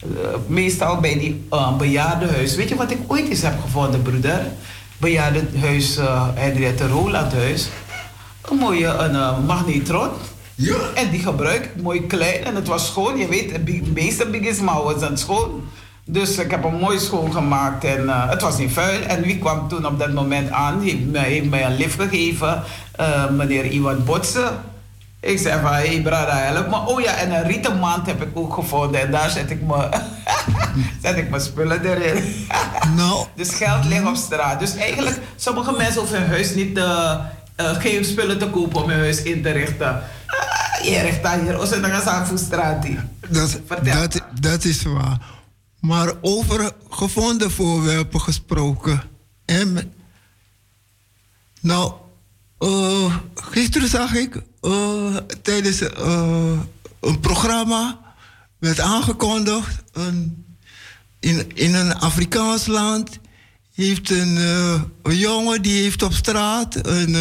Uh, 0.05 0.17
meestal 0.47 0.99
bij 0.99 1.19
die 1.19 1.47
uh, 1.51 1.77
bejaardenhuis. 1.77 2.55
Weet 2.55 2.69
je 2.69 2.75
wat 2.75 2.91
ik 2.91 2.99
ooit 3.07 3.29
eens 3.29 3.41
heb 3.41 3.61
gevonden, 3.61 4.01
broeder? 4.01 4.41
Bejaardenhuis 4.97 5.97
uh, 5.97 6.27
Henriette 6.33 6.87
Rolandhuis. 6.87 7.69
Een 8.41 8.57
mooie 8.57 8.87
een, 8.87 9.15
uh, 9.15 9.37
magnetron. 9.45 10.09
Ja. 10.55 10.75
En 10.93 11.09
die 11.09 11.19
gebruik 11.19 11.65
ik 11.65 11.81
mooi 11.81 12.07
klein 12.07 12.43
en 12.43 12.55
het 12.55 12.67
was 12.67 12.85
schoon. 12.85 13.17
Je 13.17 13.27
weet, 13.27 13.65
de 13.65 13.81
meeste 13.93 14.25
Biggie 14.25 14.65
was 14.65 14.99
dan 14.99 15.17
schoon. 15.17 15.63
Dus 16.11 16.37
ik 16.37 16.51
heb 16.51 16.63
hem 16.63 16.75
mooi 16.75 16.99
schoongemaakt 16.99 17.83
en 17.83 18.03
uh, 18.03 18.29
het 18.29 18.41
was 18.41 18.57
niet 18.57 18.71
vuil. 18.71 19.01
En 19.01 19.21
wie 19.21 19.37
kwam 19.39 19.67
toen 19.67 19.85
op 19.85 19.99
dat 19.99 20.13
moment 20.13 20.51
aan? 20.51 20.81
Heeft 20.81 21.05
mij, 21.11 21.29
heeft 21.29 21.49
mij 21.49 21.65
een 21.65 21.75
lift 21.75 22.01
gegeven, 22.01 22.63
uh, 22.99 23.29
meneer 23.29 23.65
Iwan 23.65 24.03
Botsen. 24.03 24.49
Ik 25.19 25.39
zei 25.39 25.61
van, 25.61 25.73
hé 25.73 25.87
hey, 25.87 26.01
brada, 26.01 26.35
help 26.35 26.69
me. 26.69 26.75
Oh 26.75 27.01
ja, 27.01 27.15
en 27.15 27.31
een 27.31 27.43
rieten 27.43 27.79
maand 27.79 28.05
heb 28.05 28.21
ik 28.21 28.29
ook 28.33 28.53
gevonden. 28.53 29.01
En 29.01 29.11
daar 29.11 29.29
zet 29.29 29.51
ik, 29.51 29.61
me, 29.61 29.89
zet 31.03 31.17
ik 31.17 31.29
mijn 31.29 31.41
spullen 31.41 31.85
erin. 31.85 32.23
nou. 32.97 33.25
Dus 33.35 33.53
geld 33.53 33.85
ligt 33.85 34.07
op 34.07 34.15
straat. 34.15 34.59
Dus 34.59 34.75
eigenlijk, 34.75 35.19
sommige 35.35 35.71
mensen 35.71 35.99
hoeven 35.99 36.19
hun 36.19 36.29
huis 36.29 36.55
niet 36.55 36.77
uh, 36.77 37.15
uh, 37.61 37.69
geen 37.79 38.05
spullen 38.05 38.39
te 38.39 38.49
kopen 38.49 38.83
om 38.83 38.89
hun 38.89 38.99
huis 38.99 39.23
in 39.23 39.41
te 39.41 39.49
richten. 39.51 40.03
Uh, 40.81 40.89
je 40.89 41.01
richt 41.01 41.23
daar 41.23 41.39
hier, 41.39 41.55
als 41.55 41.71
een 41.71 41.83
gaan 41.83 42.27
voor 42.27 42.37
straat. 42.37 42.85
Dat, 43.29 43.59
dat, 43.83 44.21
dat 44.39 44.63
is 44.63 44.83
waar. 44.83 45.39
Maar 45.81 46.13
over 46.21 46.71
gevonden 46.89 47.51
voorwerpen 47.51 48.21
gesproken. 48.21 49.03
En, 49.45 49.93
nou, 51.61 51.93
uh, 52.59 53.17
gisteren 53.35 53.89
zag 53.89 54.13
ik 54.13 54.41
uh, 54.61 55.15
tijdens 55.41 55.81
uh, 55.81 56.59
een 56.99 57.19
programma 57.19 57.99
werd 58.57 58.79
aangekondigd 58.79 59.83
in, 61.19 61.51
in 61.53 61.75
een 61.75 61.95
Afrikaans 61.95 62.65
land 62.65 63.19
heeft 63.73 64.09
een, 64.09 64.35
een 65.01 65.17
jongen 65.17 65.61
die 65.61 65.81
heeft 65.81 66.03
op 66.03 66.13
straat 66.13 66.87
een 66.87 67.15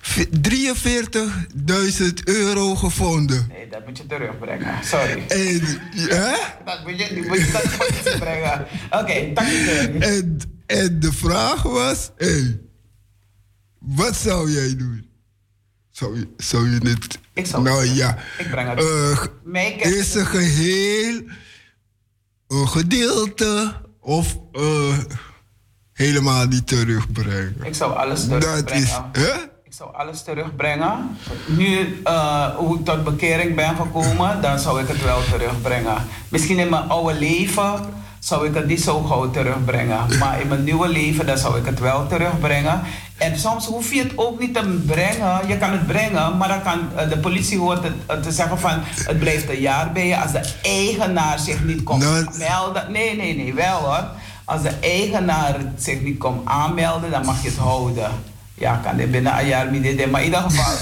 43.000 0.00 2.22
euro 2.24 2.74
gevonden. 2.74 3.46
Nee, 3.48 3.68
dat 3.68 3.86
moet 3.86 3.98
je 3.98 4.06
terugbrengen. 4.06 4.84
Sorry. 4.84 5.24
En, 5.28 5.60
hè? 5.92 6.32
Dat 6.64 6.86
moet 6.86 6.98
je, 6.98 7.24
moet 7.26 7.38
je 7.38 7.50
terugbrengen. 8.02 8.66
Oké, 8.90 8.96
okay, 8.96 9.32
dank 9.32 9.48
je. 9.48 9.96
En, 9.98 10.40
en 10.66 11.00
de 11.00 11.12
vraag 11.12 11.62
was, 11.62 12.10
hey, 12.16 12.60
wat 13.78 14.16
zou 14.16 14.50
jij 14.50 14.76
doen? 14.76 15.08
Zou 15.90 16.18
je, 16.18 16.28
zou 16.36 16.70
je 16.70 16.78
het... 16.88 17.18
Ik 17.32 17.46
zou 17.46 17.62
nou 17.62 17.86
ja. 17.86 18.18
Ik 18.38 18.50
breng 18.50 18.68
het. 18.68 18.80
Uh, 19.54 19.86
is 19.98 20.14
een 20.14 20.26
geheel, 20.26 21.22
een 22.48 22.68
gedeelte 22.68 23.80
of 24.00 24.38
uh, 24.52 24.98
helemaal 25.92 26.46
niet 26.46 26.66
terugbrengen? 26.66 27.56
Ik 27.62 27.74
zou 27.74 27.96
alles 27.96 28.24
terugbrengen. 28.24 28.64
Dat 28.64 28.74
is, 28.74 28.90
hè? 29.12 29.32
Ik 29.80 29.86
zou 29.86 30.06
alles 30.06 30.22
terugbrengen. 30.22 31.18
Nu, 31.46 32.02
uh, 32.06 32.44
hoe 32.56 32.78
ik 32.78 32.84
tot 32.84 33.04
bekering 33.04 33.56
ben 33.56 33.76
gekomen, 33.76 34.42
dan 34.42 34.58
zou 34.58 34.80
ik 34.80 34.88
het 34.88 35.04
wel 35.04 35.18
terugbrengen. 35.30 35.96
Misschien 36.28 36.58
in 36.58 36.68
mijn 36.68 36.88
oude 36.88 37.18
leven 37.18 37.80
zou 38.18 38.46
ik 38.48 38.54
het 38.54 38.66
niet 38.66 38.82
zo 38.82 39.00
gauw 39.00 39.30
terugbrengen. 39.30 40.18
Maar 40.18 40.40
in 40.40 40.48
mijn 40.48 40.64
nieuwe 40.64 40.88
leven, 40.88 41.26
dan 41.26 41.38
zou 41.38 41.58
ik 41.58 41.66
het 41.66 41.78
wel 41.78 42.06
terugbrengen. 42.06 42.80
En 43.16 43.38
soms 43.38 43.66
hoef 43.66 43.92
je 43.92 44.02
het 44.02 44.12
ook 44.16 44.40
niet 44.40 44.54
te 44.54 44.82
brengen. 44.86 45.48
Je 45.48 45.56
kan 45.58 45.70
het 45.70 45.86
brengen, 45.86 46.36
maar 46.36 46.48
dan 46.48 46.62
kan 46.62 47.08
de 47.08 47.18
politie 47.18 47.58
hoort 47.58 47.82
het, 47.82 48.22
te 48.22 48.32
zeggen 48.32 48.58
van... 48.58 48.80
het 48.82 49.18
blijft 49.18 49.50
een 49.50 49.60
jaar 49.60 49.92
bij 49.92 50.06
je 50.06 50.20
als 50.20 50.32
de 50.32 50.52
eigenaar 50.62 51.38
zich 51.38 51.64
niet 51.64 51.82
komt 51.82 52.02
nou, 52.02 52.38
melden. 52.38 52.92
Nee, 52.92 53.16
nee, 53.16 53.36
nee, 53.36 53.54
wel 53.54 53.78
hoor. 53.78 54.04
Als 54.44 54.62
de 54.62 54.74
eigenaar 54.80 55.56
zich 55.76 56.00
niet 56.00 56.18
komt 56.18 56.48
aanmelden, 56.48 57.10
dan 57.10 57.24
mag 57.24 57.42
je 57.42 57.48
het 57.48 57.58
houden. 57.58 58.29
Ja, 58.60 58.80
kan 58.84 58.96
dit 58.96 59.10
binnen 59.10 59.38
een 59.38 59.46
jaar 59.46 59.70
niet 59.70 60.10
maar 60.10 60.20
in 60.20 60.26
ieder 60.26 60.40
geval... 60.40 60.72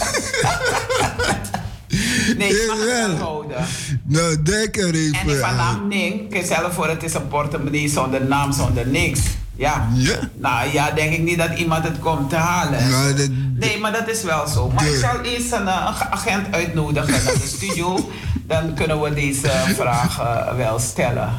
Nee, 2.37 2.49
je 2.49 2.64
mag 2.68 2.79
het 2.79 3.07
wel 3.07 3.16
houden. 3.16 3.64
Nou, 4.05 4.43
denk 4.43 4.76
er 4.76 4.95
even 4.95 5.20
En 5.20 5.29
ik 5.29 5.39
van 5.39 5.57
naam 5.57 5.89
Ning, 5.89 6.35
ik 6.35 6.47
zelf 6.47 6.74
voor 6.74 6.89
het 6.89 7.03
is 7.03 7.14
een 7.14 7.29
portemonnee 7.29 7.89
zonder 7.89 8.24
naam, 8.24 8.53
zonder 8.53 8.87
niks. 8.87 9.20
Ja. 9.57 9.89
ja. 9.95 10.18
Nou 10.35 10.72
ja, 10.72 10.91
denk 10.91 11.12
ik 11.12 11.22
niet 11.22 11.39
dat 11.39 11.59
iemand 11.59 11.85
het 11.85 11.99
komt 11.99 12.31
te 12.31 12.37
halen. 12.37 12.91
Nou, 12.91 13.14
dat, 13.14 13.29
nee, 13.55 13.79
maar 13.79 13.93
dat 13.93 14.09
is 14.09 14.22
wel 14.22 14.47
zo. 14.47 14.70
Maar 14.70 14.85
de, 14.85 14.91
ik 14.91 14.99
zal 14.99 15.20
eerst 15.20 15.53
een, 15.53 15.66
een, 15.66 15.95
agent 16.11 16.47
uitnodigen 16.55 17.11
naar 17.11 17.22
de 17.22 17.53
studio. 17.57 18.11
Dan 18.47 18.74
kunnen 18.74 19.01
we 19.01 19.14
deze 19.14 19.51
vraag 19.74 20.20
uh, 20.20 20.57
wel 20.57 20.79
stellen. 20.79 21.33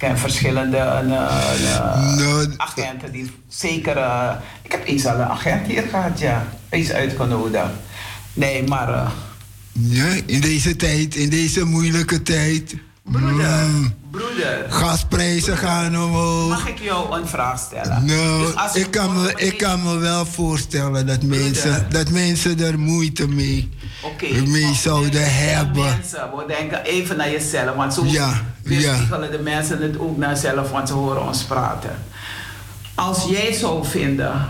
Ik 0.00 0.06
ken 0.06 0.18
verschillende 0.18 0.76
uh, 0.76 1.00
uh, 1.04 2.16
nou, 2.16 2.54
agenten 2.56 3.12
die 3.12 3.30
zeker... 3.48 3.96
ik 4.62 4.72
heb 4.72 4.86
eens 4.86 5.06
al 5.06 5.14
een 5.14 5.26
agent 5.26 5.66
hier 5.66 5.82
gehad, 5.82 6.18
ja. 6.18 6.46
Eens 6.68 6.90
uitgenodigd. 6.90 7.64
Nee, 8.32 8.62
maar... 8.62 9.12
Ja, 9.72 10.06
in 10.26 10.40
deze 10.40 10.76
tijd, 10.76 11.14
in 11.14 11.30
deze 11.30 11.64
moeilijke 11.64 12.22
tijd. 12.22 12.74
Broeder, 13.10 13.66
broeder. 14.10 14.66
Gasprijzen 14.68 15.56
gaan 15.56 16.02
omhoog. 16.02 16.48
Mag 16.48 16.68
ik 16.68 16.78
jou 16.78 17.20
een 17.20 17.26
vraag 17.26 17.58
stellen? 17.58 18.04
Nou, 18.04 18.52
Dus 18.72 18.82
ik, 18.82 18.90
kan 18.90 19.22
me, 19.22 19.32
ik 19.36 19.58
kan 19.58 19.82
me 19.82 19.98
wel 19.98 20.26
voorstellen 20.26 21.06
dat 21.06 21.22
mensen, 21.22 21.86
dat 21.88 22.10
mensen 22.10 22.60
er 22.60 22.78
moeite 22.78 23.28
mee, 23.28 23.70
mee 24.46 24.74
zouden 24.74 25.34
hebben. 25.34 25.84
Mensen, 25.84 26.30
we 26.36 26.44
denken 26.46 26.84
even 26.84 27.16
naar 27.16 27.30
jezelf, 27.30 27.76
want 27.76 27.94
zo 27.94 28.04
Ja, 28.04 28.42
de 28.62 29.40
mensen 29.42 29.82
het 29.82 29.98
ook 29.98 30.16
naar 30.16 30.36
zelf, 30.36 30.70
want 30.70 30.88
ze 30.88 30.94
horen 30.94 31.26
ons 31.26 31.42
praten. 31.42 31.98
Als 32.94 33.24
jij 33.28 33.52
zou 33.52 33.86
vinden, 33.86 34.48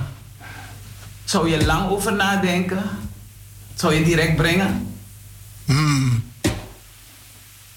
zou 1.24 1.50
je 1.50 1.66
lang 1.66 1.90
over 1.90 2.12
nadenken? 2.12 2.82
Zou 3.74 3.94
je 3.94 4.04
direct 4.04 4.36
brengen? 4.36 4.94
Hmm. 5.64 6.29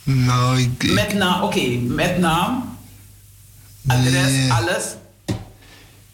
Nou, 0.04 0.60
ik, 0.60 0.84
ik- 0.84 0.92
Met 0.94 1.14
naam, 1.14 1.42
oké, 1.42 1.68
met 1.88 2.18
naam, 2.20 2.78
adres, 3.88 4.12
Nee. 4.32 4.52
alles. 4.54 4.84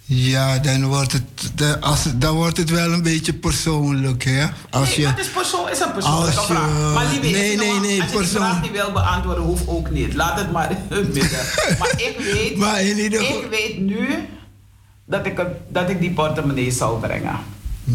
ja, 0.05 0.57
dan 0.57 0.85
wordt, 0.85 1.11
het, 1.11 1.81
als, 1.81 2.03
het- 2.03 2.21
dan 2.21 2.35
wordt 2.35 2.57
het 2.57 2.69
wel 2.69 2.91
een 2.93 3.01
beetje 3.03 3.33
persoonlijk, 3.33 4.23
hè? 4.23 4.45
Als 4.69 4.87
nee, 4.89 4.99
je, 4.99 5.05
dat 5.05 5.19
is, 5.19 5.29
persoon, 5.29 5.69
is 5.69 5.79
een 5.79 5.91
persoonlijke 5.93 6.41
vraag. 6.41 6.93
Maar 6.93 7.05
lieve, 7.05 7.19
nee, 7.37 7.57
nee, 7.57 7.71
nog- 7.73 7.81
nee, 7.81 8.01
als 8.01 8.11
je 8.11 8.17
die 8.17 8.27
vraag 8.27 8.61
niet 8.61 8.71
wil 8.71 8.91
beantwoorden, 8.91 9.43
hoeft 9.43 9.67
ook 9.67 9.89
niet. 9.89 10.13
Laat 10.13 10.39
het 10.39 10.51
maar 10.51 10.71
in 10.71 10.77
het 10.97 11.13
midden. 11.13 11.39
maar 11.79 11.93
ik 11.97 12.15
weet, 12.33 12.57
Maar 12.57 12.81
in 12.81 12.97
ieder 12.99 13.19
geval- 13.19 13.41
ik 13.43 13.49
weet 13.49 13.79
nu 13.79 14.07
dat 15.05 15.25
ik, 15.25 15.37
het- 15.37 15.57
dat 15.73 15.89
ik 15.89 15.99
die 15.99 16.11
portemonnee 16.11 16.71
zou 16.71 16.99
brengen. 16.99 17.35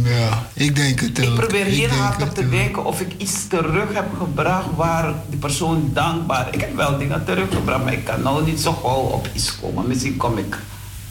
Ja, 0.02 0.46
ik 0.52 0.76
denk 0.76 1.00
het 1.00 1.20
ook. 1.20 1.24
Ik 1.24 1.34
probeer 1.34 1.64
heel 1.64 1.88
hard 1.88 2.22
op 2.22 2.34
te 2.34 2.48
denken 2.48 2.84
of 2.84 3.00
ik 3.00 3.12
iets 3.16 3.46
terug 3.46 3.92
heb 3.92 4.06
gebracht 4.18 4.66
waar 4.76 5.14
die 5.28 5.38
persoon 5.38 5.90
dankbaar... 5.92 6.48
Ik 6.50 6.60
heb 6.60 6.76
wel 6.76 6.98
dingen 6.98 7.24
teruggebracht, 7.24 7.84
maar 7.84 7.92
ik 7.92 8.04
kan 8.04 8.22
nou 8.22 8.44
niet 8.44 8.60
zo 8.60 8.72
gauw 8.72 9.00
op 9.00 9.28
iets 9.32 9.60
komen. 9.60 9.86
Misschien 9.86 10.16
kom 10.16 10.38
ik 10.38 10.58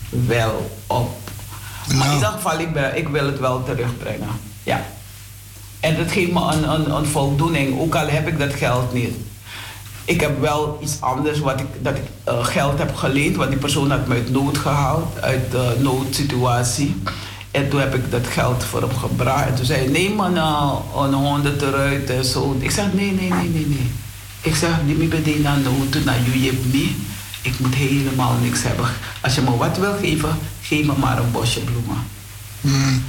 wel 0.09 0.71
op. 0.88 1.17
Maar 1.88 1.97
Nou. 1.97 2.07
in 2.09 2.13
ieder 2.13 2.29
geval, 2.29 2.59
ik, 2.59 2.73
ben, 2.73 2.97
ik 2.97 3.07
wil 3.07 3.25
het 3.25 3.39
wel 3.39 3.63
terugbrengen. 3.63 4.29
Ja. 4.63 4.86
En 5.79 5.97
dat 5.97 6.11
geeft 6.11 6.31
me 6.31 6.39
een, 6.53 6.69
een, 6.69 6.95
een 6.95 7.05
voldoening, 7.05 7.79
ook 7.79 7.95
al 7.95 8.07
heb 8.07 8.27
ik 8.27 8.39
dat 8.39 8.53
geld 8.53 8.93
niet. 8.93 9.15
Ik 10.05 10.21
heb 10.21 10.39
wel 10.41 10.77
iets 10.81 10.97
anders, 10.99 11.39
wat 11.39 11.59
ik, 11.59 11.65
dat 11.81 11.95
ik 11.95 12.03
eh, 12.23 12.45
geld 12.45 12.77
heb 12.77 12.95
geleend, 12.95 13.36
want 13.36 13.49
die 13.49 13.59
persoon 13.59 13.91
had 13.91 14.07
me 14.07 14.13
uit 14.13 14.31
nood 14.31 14.57
gehaald, 14.57 15.21
uit 15.21 15.51
de 15.51 15.75
noodsituatie. 15.79 17.01
En 17.53 17.69
toen 17.69 17.79
heb 17.79 17.95
ik 17.95 18.11
dat 18.11 18.27
geld 18.27 18.63
voor 18.63 18.81
hem 18.81 18.97
gebracht. 18.97 19.47
En 19.47 19.55
toen 19.55 19.65
zei 19.65 19.79
hij, 19.79 19.89
neem 19.91 20.15
maar 20.15 20.31
nou 20.31 20.81
een 21.05 21.13
honderd 21.13 21.61
eruit 21.61 22.09
en 22.09 22.25
zo. 22.25 22.57
Ik 22.59 22.71
zeg, 22.71 22.93
nee, 22.93 23.11
nee, 23.11 23.29
nee, 23.29 23.49
nee, 23.49 23.65
nee. 23.67 23.91
Ik 24.41 24.55
zeg, 24.55 24.69
die 24.85 24.95
me 24.95 25.05
bedien 25.05 25.41
naar 25.41 25.59
nood, 25.59 26.03
naar 26.05 26.17
jullie 26.25 26.51
me. 26.71 26.95
Ik 27.41 27.59
moet 27.59 27.75
helemaal 27.75 28.35
niks 28.41 28.63
hebben. 28.63 28.85
Als 29.21 29.35
je 29.35 29.41
me 29.41 29.57
wat 29.57 29.77
wil 29.77 29.93
geven, 30.01 30.37
geef 30.61 30.85
me 30.85 30.93
maar 30.99 31.17
een 31.17 31.31
bosje 31.31 31.59
bloemen. 31.59 31.97
Hmm. 32.61 33.03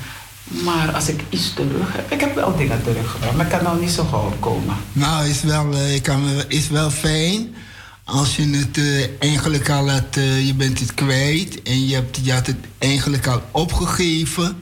Maar 0.64 0.92
als 0.94 1.08
ik 1.08 1.20
iets 1.30 1.52
terug 1.54 1.92
heb, 1.92 2.12
ik 2.12 2.20
heb 2.20 2.34
wel 2.34 2.56
dingen 2.56 2.82
teruggebracht, 2.82 3.36
maar 3.36 3.44
ik 3.46 3.52
kan 3.52 3.62
nou 3.62 3.80
niet 3.80 3.90
zo 3.90 4.04
gauw 4.04 4.32
komen. 4.40 4.76
Nou, 4.92 5.28
is 5.28 5.42
wel, 5.42 5.72
eh, 5.72 5.94
ik 5.94 6.02
kan, 6.02 6.24
me- 6.24 6.44
is 6.48 6.68
wel 6.68 6.90
fijn 6.90 7.54
als 8.04 8.36
je 8.36 8.48
het 8.48 8.78
eh, 8.78 9.22
eigenlijk 9.30 9.70
al 9.70 9.90
had, 9.90 10.16
eh, 10.16 10.46
je 10.46 10.54
bent 10.54 10.80
het 10.80 10.94
kwijt 10.94 11.62
en 11.62 11.86
je, 11.86 11.94
hebt, 11.94 12.18
je 12.22 12.32
had 12.32 12.46
het 12.46 12.56
eigenlijk 12.78 13.26
al 13.26 13.42
opgegeven. 13.50 14.56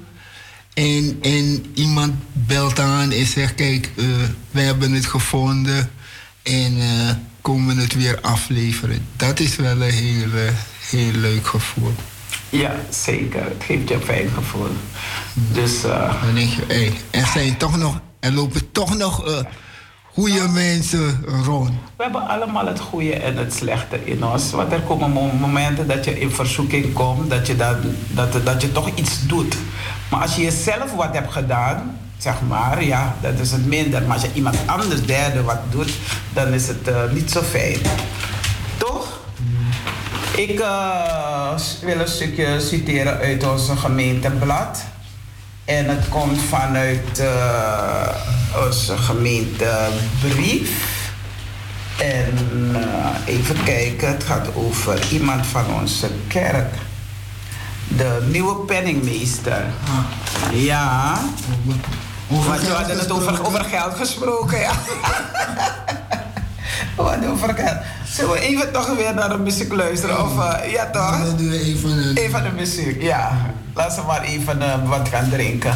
En, 0.74 1.18
en 1.22 1.64
iemand 1.74 2.12
belt 2.32 2.78
aan 2.78 3.10
en 3.10 3.26
zegt, 3.26 3.54
kijk, 3.54 3.90
eh, 3.96 4.04
we 4.50 4.60
hebben 4.60 4.92
het 4.92 5.06
gevonden 5.06 5.90
en 6.42 6.76
komen 7.40 7.76
het 7.76 7.94
weer 7.94 8.20
afleveren. 8.20 9.06
Dat 9.16 9.40
is 9.40 9.56
wel 9.56 9.82
een 9.82 9.90
heel, 9.90 10.30
heel 10.90 11.12
leuk 11.12 11.46
gevoel. 11.46 11.94
Ja, 12.52 12.74
zeker. 12.90 13.44
Het 13.44 13.62
geeft 13.66 13.88
je 13.88 13.94
een 13.94 14.02
fijn 14.02 14.28
gevoel. 14.34 14.70
Dus 15.52 15.84
eh, 15.84 16.22
Dan 16.24 16.34
denk 16.34 16.50
je, 16.50 16.62
hé, 16.68 16.92
er 17.20 17.26
zijn 17.26 17.56
toch 17.56 17.76
nog, 17.76 18.00
er 18.20 18.32
lopen 18.32 18.72
toch 18.72 18.96
nog 18.96 19.44
goede 20.14 20.48
mensen 20.48 21.24
rond. 21.44 21.70
we 21.96 22.02
hebben 22.02 22.28
allemaal 22.28 22.66
het 22.66 22.80
goede 22.80 23.14
en 23.14 23.36
het 23.36 23.54
slechte 23.54 24.04
in 24.04 24.24
ons. 24.24 24.50
Want 24.50 24.72
er 24.72 24.80
komen 24.80 25.10
mo- 25.10 25.32
momenten 25.40 25.86
dat 25.88 26.04
je 26.04 26.20
in 26.20 26.30
verzoeking 26.30 26.92
komt, 26.92 27.30
dat 27.30 27.46
je, 27.46 27.56
dat, 27.56 27.76
dat, 28.08 28.44
dat 28.44 28.62
je 28.62 28.72
toch 28.72 28.90
iets 28.94 29.26
doet. 29.26 29.56
Maar 30.10 30.20
als 30.20 30.36
je 30.36 30.42
jezelf 30.42 30.94
wat 30.94 31.12
hebt 31.14 31.32
gedaan, 31.32 31.98
zeg 32.18 32.34
maar, 32.48 32.84
ja, 32.84 33.14
dat 33.20 33.38
is 33.38 33.50
het 33.52 33.66
minder. 33.66 34.02
Maar 34.02 34.12
als 34.12 34.22
je 34.22 34.30
iemand 34.34 34.56
anders 34.66 35.06
derde 35.06 35.42
wat 35.42 35.60
doet, 35.70 35.92
dan 36.32 36.52
is 36.52 36.68
het 36.68 36.88
eh, 36.88 37.10
niet 37.12 37.30
zo 37.30 37.40
fijn. 37.42 37.78
Toch? 38.76 39.20
Ik 40.36 40.60
eh, 40.60 41.54
wil 41.82 42.00
een 42.00 42.08
stukje 42.08 42.60
citeren 42.60 43.18
uit 43.18 43.50
onze 43.50 43.76
gemeenteblad. 43.76 44.84
En 45.78 45.88
het 45.88 46.08
komt 46.08 46.40
vanuit 46.42 47.18
eh, 47.18 48.08
onze 48.66 48.96
gemeentebrief. 48.96 50.70
En 51.98 52.70
eh, 52.74 53.34
even 53.34 53.62
kijken, 53.64 54.08
het 54.08 54.24
gaat 54.24 54.54
over 54.54 55.06
iemand 55.10 55.46
van 55.46 55.64
onze 55.80 56.10
kerk. 56.28 56.74
De 57.88 58.26
nieuwe 58.30 58.54
penningmeester. 58.54 59.64
Ja. 60.52 61.18
Over 62.30 62.48
Want 62.50 62.60
we 62.66 62.72
hadden 62.72 62.98
het 62.98 63.10
over, 63.10 63.46
over 63.46 63.64
geld 63.64 63.94
gesproken, 63.94 64.60
ja. 64.60 64.72
we 66.96 67.02
hadden 67.02 67.30
over 67.30 67.54
geld. 67.54 67.76
Zullen 68.04 68.32
we 68.32 68.40
even 68.40 68.72
toch 68.72 68.96
weer 68.96 69.14
naar 69.14 69.28
de 69.28 69.38
muziek 69.38 69.72
luisteren? 69.72 70.24
Of, 70.24 70.38
eh, 70.38 70.72
ja 70.72 70.90
toch? 70.90 71.24
Dan 71.24 71.36
doen 71.36 71.50
we 71.50 71.60
even 71.60 71.90
een... 71.90 72.16
Even 72.16 72.42
de 72.42 72.50
muziek, 72.50 73.02
ja. 73.02 73.30
Laten 73.74 74.00
we 74.00 74.06
maar 74.06 74.22
even 74.22 74.62
eh, 74.62 74.88
wat 74.88 75.08
gaan 75.08 75.30
drinken. 75.30 75.74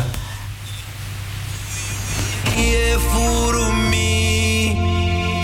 Ie 2.57 2.97
furumi 3.11 4.78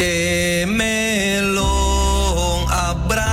e 0.00 0.64
melong 0.66 2.70
abra 2.70 3.28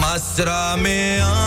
masra 0.00 0.76
me 0.76 1.45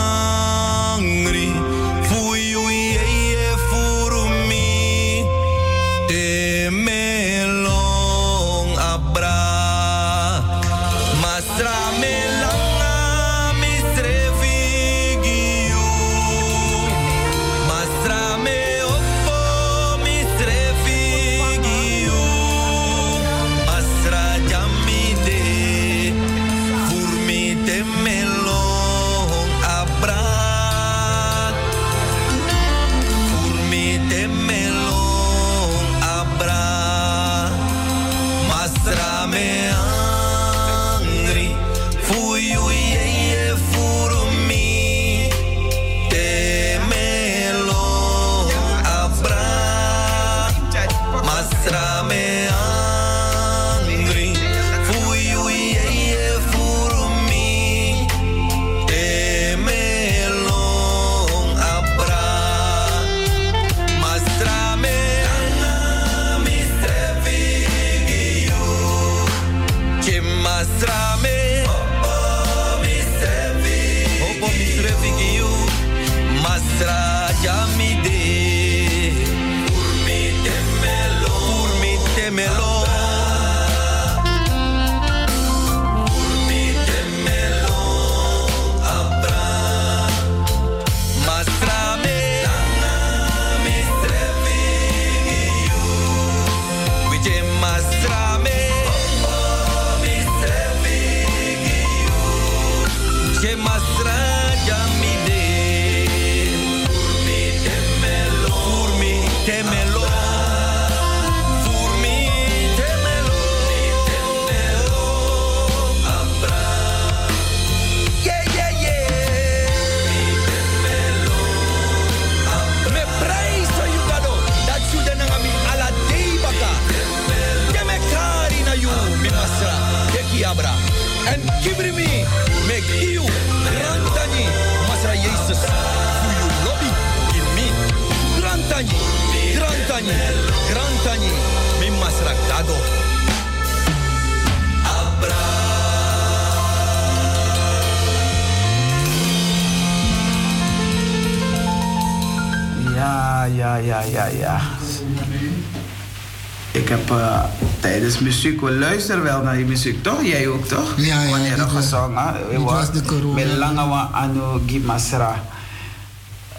muziek, 158.42 158.60
we 158.60 158.72
luisteren 158.72 159.22
wel 159.22 159.42
naar 159.42 159.56
die 159.56 159.64
muziek, 159.64 160.02
toch? 160.02 160.24
Jij 160.24 160.48
ook, 160.48 160.66
toch? 160.66 160.94
Ja, 160.96 161.22
ja. 161.22 161.30
Wanneer 161.30 161.58
er 161.58 161.68
gezongen 161.68 162.64
was 162.64 162.92
de 162.92 163.02
corona. 163.02 163.34
Met 163.34 163.56
lange 163.56 163.88
wa 163.88 164.08
anu 164.12 164.40
gimasra. 164.66 165.42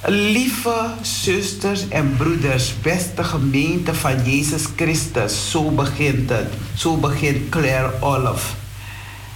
Lieve 0.06 0.86
zusters 1.02 1.88
en 1.88 2.16
broeders, 2.18 2.74
beste 2.82 3.24
gemeente 3.24 3.94
van 3.94 4.24
Jezus 4.24 4.64
Christus, 4.76 5.52
zo 5.52 5.70
begint 5.70 6.30
het. 6.30 6.48
Zo 6.76 6.98
begint 6.98 7.50
Claire 7.50 7.92
Olaf. 8.00 8.56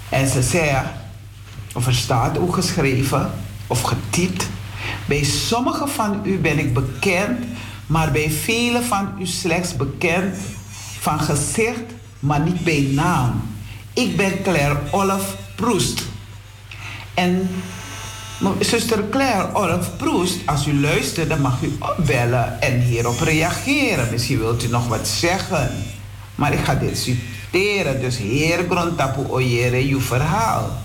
En 0.09 0.27
ze 0.27 0.41
zei, 0.41 0.77
of 1.73 1.87
er 1.87 1.95
staat 1.95 2.37
ook 2.37 2.53
geschreven, 2.53 3.31
of 3.67 3.81
getypt, 3.81 4.47
bij 5.05 5.23
sommigen 5.23 5.89
van 5.89 6.19
u 6.23 6.37
ben 6.37 6.59
ik 6.59 6.73
bekend, 6.73 7.45
maar 7.87 8.11
bij 8.11 8.31
velen 8.31 8.83
van 8.83 9.09
u 9.19 9.25
slechts 9.25 9.75
bekend 9.75 10.35
van 10.99 11.19
gezicht, 11.19 11.94
maar 12.19 12.39
niet 12.39 12.63
bij 12.63 12.89
naam. 12.91 13.41
Ik 13.93 14.17
ben 14.17 14.41
Claire 14.43 14.77
Olaf 14.91 15.35
Proest. 15.55 16.03
En 17.13 17.49
zuster 18.59 19.09
Claire 19.09 19.53
Olaf 19.53 19.97
Proest, 19.97 20.37
als 20.45 20.67
u 20.67 20.79
luistert, 20.79 21.29
dan 21.29 21.41
mag 21.41 21.61
u 21.61 21.77
opbellen 21.79 22.61
en 22.61 22.79
hierop 22.79 23.19
reageren. 23.19 24.07
Misschien 24.11 24.39
wilt 24.39 24.63
u 24.63 24.67
nog 24.67 24.87
wat 24.87 25.07
zeggen. 25.07 25.71
Maar 26.35 26.53
ik 26.53 26.59
ga 26.59 26.75
dit 26.75 26.97
citeren, 26.97 28.01
dus 28.01 28.17
heer 28.17 28.65
Grontapu 28.69 29.21
Oyere, 29.27 29.87
uw 29.87 30.01
verhaal. 30.01 30.83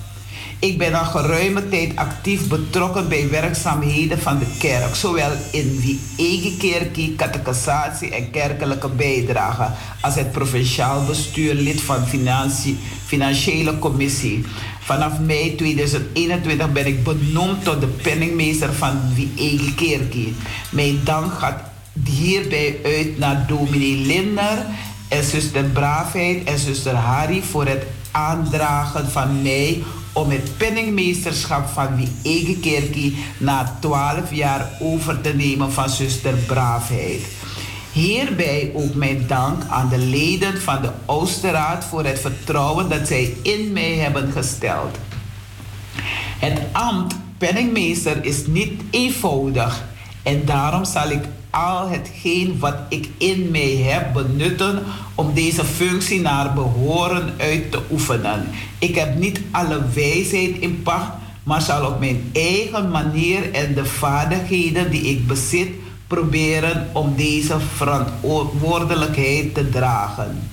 Ik 0.61 0.79
ben 0.79 0.95
al 0.95 1.05
geruime 1.05 1.69
tijd 1.69 1.97
actief 1.97 2.49
betrokken 2.49 3.09
bij 3.09 3.29
werkzaamheden 3.31 4.19
van 4.19 4.39
de 4.39 4.47
kerk, 4.59 4.95
zowel 4.95 5.31
in 5.53 5.79
die 5.81 6.01
eigen 6.19 6.57
kerkie, 6.59 7.15
catechisatie 7.15 8.15
en 8.15 8.31
kerkelijke 8.31 8.89
bijdrage, 8.89 9.69
als 10.01 10.15
het 10.15 10.33
provinciaal 10.33 11.05
bestuur 11.05 11.55
lid 11.55 11.81
van 11.81 12.07
financiële 13.07 13.79
commissie. 13.79 14.45
Vanaf 14.81 15.19
mei 15.19 15.55
2021 15.55 16.73
ben 16.73 16.87
ik 16.87 17.05
benoemd 17.05 17.65
tot 17.65 17.81
de 17.81 17.87
penningmeester 17.87 18.73
van 18.73 19.01
die 19.15 19.33
eigen 19.39 19.75
kerkie. 19.75 20.35
Mijn 20.71 21.01
dank 21.05 21.33
gaat 21.33 21.63
hierbij 22.05 22.79
uit 22.85 23.19
naar 23.19 23.45
dominee 23.47 23.97
Linder 23.97 24.67
en 25.09 25.25
zuster 25.25 25.65
Braafheid 25.65 26.45
en 26.45 26.59
zuster 26.59 26.95
Harry 26.95 27.43
voor 27.43 27.67
het 27.67 27.83
aandragen 28.11 29.11
van 29.11 29.43
mij 29.43 29.83
om 30.13 30.31
het 30.31 30.57
penningmeesterschap 30.57 31.69
van 31.69 31.97
die 31.97 32.13
eigen 32.23 33.15
na 33.39 33.77
12 33.81 34.35
jaar 34.35 34.71
over 34.81 35.21
te 35.21 35.35
nemen 35.35 35.73
van 35.73 35.89
zuster 35.89 36.35
Braafheid. 36.35 37.23
Hierbij 37.93 38.71
ook 38.75 38.95
mijn 38.95 39.27
dank 39.27 39.63
aan 39.69 39.89
de 39.89 39.99
leden 39.99 40.61
van 40.61 40.83
de 40.83 40.91
Oosterraad 41.07 41.85
voor 41.85 42.05
het 42.05 42.21
vertrouwen 42.21 42.89
dat 42.89 43.07
zij 43.09 43.37
in 43.43 43.73
mij 43.73 43.95
hebben 43.95 44.33
gesteld. 44.33 44.99
Het 46.39 46.61
ambt 46.73 47.15
penningmeester 47.39 48.25
is 48.25 48.47
niet 48.47 48.83
eenvoudig 48.91 49.85
en 50.23 50.45
daarom 50.45 50.85
zal 50.85 51.11
ik 51.11 51.23
al 51.51 51.89
hetgeen 51.89 52.59
wat 52.59 52.77
ik 52.89 53.09
in 53.19 53.51
mij 53.51 53.77
heb 53.77 54.13
benutten 54.13 54.83
om 55.15 55.35
deze 55.35 55.65
functie 55.65 56.21
naar 56.21 56.55
behoren 56.55 57.35
uit 57.39 57.71
te 57.71 57.81
oefenen. 57.91 58.49
Ik 58.79 58.95
heb 58.95 59.19
niet 59.19 59.41
alle 59.51 59.81
wijsheid 59.95 60.59
in 60.59 60.83
pacht, 60.83 61.13
maar 61.43 61.61
zal 61.61 61.87
op 61.87 62.01
mijn 62.01 62.31
eigen 62.33 62.91
manier 62.91 63.53
en 63.53 63.75
de 63.75 63.85
vaardigheden 63.85 64.91
die 64.91 65.03
ik 65.03 65.27
bezit 65.27 65.69
proberen 66.07 66.89
om 66.93 67.15
deze 67.17 67.61
verantwoordelijkheid 67.77 69.55
te 69.55 69.69
dragen. 69.69 70.51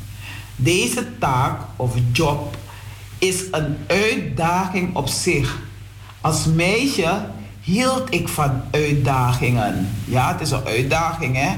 Deze 0.56 1.18
taak 1.20 1.62
of 1.76 1.96
job 2.12 2.58
is 3.18 3.44
een 3.52 3.78
uitdaging 3.88 4.96
op 4.96 5.08
zich. 5.08 5.60
Als 6.22 6.46
meisje 6.46 7.26
hield 7.68 8.14
ik 8.14 8.28
van 8.28 8.62
uitdagingen. 8.72 9.90
Ja, 10.06 10.32
het 10.32 10.42
is 10.42 10.52
een 10.52 10.66
uitdaging, 10.66 11.36
hè. 11.36 11.50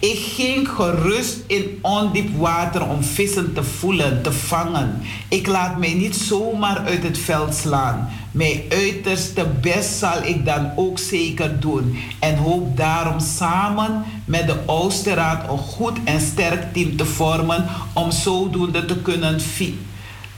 Ik 0.00 0.18
ging 0.18 0.68
gerust 0.68 1.38
in 1.46 1.78
ondiep 1.82 2.36
water 2.36 2.88
om 2.88 3.02
vissen 3.02 3.52
te 3.52 3.62
voelen, 3.62 4.22
te 4.22 4.32
vangen. 4.32 5.02
Ik 5.28 5.46
laat 5.46 5.78
mij 5.78 5.94
niet 5.94 6.16
zomaar 6.16 6.78
uit 6.78 7.02
het 7.02 7.18
veld 7.18 7.54
slaan. 7.54 8.08
Mijn 8.30 8.60
uiterste 8.68 9.46
best 9.60 9.98
zal 9.98 10.22
ik 10.22 10.44
dan 10.44 10.70
ook 10.76 10.98
zeker 10.98 11.60
doen. 11.60 11.98
En 12.18 12.36
hoop 12.36 12.76
daarom 12.76 13.20
samen 13.20 14.04
met 14.24 14.46
de 14.46 14.56
Oosterraad 14.66 15.50
een 15.50 15.58
goed 15.58 15.98
en 16.04 16.20
sterk 16.20 16.72
team 16.72 16.96
te 16.96 17.06
vormen 17.06 17.64
om 17.92 18.10
zodoende 18.10 18.84
te 18.84 18.96
kunnen 18.96 19.40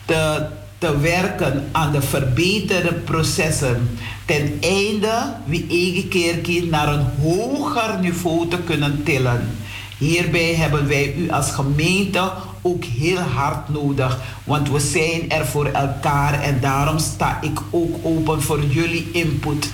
te, 0.05 0.47
te 0.79 0.99
werken 0.99 1.69
aan 1.73 1.93
de 1.93 2.03
verbeterde 2.03 2.93
processen 2.93 3.99
ten 4.25 4.59
einde 4.61 5.35
wie 5.45 5.67
eigen 5.71 6.09
kerkie 6.09 6.67
naar 6.67 6.89
een 6.89 7.07
hoger 7.23 7.99
niveau 8.01 8.49
te 8.49 8.59
kunnen 8.59 9.03
tillen. 9.03 9.57
Hierbij 9.99 10.55
hebben 10.55 10.89
wij 10.89 11.15
u 11.15 11.31
als 11.31 11.51
gemeente 11.51 12.33
ook 12.63 12.85
heel 12.85 13.19
hard 13.19 13.69
nodig, 13.69 14.19
want 14.45 14.71
we 14.71 14.81
zijn 14.81 15.31
er 15.31 15.47
voor 15.47 15.67
elkaar 15.67 16.43
en 16.43 16.61
daarom 16.61 16.99
sta 16.99 17.39
ik 17.41 17.61
ook 17.71 17.97
open 18.03 18.43
voor 18.43 18.65
jullie 18.65 19.11
input. 19.13 19.73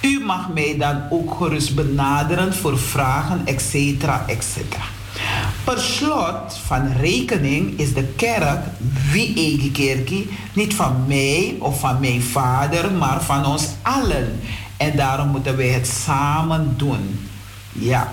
U 0.00 0.20
mag 0.24 0.52
mij 0.52 0.76
dan 0.78 1.02
ook 1.10 1.34
gerust 1.34 1.74
benaderen 1.74 2.54
voor 2.54 2.78
vragen, 2.78 3.42
etc. 3.44 3.74
etc. 4.26 4.76
Per 5.64 5.78
slot 5.80 6.58
van 6.66 6.92
rekening 7.00 7.78
is 7.78 7.94
de 7.94 8.04
kerk, 8.16 8.60
wie 9.10 9.36
eigen 9.36 9.72
kerkie, 9.72 10.28
niet 10.52 10.74
van 10.74 11.04
mij 11.06 11.56
of 11.58 11.80
van 11.80 12.00
mijn 12.00 12.22
vader, 12.22 12.92
maar 12.92 13.22
van 13.22 13.46
ons 13.46 13.68
allen. 13.82 14.40
En 14.76 14.96
daarom 14.96 15.28
moeten 15.28 15.56
wij 15.56 15.68
het 15.68 15.86
samen 15.86 16.74
doen. 16.76 17.28
Ja, 17.72 18.12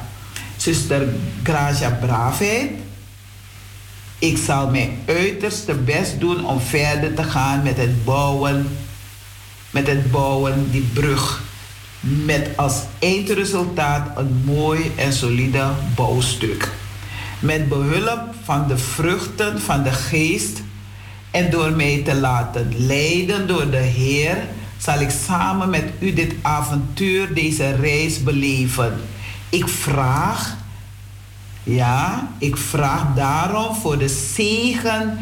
zuster 0.57 1.07
Gracia 1.43 1.89
Braafheid. 1.89 2.71
Ik 4.19 4.37
zal 4.37 4.69
mijn 4.69 4.97
uiterste 5.05 5.73
best 5.73 6.19
doen 6.19 6.45
om 6.45 6.59
verder 6.59 7.13
te 7.13 7.23
gaan 7.23 7.63
met 7.63 7.77
het 7.77 8.05
bouwen, 8.05 8.77
met 9.69 9.87
het 9.87 10.11
bouwen 10.11 10.71
die 10.71 10.89
brug. 10.93 11.43
Met 11.99 12.49
als 12.55 12.75
eindresultaat 12.99 14.17
een 14.17 14.41
mooi 14.45 14.91
en 14.95 15.13
solide 15.13 15.69
bouwstuk 15.95 16.80
met 17.41 17.69
behulp 17.69 18.21
van 18.43 18.67
de 18.67 18.77
vruchten 18.77 19.61
van 19.61 19.83
de 19.83 19.91
geest 19.91 20.61
en 21.31 21.49
door 21.49 21.71
mij 21.71 22.01
te 22.05 22.15
laten 22.15 22.73
leiden 22.77 23.47
door 23.47 23.69
de 23.69 23.77
Heer, 23.77 24.37
zal 24.77 24.99
ik 24.99 25.09
samen 25.25 25.69
met 25.69 25.83
u 25.99 26.13
dit 26.13 26.33
avontuur, 26.41 27.33
deze 27.33 27.75
reis 27.75 28.23
beleven. 28.23 28.99
Ik 29.49 29.67
vraag, 29.67 30.57
ja, 31.63 32.29
ik 32.37 32.57
vraag 32.57 33.03
daarom 33.15 33.75
voor 33.75 33.97
de 33.97 34.09
zegen, 34.33 35.17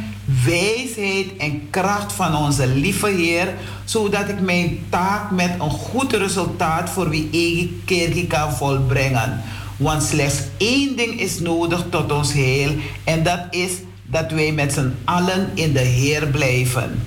wijsheid 0.45 1.37
en 1.37 1.69
kracht 1.69 2.13
van 2.13 2.35
onze 2.35 2.67
lieve 2.67 3.07
Heer, 3.07 3.53
zodat 3.83 4.29
ik 4.29 4.41
mijn 4.41 4.79
taak 4.89 5.31
met 5.31 5.51
een 5.59 5.69
goed 5.69 6.13
resultaat 6.13 6.89
voor 6.89 7.09
wie 7.09 7.29
eigen 7.31 7.81
kerk 7.85 8.29
kan 8.29 8.53
volbrengen. 8.53 9.43
Want 9.79 10.03
slechts 10.03 10.39
één 10.57 10.95
ding 10.95 11.19
is 11.19 11.39
nodig 11.39 11.83
tot 11.89 12.11
ons 12.11 12.33
heil. 12.33 12.75
En 13.03 13.23
dat 13.23 13.39
is 13.49 13.71
dat 14.03 14.31
wij 14.31 14.51
met 14.51 14.73
z'n 14.73 14.95
allen 15.05 15.49
in 15.53 15.73
de 15.73 15.79
Heer 15.79 16.27
blijven. 16.27 17.01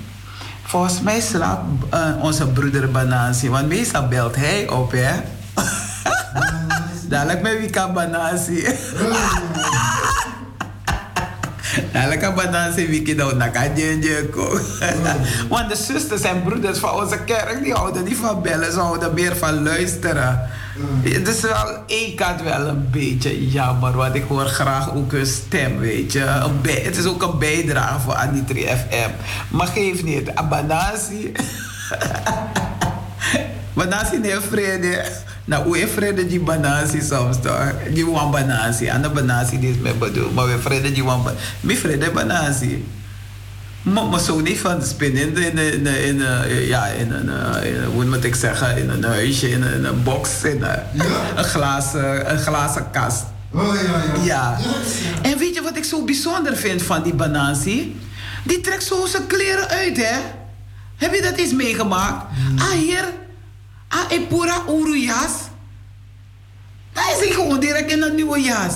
Volgens 0.63 1.01
mij 1.01 1.21
slaapt 1.21 1.65
uh, 1.95 2.23
onze 2.23 2.47
broeder 2.47 2.91
Banasi. 2.91 3.51
Want 3.51 3.69
meestal 3.69 4.09
belt 4.09 4.37
hij 4.37 4.69
op, 4.69 4.93
hè? 4.93 5.13
Dadelijk 7.09 7.43
met 7.43 7.59
wie 7.59 7.71
kan 7.71 7.93
Banasi. 7.93 8.63
Dadelijk 11.93 12.21
kan 12.21 12.35
Banasi 12.35 13.03
kan 13.03 13.17
nou 13.17 13.37
nakadjenje 13.37 14.29
Want 15.49 15.69
de 15.69 15.77
zusters 15.77 16.23
en 16.23 16.43
broeders 16.43 16.79
van 16.79 16.91
onze 16.91 17.19
kerk, 17.19 17.63
die 17.63 17.73
houden 17.73 18.05
niet 18.05 18.17
van 18.17 18.43
bellen. 18.43 18.73
Ze 18.73 18.79
houden 18.79 19.15
meer 19.15 19.37
van 19.37 19.63
luisteren. 19.63 20.51
Het 21.03 21.29
is 21.29 21.41
wel 21.41 21.83
één 21.87 22.15
kant 22.15 22.43
wel 22.43 22.67
een 22.67 22.91
beetje 22.91 23.49
jammer, 23.49 23.93
want 23.93 24.15
ik 24.15 24.25
hoor 24.29 24.47
graag 24.47 24.95
ook 24.95 25.13
een 25.13 25.27
stem, 25.27 25.79
weet 25.79 26.13
je. 26.13 26.51
Het 26.63 26.97
is 26.97 27.07
ook 27.07 27.23
een 27.23 27.39
bijdrage 27.39 28.01
voor 28.01 28.15
Anitri 28.15 28.67
FM. 28.67 29.11
Maar 29.49 29.67
geef 29.67 30.03
niet, 30.03 30.35
Abanasi. 30.35 31.33
Banasi 33.73 34.19
nee 34.19 34.41
vrede. 34.41 35.05
Nou, 35.45 35.65
hoe 35.65 35.89
vrede 35.89 36.27
die 36.27 36.41
banasi 36.41 37.01
soms 37.01 37.41
toch? 37.41 37.73
Die 37.95 38.07
wan 38.07 38.31
banasi. 38.31 38.91
Anna 38.91 39.09
banasi 39.09 39.59
die 39.59 39.71
is 39.71 39.77
me 39.77 39.95
bedoel. 39.95 40.31
Maar 40.31 40.47
we 40.47 40.59
vrede 40.59 40.93
die 40.93 41.05
wan 41.05 41.23
banasi. 41.23 41.43
Mi 41.61 41.77
vrede 41.77 42.11
banasi. 42.11 42.85
Maar, 43.83 44.21
zo 44.21 44.41
niet 44.41 44.59
van 44.59 44.83
spinnen 44.83 45.37
in, 45.37 45.59
in, 45.59 45.87
in, 45.87 46.19
ja, 46.67 46.87
in 46.87 47.13
een, 47.13 47.29
eh, 47.29 47.73
in, 47.73 47.85
hoe 47.85 48.05
moet 48.05 48.25
ik 48.25 48.35
zeggen, 48.35 48.77
in 48.77 48.91
een 48.91 49.05
huisje, 49.05 49.51
in 49.51 49.63
een, 49.63 49.85
een 49.85 50.03
box, 50.03 50.45
in 50.45 50.63
een, 50.63 51.01
een, 51.37 51.45
glazen, 51.45 52.31
een 52.33 52.39
glazen 52.39 52.91
kast. 52.91 53.25
Oh 53.55 53.75
ja. 54.25 54.59
En 55.23 55.39
weet 55.39 55.55
je 55.55 55.63
wat 55.63 55.77
ik 55.77 55.85
zo 55.85 56.05
bijzonder 56.05 56.57
vind 56.57 56.83
van 56.83 57.03
die 57.03 57.15
banansi? 57.15 58.01
Die 58.45 58.61
trekt 58.61 58.85
zo 58.85 59.07
zijn 59.07 59.27
kleren 59.27 59.69
uit, 59.69 59.97
hè? 59.97 60.19
Heb 60.97 61.15
je 61.15 61.23
dat 61.23 61.37
eens 61.37 61.53
meegemaakt? 61.53 62.25
Ah, 62.59 62.71
hier. 62.71 63.05
Ah, 63.89 63.99
in 64.09 64.27
pura 64.27 64.63
uru 64.69 64.99
jas. 64.99 65.33
Dan 66.93 67.05
is 67.05 67.25
hij 67.25 67.35
gewoon 67.35 67.61
direct 67.61 67.93
in 67.93 68.03
een 68.03 68.15
nieuwe 68.15 68.41
jas. 68.41 68.75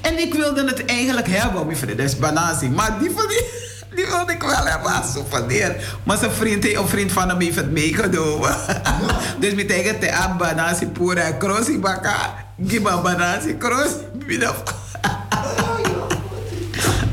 En 0.00 0.18
ik 0.18 0.34
wilde 0.34 0.64
het 0.64 0.84
eigenlijk 0.84 1.26
hebben, 1.28 1.66
mijn 1.66 1.78
vriend. 1.78 1.98
Dat 1.98 2.06
is 2.06 2.18
banansi. 2.18 2.68
Maar 2.68 2.98
die 2.98 3.10
van 3.10 3.28
die... 3.28 3.66
Die 3.94 4.06
wilde 4.06 4.32
ik 4.32 4.42
wel 4.42 4.64
hebben 4.64 4.92
als 4.92 5.12
souvenir. 5.12 5.98
Maar 6.02 6.16
zijn 6.16 6.30
vriend, 6.30 6.64
een 6.64 6.88
vriend 6.88 7.12
van 7.12 7.28
hem 7.28 7.40
heeft 7.40 7.56
het 7.56 7.70
meegenomen. 7.70 8.56
dus 9.40 9.54
met 9.54 9.70
eigen 9.70 9.98
te 9.98 10.12
aan 10.12 10.36
banasi 10.36 10.86
pura 10.86 11.36
crossi 11.38 11.78
baka. 11.78 12.34
Giba 12.66 13.00
banasi 13.00 13.56
crossi. 13.58 13.96
Minaf. 14.26 14.62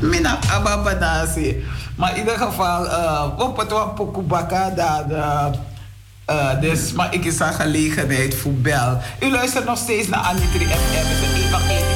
Minaf 0.00 0.52
abba. 0.52 1.26
Maar 1.96 2.10
in 2.10 2.18
ieder 2.18 2.38
geval, 2.38 2.84
uh, 2.84 3.24
op 3.38 3.56
het 3.56 3.70
wat 3.70 3.94
pokubaka 3.94 4.70
daar. 4.70 5.04
Uh, 6.30 6.60
dus, 6.60 6.92
maar 6.92 7.14
ik 7.14 7.24
is 7.24 7.40
aan 7.40 7.54
gelegenheid 7.54 8.34
voor 8.34 8.52
bel. 8.52 8.98
U 9.20 9.30
luistert 9.30 9.64
nog 9.64 9.78
steeds 9.78 10.08
naar 10.08 10.20
Anitri 10.20 10.66
FM. 10.66 10.74
Het 10.74 11.95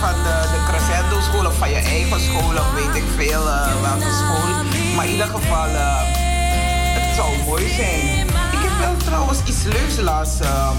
van 0.00 0.22
de, 0.26 0.36
de 0.52 0.60
Crescendo 0.68 1.20
school. 1.20 1.46
Of 1.46 1.56
van 1.58 1.70
je 1.70 1.74
eigen 1.74 2.20
school. 2.20 2.52
Of 2.62 2.72
weet 2.74 2.94
ik 3.02 3.08
veel 3.16 3.42
uh, 3.46 3.80
welke 3.82 4.12
school. 4.20 4.48
Maar 4.96 5.04
in 5.04 5.10
ieder 5.10 5.26
geval, 5.26 5.68
uh, 5.68 6.00
het 6.96 7.16
zou 7.16 7.28
mooi 7.46 7.68
zijn. 7.68 8.26
Ik 8.56 8.62
heb 8.66 8.78
wel 8.78 8.96
trouwens 8.96 9.38
iets 9.44 9.62
leuks 9.62 10.00
laatst 10.00 10.40
uh, 10.40 10.70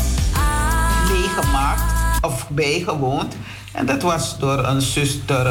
meegemaakt. 1.09 1.83
Of 2.21 2.49
bijgewoond. 2.49 3.35
En 3.71 3.85
dat 3.85 4.01
was 4.01 4.37
door 4.39 4.65
een 4.65 4.81
zuster. 4.81 5.47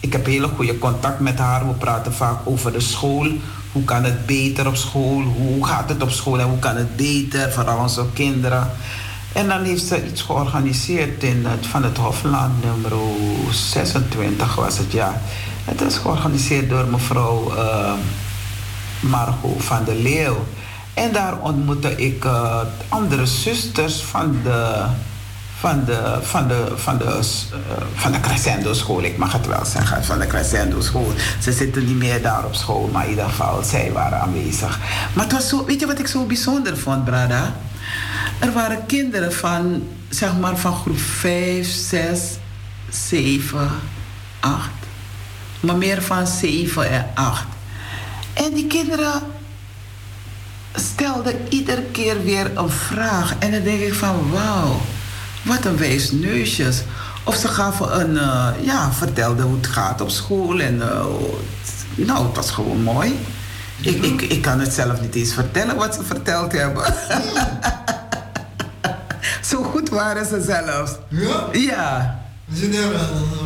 Ik 0.00 0.12
heb 0.12 0.26
hele 0.26 0.48
goede 0.56 0.78
contact 0.78 1.20
met 1.20 1.38
haar. 1.38 1.66
We 1.66 1.72
praten 1.72 2.14
vaak 2.14 2.38
over 2.44 2.72
de 2.72 2.80
school. 2.80 3.26
Hoe 3.72 3.84
kan 3.84 4.04
het 4.04 4.26
beter 4.26 4.66
op 4.66 4.76
school? 4.76 5.22
Hoe 5.22 5.66
gaat 5.66 5.88
het 5.88 6.02
op 6.02 6.10
school 6.10 6.38
en 6.40 6.46
hoe 6.46 6.58
kan 6.58 6.76
het 6.76 6.96
beter? 6.96 7.52
Vooral 7.52 7.78
onze 7.78 8.04
kinderen. 8.12 8.70
En 9.32 9.48
dan 9.48 9.62
heeft 9.62 9.86
ze 9.86 10.06
iets 10.06 10.22
georganiseerd 10.22 11.22
in 11.22 11.46
van 11.60 11.82
het 11.82 11.96
Hofland, 11.96 12.64
nummer 12.64 12.92
26 13.50 14.54
was 14.54 14.78
het 14.78 14.92
ja. 14.92 15.20
Het 15.64 15.80
is 15.80 15.96
georganiseerd 15.96 16.68
door 16.68 16.86
mevrouw 16.86 17.52
uh, 17.56 17.92
Margot 19.00 19.64
van 19.64 19.84
der 19.84 19.94
Leeuw. 19.94 20.44
En 20.94 21.12
daar 21.12 21.38
ontmoette 21.40 21.96
ik 21.96 22.24
uh, 22.24 22.60
andere 22.88 23.26
zusters 23.26 24.02
van 24.02 24.36
de, 24.42 24.84
van 25.58 25.84
de, 25.84 26.18
van 26.22 26.48
de, 26.48 26.72
van 26.76 26.98
de, 26.98 27.04
uh, 27.04 27.20
van 27.94 28.12
de 28.12 28.20
Crescendo 28.20 28.72
school. 28.72 29.02
Ik 29.02 29.16
mag 29.16 29.32
het 29.32 29.46
wel 29.46 29.64
zeggen, 29.64 30.04
van 30.04 30.18
de 30.18 30.26
Crescendo 30.26 30.80
school. 30.80 31.12
Ze 31.40 31.52
zitten 31.52 31.86
niet 31.86 31.96
meer 31.96 32.22
daar 32.22 32.44
op 32.44 32.54
school, 32.54 32.88
maar 32.92 33.04
in 33.04 33.10
ieder 33.10 33.24
geval, 33.24 33.62
zij 33.62 33.92
waren 33.92 34.20
aanwezig. 34.20 34.78
Maar 35.12 35.24
het 35.24 35.32
was 35.32 35.48
zo, 35.48 35.64
weet 35.64 35.80
je 35.80 35.86
wat 35.86 35.98
ik 35.98 36.06
zo 36.06 36.24
bijzonder 36.24 36.76
vond, 36.76 37.04
Brada? 37.04 37.54
Er 38.40 38.52
waren 38.52 38.86
kinderen 38.86 39.32
van, 39.32 39.88
zeg 40.08 40.36
maar, 40.38 40.56
van 40.56 40.74
groep 40.74 40.98
5, 40.98 41.68
6, 41.68 42.20
7, 42.88 43.70
8. 44.40 44.68
Maar 45.60 45.76
meer 45.76 46.02
van 46.02 46.26
7 46.26 46.90
en 46.90 47.06
8. 47.14 47.44
En 48.32 48.54
die 48.54 48.66
kinderen 48.66 49.22
stelden 50.74 51.34
iedere 51.48 51.82
keer 51.82 52.24
weer 52.24 52.58
een 52.58 52.70
vraag. 52.70 53.34
En 53.38 53.50
dan 53.50 53.62
denk 53.62 53.80
ik 53.80 53.94
van, 53.94 54.30
wauw, 54.30 54.80
wat 55.42 55.64
een 55.64 55.76
wijs 55.76 56.10
neusjes. 56.10 56.82
Of 57.24 57.34
ze 57.34 57.48
gaven 57.48 58.00
een, 58.00 58.14
uh, 58.14 58.48
ja, 58.60 58.92
vertelden 58.92 59.44
hoe 59.44 59.56
het 59.56 59.66
gaat 59.66 60.00
op 60.00 60.10
school. 60.10 60.60
En 60.60 60.74
uh, 60.74 61.04
nou, 61.94 62.26
het 62.26 62.36
was 62.36 62.50
gewoon 62.50 62.82
mooi. 62.82 63.18
Ik, 63.80 64.04
ik, 64.04 64.22
ik 64.22 64.42
kan 64.42 64.60
het 64.60 64.72
zelf 64.72 65.00
niet 65.00 65.14
eens 65.14 65.34
vertellen 65.34 65.76
wat 65.76 65.94
ze 65.94 66.04
verteld 66.04 66.52
hebben. 66.52 66.94
Zo 69.42 69.62
goed 69.62 69.88
waren 69.88 70.26
ze 70.26 70.42
zelfs. 70.42 70.92
Ja? 71.08 71.48
Ja. 71.52 72.20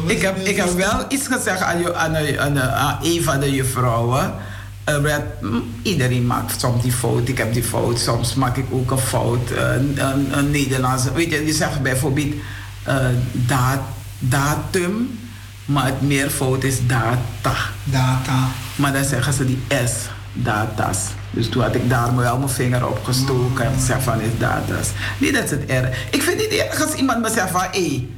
Ik 0.07 0.23
heb, 0.23 0.37
ik 0.37 0.57
heb 0.57 0.71
wel 0.71 1.05
iets 1.09 1.27
gezegd 1.27 1.61
aan, 1.61 1.79
je, 1.79 1.95
aan, 1.95 2.17
aan, 2.39 2.61
aan 2.61 2.99
een 3.03 3.23
van 3.23 3.41
de 3.41 3.51
juffrouwen. 3.51 4.33
Uh, 4.89 5.17
iedereen 5.83 6.27
maakt 6.27 6.61
soms 6.61 6.83
die 6.83 6.93
fout. 6.93 7.29
Ik 7.29 7.39
heb 7.39 7.53
die 7.53 7.63
fout. 7.63 7.99
Soms 7.99 8.35
maak 8.35 8.57
ik 8.57 8.67
ook 8.71 8.91
een 8.91 8.99
fout. 8.99 9.51
Uh, 9.51 9.75
een, 9.75 10.39
een 10.39 10.51
Nederlandse. 10.51 11.13
Weet 11.13 11.31
je, 11.31 11.47
je 11.47 11.53
zegt 11.53 11.83
bijvoorbeeld 11.83 12.35
uh, 12.89 12.97
dat, 13.33 13.81
datum. 14.19 15.19
Maar 15.65 15.87
het 15.87 16.03
meervoud 16.03 16.65
is 16.65 16.87
data. 16.87 17.55
Data. 17.85 18.49
Maar 18.77 18.93
dan 18.93 19.05
zeggen 19.05 19.33
ze 19.33 19.45
die 19.45 19.63
S. 19.69 19.93
Datas. 20.35 20.99
Dus 21.31 21.49
toen 21.49 21.63
had 21.63 21.75
ik 21.75 21.91
daar 21.91 22.17
wel 22.17 22.39
mijn 22.39 22.51
vinger 22.51 22.89
op 22.89 23.05
gestoken. 23.05 23.65
En 23.65 23.81
zeg 23.81 24.03
van 24.03 24.21
is 24.21 24.39
datas. 24.39 24.89
Niet 25.19 25.35
dat 25.35 25.51
het 25.51 25.65
erg. 25.65 26.07
Ik 26.11 26.23
vind 26.23 26.41
het 26.41 26.51
niet 26.51 26.61
erg 26.61 26.83
als 26.83 26.95
iemand 26.95 27.21
me 27.21 27.31
zegt 27.31 27.51
van 27.51 27.61
hé. 27.61 27.69
Hey, 27.71 28.09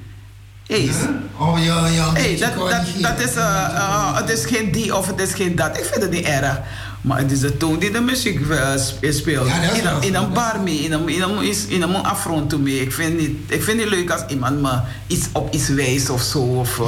Hey. 0.67 0.91
Oh 1.39 1.65
ja, 1.65 1.87
ja. 1.87 2.13
Hey, 2.13 2.37
dat, 2.37 2.55
dat, 2.55 2.87
dat 2.99 3.21
is, 3.21 3.37
uh, 3.37 3.69
uh, 3.73 4.17
het 4.17 4.31
is 4.31 4.45
geen 4.45 4.73
die 4.73 4.97
of 4.97 5.07
het 5.07 5.21
is 5.21 5.35
geen 5.35 5.57
dat. 5.57 5.79
Ik 5.79 5.85
vind 5.85 6.03
het 6.03 6.11
niet 6.11 6.25
erg. 6.25 6.61
Maar 7.01 7.19
het 7.19 7.33
is 7.33 7.41
de 7.41 7.57
toon 7.57 7.79
die 7.79 7.91
de 7.91 8.01
muziek 8.01 8.41
uh, 8.41 8.71
speelt. 9.01 9.47
Ja, 9.47 9.55
in, 9.55 9.87
een, 9.87 10.03
in 10.03 10.15
een 10.15 10.33
bar 10.33 10.61
mee, 10.61 10.79
in 10.79 10.93
een, 10.93 11.09
in 11.09 11.23
een, 11.23 11.55
in 11.69 11.83
een 11.83 11.95
afrond 11.95 12.59
mee. 12.59 12.81
Ik 12.81 12.93
vind, 12.93 13.19
niet, 13.19 13.37
ik 13.47 13.63
vind 13.63 13.81
het 13.81 13.89
leuk 13.89 14.11
als 14.11 14.23
iemand 14.29 14.61
me 14.61 14.79
iets 15.07 15.27
op 15.33 15.55
iets 15.55 15.69
wijst 15.69 16.11
of 16.11 16.23
zo. 16.23 16.39
Of 16.39 16.81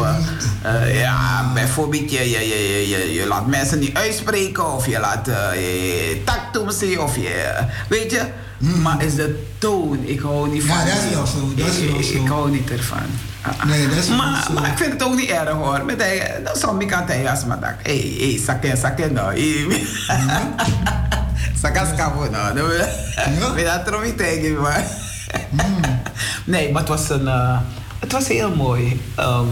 ja, 0.93 1.51
bijvoorbeeld 1.55 2.11
je, 2.11 2.31
je, 2.31 2.39
je, 2.39 2.89
je, 2.89 3.13
je 3.13 3.27
laat 3.27 3.47
mensen 3.47 3.79
niet 3.79 3.97
uitspreken. 3.97 4.75
Of 4.75 4.87
je 4.87 4.99
laat 5.01 5.27
je 5.27 6.21
tactum 6.25 6.71
zien. 6.71 7.01
Of 7.01 7.17
je, 7.17 7.67
weet 7.89 8.11
je. 8.11 8.23
Mm. 8.59 8.83
Maar 8.83 9.05
is 9.05 9.15
de 9.15 9.45
toon, 9.59 9.99
ik 10.05 10.21
hou 10.21 10.49
niet 10.49 10.63
van. 10.65 10.77
Ja, 10.77 10.85
dat 10.85 10.95
is 10.95 11.15
wel 11.15 11.27
zo. 11.27 11.53
Dat 11.57 11.67
is 11.67 11.79
wel 11.79 11.99
ik, 11.99 12.05
zo. 12.05 12.23
ik 12.23 12.29
hou 12.29 12.51
niet 12.51 12.71
ervan. 12.71 13.28
Nee, 13.67 13.89
dat 13.89 13.97
is 13.97 14.09
maar, 14.09 14.45
zo. 14.47 14.53
maar 14.53 14.71
ik 14.71 14.77
vind 14.77 14.93
het 14.93 15.03
ook 15.03 15.15
niet 15.15 15.31
erg 15.31 15.51
hoor. 15.51 15.85
Met 15.85 16.03
hij, 16.03 16.41
dan 16.45 16.57
zou 16.57 16.81
ik 16.81 16.93
aan 16.93 17.07
het 17.07 17.29
als 17.29 17.45
maar 17.45 17.61
dat. 17.61 17.71
Hé, 17.83 18.17
hé, 18.19 18.41
sakken, 18.45 18.77
sakken 18.77 19.13
nou. 19.13 19.39
Sakken, 21.63 21.87
skapo 21.87 22.31
nou. 22.31 22.55
Met 23.55 23.65
dat 23.65 23.87
trommie 23.87 24.15
tegen 24.15 24.61
maar. 24.61 24.85
Nee, 26.45 26.73
maar 26.73 26.81
het 26.81 26.91
was 26.91 27.11
een, 27.11 27.25
uh, 27.25 27.59
het 27.99 28.13
was 28.13 28.29
heel 28.29 28.55
mooi. 28.55 29.01
Um, 29.19 29.49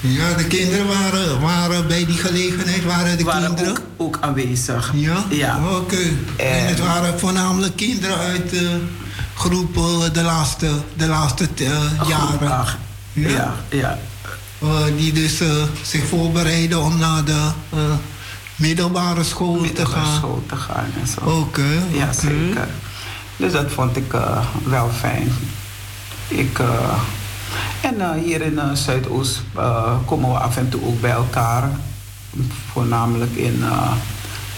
ja, 0.00 0.34
de 0.34 0.46
kinderen 0.46 0.86
waren, 0.86 1.40
waren 1.40 1.88
bij 1.88 2.04
die 2.04 2.16
gelegenheid, 2.16 2.84
waren 2.84 3.18
de 3.18 3.24
waren 3.24 3.54
kinderen? 3.54 3.70
Ook, 3.70 3.82
ook 3.96 4.18
aanwezig. 4.20 4.92
Ja? 4.94 5.24
Ja. 5.28 5.58
Oké. 5.64 5.74
Okay. 5.74 6.12
En, 6.36 6.58
en, 6.58 6.66
het 6.66 6.80
waren 6.80 7.18
voornamelijk 7.18 7.76
kinderen 7.76 8.18
uit 8.18 8.50
de 8.50 8.80
groep 9.40 9.76
uh, 9.76 10.12
de 10.12 10.22
laatste, 10.22 10.70
de 10.96 11.06
laatste 11.06 11.48
uh, 11.58 11.68
jaren. 12.08 12.50
Ach, 12.50 12.78
ja, 13.12 13.28
ja. 13.28 13.54
ja. 13.68 13.98
Uh, 14.62 14.96
die 14.96 15.12
dus 15.12 15.42
zich 15.82 16.06
voorbereiden 16.06 16.82
om 16.82 16.98
naar 16.98 17.24
de 17.24 17.48
middelbare 18.56 19.24
school 19.24 19.60
middelbare 19.60 19.88
te 19.88 20.06
gaan. 20.06 20.16
school 20.16 20.42
te 20.46 20.56
gaan 20.56 20.86
en 21.00 21.06
zo. 21.06 21.20
Oké. 21.20 21.30
Okay, 21.30 21.98
ja, 21.98 22.12
zeker. 22.12 22.68
Dus 23.36 23.52
dat 23.52 23.72
vond 23.72 23.96
ik 23.96 24.12
wel 24.64 24.90
fijn. 24.98 25.32
Ik... 26.28 26.58
En 27.80 27.94
uh, 27.96 28.10
hier 28.24 28.42
in 28.42 28.76
Zuidoost 28.76 29.42
komen 30.04 30.32
we 30.32 30.38
af 30.38 30.56
en 30.56 30.68
toe 30.68 30.84
ook 30.84 31.00
bij 31.00 31.10
elkaar. 31.10 31.70
Voornamelijk 32.72 33.36
in 33.36 33.64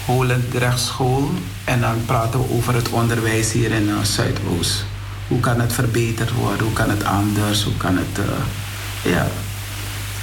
uh, 0.07 0.15
Holend 0.15 0.53
Rechtschool. 0.53 1.31
En 1.63 1.81
dan 1.81 2.05
praten 2.05 2.39
we 2.39 2.49
over 2.49 2.75
het 2.75 2.89
onderwijs 2.89 3.51
hier 3.51 3.71
in 3.71 3.89
Zuidoost. 4.01 4.85
hoe 5.27 5.39
kan 5.39 5.59
het 5.59 5.73
verbeterd 5.73 6.31
worden, 6.31 6.63
hoe 6.63 6.73
kan 6.73 6.89
het 6.89 7.03
anders, 7.03 7.63
hoe 7.63 7.77
kan 7.77 7.97
het, 7.97 8.25
uh, 8.25 9.11
ja. 9.13 9.27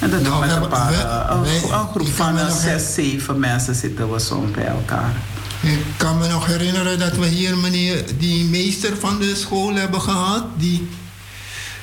En 0.00 0.10
dat 0.10 0.22
nou, 0.22 0.40
met 0.40 0.56
een 0.56 0.68
paar, 0.68 0.92
uh, 0.92 1.24
een, 1.28 1.72
een, 1.72 1.88
groep 1.88 2.08
van 2.08 2.38
zes, 2.50 2.94
zeven 2.94 3.38
mensen 3.38 3.74
zitten 3.74 4.12
we 4.12 4.18
soms 4.18 4.50
bij 4.50 4.66
elkaar. 4.66 5.12
Ik 5.60 5.84
kan 5.96 6.18
me 6.18 6.28
nog 6.28 6.46
herinneren 6.46 6.98
dat 6.98 7.16
we 7.16 7.26
hier 7.26 7.56
meneer, 7.56 8.04
die 8.18 8.44
meester 8.44 8.96
van 8.96 9.18
de 9.18 9.34
school 9.34 9.74
hebben 9.74 10.00
gehad, 10.00 10.44
die 10.56 10.88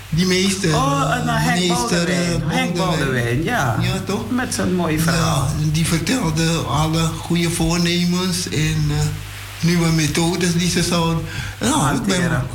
die 0.10 0.26
meester. 0.26 0.76
Oh, 0.76 1.12
Henk 1.26 1.68
Boudewijn. 1.68 2.42
Henk 2.46 2.76
Boudewijn, 2.76 3.44
ja. 3.44 3.78
Ja, 3.82 4.00
toch? 4.06 4.32
Met 4.32 4.54
zijn 4.54 4.76
mooie 4.76 5.00
verhaal. 5.00 5.48
Ja, 5.60 5.72
die 5.72 5.86
vertelde 5.86 6.58
alle 6.58 7.02
goede 7.02 7.50
voornemens 7.50 8.50
en 8.50 8.86
uh, 8.90 8.96
nieuwe 9.60 9.92
methodes 9.92 10.54
die 10.54 10.70
ze 10.70 10.84
zouden... 10.84 11.24
Nou, 11.60 11.96
ik 11.96 12.04
ben, 12.04 12.46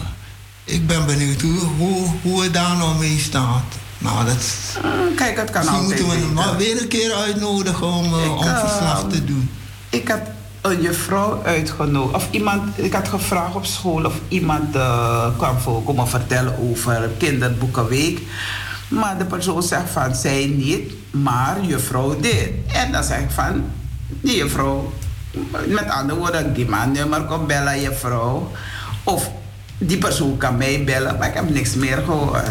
ik 0.65 0.87
ben 0.87 1.07
benieuwd 1.07 1.41
hoe, 1.41 2.09
hoe, 2.23 2.43
het 2.43 2.55
daar 2.55 2.77
nou 2.77 2.99
mee 2.99 3.19
staat. 3.19 3.65
Nou, 3.99 4.27
dat... 4.27 4.45
Kijk, 5.16 5.37
het 5.37 5.51
kan 5.51 5.65
Misschien 5.65 5.85
moeten 5.85 6.09
we 6.35 6.41
hem 6.41 6.57
weer 6.57 6.81
een 6.81 6.89
keer 6.89 7.12
uitnodigen 7.12 7.87
om, 7.87 8.15
om 8.15 8.43
verslag 8.43 9.07
te 9.11 9.24
doen. 9.24 9.51
Ik 9.91 10.09
heb 10.09 10.31
een 10.62 10.80
juffrouw 10.80 11.43
uitgenodigd. 11.44 12.14
Of 12.14 12.28
iemand, 12.30 12.62
ik 12.74 12.93
had 12.93 13.09
gevraagd 13.09 13.55
op 13.55 13.64
school 13.64 14.05
of 14.05 14.14
iemand 14.28 14.76
uh, 14.76 15.26
kwam 15.36 15.59
voor 15.59 15.82
komen 15.82 16.09
vertellen 16.09 16.55
over 16.70 17.10
kinderboekenweek. 17.18 18.20
Maar 18.89 19.18
de 19.18 19.24
persoon 19.24 19.62
zegt 19.62 19.90
van 19.90 20.14
zij 20.14 20.47
niet, 20.56 20.93
maar 21.10 21.64
juffrouw 21.64 22.20
dit. 22.20 22.51
En 22.72 22.93
dan 22.93 23.05
zeg 23.05 23.18
ik 23.20 23.30
van, 23.30 23.64
die 24.20 24.36
juffrouw, 24.36 24.93
met 25.66 25.89
andere 25.89 26.18
woorden, 26.18 26.55
die 26.55 26.68
man 26.68 26.93
nummer 26.93 27.22
komt 27.22 27.47
bellen 27.47 27.80
juffrouw. 27.80 28.51
Of 29.05 29.30
die 29.78 29.98
persoon 29.98 30.36
kan 30.36 30.56
mij 30.56 30.84
bellen, 30.84 31.18
maar 31.18 31.28
ik 31.28 31.34
heb 31.34 31.51
niks 31.51 31.74
meer 31.74 32.02
gehoord. 32.05 32.51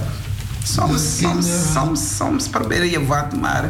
Soms, 0.63 1.17
soms, 1.17 1.47
soms, 1.73 2.15
soms 2.17 2.47
probeer 2.47 2.85
je 2.85 3.05
wat, 3.05 3.35
maar 3.39 3.69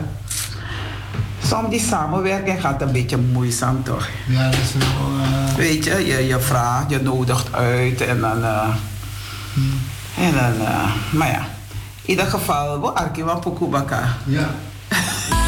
soms 1.52 1.70
die 1.70 1.80
samenwerking 1.80 2.62
gaat 2.62 2.82
een 2.82 2.92
beetje 2.92 3.18
moeizaam 3.18 3.84
toch? 3.84 4.08
Ja, 4.28 4.50
dat 4.50 4.60
is 4.60 4.74
wel. 4.74 4.88
Uh... 5.18 5.56
Weet 5.56 5.84
je, 5.84 6.06
je, 6.06 6.28
je 6.28 6.40
vraagt, 6.40 6.90
je 6.90 7.02
nodigt 7.02 7.54
uit 7.54 8.02
en 8.02 8.20
dan. 8.20 8.40
Uh, 8.40 8.76
hmm. 9.54 9.80
En 10.18 10.34
dan, 10.34 10.68
uh, 10.68 10.94
maar 11.12 11.28
ja, 11.28 11.46
in 12.02 12.10
ieder 12.10 12.26
geval, 12.26 12.82
we 12.82 12.88
arkiva 12.88 13.36
Pukubaka. 13.36 14.18
Ja. 14.26 14.50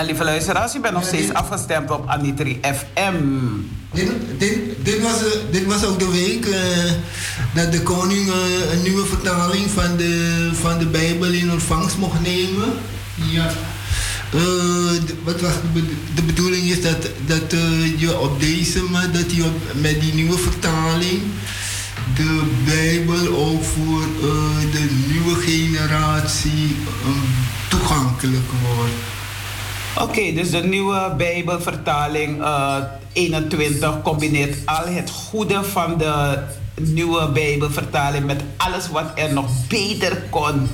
Ja, 0.00 0.06
lieve 0.06 0.24
luisteraars, 0.24 0.74
u 0.74 0.80
bent 0.80 0.94
nog 0.94 1.04
steeds 1.04 1.32
afgestemd 1.32 1.90
op 1.90 2.08
Anitri 2.08 2.60
FM. 2.62 3.14
Dit, 3.92 4.10
dit, 4.38 4.58
dit, 4.82 5.02
was, 5.02 5.12
eh, 5.24 5.38
dit 5.50 5.66
was 5.66 5.84
ook 5.84 5.98
de 5.98 6.10
week 6.10 6.44
eh, 6.46 6.92
dat 7.54 7.72
de 7.72 7.82
koning 7.82 8.28
eh, 8.28 8.72
een 8.72 8.82
nieuwe 8.82 9.06
vertaling 9.06 9.70
van 9.70 9.96
de, 9.96 10.48
van 10.52 10.78
de 10.78 10.86
Bijbel 10.86 11.30
in 11.32 11.50
ontvangst 11.52 11.96
mocht 11.96 12.20
nemen. 12.20 12.68
Ja. 13.30 13.50
Wat 15.24 15.40
was 15.40 15.52
de, 15.52 15.68
be- 15.80 15.94
de 16.14 16.22
bedoeling 16.22 16.62
is 16.70 16.82
dat, 16.82 17.08
dat 17.26 17.50
je 17.96 18.18
op 18.18 18.40
deze 18.40 18.82
dat 19.12 19.34
je 19.34 19.44
met 19.74 20.00
die 20.00 20.14
nieuwe 20.14 20.38
vertaling 20.38 21.20
de 22.14 22.42
Bijbel 22.64 23.36
ook 23.36 23.64
voor 23.64 24.02
de 24.72 25.04
nieuwe 25.12 25.34
generatie 25.40 26.76
eh, 26.86 27.10
toegankelijk 27.68 28.50
wordt. 28.76 28.92
Oké, 30.00 30.32
dus 30.32 30.50
de 30.50 30.62
nieuwe 30.64 31.14
Bijbelvertaling 31.16 32.42
eh 32.42 32.76
21 33.12 34.02
combineert 34.02 34.56
al 34.66 34.86
het 34.86 35.10
goede 35.10 35.64
van 35.64 35.98
de 35.98 36.38
nieuwe 36.80 37.28
Bijbelvertaling 37.28 38.24
met 38.24 38.42
alles 38.56 38.88
wat 38.88 39.04
er 39.14 39.32
nog 39.32 39.46
beter 39.68 40.22
kon. 40.30 40.68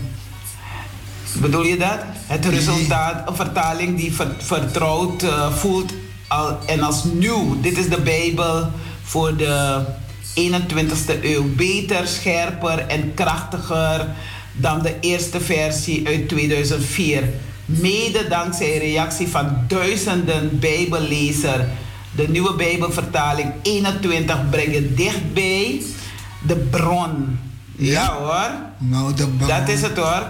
Bedoel 1.40 1.64
je 1.64 1.76
dat? 1.76 1.98
Het 2.26 2.44
resultaat, 2.44 3.28
een 3.28 3.36
vertaling 3.36 3.96
die 3.96 4.12
ver- 4.14 4.34
vertrouwd 4.38 5.22
eh, 5.22 5.52
voelt 5.52 5.92
al, 6.28 6.58
en 6.66 6.82
als 6.82 7.04
nieuw. 7.04 7.60
Dit 7.60 7.78
is 7.78 7.88
de 7.88 8.00
Bijbel 8.00 8.70
voor 9.02 9.36
de 9.36 9.84
21ste 10.34 11.22
eeuw. 11.22 11.44
Beter, 11.54 12.06
scherper 12.06 12.78
en 12.78 13.14
krachtiger 13.14 14.06
dan 14.52 14.82
de 14.82 14.94
eerste 15.00 15.40
versie 15.40 16.06
uit 16.06 16.28
2004. 16.28 17.28
Mede 17.66 18.28
dankzij 18.28 18.78
reactie 18.78 19.28
van 19.28 19.56
duizenden 19.68 20.58
Bijbellezers. 20.58 21.62
De 22.16 22.28
nieuwe 22.28 22.54
Bijbelvertaling 22.54 23.52
21 23.62 24.50
brengt 24.50 24.72
je 24.74 24.94
dichtbij 24.94 25.82
de 26.46 26.56
bron. 26.56 27.38
Ja 27.76 28.12
hoor. 28.12 28.50
Nou, 28.78 29.14
de 29.14 29.26
bron. 29.26 29.48
Dat 29.48 29.68
is 29.68 29.82
het 29.82 29.96
hoor. 29.96 30.22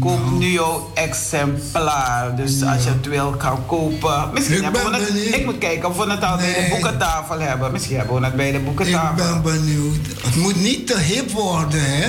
Koop 0.00 0.30
nu 0.38 0.46
jouw 0.52 0.90
exemplaar. 0.94 2.36
Dus 2.36 2.62
als 2.62 2.84
je 2.84 2.88
het 2.90 3.06
wil, 3.06 3.30
kan 3.30 3.66
kopen. 3.66 4.30
Misschien 4.32 4.56
Ik 4.56 4.62
hebben 4.62 4.90
we 4.90 4.96
het. 4.96 5.06
benieuwd. 5.12 5.34
Ik 5.34 5.44
moet 5.44 5.58
kijken 5.58 5.88
of 5.88 5.96
we 5.96 6.10
het 6.10 6.24
al 6.24 6.36
bij 6.36 6.54
de 6.54 6.60
Nee. 6.60 6.70
boekentafel 6.70 7.40
hebben. 7.40 7.72
Misschien 7.72 7.96
hebben 7.96 8.16
we 8.20 8.24
het 8.24 8.36
bij 8.36 8.52
de 8.52 8.58
Ik 8.58 8.64
boekentafel. 8.64 9.24
ben 9.32 9.42
benieuwd. 9.42 10.06
Het 10.22 10.36
moet 10.36 10.56
niet 10.60 10.86
te 10.86 10.98
hip 11.00 11.30
worden, 11.30 11.80
hè? 11.84 12.06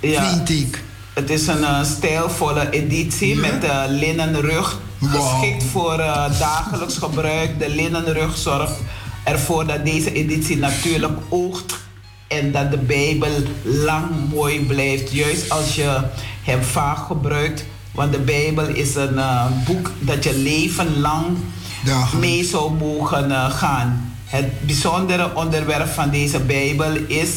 Ja. 0.00 0.28
Vind 0.28 0.50
ik. 0.50 0.82
Het 1.16 1.30
is 1.30 1.46
een 1.46 1.64
eh, 1.64 1.84
stijlvolle 1.84 2.70
editie 2.70 3.34
Ja? 3.34 3.40
met 3.40 3.64
uh, 3.64 3.82
linnen 3.88 4.40
rug. 4.40 4.78
Geschikt 5.02 5.64
voor 5.64 5.98
eh, 5.98 6.38
dagelijks 6.38 6.96
gebruik. 6.96 7.58
De 7.58 7.68
linnen 7.68 8.12
rug 8.12 8.36
zorgt 8.36 8.72
ervoor 9.24 9.66
dat 9.66 9.84
deze 9.84 10.12
editie 10.12 10.56
natuurlijk 10.56 11.18
oogt. 11.28 11.74
En 12.28 12.52
dat 12.52 12.70
de 12.70 12.78
Bijbel 12.78 13.30
lang 13.62 14.04
mooi 14.32 14.66
blijft. 14.66 15.12
Juist 15.12 15.50
als 15.50 15.74
je 15.74 16.00
hem 16.42 16.62
vaak 16.62 16.98
gebruikt. 17.06 17.64
Want 17.92 18.12
de 18.12 18.20
Bijbel 18.20 18.66
is 18.66 18.94
een 18.94 19.20
boek 19.66 19.90
dat 20.00 20.24
je 20.24 20.38
leven 20.38 21.00
lang 21.00 21.26
mee 22.20 22.44
zou 22.44 22.72
mogen 22.72 23.50
gaan. 23.50 24.14
Het 24.24 24.66
bijzondere 24.66 25.34
onderwerp 25.34 25.88
van 25.88 26.10
deze 26.10 26.40
Bijbel 26.40 26.96
is 27.06 27.30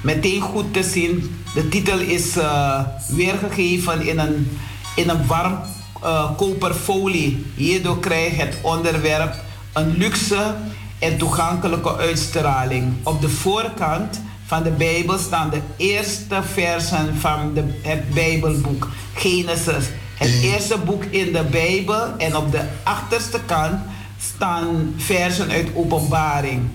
meteen 0.00 0.40
goed 0.40 0.72
te 0.72 0.82
zien. 0.82 1.36
De 1.56 1.68
titel 1.68 1.98
is 1.98 2.36
eh, 2.36 2.80
weergegeven 3.08 4.06
in 4.06 4.18
een, 4.18 4.58
in 4.96 5.08
een 5.08 5.26
warm 5.26 5.58
eh, 6.02 6.30
koperfolie. 6.36 7.46
Hierdoor 7.54 8.00
krijgt 8.00 8.36
het 8.36 8.58
onderwerp 8.62 9.34
een 9.72 9.96
luxe 9.96 10.54
en 10.98 11.18
toegankelijke 11.18 11.96
uitstraling. 11.96 12.94
Op 13.02 13.20
de 13.20 13.28
voorkant 13.28 14.20
van 14.46 14.62
de 14.62 14.70
Bijbel 14.70 15.18
staan 15.18 15.50
de 15.50 15.60
eerste 15.76 16.42
versen 16.52 17.16
van 17.16 17.54
de, 17.54 17.64
het 17.82 18.10
Bijbelboek 18.14 18.88
Genesis. 19.14 19.84
Het 20.14 20.40
eerste 20.42 20.78
boek 20.78 21.04
in 21.04 21.32
de 21.32 21.44
Bijbel 21.44 22.16
en 22.16 22.36
op 22.36 22.52
de 22.52 22.62
achterste 22.82 23.40
kant 23.46 23.80
staan 24.20 24.94
versen 24.96 25.50
uit 25.50 25.68
Openbaring. 25.74 26.68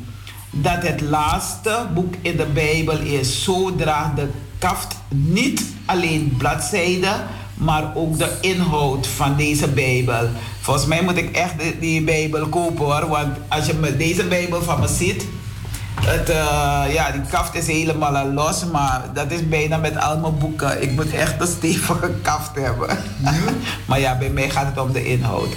Dat 0.52 0.88
het 0.88 1.02
laatste 1.02 1.86
boek 1.94 2.14
in 2.22 2.38
de 2.38 2.46
Bijbel 2.46 3.00
is. 3.00 3.44
Zo 3.44 3.76
draagt 3.76 4.16
de 4.16 4.30
kaft 4.62 4.96
niet 5.10 5.66
alleen 5.86 6.34
bladzijden, 6.38 7.16
maar 7.54 7.92
ook 7.96 8.18
de 8.18 8.38
inhoud 8.42 9.08
van 9.08 9.36
deze 9.36 9.68
Bijbel. 9.68 10.30
Volgens 10.62 10.86
mij 10.86 11.04
moet 11.04 11.18
ik 11.18 11.36
echt 11.36 11.60
die, 11.60 11.80
die 11.80 12.02
Bijbel 12.02 12.48
kopen 12.48 12.86
hoor, 12.86 13.08
want 13.08 13.38
als 13.48 13.66
je 13.66 13.74
me 13.74 13.98
deze 13.98 14.24
Bijbel 14.24 14.62
van 14.62 14.80
me 14.80 14.88
ziet, 14.88 15.26
het, 16.02 16.30
eh, 16.30 16.84
ja, 16.94 17.12
die 17.12 17.22
kaft 17.30 17.56
is 17.56 17.68
helemaal 17.68 18.18
al 18.18 18.32
los, 18.32 18.66
maar 18.66 19.02
dat 19.14 19.32
is 19.32 19.48
bijna 19.50 19.78
met 19.78 19.98
al 19.98 20.18
mijn 20.18 20.38
boeken. 20.38 20.82
Ik 20.82 20.92
moet 20.92 21.14
echt 21.14 21.42
een 21.42 21.48
stevige 21.48 22.12
kaft 22.22 22.56
hebben. 22.56 22.98
maar 23.88 24.00
ja, 24.00 24.18
bij 24.18 24.30
mij 24.30 24.50
gaat 24.50 24.66
het 24.66 24.78
om 24.78 24.92
de 24.92 25.06
inhoud. 25.06 25.50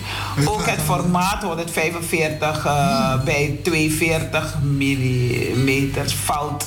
Ook 0.44 0.66
het 0.66 0.80
formaat 0.84 1.42
145 1.42 2.66
eh, 2.66 3.22
bij 3.24 3.58
240 3.62 4.54
mm 4.62 5.90
valt, 6.24 6.66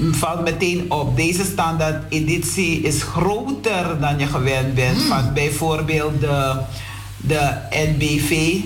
valt 0.00 0.42
meteen 0.42 0.92
op. 0.92 1.16
Deze 1.16 1.44
standaard 1.44 2.04
editie 2.08 2.80
is 2.80 3.02
groter 3.02 4.00
dan 4.00 4.18
je 4.18 4.26
gewend 4.26 4.74
bent. 4.74 5.02
Van 5.02 5.32
bijvoorbeeld 5.34 6.20
de, 6.20 6.60
de 7.16 7.54
NBV 7.70 8.58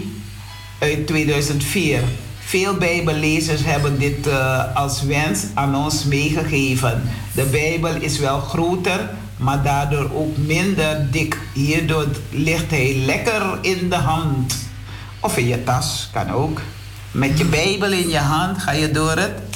uit 0.79 1.07
2004. 1.07 2.03
Veel 2.39 2.75
Bijbellezers 2.75 3.65
hebben 3.65 3.99
dit 3.99 4.27
eh, 4.27 4.77
als 4.77 5.03
wens 5.03 5.45
aan 5.55 5.77
ons 5.77 6.05
meegegeven. 6.05 7.03
De 7.35 7.45
Bijbel 7.45 7.95
is 7.95 8.19
wel 8.19 8.41
groter, 8.41 9.11
maar 9.37 9.63
daardoor 9.63 10.11
ook 10.15 10.37
minder 10.37 11.11
dik. 11.11 11.39
Hierdoor 11.53 12.07
ligt 12.31 12.71
hij 12.71 12.95
lekker 12.97 13.59
in 13.61 13.89
de 13.89 13.97
hand. 13.97 14.57
Of 15.21 15.37
in 15.37 15.47
je 15.47 15.65
tas, 15.65 16.09
kan 16.13 16.31
ook. 16.31 16.61
Met 17.11 17.39
je 17.39 17.45
Bijbel 17.45 17.93
in 17.93 18.09
je 18.09 18.19
hand 18.19 18.59
ga 18.59 18.73
je 18.73 18.91
door 18.91 19.17
het 19.17 19.50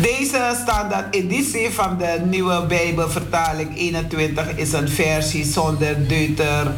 Deze 0.02 0.58
standaard 0.62 1.16
editie 1.16 1.70
van 1.70 1.98
de 1.98 2.22
nieuwe 2.26 2.66
Bijbelvertaling 2.66 3.78
21 3.78 4.56
is 4.56 4.74
een 4.74 4.90
versie 4.90 5.46
zonder 5.46 6.08
deuter, 6.08 6.72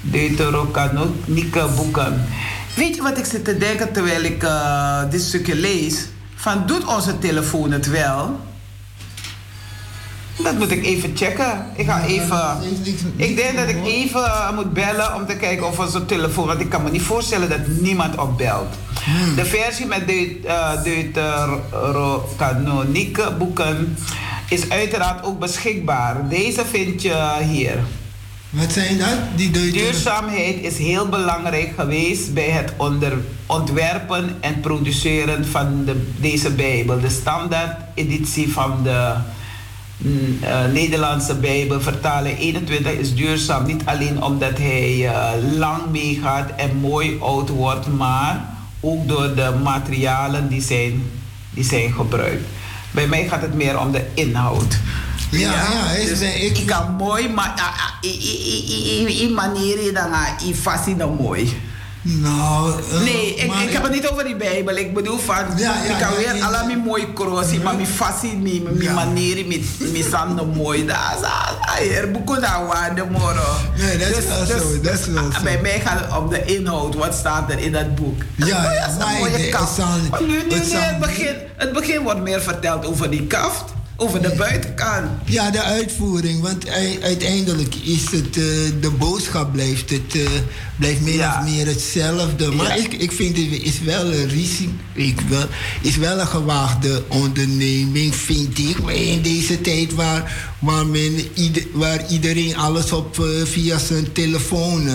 deuterocanonieke 0.00 1.66
boeken. 1.76 2.26
Weet 2.74 2.94
je 2.94 3.02
wat 3.02 3.18
ik 3.18 3.24
zit 3.24 3.44
te 3.44 3.58
denken 3.58 3.92
terwijl 3.92 4.22
ik 4.22 4.42
eh, 4.42 5.02
dit 5.10 5.22
stukje 5.22 5.54
lees? 5.54 6.06
Van 6.34 6.66
doet 6.66 6.84
onze 6.84 7.18
telefoon 7.18 7.72
het 7.72 7.86
wel? 7.86 8.47
Dat 10.42 10.58
moet 10.58 10.70
ik 10.70 10.84
even 10.84 11.16
checken. 11.16 11.66
Ik 11.76 11.86
ga 11.86 12.04
even. 12.04 12.56
Ik 13.16 13.36
denk 13.36 13.56
dat 13.56 13.68
ik 13.68 13.84
even 13.84 14.24
eh, 14.24 14.52
moet 14.54 14.72
bellen 14.72 15.14
om 15.14 15.26
te 15.26 15.36
kijken 15.36 15.66
of 15.66 15.78
onze 15.78 16.06
telefoon. 16.06 16.46
Want 16.46 16.60
ik 16.60 16.68
kan 16.68 16.82
me 16.82 16.90
niet 16.90 17.02
voorstellen 17.02 17.48
dat 17.48 17.66
niemand 17.66 18.16
opbelt. 18.16 18.74
De 19.36 19.44
versie 19.44 19.86
met 19.86 20.08
de 20.08 20.40
uh, 20.44 20.82
deuterocanonieke 20.82 23.32
boeken 23.38 23.96
is 24.48 24.70
uiteraard 24.70 25.24
ook 25.24 25.38
beschikbaar. 25.38 26.28
Deze 26.28 26.64
vind 26.64 27.02
je 27.02 27.36
hier. 27.42 27.78
Wat 28.50 28.72
zijn 28.72 28.98
dat? 28.98 29.18
Die. 29.36 29.50
Duurzaamheid 29.50 30.62
is 30.62 30.78
heel 30.78 31.08
belangrijk 31.08 31.72
geweest 31.76 32.34
bij 32.34 32.48
het 32.48 32.72
onder, 32.76 33.12
ontwerpen 33.46 34.36
en 34.40 34.60
produceren 34.60 35.46
van 35.46 35.84
de, 35.84 36.06
deze 36.20 36.50
Bijbel. 36.50 37.00
De 37.00 37.08
standaard 37.08 37.76
editie 37.94 38.52
van 38.52 38.82
de 38.82 39.14
mm, 39.98 40.38
eh, 40.40 40.64
Nederlandse 40.72 41.34
Bijbel, 41.34 41.80
vertaling 41.80 42.38
21, 42.38 42.92
is 42.92 43.14
duurzaam. 43.14 43.66
Niet 43.66 43.82
alleen 43.84 44.22
omdat 44.22 44.58
hij 44.58 45.06
eh, 45.08 45.30
lang 45.56 45.82
meegaat 45.90 46.50
en 46.56 46.76
mooi 46.76 47.16
oud 47.20 47.48
wordt, 47.48 47.86
maar 47.86 48.56
ook 48.80 49.08
door 49.08 49.34
de 49.34 49.52
materialen 49.62 50.48
die 50.48 50.62
zijn, 50.62 51.02
die 51.50 51.64
zijn 51.64 51.92
gebruikt. 51.92 52.48
Bij 52.90 53.06
mij 53.06 53.28
gaat 53.28 53.42
het 53.42 53.54
meer 53.54 53.80
om 53.80 53.92
de 53.92 54.04
inhoud. 54.14 54.78
Ja, 55.30 55.52
ja, 55.52 55.90
is 55.90 56.08
dus 56.08 56.20
ik- 56.34 56.58
ik 56.58 56.66
kan 56.66 56.94
mooi, 56.94 57.28
maar 57.28 57.52
ah, 57.56 57.62
ah, 57.62 58.10
i- 58.10 58.18
i- 58.20 58.42
i- 58.54 58.64
i- 58.72 59.06
i- 59.06 59.22
i 59.22 59.32
manier 59.34 59.94
dan 59.94 60.12
ah, 60.12 60.46
i 60.46 60.54
fasi 60.54 60.96
dan 60.96 61.16
mooi. 61.20 61.56
Nou, 62.10 62.80
uh, 62.92 63.00
nee, 63.00 63.34
ik, 63.34 63.52
ik 63.52 63.72
heb 63.72 63.82
het 63.82 63.92
niet 63.92 64.08
over 64.08 64.24
die 64.24 64.36
Bijbel. 64.36 64.76
Ik 64.76 64.94
bedoel 64.94 65.18
van, 65.18 65.44
ja, 65.56 65.74
ja, 65.84 65.94
ik 65.94 66.00
kan 66.00 66.16
weer 66.16 66.36
ja, 66.36 66.46
alle 66.46 66.66
mijn 66.66 66.78
mooie 66.78 67.12
kroos, 67.12 67.58
maar 67.62 67.74
mijn 67.74 67.86
fassie, 67.86 68.36
mijn, 68.36 68.76
mijn 68.76 68.94
manier, 68.94 69.46
mijn, 69.46 69.64
mijn 69.78 70.04
zanden 70.10 70.48
mooi. 70.48 70.86
Dat 70.86 70.96
is 71.80 71.96
er 71.96 72.10
boeken 72.10 72.40
daar 72.40 72.66
waarde 72.66 73.04
moro. 73.10 73.42
Nee, 73.76 73.98
dat 73.98 74.08
is 74.08 74.24
wel 74.24 74.38
dus- 74.38 74.48
zo. 74.48 74.80
Dat 74.80 74.98
is 74.98 75.06
wel 75.06 75.32
zo. 75.32 75.42
Bij 75.42 75.60
mij 75.60 75.80
gaat 75.80 76.00
het 76.00 76.16
om 76.16 76.28
de 76.28 76.44
inhoud. 76.44 76.94
Wat 76.94 77.14
staat 77.14 77.50
er 77.50 77.58
in 77.58 77.72
dat 77.72 77.94
boek? 77.94 78.22
Ja, 78.36 78.46
ja, 78.46 78.62
dat 78.62 78.88
is 78.88 79.04
een 79.04 79.18
mooie 79.18 79.48
kaft. 79.48 79.78
Nu, 80.20 80.26
nu, 80.26 80.42
nu, 80.48 80.54
het, 80.56 80.98
begin, 80.98 81.34
het 81.56 81.72
begin 81.72 82.02
wordt 82.02 82.20
meer 82.20 82.40
verteld 82.40 82.86
over 82.86 83.10
die 83.10 83.26
kaft 83.26 83.64
over 84.00 84.22
de 84.22 84.34
buitenkant. 84.36 85.10
Ja, 85.24 85.50
de 85.50 85.62
uitvoering. 85.62 86.42
Want 86.42 86.68
uiteindelijk 87.02 87.74
is 87.74 88.10
het, 88.10 88.36
uh, 88.36 88.44
de 88.80 88.90
boodschap 88.98 89.52
blijft, 89.52 89.90
het, 89.90 90.14
uh, 90.14 90.28
blijft 90.78 91.00
min 91.00 91.14
ja. 91.14 91.38
of 91.38 91.50
meer 91.50 91.66
hetzelfde. 91.66 92.50
Maar 92.50 92.66
ja. 92.66 92.84
ik, 92.84 92.92
ik 92.92 93.12
vind 93.12 93.36
het 93.36 93.62
is 93.62 93.80
wel 93.80 94.12
een 94.12 94.28
risico. 94.28 94.72
Ik 94.92 95.20
wel, 95.20 95.46
is 95.82 95.96
wel 95.96 96.20
een 96.20 96.26
gewaagde 96.26 97.04
onderneming, 97.08 98.14
vind 98.14 98.58
ik. 98.58 98.82
Maar 98.82 98.94
in 98.94 99.22
deze 99.22 99.60
tijd 99.60 99.94
waar, 99.94 100.52
waar, 100.58 100.86
men, 100.86 101.28
ieder, 101.34 101.62
waar 101.72 102.08
iedereen 102.08 102.56
alles 102.56 102.92
op 102.92 103.18
uh, 103.18 103.44
via 103.44 103.78
zijn 103.78 104.12
telefoon. 104.12 104.88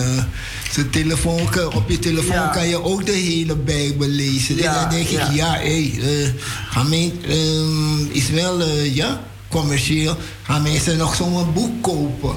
zijn 0.72 0.90
telefoon 0.90 1.48
op 1.74 1.90
je 1.90 1.98
telefoon 1.98 2.36
ja. 2.36 2.46
kan 2.46 2.68
je 2.68 2.82
ook 2.82 3.06
de 3.06 3.12
hele 3.12 3.56
Bijbel 3.56 4.08
lezen. 4.08 4.56
Ja, 4.56 4.80
dan 4.80 4.90
denk 4.90 5.08
ik, 5.08 5.32
ja, 5.32 5.52
hé, 5.52 5.90
hey, 5.90 6.34
gemeente 6.68 7.36
um, 7.36 8.08
is 8.12 8.28
wel 8.28 8.68
ja, 8.82 9.24
commercieel, 9.48 10.16
gaan 10.42 10.62
mensen 10.62 10.96
nog 10.96 11.14
zo'n 11.14 11.52
boek 11.52 11.82
kopen. 11.82 12.36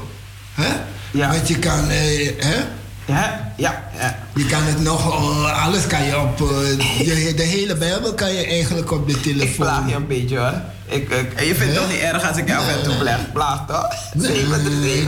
Hè? 0.54 0.70
Want 1.12 1.48
je 1.48 1.60
kan, 1.60 1.90
eh, 1.90 2.30
hè? 2.38 2.77
Ja, 3.08 3.54
ja, 3.56 3.84
ja. 4.00 4.16
Je 4.36 4.46
kan 4.46 4.64
het 4.64 4.82
nog, 4.82 5.22
uh, 5.22 5.66
alles 5.66 5.88
kan 5.88 6.04
je 6.04 6.20
op, 6.20 6.40
uh, 6.42 6.48
de, 6.48 7.34
de, 7.36 7.44
hele 7.44 7.76
Bijbel 7.76 8.14
kan 8.14 8.34
je 8.34 8.46
eigenlijk 8.46 8.92
op 8.92 9.08
de 9.08 9.20
telefoon. 9.20 9.48
Ik 9.48 9.56
plaag 9.56 9.90
je 9.90 9.96
een 9.96 10.08
beetje 10.08 10.38
hoor. 10.38 10.62
Ik, 10.86 11.10
ik, 11.10 11.40
je 11.40 11.56
vindt 11.56 11.74
het 11.74 11.76
toch 11.76 11.92
niet 11.92 12.00
erg 12.00 12.28
als 12.28 12.38
ik 12.38 12.48
jou 12.48 12.70
en 12.70 12.84
toe 12.84 12.96
plaag, 12.96 13.32
plaag 13.32 13.68
toch? 13.68 13.88
Nee, 14.14 14.46
nee, 14.46 15.02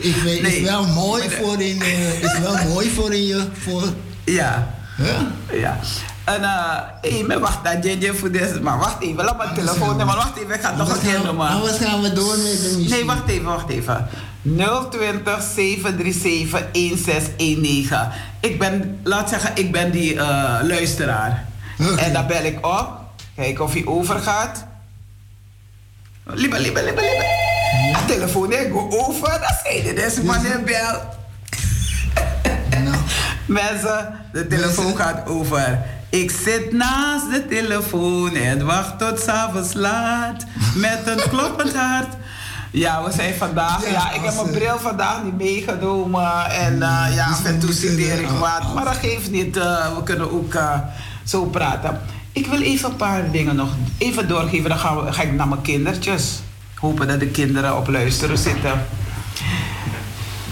ik, 0.00 0.16
weet, 0.24 0.46
is 0.46 0.60
wel 0.60 0.86
mooi 0.86 1.30
voor 1.30 1.62
in, 1.62 1.82
uh, 1.82 2.22
is 2.22 2.38
wel 2.38 2.56
mooi 2.68 2.90
voor 2.90 3.14
in 3.14 3.26
je, 3.26 3.44
voor... 3.52 3.82
Ja. 4.24 4.74
Huh? 4.96 5.60
Ja. 5.60 5.78
En 6.34 6.40
uh, 6.40 7.26
hey, 7.26 7.38
wacht 7.38 7.64
dat 7.64 7.84
JJ 7.84 8.12
voor 8.14 8.30
deze. 8.30 8.60
Maar 8.60 8.78
wacht 8.78 9.02
even, 9.02 9.24
laat 9.24 9.36
mijn 9.36 9.54
telefoon 9.54 9.96
maar 9.96 10.06
wacht 10.06 10.36
even, 10.38 10.54
ik 10.54 10.60
ga 10.60 10.76
nog 10.76 10.94
een 10.94 11.00
keer 11.00 11.20
noemen. 11.24 11.48
Anders 11.48 11.78
gaan 11.78 12.02
we 12.02 12.12
door 12.12 12.36
met 12.36 12.62
de 12.62 12.74
muziek. 12.76 12.90
Nee, 12.90 13.04
wacht 13.04 13.28
even, 13.28 13.44
wacht 13.44 13.68
even. 13.68 14.08
020 14.90 15.42
737 15.54 16.50
1619. 16.72 17.98
Ik 18.40 18.58
ben, 18.58 19.00
laat 19.02 19.28
zeggen, 19.28 19.50
ik 19.54 19.72
ben 19.72 19.90
die 19.90 20.14
uh, 20.14 20.58
luisteraar. 20.62 21.44
Okay. 21.80 22.04
En 22.04 22.12
dan 22.12 22.26
bel 22.26 22.42
ik 22.42 22.66
op. 22.66 22.88
Kijk 23.34 23.60
of 23.60 23.72
hij 23.72 23.86
overgaat. 23.86 24.64
Lieve, 26.24 26.60
lieve, 26.60 26.82
lieve, 26.82 27.00
lieve. 27.00 27.26
Ja. 27.90 28.04
Telefoon, 28.06 28.52
ik 28.52 28.70
go 28.72 28.88
over. 28.90 29.28
Dat 29.28 29.60
zei 29.64 29.86
je, 29.86 29.94
deze 29.94 30.24
man 30.24 30.46
in 30.46 30.64
bel. 30.64 31.16
No. 32.84 32.90
Mensen, 33.46 34.20
de 34.32 34.46
telefoon 34.46 34.96
gaat 34.96 35.28
over. 35.28 35.78
Ik 36.10 36.30
zit 36.30 36.72
naast 36.72 37.30
de 37.30 37.46
telefoon 37.48 38.34
en 38.34 38.66
wacht 38.66 38.98
tot 38.98 39.20
s'avonds 39.20 39.74
laat 39.74 40.44
met 40.74 41.00
een 41.04 41.28
kloppend 41.30 41.74
hart. 41.74 42.16
Ja, 42.70 43.04
we 43.04 43.12
zijn 43.12 43.34
vandaag. 43.34 43.84
Ja, 43.84 43.90
ja 43.90 44.12
ik 44.12 44.20
heb 44.24 44.34
mijn 44.34 44.50
bril 44.50 44.78
vandaag 44.78 45.24
niet 45.24 45.36
meegenomen. 45.36 46.50
En 46.50 46.74
uh, 46.74 47.06
ja, 47.14 47.26
af 47.26 47.44
en 47.44 47.58
toe 47.58 47.72
studeer 47.72 48.20
ik 48.20 48.28
wat. 48.28 48.74
Maar 48.74 48.84
dat 48.84 48.96
geeft 48.96 49.30
niet. 49.30 49.56
Uh, 49.56 49.96
we 49.96 50.02
kunnen 50.02 50.32
ook 50.32 50.54
uh, 50.54 50.78
zo 51.24 51.44
praten. 51.44 52.00
Ik 52.32 52.46
wil 52.46 52.60
even 52.60 52.90
een 52.90 52.96
paar 52.96 53.30
dingen 53.30 53.56
nog 53.56 53.68
even 53.98 54.28
doorgeven. 54.28 54.68
Dan 54.68 54.78
gaan 54.78 55.04
we, 55.04 55.12
ga 55.12 55.22
ik 55.22 55.32
naar 55.32 55.48
mijn 55.48 55.62
kindertjes. 55.62 56.40
Hopen 56.74 57.08
dat 57.08 57.20
de 57.20 57.28
kinderen 57.28 57.76
op 57.76 57.88
luisteren 57.88 58.38
zitten. 58.38 58.86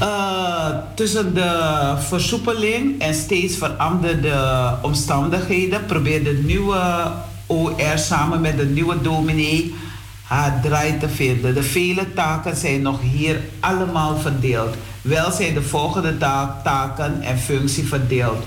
Uh, 0.02 0.68
tussen 0.94 1.34
de 1.34 1.94
versoepeling 1.98 3.00
en 3.00 3.14
steeds 3.14 3.56
veranderde 3.56 4.34
omstandigheden 4.82 5.86
probeert 5.86 6.24
de 6.24 6.40
nieuwe 6.44 7.12
OR 7.46 7.92
samen 7.94 8.40
met 8.40 8.56
de 8.56 8.64
nieuwe 8.64 9.00
dominee 9.00 9.74
haar 10.22 10.60
draai 10.62 10.98
te 10.98 11.08
vinden. 11.08 11.54
De 11.54 11.62
vele 11.62 12.12
taken 12.12 12.56
zijn 12.56 12.82
nog 12.82 13.00
hier 13.00 13.40
allemaal 13.60 14.16
verdeeld. 14.16 14.74
Wel 15.02 15.30
zijn 15.30 15.54
de 15.54 15.62
volgende 15.62 16.16
taken 16.62 17.22
en 17.22 17.38
functie 17.38 17.86
verdeeld. 17.86 18.44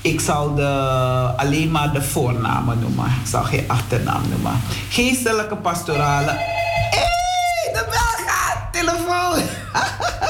Ik 0.00 0.20
zal 0.20 0.54
de, 0.54 0.66
alleen 1.36 1.70
maar 1.70 1.92
de 1.92 2.02
voornamen 2.02 2.78
noemen. 2.78 3.06
Ik 3.06 3.28
zal 3.28 3.42
geen 3.42 3.64
achternaam 3.66 4.22
noemen. 4.30 4.60
Geestelijke 4.88 5.56
pastorale. 5.56 6.30
Hé, 6.30 6.98
hey, 6.98 7.72
de 7.72 7.84
bel 7.90 8.26
gaat! 8.26 8.72
Telefoon! 8.72 9.42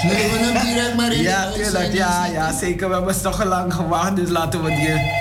Zullen 0.00 0.16
we 0.16 0.38
hem 0.38 0.66
direct 0.66 0.96
maar 0.96 1.12
in 1.12 1.22
Ja, 1.22 1.50
tuurlijk. 1.50 1.92
Ja, 1.92 2.26
ja, 2.26 2.52
zeker. 2.52 2.88
We 2.88 2.94
hebben 2.94 3.22
toch 3.22 3.44
lang 3.44 3.74
gewacht, 3.74 4.16
dus 4.16 4.28
laten 4.28 4.62
we 4.62 4.68
die 4.68 5.12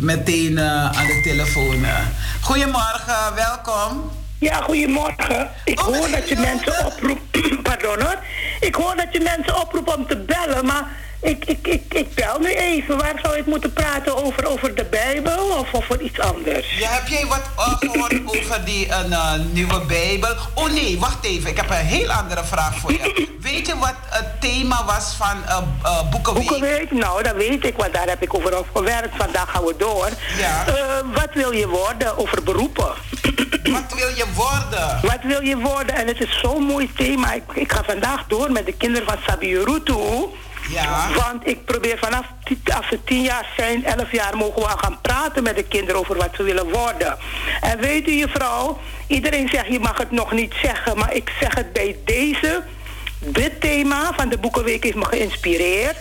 meteen 0.00 0.52
uh, 0.52 0.84
aan 0.84 1.06
de 1.06 1.20
telefoon. 1.22 1.74
Uh. 1.74 1.98
Goedemorgen, 2.40 3.34
welkom. 3.34 4.10
Ja, 4.38 4.60
goedemorgen. 4.60 5.50
Ik 5.64 5.80
oh, 5.80 5.86
hoor 5.86 6.10
dat 6.10 6.28
je 6.28 6.36
mensen 6.36 6.86
oproept. 6.86 7.62
Pardon 7.68 8.00
hoor. 8.00 8.18
Ik 8.60 8.74
hoor 8.74 8.96
dat 8.96 9.06
je 9.10 9.20
mensen 9.20 9.60
oproept 9.60 9.96
om 9.96 10.06
te 10.06 10.16
bellen, 10.16 10.66
maar 10.66 10.84
ik, 11.22 11.44
ik, 11.44 11.66
ik, 11.66 11.94
ik 11.94 12.14
bel 12.14 12.38
nu 12.38 12.54
even. 12.54 12.98
Waar 12.98 13.18
zou 13.22 13.36
ik 13.36 13.46
moeten 13.46 13.72
praten 13.72 14.24
over, 14.24 14.46
over 14.46 14.74
de 14.74 14.84
Bijbel 14.84 15.58
of 15.58 15.74
over 15.74 16.00
iets 16.00 16.20
anders? 16.20 16.78
Ja, 16.78 16.90
heb 16.90 17.08
jij 17.08 17.26
wat 17.26 17.42
uh, 17.58 17.74
gehoord 17.78 18.20
over 18.24 18.64
die 18.64 18.86
uh, 18.86 19.34
nieuwe 19.52 19.80
Bijbel? 19.86 20.34
Oh 20.54 20.70
nee, 20.70 20.98
wacht 20.98 21.24
even. 21.24 21.50
Ik 21.50 21.56
heb 21.56 21.70
een 21.70 21.76
heel 21.76 22.10
andere 22.10 22.44
vraag 22.44 22.78
voor 22.78 22.92
je. 22.92 23.28
weet 23.40 23.66
je 23.66 23.78
wat 23.78 23.94
het 24.06 24.40
thema 24.40 24.84
was 24.84 25.14
van 25.14 25.36
uh, 25.48 26.10
Boekenweek? 26.10 26.46
Boekenweek? 26.48 26.90
Nou, 26.90 27.22
dat 27.22 27.34
weet 27.34 27.64
ik, 27.64 27.76
want 27.76 27.92
daar 27.92 28.08
heb 28.08 28.22
ik 28.22 28.34
over 28.34 28.64
gewerkt. 28.74 29.16
Vandaag 29.16 29.50
gaan 29.50 29.64
we 29.64 29.74
door. 29.78 30.08
Ja. 30.38 30.64
wat 31.14 31.30
wil 31.34 31.52
je 31.52 31.68
worden 31.68 32.18
over 32.18 32.42
beroepen? 32.42 32.92
wat 33.76 33.94
wil 33.94 34.08
je 34.08 34.24
worden? 34.34 35.00
Wat 35.02 35.22
wil 35.22 35.42
je 35.42 35.56
worden? 35.58 35.94
En 35.94 36.06
het 36.06 36.20
is 36.20 36.38
zo'n 36.40 36.62
mooi 36.62 36.92
thema. 36.96 37.32
Ik, 37.32 37.42
ik, 37.54 37.72
ga 37.72 37.82
vandaag 37.84 38.24
door 38.28 38.52
met 38.52 38.66
de 38.66 38.72
kinderen 38.72 39.08
van 39.08 39.18
Sabirutu. 39.26 39.94
Ja. 40.68 41.08
Want 41.14 41.46
ik 41.46 41.64
probeer 41.64 41.98
vanaf 41.98 42.26
als 42.76 42.86
ze 42.88 43.04
tien 43.04 43.22
jaar 43.22 43.52
zijn, 43.56 43.84
elf 43.84 44.12
jaar, 44.12 44.36
mogen 44.36 44.62
we 44.62 44.68
gaan 44.68 44.98
praten 45.00 45.42
met 45.42 45.56
de 45.56 45.64
kinderen 45.64 46.00
over 46.00 46.16
wat 46.16 46.30
ze 46.36 46.42
willen 46.42 46.70
worden. 46.70 47.18
En 47.60 47.78
weet 47.78 48.08
u, 48.08 48.12
juffrouw, 48.12 48.78
iedereen 49.06 49.48
zegt 49.48 49.66
je 49.66 49.80
mag 49.80 49.98
het 49.98 50.10
nog 50.10 50.32
niet 50.32 50.54
zeggen, 50.62 50.98
maar 50.98 51.14
ik 51.14 51.30
zeg 51.40 51.54
het 51.54 51.72
bij 51.72 51.96
deze. 52.04 52.62
Dit 53.18 53.60
thema 53.60 54.12
van 54.16 54.28
de 54.28 54.38
Boekenweek 54.38 54.82
heeft 54.82 54.96
me 54.96 55.04
geïnspireerd 55.04 55.96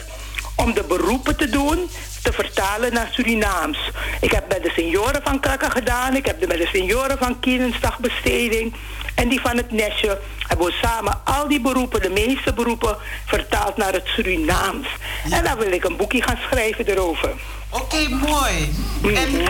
om 0.55 0.73
de 0.73 0.83
beroepen 0.83 1.37
te 1.37 1.49
doen, 1.49 1.89
te 2.23 2.33
vertalen 2.33 2.93
naar 2.93 3.09
Surinaams. 3.11 3.91
Ik 4.21 4.31
heb 4.31 4.47
met 4.47 4.63
de 4.63 4.71
senioren 4.75 5.21
van 5.23 5.39
Krakken 5.39 5.71
gedaan, 5.71 6.15
ik 6.15 6.25
heb 6.25 6.47
met 6.47 6.57
de 6.57 6.69
senioren 6.71 7.17
van 7.17 7.39
Kienensdagbesteding 7.39 8.73
en 9.15 9.29
die 9.29 9.41
van 9.41 9.57
het 9.57 9.71
Nesje 9.71 10.19
hebben 10.47 10.65
we 10.65 10.77
samen 10.81 11.19
al 11.23 11.47
die 11.47 11.61
beroepen, 11.61 12.01
de 12.01 12.09
meeste 12.09 12.53
beroepen, 12.53 12.97
vertaald 13.25 13.77
naar 13.77 13.93
het 13.93 14.05
Surinaams. 14.05 14.87
En 15.29 15.43
dan 15.43 15.57
wil 15.57 15.71
ik 15.71 15.83
een 15.83 15.97
boekje 15.97 16.21
gaan 16.21 16.37
schrijven 16.49 16.85
erover. 16.85 17.29
Oké, 17.69 18.09
mooi. 18.09 18.75
En 19.15 19.33
uh, 19.33 19.49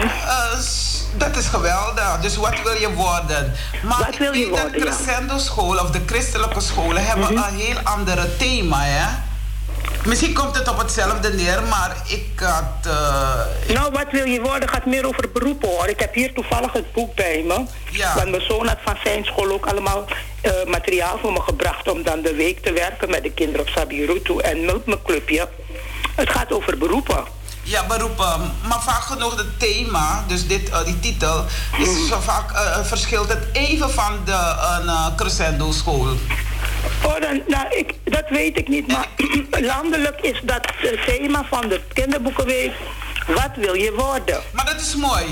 dat 1.18 1.38
is 1.38 1.46
geweldig. 1.46 2.20
Dus 2.22 2.36
wat 2.36 2.62
wil 2.64 2.74
je 2.74 2.94
worden? 2.94 3.54
Maar 3.84 3.98
wat 3.98 4.18
wil 4.18 4.34
je 4.34 4.50
worden, 4.50 4.72
de 4.72 4.80
crescendo 4.80 5.38
school 5.38 5.78
of 5.78 5.92
de 5.92 6.02
christelijke 6.06 6.62
scholen 6.62 7.06
hebben 7.06 7.34
mhm. 7.34 7.44
een 7.44 7.56
heel 7.56 7.78
andere 7.84 8.38
thema, 8.38 8.84
hè? 8.84 9.08
Misschien 10.06 10.34
komt 10.34 10.56
het 10.56 10.70
op 10.70 10.78
hetzelfde 10.78 11.34
neer, 11.34 11.64
maar 11.64 11.96
ik 12.08 12.40
had... 12.40 12.88
Uh, 12.88 13.74
nou, 13.74 13.92
wat 13.92 14.12
wil 14.12 14.26
je 14.26 14.42
worden 14.42 14.70
gaat 14.70 14.86
meer 14.86 15.06
over 15.06 15.32
beroepen 15.32 15.70
hoor. 15.70 15.88
Ik 15.88 16.00
heb 16.00 16.14
hier 16.14 16.34
toevallig 16.34 16.74
het 16.74 16.92
boek 16.92 17.16
bij 17.16 17.44
me. 17.48 17.66
Ja. 17.92 18.16
Want 18.16 18.30
mijn 18.30 18.42
zoon 18.42 18.68
had 18.68 18.78
van 18.84 18.96
zijn 19.04 19.26
school 19.26 19.52
ook 19.52 19.66
allemaal 19.66 20.06
uh, 20.46 20.52
materiaal 20.68 21.18
voor 21.18 21.32
me 21.32 21.42
gebracht... 21.42 21.92
om 21.92 22.04
dan 22.04 22.22
de 22.22 22.36
week 22.36 22.60
te 22.60 22.74
werken 22.74 23.10
met 23.10 23.24
de 23.24 23.32
kinderen 23.32 23.62
op 23.62 23.68
Sabirutu 23.68 24.38
en 24.38 24.66
met 24.66 24.86
mijn 24.86 25.02
clubje. 25.02 25.48
Het 26.16 26.30
gaat 26.30 26.54
over 26.54 26.78
beroepen. 26.78 27.24
Ja, 27.64 27.86
beroepen. 27.88 28.52
Maar 28.68 28.82
vaak 28.82 29.02
genoeg 29.02 29.38
het 29.38 29.60
thema, 29.60 30.24
dus 30.28 30.48
dit, 30.48 30.70
uh, 30.70 30.86
die 30.86 31.00
titel, 31.00 31.46
is 31.78 32.08
zo 32.08 32.20
vaak 32.20 32.52
uh, 32.52 32.86
verschilt 32.86 33.30
het 33.30 33.44
even 33.54 33.92
van 33.92 34.20
de 34.26 34.56
uh, 34.86 35.08
crescendo 35.16 35.72
school. 35.72 36.08
Oh, 37.04 37.20
dan, 37.22 37.42
nou, 37.48 37.68
ik, 37.70 37.94
dat 38.04 38.30
weet 38.30 38.58
ik 38.58 38.68
niet. 38.68 38.88
Maar 38.88 39.08
landelijk 39.74 40.22
is 40.22 40.42
dat 40.44 40.68
het 40.78 41.06
thema 41.06 41.46
van 41.50 41.70
de 41.70 41.82
kinderboekenweek. 41.94 42.72
Wat 43.28 43.52
wil 43.56 43.74
je 43.74 43.94
worden? 43.94 44.42
Maar 44.52 44.66
dat 44.66 44.82
is 44.82 44.96
mooi. 44.96 45.26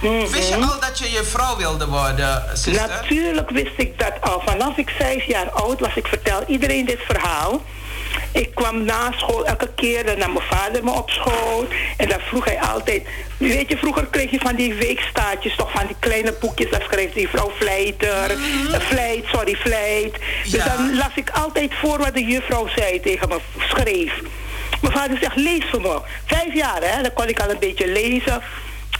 Mm 0.00 0.30
Wist 0.30 0.48
je 0.48 0.54
al 0.54 0.80
dat 0.80 0.98
je 0.98 1.10
je 1.10 1.24
vrouw 1.24 1.56
wilde 1.56 1.86
worden, 1.86 2.42
zuster? 2.54 2.88
Natuurlijk 2.88 3.50
wist 3.50 3.72
ik 3.76 3.98
dat 3.98 4.12
al. 4.20 4.42
Vanaf 4.44 4.76
ik 4.76 4.90
vijf 4.90 5.24
jaar 5.24 5.50
oud 5.50 5.80
was, 5.80 5.94
ik 5.94 6.06
vertel 6.06 6.44
iedereen 6.46 6.86
dit 6.86 7.00
verhaal. 7.06 7.62
Ik 8.32 8.54
kwam 8.54 8.84
na 8.84 9.12
school 9.16 9.46
elke 9.46 9.68
keer, 9.74 10.06
dan 10.06 10.18
nam 10.18 10.32
mijn 10.32 10.44
vader 10.44 10.84
me 10.84 10.90
op 10.90 11.10
school. 11.10 11.66
En 11.96 12.08
dan 12.08 12.20
vroeg 12.20 12.44
hij 12.44 12.60
altijd... 12.60 13.02
Weet 13.36 13.68
je, 13.68 13.76
vroeger 13.76 14.06
kreeg 14.06 14.30
je 14.30 14.38
van 14.38 14.54
die 14.54 14.74
weekstaatjes, 14.74 15.56
toch 15.56 15.70
van 15.70 15.86
die 15.86 15.96
kleine 15.98 16.34
boekjes. 16.40 16.70
Daar 16.70 16.86
schreef 16.90 17.12
die 17.12 17.28
vrouw 17.28 17.52
Vleiter, 17.58 18.36
mm. 18.36 18.80
Vleit, 18.80 19.24
sorry, 19.26 19.56
Vleit. 19.56 20.14
Dus 20.44 20.64
dan 20.64 20.96
las 20.96 21.14
ik 21.14 21.30
altijd 21.30 21.74
voor 21.74 21.98
wat 21.98 22.14
de 22.14 22.24
juffrouw 22.24 22.68
zei 22.76 23.00
tegen 23.00 23.28
me, 23.28 23.38
schreef. 23.58 24.12
Mijn 24.80 24.92
vader 24.94 25.18
zegt, 25.18 25.36
lees 25.36 25.64
voor 25.70 25.80
me. 25.80 26.00
Vijf 26.26 26.54
jaar, 26.54 26.82
hè, 26.82 27.02
dan 27.02 27.12
kon 27.12 27.28
ik 27.28 27.40
al 27.40 27.50
een 27.50 27.58
beetje 27.58 27.88
lezen. 27.88 28.42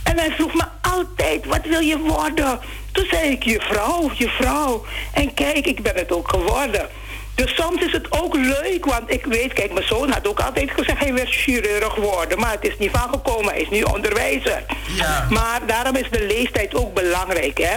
En 0.03 0.19
hij 0.19 0.31
vroeg 0.31 0.55
me 0.55 0.65
altijd, 0.81 1.45
wat 1.45 1.67
wil 1.67 1.81
je 1.81 1.99
worden? 1.99 2.61
Toen 2.93 3.07
zei 3.11 3.31
ik, 3.31 3.43
je 3.43 3.61
vrouw, 3.61 4.11
je 4.15 4.29
vrouw. 4.29 4.85
En 5.13 5.35
kijk, 5.35 5.67
ik 5.67 5.83
ben 5.83 5.95
het 5.95 6.13
ook 6.13 6.29
geworden. 6.29 6.89
Dus 7.37 7.55
soms 7.55 7.85
is 7.85 7.93
het 7.93 8.13
ook 8.13 8.35
leuk, 8.35 8.85
want 8.85 9.11
ik 9.11 9.27
weet, 9.27 9.53
kijk, 9.53 9.73
mijn 9.73 9.87
zoon 9.87 10.11
had 10.11 10.29
ook 10.29 10.41
altijd 10.41 10.71
gezegd, 10.71 10.99
hij 10.99 11.13
wil 11.13 11.25
chirurg 11.27 11.95
worden. 11.95 12.39
Maar 12.39 12.51
het 12.51 12.65
is 12.65 12.79
niet 12.79 12.91
van 12.91 13.09
gekomen, 13.11 13.53
hij 13.53 13.63
is 13.63 13.69
nu 13.69 13.83
onderwijzer. 13.83 14.65
Ja. 14.97 15.27
Maar 15.31 15.61
daarom 15.67 15.97
is 15.97 16.11
de 16.11 16.27
leeftijd 16.27 16.75
ook 16.75 16.95
belangrijk, 16.95 17.59
hè. 17.59 17.77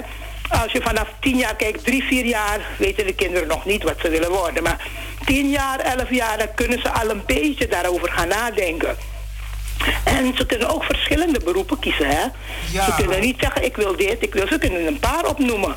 Als 0.63 0.71
je 0.71 0.81
vanaf 0.81 1.07
tien 1.19 1.37
jaar 1.37 1.55
kijkt, 1.55 1.83
drie, 1.83 2.03
vier 2.03 2.25
jaar, 2.25 2.59
weten 2.77 3.05
de 3.05 3.13
kinderen 3.13 3.47
nog 3.47 3.65
niet 3.65 3.83
wat 3.83 3.95
ze 4.01 4.09
willen 4.09 4.31
worden. 4.31 4.63
Maar 4.63 4.87
tien 5.25 5.49
jaar, 5.49 5.79
elf 5.79 6.09
jaar, 6.09 6.37
dan 6.37 6.53
kunnen 6.55 6.79
ze 6.79 6.89
al 6.91 7.09
een 7.09 7.23
beetje 7.25 7.67
daarover 7.67 8.11
gaan 8.11 8.27
nadenken. 8.27 8.97
En 10.03 10.33
ze 10.37 10.45
kunnen 10.45 10.69
ook 10.69 10.83
verschillende 10.83 11.39
beroepen 11.39 11.79
kiezen, 11.79 12.07
hè? 12.07 12.23
Ze 12.71 12.93
kunnen 12.95 13.21
niet 13.21 13.37
zeggen, 13.39 13.65
ik 13.65 13.75
wil 13.75 13.95
dit, 13.95 14.17
ik 14.19 14.33
wil... 14.33 14.47
Ze 14.47 14.57
kunnen 14.57 14.87
een 14.87 14.99
paar 14.99 15.25
opnoemen. 15.25 15.75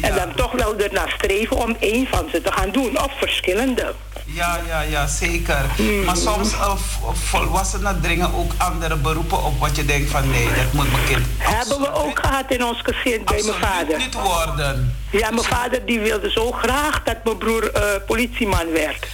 En 0.00 0.14
dan 0.14 0.34
toch 0.34 0.52
wel 0.52 0.78
ernaar 0.78 1.12
streven 1.16 1.56
om 1.56 1.76
één 1.80 2.06
van 2.06 2.28
ze 2.32 2.42
te 2.42 2.52
gaan 2.52 2.70
doen. 2.70 2.98
Of 2.98 3.12
verschillende. 3.18 3.94
Ja, 4.24 4.60
ja, 4.66 4.80
ja, 4.80 5.06
zeker. 5.06 5.64
Hmm. 5.76 6.04
Maar 6.04 6.16
soms 6.16 6.52
uh, 6.52 6.74
volwassenen 7.12 8.00
dringen 8.00 8.34
ook 8.34 8.52
andere 8.56 8.96
beroepen 8.96 9.44
op 9.44 9.60
wat 9.60 9.76
je 9.76 9.84
denkt 9.84 10.10
van 10.10 10.30
nee, 10.30 10.44
dat 10.44 10.72
moet 10.72 10.92
mijn 10.92 11.04
kind. 11.04 11.26
Hebben 11.38 11.80
we 11.80 11.92
ook 11.92 12.18
gehad 12.18 12.44
in 12.48 12.64
ons 12.64 12.80
gezin 12.82 13.24
bij 13.24 13.42
mijn 13.42 13.60
vader. 13.60 13.98
niet 13.98 14.14
worden. 14.14 14.96
Ja, 15.10 15.30
mijn 15.30 15.44
vader 15.44 15.86
die 15.86 16.00
wilde 16.00 16.30
zo 16.30 16.52
graag 16.52 17.02
dat 17.02 17.16
mijn 17.24 17.38
broer 17.38 17.70
uh, 17.76 17.82
politieman 18.06 18.72
werd. 18.72 19.06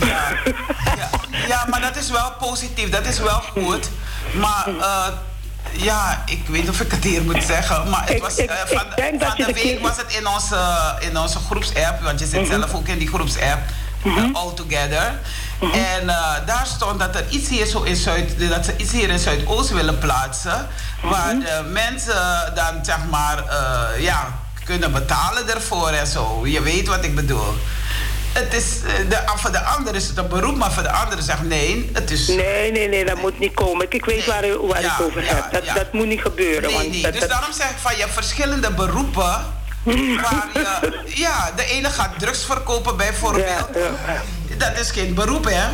Ja, 0.00 0.28
ja, 0.96 1.10
ja, 1.48 1.66
maar 1.70 1.80
dat 1.80 1.96
is 1.96 2.10
wel 2.10 2.32
positief, 2.38 2.90
dat 2.90 3.06
is 3.06 3.18
wel 3.18 3.40
goed. 3.40 3.90
Maar 4.32 4.68
uh, 4.78 5.06
ja, 5.76 6.22
ik 6.26 6.46
weet 6.46 6.60
niet 6.60 6.70
of 6.70 6.80
ik 6.80 6.90
het 6.90 7.04
hier 7.04 7.22
moet 7.22 7.44
zeggen. 7.44 7.90
Maar 7.90 8.06
het 8.06 8.20
was, 8.20 8.36
ik, 8.36 8.50
uh, 8.50 8.56
van, 8.56 8.78
van 9.18 9.46
de, 9.46 9.52
week 9.52 9.80
was 9.80 9.96
het 9.96 10.14
in 10.14 10.26
onze, 10.26 10.58
in 11.00 11.18
onze 11.18 11.38
groepsapp. 11.38 12.02
Want 12.02 12.18
je 12.18 12.26
zit 12.26 12.40
mm 12.40 12.50
-hmm. 12.50 12.60
zelf 12.60 12.74
ook 12.74 12.88
in 12.88 12.98
die 12.98 13.08
groepsapp. 13.08 13.58
Mm 14.02 14.16
-hmm. 14.16 14.36
All 14.36 14.54
Together. 14.54 15.18
Mm 15.60 15.70
-hmm. 15.70 15.80
En 15.80 16.04
uh, 16.04 16.46
daar 16.46 16.66
stond 16.66 16.98
dat 16.98 17.14
er 17.14 17.24
iets 17.28 17.48
hier 17.48 17.66
zo 17.66 17.82
in 17.82 17.96
Zuid... 17.96 18.48
dat 18.48 18.64
ze 18.64 18.74
iets 18.76 18.92
hier 18.92 19.08
in 19.08 19.18
Zuidoost 19.18 19.70
willen 19.70 19.98
plaatsen. 19.98 20.68
Waar 21.02 21.38
de 21.38 21.68
mensen 21.72 22.52
dan 22.54 22.84
zeg 22.84 22.98
maar... 23.10 23.38
Uh, 23.38 24.02
ja, 24.04 24.42
kunnen 24.64 24.92
betalen 24.92 25.54
ervoor 25.54 25.88
en 25.88 26.06
zo. 26.06 26.46
Je 26.46 26.62
weet 26.62 26.88
wat 26.88 27.04
ik 27.04 27.14
bedoel 27.14 27.54
het 28.34 28.54
is, 28.54 28.80
eh, 28.86 29.08
de, 29.08 29.22
voor 29.36 29.52
de 29.52 29.62
ander 29.62 29.94
is 29.94 30.06
het 30.06 30.16
een 30.16 30.28
beroep, 30.28 30.56
maar 30.56 30.72
voor 30.72 30.82
de 30.82 30.92
andere 30.92 31.22
zegt 31.22 31.42
nee, 31.42 31.90
het 31.92 32.10
is... 32.10 32.28
Nee, 32.28 32.72
nee, 32.72 32.88
nee, 32.88 33.04
dat 33.04 33.20
moet 33.20 33.38
niet 33.38 33.54
komen. 33.54 33.86
Ik 33.88 34.04
weet 34.04 34.26
waar, 34.26 34.66
waar 34.66 34.84
ik 34.84 35.00
over 35.00 35.28
heb. 35.28 35.52
Dat, 35.52 35.74
dat 35.74 35.92
moet 35.92 36.06
niet 36.06 36.20
gebeuren. 36.20 36.62
Nee, 36.62 36.72
want 36.72 37.02
nee. 37.02 37.12
dus 37.12 37.28
daarom 37.28 37.52
zeg 37.52 37.70
ik 37.70 37.76
van, 37.76 37.94
je 37.94 38.00
hebt 38.00 38.12
verschillende 38.12 38.70
beroepen... 38.70 39.22
waar 39.84 40.48
je, 40.52 41.02
ja, 41.24 41.52
de 41.56 41.64
ene 41.64 41.90
gaat 41.90 42.18
drugs 42.18 42.44
verkopen 42.44 42.96
bijvoorbeeld. 42.96 43.68
Dat 44.56 44.78
is 44.78 44.90
geen 44.90 45.14
beroep, 45.14 45.44
hè? 45.44 45.66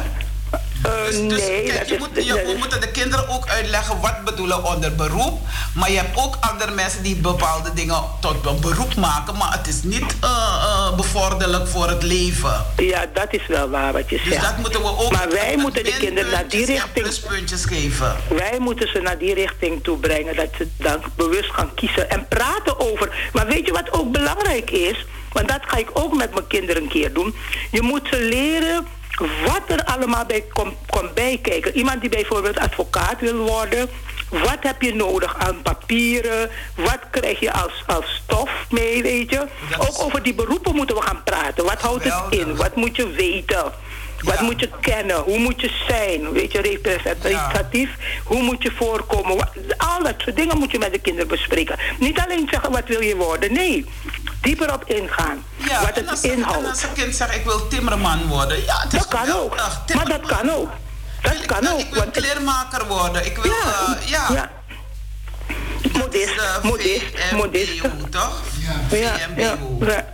Uh, 0.87 1.07
dus, 1.07 1.29
dus 1.29 1.47
nee, 1.47 1.63
kijk, 1.63 1.89
je, 1.89 1.97
moet, 1.99 2.25
je, 2.25 2.33
we 2.33 2.55
moeten 2.59 2.81
de 2.81 2.91
kinderen 2.91 3.29
ook 3.29 3.49
uitleggen 3.49 4.01
wat 4.01 4.25
bedoelen 4.25 4.65
onder 4.65 4.95
beroep. 4.95 5.41
Maar 5.75 5.91
je 5.91 5.97
hebt 5.97 6.19
ook 6.19 6.37
andere 6.41 6.71
mensen 6.71 7.03
die 7.03 7.17
bepaalde 7.17 7.73
dingen 7.73 8.03
tot 8.21 8.47
een 8.47 8.61
beroep 8.61 8.95
maken. 8.95 9.37
Maar 9.37 9.53
het 9.53 9.67
is 9.67 9.83
niet 9.83 10.15
uh, 10.25 10.31
uh, 10.31 10.97
bevorderlijk 10.97 11.69
voor 11.69 11.89
het 11.89 12.03
leven. 12.03 12.65
Ja, 12.77 13.07
dat 13.13 13.27
is 13.31 13.47
wel 13.47 13.69
waar 13.69 13.93
wat 13.93 14.11
je 14.11 14.17
dus 14.17 14.25
zegt. 14.25 14.41
Dus 14.41 14.49
dat 14.49 14.59
moeten 14.59 14.81
we 14.81 14.89
ook... 14.89 15.13
Maar 15.13 15.31
wij 15.31 15.57
moeten 15.57 15.85
de 15.85 15.97
kinderen 15.99 16.31
naar 16.31 16.49
die 16.49 16.67
richting... 16.67 17.03
pluspuntjes 17.03 17.65
geven. 17.65 18.17
Wij 18.29 18.57
moeten 18.59 18.89
ze 18.89 19.01
naar 19.01 19.19
die 19.19 19.35
richting 19.35 19.83
toe 19.83 19.99
brengen. 19.99 20.37
Dat 20.37 20.49
ze 20.59 20.69
dan 20.77 21.03
bewust 21.17 21.51
gaan 21.51 21.75
kiezen 21.75 22.11
en 22.11 22.29
praten 22.29 22.81
over... 22.81 23.31
Maar 23.33 23.47
weet 23.47 23.67
je 23.67 23.73
wat 23.73 23.93
ook 23.93 24.13
belangrijk 24.13 24.71
is? 24.71 25.07
Want 25.33 25.49
dat 25.49 25.61
ga 25.67 25.77
ik 25.77 25.91
ook 25.93 26.17
met 26.17 26.35
mijn 26.35 26.47
kinderen 26.47 26.83
een 26.83 26.89
keer 26.89 27.13
doen. 27.13 27.35
Je 27.71 27.83
moet 27.83 28.09
ze 28.11 28.17
leren 28.23 28.87
wat 29.21 29.63
er 29.67 29.85
allemaal 29.85 30.25
bij 30.27 30.45
komt 30.53 30.75
kom 30.87 31.09
bijkijken. 31.15 31.77
Iemand 31.77 32.01
die 32.01 32.11
bijvoorbeeld 32.11 32.59
advocaat 32.59 33.21
wil 33.21 33.37
worden. 33.37 33.89
Wat 34.29 34.59
heb 34.61 34.83
je 34.83 34.95
nodig 34.95 35.37
aan 35.39 35.63
papieren? 35.63 36.51
Wat 36.75 37.01
krijg 37.11 37.41
je 37.41 37.53
als, 37.53 37.85
als 37.87 38.23
stof 38.25 38.51
mee, 38.71 39.03
weet 39.03 39.31
je? 39.31 39.47
Ook 39.79 40.03
over 40.03 40.23
die 40.23 40.35
beroepen 40.35 40.75
moeten 40.75 40.97
we 40.97 41.03
gaan 41.03 41.23
praten. 41.23 41.65
Wat 41.65 41.81
houdt 41.81 42.05
het 42.05 42.23
in? 42.31 42.57
Wat 42.57 42.77
moet 42.77 42.97
je 42.97 43.11
weten? 43.11 43.73
Wat 44.23 44.41
moet 44.41 44.61
je 44.61 44.69
kennen? 44.81 45.17
Hoe 45.17 45.39
moet 45.39 45.61
je 45.61 45.71
zijn? 45.89 46.33
Weet 46.33 46.53
je, 46.53 46.61
representatief? 46.61 47.91
Hoe 48.25 48.43
moet 48.43 48.63
je 48.63 48.73
voorkomen? 48.77 49.49
Al 49.77 50.03
dat 50.03 50.15
soort 50.19 50.37
dingen 50.37 50.59
moet 50.59 50.71
je 50.71 50.79
met 50.79 50.93
de 50.93 50.99
kinderen 50.99 51.29
bespreken. 51.29 51.79
Niet 51.99 52.19
alleen 52.19 52.49
zeggen 52.51 52.71
wat 52.71 52.87
wil 52.87 53.01
je 53.01 53.17
worden. 53.17 53.53
Nee, 53.53 53.87
dieper 54.41 54.73
op 54.73 54.85
ingaan. 54.85 55.45
Ja, 55.57 55.81
wat 55.81 55.97
het 55.97 56.25
inhoudt. 56.25 56.69
Als 56.69 56.83
een 56.83 56.93
kind 56.93 57.15
zegt 57.15 57.35
ik 57.35 57.45
wil 57.45 57.69
timmerman 57.69 58.27
worden. 58.27 58.65
Ja, 58.65 58.81
het 58.81 58.93
is 58.93 58.99
dat 58.99 59.09
kan 59.09 59.33
ook. 59.33 59.57
Maar 59.95 60.09
dat 60.09 60.27
kan 60.27 60.51
ook. 60.51 60.71
Dat 61.23 61.47
kan 61.47 61.69
ook. 61.69 61.79
Ik 61.81 61.95
wil 61.95 62.11
kleermaker 62.11 62.87
worden. 62.87 63.27
Ik 63.27 63.37
wil, 63.37 63.53
ja. 63.53 63.97
Uh, 64.01 64.09
ja. 64.09 64.27
ja. 64.33 64.51
Modest, 65.99 66.35
modest, 66.63 67.05
modest. 67.33 67.81
toch? 68.11 68.43
Ja. 68.91 68.97
Ja, 68.97 69.17
ja, 69.37 69.57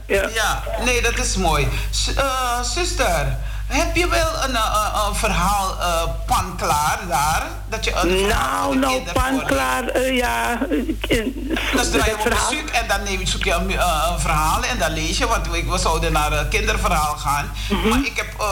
ja, 0.07 0.29
ja. 0.35 0.63
nee, 0.85 1.03
dat 1.03 1.19
is 1.19 1.37
mooi. 1.37 1.69
S 1.91 2.09
uh, 2.09 2.63
zuster, 2.63 3.39
heb 3.67 3.97
je 3.97 4.09
wel 4.09 4.45
een, 4.45 4.51
uh, 4.51 5.05
een 5.09 5.15
verhaal 5.15 5.77
uh, 5.79 6.03
pan 6.27 6.57
klaar 6.57 6.99
daar? 7.09 7.43
Dat 7.69 7.85
je 7.85 7.95
een 7.95 8.27
nou, 8.27 8.79
nou, 8.79 9.03
pan 9.13 9.45
klaar, 9.47 9.97
uh, 9.97 10.17
ja. 10.17 10.59
Dan 11.75 11.91
draai 11.91 12.11
je 12.11 12.17
op 12.19 12.25
bezoek 12.25 12.69
en 12.69 12.89
dan 12.89 13.03
neem 13.03 13.21
je, 13.21 13.27
zoek 13.27 13.45
je 13.45 13.53
een, 13.53 13.71
verhaal 14.21 14.63
en 14.63 14.79
dan 14.79 14.93
lees 14.93 15.19
je. 15.19 15.27
Want 15.27 15.49
we, 15.51 15.65
we 15.65 15.79
zouden 15.79 16.13
naar 16.13 16.33
een 16.33 16.49
kinderverhaal 16.49 17.17
gaan. 17.17 17.53
Mm 17.69 17.81
-hmm. 17.81 17.89
Maar 17.89 17.99
ik 18.05 18.17
heb 18.17 18.45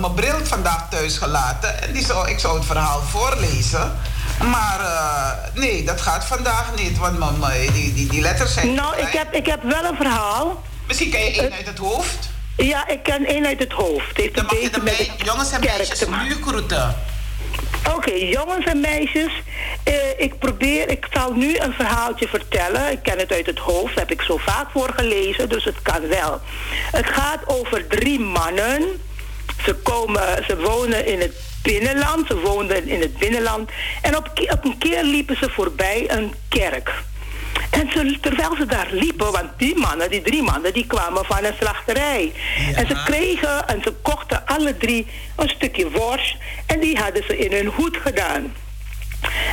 mijn 0.00 0.14
bril 0.14 0.46
vandaag 0.46 0.88
thuis 0.88 1.18
gelaten. 1.18 1.82
En 1.82 1.92
die 1.92 2.04
zou, 2.04 2.28
ik 2.28 2.38
zou 2.38 2.56
het 2.56 2.66
verhaal 2.66 3.00
voorlezen. 3.00 3.98
Maar 4.50 4.80
nee, 5.54 5.84
dat 5.84 6.00
gaat 6.00 6.24
vandaag 6.24 6.64
niet. 6.76 6.98
Want 6.98 7.18
mama, 7.18 7.50
die, 7.50 7.94
die, 7.94 8.06
die 8.06 8.20
letters 8.20 8.52
zijn... 8.52 8.74
Nou, 8.74 8.96
ik 8.96 9.08
heb, 9.12 9.34
ik 9.34 9.46
heb 9.46 9.62
wel 9.62 9.84
een 9.84 9.96
verhaal. 9.96 10.62
Misschien 10.86 11.10
ken 11.10 11.20
je 11.20 11.40
één 11.40 11.52
uit 11.52 11.66
het 11.66 11.78
hoofd? 11.78 12.28
Ja, 12.66 12.88
ik 12.88 13.02
ken 13.02 13.24
één 13.24 13.46
uit 13.46 13.58
het 13.58 13.72
hoofd. 13.72 14.16
Heeft 14.16 14.34
Dan 14.34 14.44
mag 14.44 14.60
je 14.60 14.70
de 14.70 15.24
jongens 15.24 15.52
en 15.52 15.60
meisjes 15.60 16.06
muurgroeten. 16.06 16.94
Oké, 17.86 17.96
okay, 17.96 18.28
jongens 18.28 18.66
en 18.66 18.80
meisjes. 18.80 19.32
Uh, 19.88 19.94
ik 20.16 20.38
probeer, 20.38 20.88
ik 20.88 21.06
zal 21.12 21.32
nu 21.32 21.58
een 21.58 21.72
verhaaltje 21.72 22.28
vertellen. 22.28 22.90
Ik 22.90 23.02
ken 23.02 23.18
het 23.18 23.32
uit 23.32 23.46
het 23.46 23.58
hoofd, 23.58 23.94
heb 23.94 24.10
ik 24.10 24.20
zo 24.20 24.36
vaak 24.36 24.70
voor 24.70 24.92
gelezen, 24.96 25.48
dus 25.48 25.64
het 25.64 25.82
kan 25.82 26.08
wel. 26.08 26.40
Het 26.90 27.06
gaat 27.06 27.40
over 27.46 27.86
drie 27.86 28.20
mannen. 28.20 29.00
Ze, 29.64 29.74
komen, 29.74 30.44
ze 30.46 30.56
wonen 30.56 31.06
in 31.06 31.20
het 31.20 31.34
binnenland, 31.62 32.26
ze 32.26 32.40
woonden 32.40 32.88
in 32.88 33.00
het 33.00 33.18
binnenland. 33.18 33.70
En 34.02 34.16
op, 34.16 34.30
op 34.50 34.64
een 34.64 34.78
keer 34.78 35.04
liepen 35.04 35.36
ze 35.36 35.50
voorbij 35.50 36.10
een 36.10 36.34
kerk. 36.48 36.92
En 37.70 37.90
ze, 37.92 38.18
terwijl 38.20 38.56
ze 38.56 38.66
daar 38.66 38.88
liepen, 38.90 39.32
want 39.32 39.50
die 39.56 39.76
mannen, 39.76 40.10
die 40.10 40.22
drie 40.22 40.42
mannen, 40.42 40.72
die 40.72 40.86
kwamen 40.86 41.24
van 41.24 41.44
een 41.44 41.54
slachterij. 41.60 42.32
En 42.74 42.86
ze 42.86 43.02
kregen 43.04 43.68
en 43.68 43.82
ze 43.82 43.92
kochten 44.02 44.46
alle 44.46 44.76
drie 44.76 45.06
een 45.36 45.48
stukje 45.48 45.90
worst 45.90 46.36
en 46.66 46.80
die 46.80 46.98
hadden 46.98 47.24
ze 47.26 47.38
in 47.38 47.52
hun 47.52 47.66
hoed 47.66 47.96
gedaan. 47.96 48.54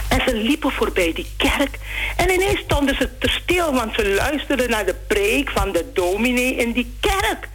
En 0.07 0.21
ze 0.25 0.33
liepen 0.35 0.71
voorbij 0.71 1.13
die 1.13 1.27
kerk. 1.37 1.79
En 2.15 2.29
ineens 2.29 2.59
stonden 2.59 2.95
ze 2.95 3.17
te 3.17 3.29
stil, 3.29 3.73
want 3.73 3.93
ze 3.95 4.09
luisterden 4.09 4.69
naar 4.69 4.85
de 4.85 4.95
preek 5.07 5.49
van 5.49 5.71
de 5.71 5.91
dominee 5.93 6.55
in 6.55 6.71
die 6.71 6.97
kerk. 6.99 7.49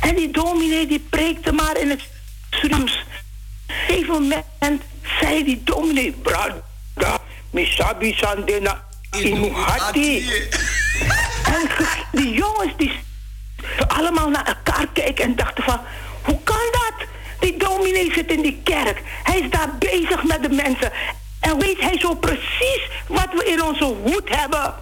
En 0.00 0.14
die 0.14 0.30
dominee 0.30 0.86
die 0.86 1.06
preekte 1.10 1.52
maar 1.52 1.76
in 1.76 1.90
het 1.90 2.02
Surums. 2.50 3.04
Op 3.88 3.96
een 3.96 4.06
moment 4.06 4.82
zei 5.20 5.44
die 5.44 5.62
dominee, 5.64 6.12
brada, 6.12 7.20
misabi 7.50 8.14
sandena 8.14 8.88
Imuhati. 9.18 10.28
En 11.44 11.68
die 12.12 12.34
jongens 12.34 12.72
die 12.76 13.00
allemaal 13.88 14.28
naar 14.28 14.46
elkaar 14.46 14.86
keken 14.92 15.24
en 15.24 15.36
dachten 15.36 15.64
van... 15.64 15.80
Hoe 16.22 16.38
kan 16.44 16.56
dat? 16.70 17.08
Die 17.40 17.56
dominee 17.56 18.12
zit 18.12 18.30
in 18.30 18.42
die 18.42 18.60
kerk. 18.64 19.02
Hij 19.22 19.38
is 19.38 19.50
daar 19.50 19.70
bezig 19.78 20.22
met 20.22 20.42
de 20.42 20.48
mensen. 20.48 20.92
En 21.40 21.58
weet 21.58 21.80
hij 21.80 21.98
zo 21.98 22.14
precies 22.14 22.88
wat 23.06 23.28
we 23.32 23.44
in 23.44 23.62
onze 23.62 23.84
hoed 23.84 24.28
hebben. 24.28 24.74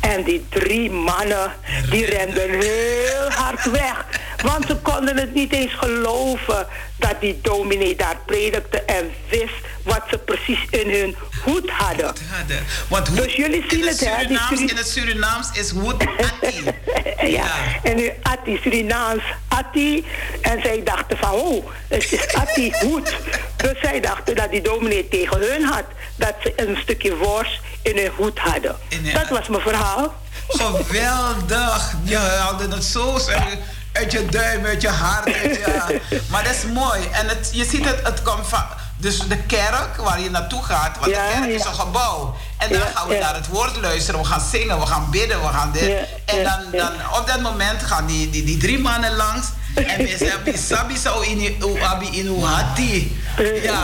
En 0.00 0.22
die 0.22 0.46
drie 0.48 0.90
mannen, 0.90 1.52
die 1.90 2.04
renden 2.04 2.50
heel 2.50 3.30
hard 3.30 3.70
weg. 3.70 4.04
Want 4.42 4.66
ze 4.66 4.76
konden 4.76 5.16
het 5.16 5.34
niet 5.34 5.52
eens 5.52 5.74
geloven 5.74 6.66
dat 6.96 7.20
die 7.20 7.40
dominee 7.42 7.96
daar 7.96 8.18
predikte 8.26 8.82
en 8.82 9.10
wist 9.28 9.64
wat 9.86 10.02
ze 10.10 10.18
precies 10.18 10.58
in 10.70 10.90
hun 10.90 11.16
hoed 11.44 11.70
hadden. 11.70 12.12
hadden. 12.30 12.64
Want 12.88 13.08
hoed, 13.08 13.16
Dus 13.16 13.34
jullie 13.34 13.64
zien 13.68 13.80
in 13.80 13.86
het, 13.86 13.96
Surinaams, 13.98 14.60
in 14.60 14.76
het 14.76 14.88
Surinaams 14.88 15.48
is 15.52 15.70
hoed 15.70 16.02
atti. 16.02 16.64
ja. 17.38 17.46
En 17.82 17.96
nu 17.96 18.12
Atti, 18.22 18.58
Surinaams 18.62 19.22
Atti. 19.48 20.04
En 20.40 20.60
zij 20.62 20.80
dachten 20.84 21.16
van, 21.18 21.30
oh, 21.30 21.66
het 21.88 22.12
is 22.12 22.34
Atti 22.34 22.72
hoed. 22.80 23.14
Dus 23.56 23.80
zij 23.80 24.00
dachten 24.00 24.36
dat 24.36 24.50
die 24.50 24.62
dominee 24.62 25.08
tegen 25.08 25.40
hun 25.40 25.64
had. 25.64 25.84
Dat 26.16 26.34
ze 26.42 26.52
een 26.56 26.76
stukje 26.82 27.16
worst 27.16 27.60
in 27.82 27.96
hun 27.96 28.10
hoed 28.16 28.38
hadden. 28.38 28.76
Hun- 28.88 29.12
Dat 29.14 29.28
was 29.28 29.48
mijn 29.48 29.62
verhaal. 29.62 30.14
Geweldig. 30.48 31.92
Je 32.04 32.16
haalde 32.16 32.68
het 32.74 32.84
zo 32.84 33.14
uit- 33.28 33.58
uit 33.92 34.12
je 34.12 34.26
duim, 34.26 34.64
uit 34.64 34.82
je 34.82 34.88
hart. 34.88 35.24
uit 35.26 35.42
je- 35.42 36.00
maar 36.30 36.44
dat 36.44 36.52
is 36.54 36.64
mooi. 36.72 37.00
En 37.12 37.28
het, 37.28 37.50
je 37.52 37.64
ziet 37.64 37.84
het, 37.84 38.00
het 38.02 38.22
komt 38.22 38.46
van... 38.48 38.64
Dus 38.98 39.18
de 39.18 39.36
kerk 39.36 39.96
waar 39.96 40.20
je 40.20 40.30
naartoe 40.30 40.62
gaat, 40.62 40.98
want 40.98 41.10
Ja, 41.10 41.26
de 41.26 41.32
kerk 41.32 41.50
is 41.50 41.64
een 41.64 41.74
gebouw. 41.74 42.36
En 42.58 42.72
dan 42.72 42.80
gaan 42.94 43.08
we 43.08 43.18
naar 43.18 43.34
het 43.34 43.48
woord 43.48 43.76
luisteren, 43.76 44.20
we 44.20 44.26
gaan 44.26 44.40
zingen, 44.50 44.80
we 44.80 44.86
gaan 44.86 45.10
bidden, 45.10 45.40
we 45.40 45.48
gaan 45.48 45.72
dit. 45.72 46.08
En 46.24 46.44
dan, 46.44 46.60
dan 46.70 46.92
op 47.18 47.26
dat 47.26 47.40
moment 47.40 47.82
gaan 47.82 48.06
die, 48.06 48.30
die, 48.30 48.44
die 48.44 48.56
drie 48.56 48.78
mannen 48.78 49.16
langs. 49.16 49.46
En 49.74 49.98
we 49.98 50.16
zeggen, 50.18 50.58
sabi 50.58 50.96
zo 50.96 51.20
in 51.20 51.62
abi 51.82 52.08
in 52.18 52.26
uw 52.26 52.44
hati. 52.44 53.20
Ja, 53.62 53.82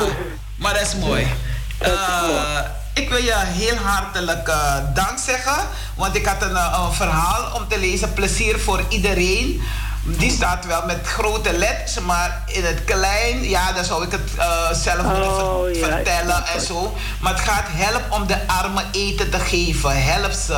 maar 0.56 0.74
dat 0.74 0.82
is 0.82 0.94
mooi. 0.94 1.26
Eh, 1.78 2.58
ik 2.94 3.08
wil 3.08 3.22
je 3.22 3.34
heel 3.36 3.76
hartelijk 3.76 4.48
eh, 4.48 4.76
dank 4.94 5.18
zeggen. 5.18 5.56
Want 5.94 6.16
ik 6.16 6.26
had 6.26 6.42
een, 6.42 6.56
eh, 6.56 6.84
een 6.86 6.94
verhaal 6.94 7.54
om 7.54 7.68
te 7.68 7.78
lezen. 7.78 8.12
Plezier 8.12 8.60
voor 8.60 8.84
iedereen. 8.88 9.62
Die 10.04 10.30
staat 10.30 10.66
wel 10.66 10.82
met 10.86 10.98
grote 11.06 11.52
letters, 11.52 12.00
maar 12.00 12.42
in 12.46 12.64
het 12.64 12.84
klein, 12.84 13.48
ja, 13.48 13.72
dan 13.72 13.84
zou 13.84 14.04
ik 14.04 14.10
het 14.12 14.30
eh, 14.38 14.72
zelf 14.72 15.02
moeten 15.02 15.24
ver- 15.34 15.44
Oh, 15.44 15.74
ja, 15.74 15.86
vertellen 15.86 16.44
en 16.54 16.60
zo. 16.60 16.94
Maar 17.20 17.32
het 17.32 17.42
gaat 17.42 17.64
help 17.68 18.02
om 18.10 18.26
de 18.26 18.36
armen 18.46 18.84
eten 18.92 19.30
te 19.30 19.38
geven. 19.38 20.02
Help 20.04 20.32
ze. 20.32 20.52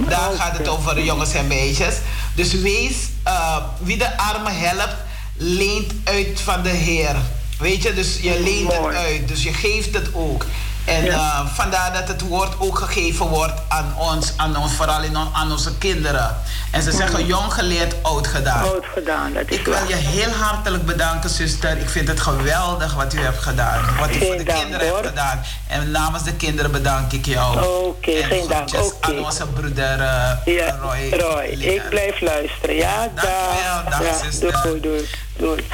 Mm, 0.00 0.08
Daar 0.08 0.30
gaat 0.38 0.56
het 0.58 0.68
over, 0.68 1.02
jongens 1.02 1.32
en 1.32 1.46
meisjes. 1.46 1.94
Dus 2.34 2.52
wees, 2.52 2.94
eh, 3.22 3.56
wie 3.78 3.96
de 3.98 4.16
armen 4.18 4.58
helpt, 4.58 4.96
leent 5.36 5.92
uit 6.04 6.40
van 6.44 6.62
de 6.62 6.68
Heer. 6.68 7.16
Weet 7.58 7.82
je, 7.82 7.94
dus 7.94 8.18
je 8.20 8.40
leent 8.40 8.72
het 8.72 8.94
uit. 8.94 9.28
Dus 9.28 9.42
je 9.42 9.52
geeft 9.52 9.94
het 9.94 10.08
ook. 10.12 10.44
En 10.86 11.08
eh, 11.08 11.40
vandaar 11.54 11.92
dat 11.92 12.08
het 12.08 12.20
woord 12.20 12.52
ook 12.58 12.78
gegeven 12.78 13.26
wordt 13.26 13.60
aan 13.68 13.94
ons, 13.98 14.32
aan 14.36 14.56
ons 14.56 14.72
vooral 14.72 15.02
in, 15.02 15.16
on- 15.16 15.28
aan 15.34 15.50
onze 15.52 15.78
kinderen. 15.78 16.36
En 16.70 16.82
ze 16.82 16.92
zeggen 16.92 17.26
jong 17.26 17.52
geleerd, 17.52 17.94
oud 18.02 18.26
gedaan. 18.26 18.62
Oud 18.62 18.84
gedaan, 18.94 19.32
dat 19.32 19.42
is 19.46 19.56
Ik 19.58 19.64
wil 19.64 19.74
waar. 19.74 19.88
je 19.88 19.94
heel 19.94 20.30
hartelijk 20.30 20.86
bedanken, 20.86 21.30
zuster. 21.30 21.78
Ik 21.78 21.88
vind 21.88 22.08
het 22.08 22.20
geweldig 22.20 22.94
wat 22.94 23.14
u 23.14 23.18
hebt 23.20 23.42
gedaan. 23.42 23.84
Wat 23.98 24.10
u 24.14 24.18
voor 24.26 24.36
de 24.36 24.42
dank, 24.42 24.60
kinderen 24.60 24.86
hebt 24.94 25.06
gedaan. 25.06 25.42
En 25.68 25.90
namens 25.90 26.22
de 26.24 26.32
kinderen 26.34 26.70
bedank 26.72 27.12
ik 27.12 27.26
jou. 27.26 27.64
Oké, 27.86 28.10
En 28.10 28.24
geen 28.24 28.48
dank, 28.48 28.68
oké. 28.74 28.94
aan 29.00 29.24
onze 29.24 29.46
broeder 29.46 30.00
eh, 30.00 30.30
Ja, 30.56 30.76
Roy. 30.80 31.08
Roy, 31.20 31.44
ik 31.44 31.88
blijf 31.88 32.20
luisteren. 32.20 32.74
Ja, 32.74 33.08
dag. 33.14 33.24
dag, 33.90 34.02
ja, 34.02 34.18
zuster. 34.24 34.60
doei, 34.62 34.80
doei, 34.80 35.08
doei. 35.36 35.64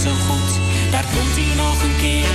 Zo 0.00 0.10
goed. 0.10 0.60
Daar 0.90 1.04
komt 1.14 1.36
hij 1.36 1.54
nog 1.56 1.82
een 1.82 1.96
keer, 1.96 2.28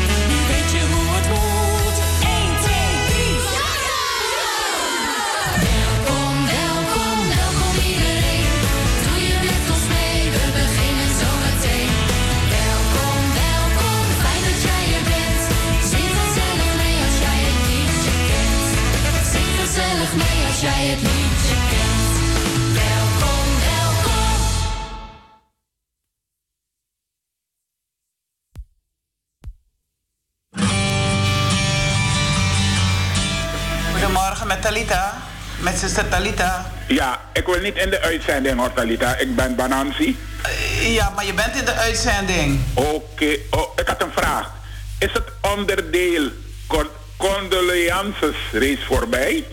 Met 35.76 35.84
zuster 35.84 36.10
Talita. 36.10 36.72
Ja, 36.88 37.20
ik 37.34 37.46
wil 37.46 37.60
niet 37.60 37.76
in 37.76 37.90
de 37.90 38.02
uitzending 38.02 38.58
hoor, 38.60 38.74
Talita. 38.74 39.16
Ik 39.16 39.36
ben 39.36 39.56
Banansi. 39.56 40.18
Eh, 40.44 40.94
Ja, 40.94 41.10
maar 41.16 41.26
je 41.26 41.34
bent 41.34 41.56
in 41.56 41.66
de 41.66 41.74
uitzending. 41.74 42.60
Oké, 42.74 43.38
oh, 43.50 43.72
ik 43.76 43.88
had 43.88 44.02
een 44.02 44.12
vraag. 44.16 44.52
Is 45.00 45.10
het 45.14 45.24
onderdeel 45.42 46.30
con 46.68 46.88
condolences 47.18 48.36
reeds 48.52 48.84
voorbij? 48.86 49.44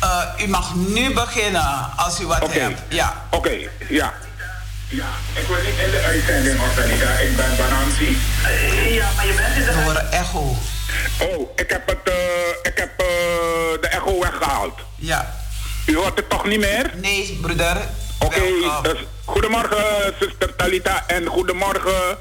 Eh, 0.00 0.44
u 0.44 0.48
mag 0.48 0.74
nu 0.74 1.12
beginnen 1.14 1.90
als 1.96 2.20
u 2.20 2.26
wat 2.26 2.52
hebt. 2.52 2.80
Ja. 2.88 3.26
Oké, 3.30 3.54
ja. 3.88 4.12
Ja, 4.88 5.06
ik 5.34 5.46
wil 5.46 5.56
niet 5.56 5.78
in 5.84 5.90
de 5.90 6.02
uitzending 6.06 6.58
hoor, 6.58 6.74
Talita. 6.74 7.10
Ik 7.10 7.36
ben 7.36 7.56
Banansi. 7.56 8.18
Ja, 8.88 9.08
maar 9.16 9.26
je 9.26 9.34
bent 9.34 9.56
in 9.56 9.64
de 9.64 9.72
We 9.72 9.82
horen 9.82 10.12
echo. 10.12 10.56
Oh, 11.20 11.50
ik 11.56 11.70
heb, 11.70 11.88
het, 11.88 11.98
eh, 12.04 12.14
ik 12.62 12.78
heb 12.78 12.90
eh, 13.00 13.06
de 13.80 13.88
echo 13.90 14.20
weggehaald. 14.20 14.78
Ja. 14.96 15.40
U 15.86 15.96
hoort 15.96 16.16
het 16.16 16.28
toch 16.30 16.46
niet 16.46 16.58
meer? 16.60 16.90
Nee, 17.00 17.38
broeder. 17.40 17.76
Oké, 18.18 18.40
Welkom. 18.40 18.82
dus 18.82 18.98
goedemorgen 19.24 20.14
zuster 20.20 20.56
Talita 20.56 21.04
en 21.06 21.26
goedemorgen 21.26 22.18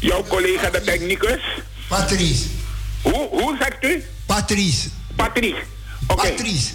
jouw 0.00 0.24
collega 0.28 0.70
de 0.70 0.80
technicus. 0.80 1.40
Patrice. 1.88 2.44
Hoe, 3.02 3.28
hoe 3.28 3.56
zegt 3.60 3.84
u? 3.84 4.04
Patrice. 4.26 4.88
Patrice. 5.16 5.62
Oké. 6.06 6.28
Patrice. 6.28 6.72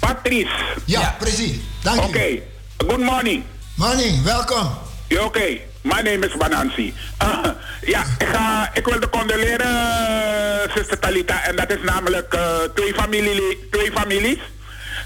Patrice. 0.00 0.50
Ja, 0.84 1.16
precies. 1.18 1.56
Dank 1.82 2.02
Oké. 2.02 2.26
u. 2.26 2.42
Good 2.76 2.98
morning. 3.00 3.44
Morning, 3.74 4.22
welkom. 4.22 4.70
Ja, 5.08 5.24
Oké. 5.24 5.46
My 5.82 6.00
name 6.02 6.26
is 6.26 6.36
Banansi. 6.36 6.94
Ah, 7.16 7.44
ja, 7.80 8.04
ik, 8.18 8.26
ga, 8.26 8.70
ik 8.74 8.84
wil 8.84 9.00
de 9.00 9.08
condoleren, 9.08 9.66
eh, 9.66 10.74
zuster 10.76 10.98
Talita. 10.98 11.42
En 11.44 11.56
dat 11.56 11.70
is 11.70 11.78
namelijk 11.82 12.32
eh, 12.34 12.56
twee, 12.74 12.94
familie, 12.94 13.68
twee 13.70 13.90
families. 13.92 14.38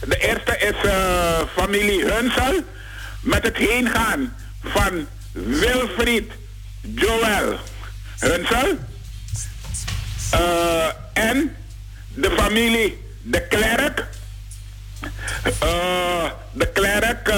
De 0.07 0.16
eerste 0.16 0.59
is 0.59 0.91
eh, 0.91 1.41
familie 1.57 2.05
Hunsel. 2.05 2.61
Met 3.20 3.43
het 3.43 3.57
heengaan 3.57 4.37
van 4.62 5.07
Wilfried 5.33 6.33
Joel 6.81 7.59
Hunsel. 8.19 8.79
Eh, 10.31 10.87
en 11.12 11.57
de 12.15 12.31
familie 12.31 13.01
De 13.23 13.47
Klerk. 13.47 14.07
Eh, 15.61 16.31
de 16.53 16.66
Klerk, 16.73 17.29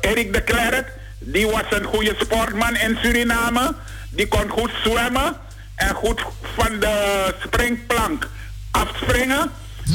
Erik 0.00 0.32
de 0.32 0.42
Klerk, 0.42 0.88
die 1.18 1.46
was 1.46 1.64
een 1.70 1.84
goede 1.84 2.14
sportman 2.18 2.76
in 2.76 2.98
Suriname. 3.02 3.74
Die 4.10 4.28
kon 4.28 4.48
goed 4.48 4.70
zwemmen 4.84 5.36
en 5.74 5.94
goed 5.94 6.20
van 6.54 6.80
de 6.80 7.34
springplank 7.44 8.28
afspringen. 8.70 9.50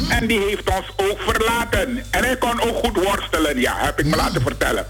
En 0.10 0.28
die 0.28 0.40
heeft 0.40 0.70
ons 0.70 0.88
ook 0.96 1.22
verlaten. 1.22 2.04
En 2.12 2.24
hij 2.24 2.38
kon 2.38 2.62
ook 2.62 2.76
goed 2.86 3.04
worstelen, 3.04 3.60
ja, 3.60 3.76
heb 3.78 4.00
ik 4.00 4.06
me 4.06 4.16
laten 4.16 4.42
vertellen. 4.42 4.86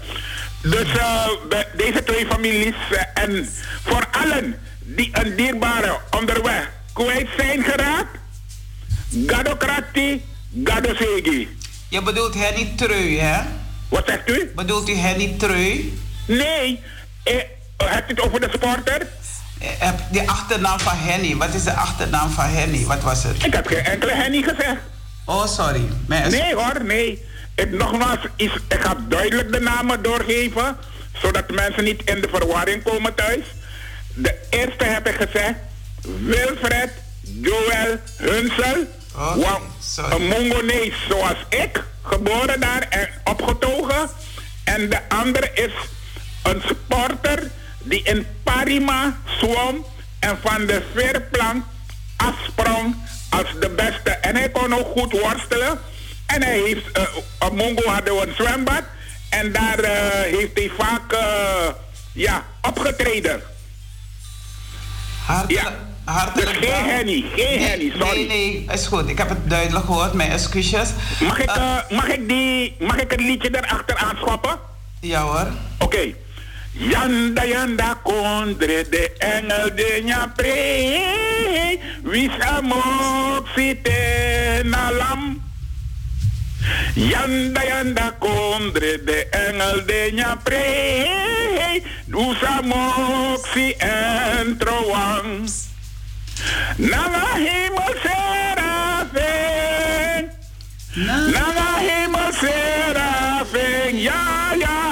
Dus 0.62 0.92
eh, 0.98 1.26
de- 1.48 1.66
deze 1.76 2.02
twee 2.04 2.26
families 2.26 2.74
eh, 2.90 3.22
en 3.24 3.48
voor 3.84 4.06
allen 4.10 4.58
die 4.78 5.10
een 5.12 5.36
dierbare 5.36 5.98
onderweg 6.18 6.70
kwijt 6.92 7.28
zijn 7.36 7.62
geraakt, 7.62 8.16
Gadokrati, 9.26 10.24
Gadosegi. 10.64 11.48
Je 11.88 12.02
bedoelt 12.02 12.34
Henny 12.34 12.72
Treu, 12.76 13.18
hè? 13.18 13.40
Wat 13.88 14.02
zegt 14.06 14.28
u? 14.30 14.52
Bedoelt 14.54 14.88
u 14.88 14.94
Henny 14.94 15.34
Treu? 15.38 15.92
Nee. 16.26 16.80
Eh, 17.22 17.34
hebt 17.84 18.10
u 18.10 18.14
het 18.14 18.20
over 18.20 18.40
de 18.40 18.48
sporter? 18.52 19.06
Eh, 19.78 19.90
De 20.10 20.26
achternaam 20.26 20.78
van 20.80 20.96
Henny. 20.96 21.36
Wat 21.36 21.54
is 21.54 21.64
de 21.64 21.72
achternaam 21.72 22.30
van 22.30 22.44
Henny? 22.44 22.84
Wat 22.84 23.02
was 23.02 23.22
het? 23.22 23.44
Ik 23.44 23.52
heb 23.52 23.66
geen 23.66 23.84
enkele 23.84 24.12
Henny 24.12 24.42
gezegd. 24.42 24.76
Oh, 25.24 25.46
sorry. 25.46 25.88
Mijn. 26.06 26.30
Nee 26.30 26.54
hoor, 26.54 26.84
nee. 26.84 27.24
Ik, 27.54 27.70
nogmaals, 27.70 28.18
is, 28.36 28.50
ik 28.68 28.80
ga 28.80 28.96
duidelijk 29.08 29.52
de 29.52 29.60
namen 29.60 30.02
doorgeven, 30.02 30.76
zodat 31.22 31.50
mensen 31.50 31.84
niet 31.84 32.02
in 32.04 32.20
de 32.20 32.28
verwarring 32.32 32.82
komen 32.82 33.14
thuis. 33.14 33.44
De 34.14 34.34
eerste 34.50 34.84
heb 34.84 35.06
ik 35.08 35.14
gezegd, 35.14 35.54
Wilfred 36.24 36.90
Joel 37.20 37.96
Hunsel. 38.16 38.84
Wa- 39.14 39.58
een 40.10 40.26
Mongonees 40.26 40.94
zoals 41.08 41.36
ik, 41.48 41.84
geboren 42.02 42.60
daar 42.60 42.86
en 42.88 43.08
opgetogen. 43.24 44.08
En 44.64 44.88
de 44.88 44.98
andere 45.08 45.50
is 45.54 45.72
een 46.42 46.62
sporter 46.68 47.50
die 47.78 48.02
in 48.02 48.26
Parima 48.42 49.16
zwom 49.38 49.86
en 50.18 50.38
van 50.42 50.66
de 50.66 50.82
veerplank 50.94 51.64
afsprong 52.16 52.96
als 53.32 53.54
de 53.60 53.70
beste. 53.70 54.10
En 54.10 54.36
hij 54.36 54.50
kon 54.50 54.74
ook 54.74 54.98
goed 54.98 55.12
worstelen. 55.12 55.78
En 56.26 56.42
hij 56.42 56.58
heeft, 56.58 56.92
eh, 56.92 57.02
op 57.38 57.54
Mongo 57.56 57.88
hadden 57.88 58.14
we 58.14 58.26
een 58.26 58.34
zwembad. 58.34 58.82
En 59.28 59.52
daar 59.52 59.78
eh, 59.78 60.38
heeft 60.38 60.50
hij 60.54 60.70
vaak 60.78 61.12
eh, 61.12 61.68
ja, 62.12 62.44
opgetreden. 62.62 63.42
Hartelijk, 65.26 65.72
hartelijk 66.04 66.60
Dus 66.60 66.68
geen. 66.68 66.84
Henny, 66.84 67.24
geen 67.34 67.58
Nee, 67.58 67.68
Henny, 67.68 67.92
sorry. 67.98 68.26
Nee, 68.26 68.26
nee, 68.26 68.66
is 68.72 68.86
goed. 68.86 69.08
Ik 69.08 69.18
heb 69.18 69.28
het 69.28 69.50
duidelijk 69.50 69.84
gehoord. 69.84 70.12
Mijn 70.12 70.30
excuses. 70.30 70.88
Mag 71.20 71.38
ik, 71.38 71.50
eh, 71.50 71.76
mag 71.90 72.06
ik, 72.06 72.28
die, 72.28 72.76
mag 72.78 72.96
ik 72.96 73.10
het 73.10 73.20
liedje 73.20 73.50
daarachter 73.50 73.96
aanschappen? 73.96 74.58
Ja 75.00 75.22
hoor. 75.22 75.46
Oké. 75.78 76.14
Yanda 76.74 77.44
yanda 77.44 78.00
kondre 78.02 78.84
de 78.88 79.12
engel 79.20 79.70
de 79.76 80.02
nya 80.04 80.26
pre 80.34 81.78
wisamok 82.02 83.46
site 83.54 84.64
nalam. 84.64 85.40
Yanda 86.96 87.62
yanda 87.64 88.12
kondre 88.18 88.96
de 89.04 89.28
engel 89.32 89.84
de 89.86 90.12
nya 90.16 90.36
pre 90.42 90.64
wisamok 92.08 93.46
si 93.52 93.74
entrowang. 93.76 95.44
Nanga 96.78 97.36
hemel 97.36 97.94
serafin. 98.02 99.42
Nanga 100.96 101.68
hemel 101.84 102.32
serafin. 102.32 103.96
Ja, 104.00 104.56
ja. 104.56 104.72
Nanga 104.72 104.91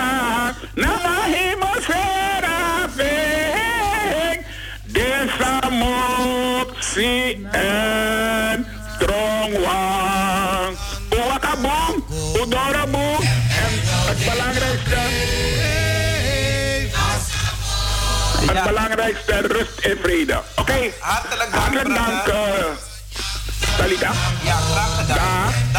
Desamok 6.90 6.94
si 6.94 7.46
en 7.52 8.66
trongwang. 8.98 10.74
Uwakabong, 11.10 12.02
udorabong. 12.34 13.22
En 13.64 13.72
het 14.10 14.18
belangrijkste. 14.18 14.98
Het 18.46 18.62
belangrijkste, 18.64 19.40
rust 19.40 19.78
en 19.78 19.98
vrede. 20.02 20.40
Oké. 20.56 20.90
Hartelijk 20.98 21.52
dank, 21.52 21.62
Hartelijk 21.62 21.94
dank, 21.94 22.24
Talita. 23.76 24.10
Ja, 24.42 24.56
graag 24.56 25.00
gedaan. 25.00 25.16
Dag, 25.16 25.69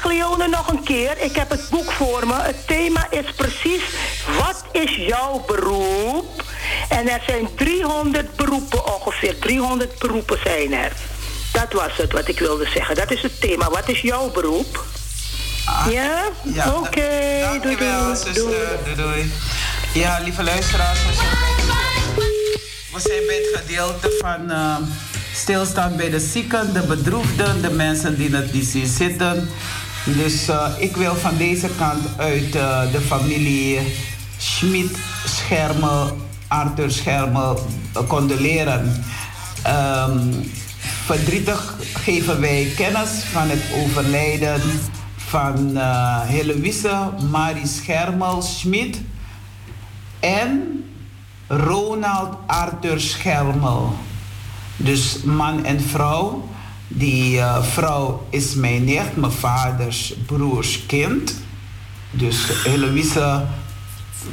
Cleone 0.00 0.48
nog 0.48 0.68
een 0.68 0.82
keer. 0.82 1.18
Ik 1.18 1.36
heb 1.36 1.50
het 1.50 1.68
boek 1.70 1.92
voor 1.92 2.26
me. 2.26 2.34
Het 2.40 2.66
thema 2.66 3.06
is 3.10 3.32
precies, 3.36 3.82
wat 4.38 4.64
is 4.72 4.94
jouw 4.96 5.44
beroep? 5.46 6.42
En 6.88 7.08
er 7.08 7.20
zijn 7.26 7.48
300 7.54 8.36
beroepen 8.36 8.94
ongeveer. 8.94 9.38
300 9.38 9.98
beroepen 9.98 10.38
zijn 10.44 10.72
er. 10.72 10.92
Dat 11.52 11.72
was 11.72 11.96
het 11.96 12.12
wat 12.12 12.28
ik 12.28 12.38
wilde 12.38 12.66
zeggen. 12.74 12.94
Dat 12.94 13.10
is 13.10 13.22
het 13.22 13.40
thema. 13.40 13.70
Wat 13.70 13.88
is 13.88 14.00
jouw 14.00 14.30
beroep? 14.30 14.84
ja? 15.90 16.22
Ja, 16.42 16.72
Oké, 16.74 17.00
doei 17.62 17.76
Dankjewel, 17.76 18.14
doei. 18.14 18.32
doei. 18.34 18.54
Doei, 18.84 18.96
doei. 18.96 19.32
Ja, 19.92 20.18
lieve 20.24 20.42
luisteraars. 20.42 20.98
We 22.92 23.00
zijn 23.00 23.26
bij, 23.26 23.36
het 23.36 23.60
gedeelte 23.60 24.16
van 24.20 24.50
eh, 24.50 24.76
stilstaan 25.34 25.96
bij 25.96 26.10
de 26.10 26.20
zieken, 26.20 26.72
de 26.72 26.80
bedroefden, 26.80 27.62
de 27.62 27.70
mensen 27.70 28.16
die 28.18 28.34
het 28.36 28.52
niet 28.52 28.66
zien 28.66 28.86
zitten. 28.86 29.50
Dus 30.04 30.48
eh, 30.48 30.68
ik 30.78 30.96
wil 30.96 31.14
van 31.14 31.36
deze 31.36 31.68
kant 31.78 32.04
uit 32.16 32.54
eh, 32.54 32.92
de 32.92 33.00
familie 33.00 33.78
Schmid 34.36 34.98
Schermel, 35.24 36.16
Arthur 36.48 36.90
Schermel, 36.90 37.66
eh, 37.94 38.06
condoleren. 38.06 39.04
Ehm, 39.62 40.32
verdrietig 41.04 41.74
geven 41.94 42.40
wij 42.40 42.72
kennis 42.76 43.10
van 43.32 43.48
het 43.48 43.62
overlijden 43.74 44.60
van 45.16 45.76
Heloïse 46.26 47.10
Marie 47.30 47.66
Schermel 47.66 48.42
Schmid 48.42 49.00
en 50.20 50.84
Ronald 51.46 52.36
Arthur 52.46 53.00
Schermel. 53.00 53.94
Dus 54.76 55.22
man 55.22 55.64
en 55.64 55.80
vrouw. 55.80 56.48
Die 56.88 57.38
eh, 57.38 57.62
vrouw 57.62 58.26
is 58.30 58.54
mijn 58.54 58.84
nicht, 58.84 59.16
mijn 59.16 59.32
vaders 59.32 60.14
broers 60.26 60.86
kind. 60.86 61.34
Dus 62.10 62.62
Heloïse 62.64 63.44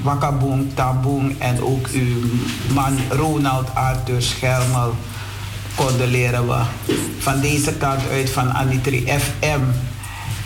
Wakaboom 0.01 0.73
Taboom 0.73 1.35
en 1.39 1.63
ook 1.63 1.87
uw 1.87 2.29
man 2.73 2.97
Ronald 3.09 3.75
Arthur 3.75 4.21
Schermel 4.21 4.95
condoleren 5.75 6.47
we 6.47 6.61
van 7.19 7.39
deze 7.39 7.73
kant 7.73 8.01
uit 8.09 8.29
van 8.29 8.53
Anitri 8.53 9.05
FM. 9.07 9.61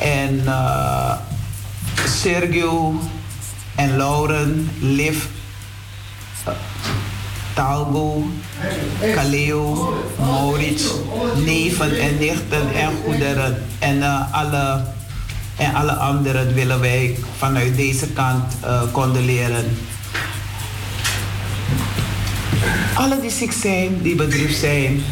En 0.01 0.41
eh, 0.45 1.11
Sergio 2.05 2.99
en 3.75 3.97
Lauren, 3.97 4.69
Liv, 4.79 5.23
Talgo, 7.59 8.23
Kaleo, 9.15 9.93
Maurits, 10.19 10.83
neven 11.43 11.99
en 11.99 12.17
nichten 12.17 12.73
en 12.73 12.91
goederen. 13.03 13.63
En, 13.79 14.03
eh, 14.03 14.33
alle, 14.33 14.83
en 15.57 15.73
alle 15.75 15.91
anderen 15.91 16.53
willen 16.53 16.79
wij 16.79 17.17
vanuit 17.37 17.75
deze 17.75 18.07
kant 18.07 18.53
eh, 18.63 18.81
condoleren. 18.91 19.77
Alle 22.93 23.19
die 23.21 23.31
ziek 23.31 23.51
zijn, 23.51 24.01
die 24.01 24.15
bedroefd 24.15 24.57
zijn, 24.57 25.03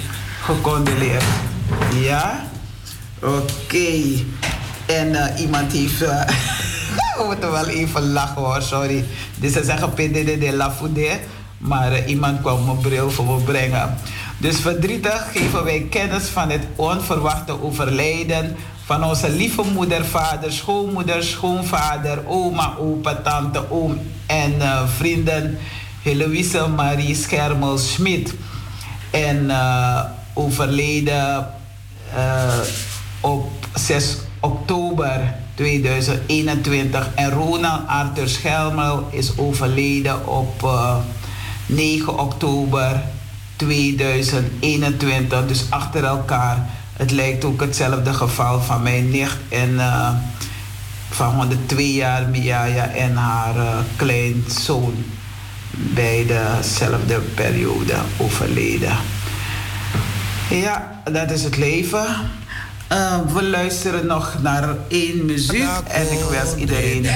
gecondoleerd. 0.41 1.23
Ja? 2.01 2.47
Oké. 3.19 3.89
En 4.85 5.15
eh, 5.15 5.41
iemand 5.41 5.71
heeft... 5.71 6.01
eh, 6.01 6.27
we 7.17 7.23
moeten 7.25 7.51
wel 7.51 7.67
even 7.67 8.11
lachen 8.11 8.41
hoor, 8.41 8.61
sorry. 8.61 9.05
Dus 9.35 9.53
ze 9.53 9.63
zeggen 9.63 9.89
PDD 9.89 10.39
de 10.39 10.51
la 10.55 10.71
maar 11.57 11.91
eh, 11.91 12.09
iemand 12.09 12.41
kwam 12.41 12.65
mijn 12.65 12.77
bril 12.77 13.11
voor 13.11 13.25
me 13.25 13.43
brengen. 13.43 13.95
Dus 14.37 14.59
verdrietig 14.59 15.31
geven 15.31 15.63
wij 15.63 15.87
kennis 15.89 16.23
van 16.23 16.49
het 16.49 16.63
onverwachte 16.75 17.63
overlijden 17.63 18.55
van 18.85 19.03
onze 19.03 19.29
lieve 19.29 19.63
moeder, 19.73 20.05
vader, 20.05 20.51
schoonmoeder, 20.51 21.23
schoonvader, 21.23 22.27
oma, 22.27 22.73
opa, 22.79 23.15
tante, 23.15 23.71
oom 23.71 23.99
en 24.25 24.61
eh, 24.61 24.81
vrienden 24.97 25.57
Heloïse 26.01 26.67
Marie 26.67 27.15
Schermel 27.15 27.77
Schmid. 27.77 28.33
En 29.11 29.49
eh, 29.49 29.99
overleden 30.33 31.47
op 33.19 33.49
6 33.73 34.17
oktober 34.39 35.35
2021. 35.55 37.09
En 37.15 37.29
Ronald 37.29 37.87
Arthur 37.87 38.27
Schelmel 38.27 39.07
is 39.11 39.37
overleden 39.37 40.27
op 40.27 40.69
9 41.67 42.19
oktober 42.19 43.01
2021. 43.55 45.47
Dus 45.47 45.65
achter 45.69 46.03
elkaar. 46.03 46.65
Het 46.93 47.11
lijkt 47.11 47.45
ook 47.45 47.61
hetzelfde 47.61 48.13
geval 48.13 48.61
van 48.61 48.83
mijn 48.83 49.09
nicht 49.09 49.37
en 49.49 49.79
eh, 49.79 50.09
van 51.09 51.35
102 51.35 51.93
jaar 51.93 52.29
Miaja 52.29 52.87
en 52.87 53.15
haar 53.15 53.55
eh, 53.55 53.77
kleinzoon. 53.95 55.05
Bij 55.71 56.25
dezelfde 56.25 57.19
periode 57.19 57.93
overleden. 58.17 58.97
Ja, 60.49 61.01
dat 61.11 61.31
is 61.31 61.43
het 61.43 61.57
leven. 61.57 62.05
Eh, 62.87 63.19
we 63.33 63.43
luisteren 63.43 64.05
nog 64.05 64.37
naar 64.41 64.75
één 64.87 65.25
muziek 65.25 65.69
en 65.87 66.11
ik 66.11 66.23
wens 66.29 66.55
iedereen 66.55 67.05
een 67.05 67.15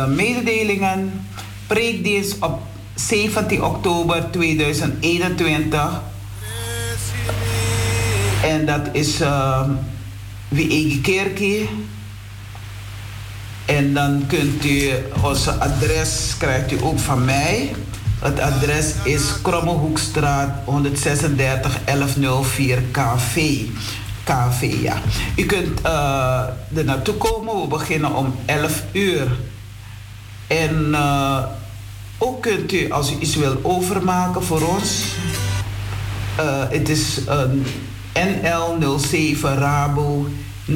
enkele 0.00 0.06
mededelingen. 0.06 1.26
Preekdienst 1.66 2.36
op 2.40 2.60
17 2.94 3.64
oktober 3.64 4.30
2021. 4.30 6.00
En 8.42 8.66
dat 8.66 8.88
is 8.92 9.20
uh, 9.20 9.68
Wiege 10.48 11.00
Kerkie. 11.00 11.68
En 13.66 13.94
dan 13.94 14.24
kunt 14.26 14.64
u 14.64 14.90
onze 15.22 15.50
adres, 15.52 16.34
krijgt 16.38 16.72
u 16.72 16.76
ook 16.82 16.98
van 16.98 17.24
mij. 17.24 17.72
Het 18.20 18.40
adres 18.40 18.94
is 19.04 19.42
Krommehoekstraat 19.42 20.50
136 20.64 21.78
1104 21.84 22.82
KV. 22.90 23.58
KV, 24.24 24.82
ja. 24.82 24.96
U 25.36 25.44
kunt 25.44 25.80
eh, 25.80 26.42
er 26.74 26.84
naartoe 26.84 27.14
komen. 27.14 27.60
We 27.60 27.66
beginnen 27.66 28.14
om 28.14 28.34
11 28.46 28.82
uur. 28.92 29.28
En 30.50 30.94
eh, 30.94 31.38
ook 32.18 32.42
kunt 32.42 32.72
u, 32.72 32.90
als 32.90 33.12
u 33.12 33.16
iets 33.18 33.36
wil 33.36 33.58
overmaken 33.62 34.42
voor 34.42 34.62
ons. 34.62 35.02
eh, 36.36 36.44
het 36.68 36.88
is 36.88 37.20
een 37.26 37.64
NL07 38.14 39.40
Rabo 39.40 40.26
0161356907 40.66 40.74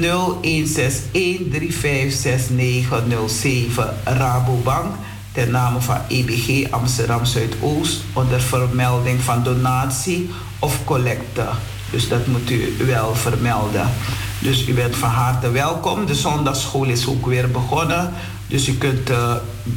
Rabobank 4.05 4.95
ten 5.33 5.51
name 5.51 5.81
van 5.81 5.99
EBG 6.09 6.71
Amsterdam 6.71 7.25
Zuidoost 7.25 8.01
onder 8.13 8.41
vermelding 8.41 9.21
van 9.21 9.43
donatie 9.43 10.31
of 10.59 10.85
collecte. 10.85 11.47
Dus 11.91 12.09
dat 12.09 12.27
moet 12.27 12.51
u 12.51 12.75
wel 12.87 13.15
vermelden. 13.15 13.91
Dus 14.39 14.69
u 14.69 14.75
bent 14.75 14.97
van 14.97 15.11
harte 15.11 15.51
welkom. 15.51 16.07
De 16.07 16.15
zondagschool 16.15 16.85
is 16.85 17.07
ook 17.07 17.27
weer 17.27 17.51
begonnen. 17.51 18.13
Dus 18.55 18.69
u 18.69 18.75
kunt 18.75 19.11
eh, 19.11 19.35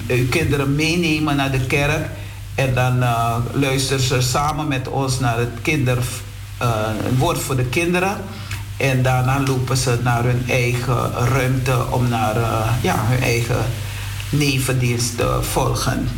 uw 0.07 0.27
kinderen 0.29 0.75
meenemen 0.75 1.35
naar 1.35 1.51
de 1.51 1.65
kerk. 1.65 2.09
En 2.55 2.73
dan 2.73 3.03
eh, 3.03 3.35
luisteren 3.53 4.03
ze 4.03 4.21
samen 4.21 4.67
met 4.67 4.87
ons 4.87 5.19
naar 5.19 5.37
het 5.37 5.61
kinder, 5.61 5.97
eh, 6.57 6.89
woord 7.17 7.37
voor 7.37 7.55
de 7.55 7.65
kinderen. 7.65 8.17
En 8.77 9.01
daarna 9.01 9.41
lopen 9.47 9.77
ze 9.77 9.97
naar 10.03 10.23
hun 10.23 10.43
eigen 10.49 11.11
ruimte 11.11 11.85
om 11.89 12.09
naar 12.09 12.35
ja, 12.81 12.95
hun 12.97 13.21
eigen 13.21 13.65
nevendienst 14.29 15.17
te 15.17 15.37
volgen. 15.41 16.09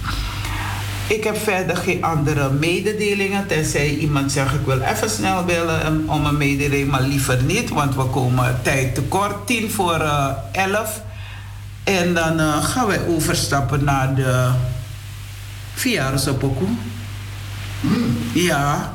Ik 1.07 1.23
heb 1.23 1.37
verder 1.37 1.77
geen 1.77 2.03
andere 2.03 2.49
mededelingen. 2.49 3.47
Tenzij 3.47 3.95
iemand 3.95 4.31
zegt 4.31 4.53
ik 4.53 4.65
wil 4.65 4.79
even 4.79 5.09
snel 5.09 5.43
bellen 5.43 5.85
um, 5.85 6.03
om 6.09 6.25
een 6.25 6.37
mededeling, 6.37 6.91
maar 6.91 7.01
liever 7.01 7.43
niet, 7.43 7.69
want 7.69 7.95
we 7.95 8.03
komen 8.03 8.59
tijd 8.61 8.95
tekort. 8.95 9.47
Tien 9.47 9.71
voor 9.71 10.11
elf. 10.51 11.01
En 11.97 12.13
dan 12.13 12.39
eh, 12.39 12.63
gaan 12.63 12.87
wij 12.87 12.99
overstappen 13.07 13.83
naar 13.83 14.15
de 14.15 14.49
Viarosopoku. 15.73 16.65
Ja. 18.33 18.93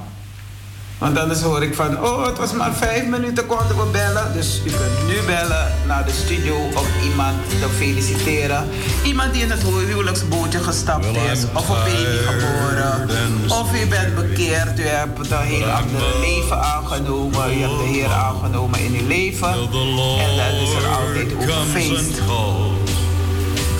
Want 0.98 1.18
anders 1.18 1.40
hoor 1.40 1.62
ik 1.62 1.74
van, 1.74 2.04
oh, 2.04 2.26
het 2.26 2.38
was 2.38 2.52
maar 2.52 2.74
vijf 2.74 3.06
minuten 3.06 3.46
konden 3.46 3.76
we 3.76 3.84
bellen. 3.92 4.32
Dus 4.32 4.60
u 4.64 4.70
kunt 4.70 5.06
nu 5.06 5.26
bellen 5.26 5.72
naar 5.86 6.04
de 6.04 6.12
studio 6.12 6.54
om 6.54 6.86
iemand 7.02 7.36
te 7.48 7.68
feliciteren. 7.76 8.68
Iemand 9.04 9.32
die 9.32 9.42
in 9.42 9.50
het 9.50 9.62
huwelijksbootje 9.62 10.58
gestapt 10.58 11.06
is, 11.06 11.44
of 11.52 11.68
een 11.68 11.74
baby 11.74 12.16
geboren. 12.26 13.08
Of 13.48 13.82
u 13.82 13.86
bent 13.86 14.14
bekeerd, 14.14 14.78
u 14.78 14.82
hebt 14.82 15.30
een 15.30 15.38
heel 15.38 15.66
ander 15.66 16.02
leven 16.20 16.62
aangenomen. 16.62 17.58
U 17.58 17.60
hebt 17.60 17.78
de 17.78 17.84
Heer 17.84 18.12
aangenomen 18.12 18.78
in 18.78 18.94
uw 18.94 19.06
leven. 19.06 19.48
En 19.48 20.36
dan 20.36 20.54
is 20.62 20.74
er 20.74 20.86
altijd 20.86 21.34
ook 21.34 21.48
een 21.48 21.66
feest. 21.72 22.20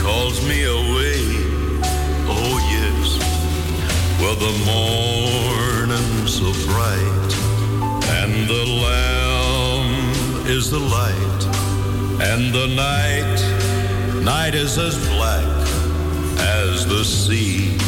Calls 0.05 0.47
me 0.47 0.65
away. 0.65 1.23
Oh 2.29 2.57
yes, 2.77 3.07
well 4.21 4.37
the 4.37 4.55
morning's 4.71 6.35
so 6.41 6.53
bright, 6.69 7.33
and 8.21 8.47
the 8.47 8.65
lamb 8.85 10.47
is 10.47 10.71
the 10.71 10.79
light, 10.79 11.43
and 12.21 12.53
the 12.53 12.67
night, 12.77 14.23
night 14.23 14.55
is 14.55 14.77
as 14.77 14.95
black 15.09 15.69
as 16.39 16.87
the 16.87 17.03
sea. 17.03 17.84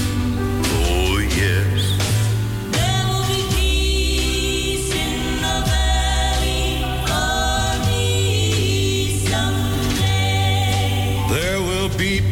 Be 11.96 12.25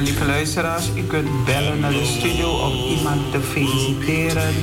lieve 0.00 0.24
luisteraars, 0.24 0.84
u 0.94 1.02
kunt 1.02 1.44
bellen 1.44 1.80
naar 1.80 1.90
de 1.90 2.04
studio 2.18 2.48
om 2.50 2.72
iemand 2.96 3.32
te 3.32 3.40
feliciteren, 3.40 4.54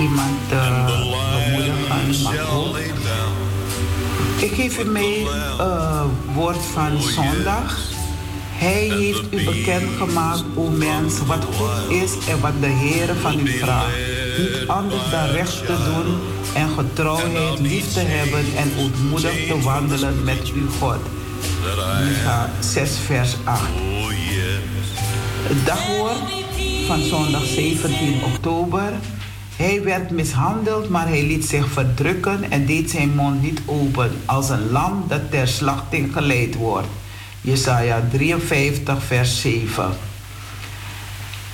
iemand 0.00 0.48
te 0.48 0.84
bemoedigen, 1.44 2.22
maar 2.22 2.54
ook. 2.54 2.76
Ik 4.36 4.52
geef 4.52 4.78
u 4.78 4.84
mee 4.84 5.22
uh, 5.22 6.04
woord 6.34 6.64
van 6.72 7.00
zondag. 7.00 7.78
Hij 8.50 8.88
heeft 8.88 9.22
u 9.30 9.44
bekendgemaakt, 9.44 10.44
o 10.54 10.68
mens, 10.68 11.18
wat 11.26 11.44
goed 11.44 11.90
is 11.90 12.12
en 12.28 12.40
wat 12.40 12.60
de 12.60 12.66
Heer 12.66 13.14
van 13.14 13.38
u 13.46 13.58
vraagt. 13.58 13.96
Niet 14.38 14.68
anders 14.68 15.10
dan 15.10 15.26
recht 15.26 15.66
te 15.66 15.76
doen 15.84 16.16
en 16.54 16.68
getrouwheid 16.68 17.58
lief 17.58 17.92
te 17.92 18.00
hebben 18.00 18.44
en 18.56 18.72
ootmoedig 18.78 19.46
te 19.46 19.60
wandelen 19.60 20.24
met 20.24 20.52
uw 20.54 20.70
God. 20.80 20.98
Micha 22.04 22.50
6 22.60 22.98
vers 23.06 23.36
8. 23.44 23.60
Het 25.44 25.66
dagwoord 25.66 26.44
van 26.86 27.02
zondag 27.02 27.44
17 27.44 28.24
oktober. 28.24 28.92
Hij 29.56 29.82
werd 29.82 30.10
mishandeld, 30.10 30.88
maar 30.88 31.08
hij 31.08 31.22
liet 31.22 31.44
zich 31.44 31.68
verdrukken 31.68 32.50
en 32.50 32.66
deed 32.66 32.90
zijn 32.90 33.14
mond 33.14 33.42
niet 33.42 33.60
open, 33.66 34.10
als 34.24 34.48
een 34.48 34.70
lam 34.70 35.04
dat 35.08 35.30
ter 35.30 35.48
slachting 35.48 36.12
geleid 36.12 36.54
wordt. 36.54 36.86
Jesaja 37.40 38.02
53, 38.10 39.02
vers 39.02 39.40
7. 39.40 39.90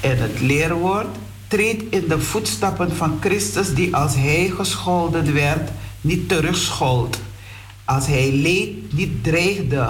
En 0.00 0.18
het 0.18 0.40
leerwoord 0.40 1.16
treedt 1.48 1.82
in 1.94 2.04
de 2.08 2.20
voetstappen 2.20 2.96
van 2.96 3.18
Christus, 3.20 3.74
die 3.74 3.96
als 3.96 4.14
hij 4.14 4.52
gescholden 4.56 5.34
werd, 5.34 5.70
niet 6.00 6.28
terugschold. 6.28 7.18
Als 7.84 8.06
hij 8.06 8.32
leed, 8.32 8.92
niet 8.92 9.24
dreigde, 9.24 9.88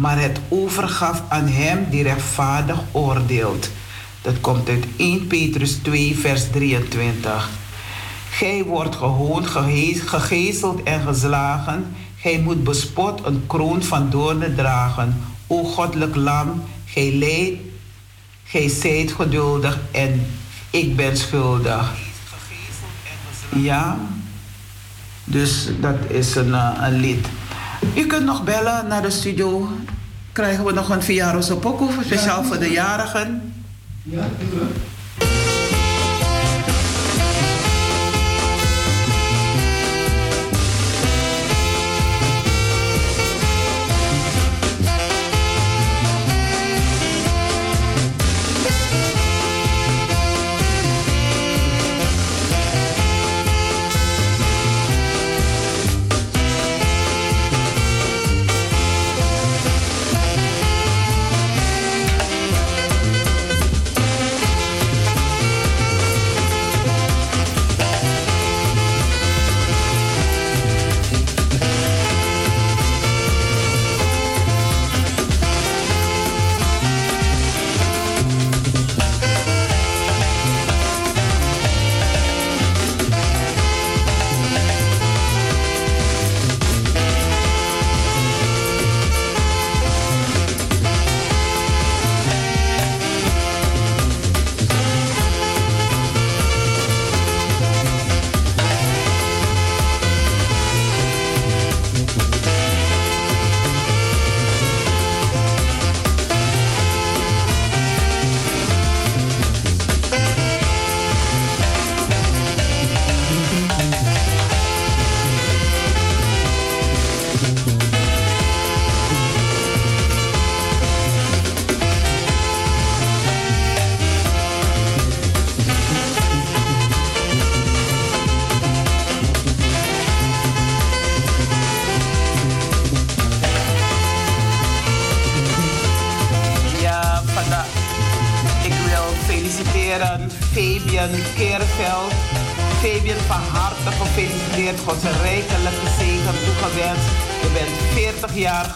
maar 0.00 0.20
het 0.20 0.40
overgaf 0.48 1.22
aan 1.28 1.46
hem 1.46 1.86
die 1.90 2.02
rechtvaardig 2.02 2.78
oordeelt. 2.90 3.70
Dat 4.22 4.40
komt 4.40 4.68
uit 4.68 4.84
1 4.96 5.26
Petrus 5.26 5.72
2, 5.72 6.18
vers 6.18 6.50
23. 6.50 7.48
Gij 8.30 8.64
wordt 8.64 8.96
gehoond, 8.96 9.46
gegezeld 10.06 10.82
en 10.82 11.00
geslagen. 11.00 11.96
Gij 12.16 12.40
moet 12.40 12.64
bespot 12.64 13.26
een 13.26 13.46
kroon 13.46 13.82
van 13.82 14.10
doornen 14.10 14.54
dragen. 14.54 15.22
O 15.46 15.64
goddelijk 15.64 16.16
lam, 16.16 16.62
gij 16.84 17.12
leidt, 17.12 17.60
gij 18.44 18.68
zijt 18.68 19.12
geduldig 19.12 19.78
en 19.90 20.26
ik 20.70 20.96
ben 20.96 21.16
schuldig. 21.16 21.92
Ja, 23.56 23.98
dus 25.24 25.68
dat 25.80 25.96
is 26.08 26.34
een, 26.34 26.48
uh, 26.48 26.70
een 26.80 27.00
lied. 27.00 27.26
U 27.96 28.06
kunt 28.06 28.24
nog 28.24 28.44
bellen 28.44 28.86
naar 28.88 29.02
de 29.02 29.10
studio. 29.10 29.68
Krijgen 30.32 30.64
we 30.64 30.72
nog 30.72 30.88
een 30.88 31.02
Viaro's 31.02 31.48
Poco, 31.48 31.88
speciaal 32.04 32.44
voor 32.44 32.58
de 32.58 32.70
jarigen? 32.70 33.54
Ja, 34.02 34.28
tuurlijk. 34.38 34.76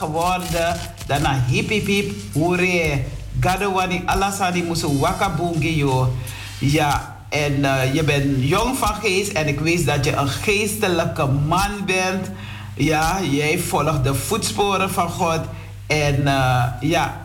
Geworden. 0.04 0.76
Daarna 1.06 1.42
hip 1.46 1.68
hip 1.68 1.86
hip, 1.86 2.12
hoeré. 2.32 3.04
Gadawani 3.40 4.02
alasani 4.06 4.62
musu 4.62 4.98
wakabungi 4.98 5.76
yo. 5.76 6.12
Ja, 6.58 7.16
en 7.28 7.64
eh, 7.64 7.94
je 7.94 8.02
bent 8.04 8.24
jong 8.38 8.76
van 8.78 8.94
geest 8.94 9.32
en 9.32 9.48
ik 9.48 9.60
weet 9.60 9.86
dat 9.86 10.04
je 10.04 10.12
een 10.12 10.28
geestelijke 10.28 11.26
man 11.26 11.84
bent. 11.86 12.30
Ja, 12.76 13.18
jij 13.30 13.58
volgt 13.58 14.04
de 14.04 14.14
voetsporen 14.14 14.90
van 14.90 15.08
God. 15.08 15.40
En 15.86 16.26
eh, 16.26 16.64
ja, 16.80 17.20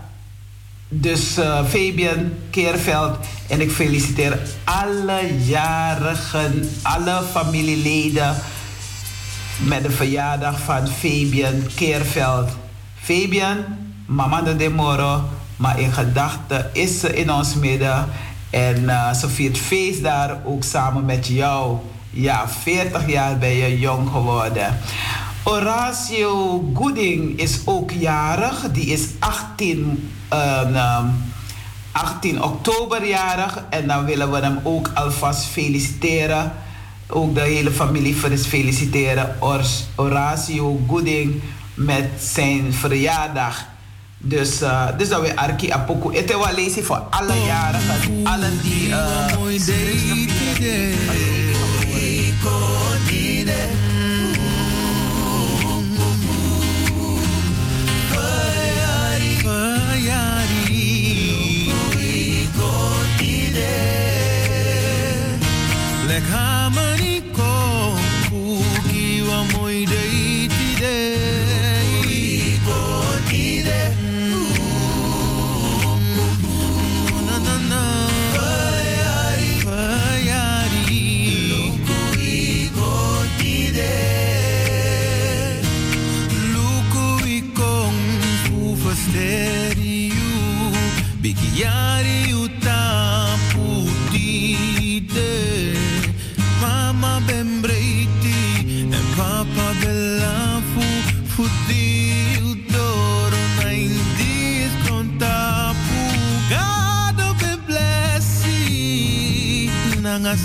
dus 0.87 1.37
eh, 1.37 1.65
Fabian 1.65 2.31
Keerveld. 2.49 3.17
En 3.47 3.61
ik 3.61 3.71
feliciteer 3.71 4.39
alle 4.63 5.45
jarigen, 5.45 6.69
alle 6.81 7.21
familieleden 7.31 8.35
met 9.57 9.83
de 9.83 9.91
verjaardag 9.91 10.59
van 10.59 10.87
Fabian 10.87 11.63
Keerveld. 11.75 12.49
Fabian, 13.09 13.65
mama 14.05 14.41
de 14.41 14.55
demoro, 14.55 15.23
maar 15.57 15.79
in 15.79 15.91
gedachten 15.91 16.69
is 16.73 16.99
ze 16.99 17.15
in 17.15 17.31
ons 17.31 17.55
midden. 17.55 18.07
En 18.49 18.89
eh, 18.89 19.13
ze 19.13 19.29
viert 19.29 19.57
feest 19.57 20.03
daar 20.03 20.41
ook 20.45 20.63
samen 20.63 21.05
met 21.05 21.27
jou. 21.27 21.77
Ja, 22.09 22.49
40 22.49 23.07
jaar 23.09 23.37
ben 23.37 23.49
je 23.49 23.79
jong 23.79 24.09
geworden. 24.09 24.77
Horatio 25.43 26.63
Gooding 26.73 27.39
is 27.39 27.61
ook 27.65 27.91
jarig. 27.91 28.71
Die 28.71 28.85
is 28.85 29.07
18, 29.19 30.09
ehm, 30.27 30.75
ehm, 30.75 31.05
18 31.91 32.43
oktober 32.43 33.07
jarig. 33.07 33.63
En 33.69 33.87
dan 33.87 34.05
willen 34.05 34.31
we 34.31 34.37
hem 34.39 34.59
ook 34.63 34.91
alvast 34.93 35.45
feliciteren. 35.45 36.51
Ook 37.07 37.35
de 37.35 37.41
hele 37.41 37.71
familie 37.71 38.15
feliciteren. 38.15 39.35
Horatio 39.95 40.79
Gooding 40.87 41.41
met 41.79 42.09
zijn 42.19 42.73
verjaardag. 42.73 43.65
Dus, 44.17 44.61
uh, 44.61 44.87
dus 44.97 45.09
dat 45.09 45.21
we 45.21 45.35
Arki 45.35 45.71
Apoku. 45.71 46.25
Wel 46.27 46.53
lezen 46.55 46.85
voor 46.85 46.97
alle 47.09 47.43
jarigen. 47.45 48.19
Allen 48.23 48.61
die. 48.61 48.87
Uh, 48.87 49.27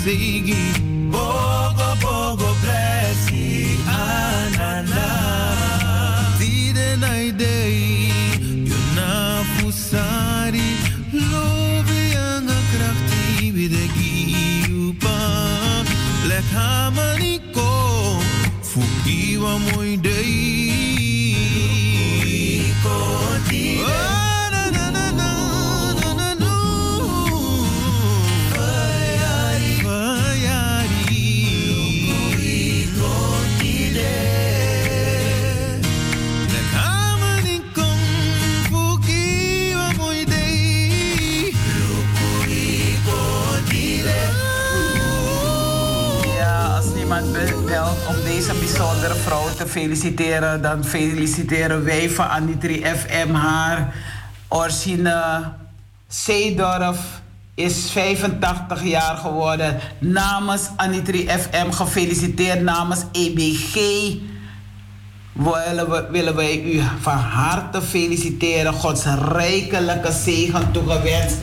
say 0.05 0.74
feliciteren, 49.75 50.61
dan 50.61 50.83
feliciteren 50.83 51.83
wij 51.83 52.09
van 52.09 52.27
Anitri 52.27 52.83
FM 52.85 53.33
haar. 53.33 53.95
Orsine 54.47 55.43
Zeedorf 56.07 56.99
is 57.55 57.89
85 57.91 58.83
jaar 58.83 59.17
geworden. 59.17 59.79
Namens 59.99 60.69
Anitri 60.75 61.27
FM 61.27 61.71
gefeliciteerd, 61.71 62.61
namens 62.61 63.03
EBG 63.11 63.75
willen, 65.33 65.89
we, 65.89 66.07
willen 66.11 66.35
wij 66.35 66.61
u 66.63 66.81
van 67.01 67.17
harte 67.17 67.81
feliciteren. 67.81 68.73
Gods 68.73 69.05
rijkelijke 69.31 70.11
zegen 70.11 70.71
toegewenst. 70.71 71.37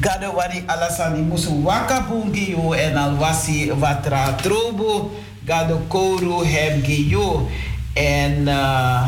Gado 0.00 0.32
wari 0.34 0.62
alasani 0.66 1.22
musu 1.22 1.62
waka 1.62 2.06
bungi 2.08 2.50
yo 2.50 2.72
en 2.72 2.96
al 2.96 3.16
wasi 3.16 3.72
watra. 3.72 4.34
Gado 5.50 5.82
koru 5.88 6.44
hem 6.44 6.80
yo. 6.84 7.48
En, 7.92 8.48
eh, 8.48 9.02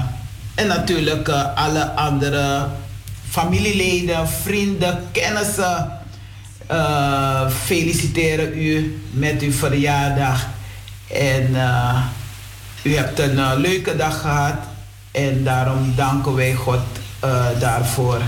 en 0.54 0.66
natuurlijk 0.66 1.28
eh, 1.28 1.54
alle 1.54 1.90
andere 1.90 2.66
familieleden, 3.28 4.28
vrienden, 4.28 4.98
kennissen. 5.12 6.00
eh, 6.66 7.50
feliciteren 7.50 8.58
u 8.58 9.02
met 9.10 9.42
uw 9.42 9.52
verjaardag. 9.52 10.46
En 11.10 11.48
u 12.82 12.96
hebt 12.96 13.18
een 13.18 13.56
leuke 13.56 13.96
dag 13.96 14.20
gehad. 14.20 14.58
En 15.10 15.44
daarom 15.44 15.92
danken 15.96 16.34
wij 16.34 16.54
God 16.54 16.80
daarvoor. 17.58 18.20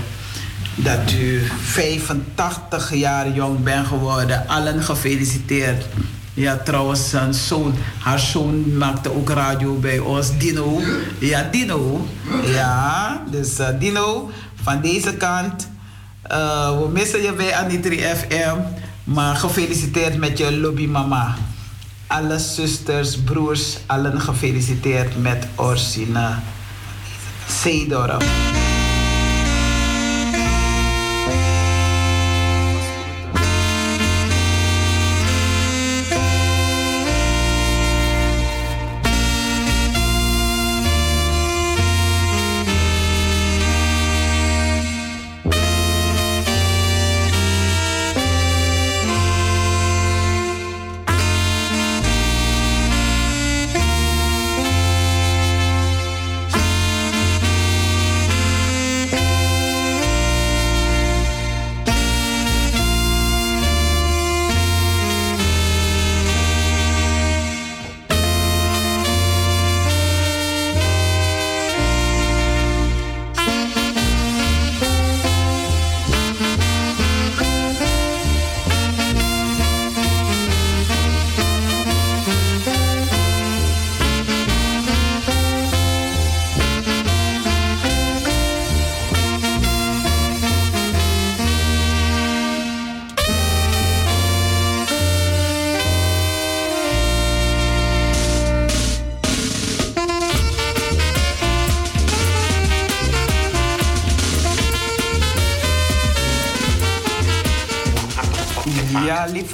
Dat 0.75 1.11
u 1.11 1.43
85 1.63 2.93
jaar 2.93 3.31
jong 3.31 3.63
bent 3.63 3.87
geworden. 3.87 4.47
Allen 4.47 4.83
gefeliciteerd. 4.83 5.85
Ja, 6.35 6.57
trouwens, 6.57 7.09
zijn 7.09 7.33
zoon, 7.33 7.73
haar 7.99 8.19
zoon 8.19 8.77
maakte 8.77 9.15
ook 9.15 9.29
radio 9.29 9.73
bij 9.79 9.99
ons. 9.99 10.37
Dino. 10.37 10.81
Ja, 11.19 11.47
Dino. 11.51 12.07
Ja, 12.45 13.21
dus 13.31 13.59
eh, 13.59 13.67
Dino, 13.79 14.29
van 14.63 14.81
deze 14.81 15.13
kant. 15.13 15.67
eh, 16.21 16.79
we 16.79 16.87
missen 16.91 17.21
je 17.21 17.33
bij 17.33 17.55
Anitri 17.55 17.97
FM. 17.99 18.55
Maar 19.03 19.35
gefeliciteerd 19.35 20.17
met 20.17 20.37
je 20.37 20.57
lobby 20.57 20.85
mama. 20.87 21.35
Alle 22.07 22.39
zusters, 22.39 23.17
broers, 23.17 23.77
allen 23.85 24.21
gefeliciteerd 24.21 25.21
met 25.21 25.47
Orsina 25.55 26.43
Zeedorf. 27.63 28.25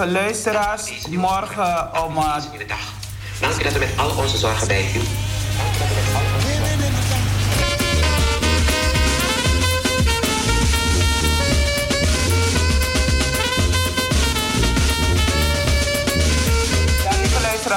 Lieve 0.05 0.19
luisteraars, 0.19 1.07
morgen 1.09 2.03
om. 2.05 2.17
eh, 2.17 2.35
Dank 3.39 3.59
u 3.59 3.63
dat 3.63 3.75
u 3.75 3.79
met 3.79 3.97
al 3.97 4.09
onze 4.17 4.37
zorgen 4.37 4.67
bij 4.67 4.91
u. 4.95 4.99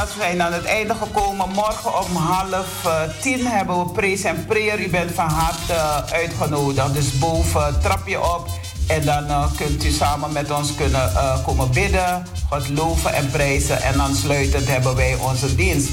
We 0.04 0.20
zijn 0.20 0.42
aan 0.42 0.52
het 0.52 0.64
einde 0.64 0.94
gekomen. 0.94 1.48
Morgen 1.48 1.98
om 2.04 2.16
half 2.16 2.84
eh, 2.84 3.02
tien 3.20 3.46
hebben 3.46 3.78
we 3.78 3.92
Praise 3.92 4.28
en 4.28 4.46
Prayer. 4.46 4.80
U 4.80 4.88
bent 4.88 5.10
van 5.12 5.28
harte 5.28 5.72
eh, 5.72 6.12
uitgenodigd. 6.12 6.94
Dus 6.94 7.18
boven 7.18 7.80
trap 7.82 8.06
je 8.06 8.20
op. 8.20 8.48
En 8.86 9.04
dan 9.04 9.26
eh, 9.26 9.52
kunt 9.56 9.84
u 9.84 9.90
samen 9.90 10.32
met 10.32 10.50
ons 10.50 10.74
kunnen 10.74 11.14
eh, 11.14 11.44
komen 11.44 11.70
bidden, 11.70 12.26
God 12.50 12.68
loven 12.68 13.14
en 13.14 13.30
prijzen. 13.30 13.82
En 13.82 13.96
dan 13.96 14.14
sluitend 14.14 14.68
hebben 14.68 14.96
wij 14.96 15.14
onze 15.14 15.54
dienst. 15.54 15.88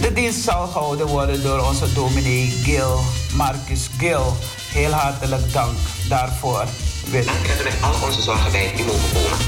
De 0.00 0.12
dienst 0.12 0.40
zal 0.40 0.66
gehouden 0.66 1.06
worden 1.06 1.42
door 1.42 1.66
onze 1.66 1.92
dominee 1.92 2.50
Gil, 2.50 3.00
Marcus 3.34 3.90
Gil. 3.98 4.36
Heel 4.72 4.92
hartelijk 4.92 5.52
dank 5.52 5.76
daarvoor. 6.08 6.64
Dank 7.12 7.26
dat 7.26 7.64
met 7.64 7.74
al 7.82 8.06
onze 8.06 8.22
zorgen 8.22 8.52
bij 8.52 8.72
u 8.78 8.84
mogen 8.84 9.12
komen. 9.12 9.38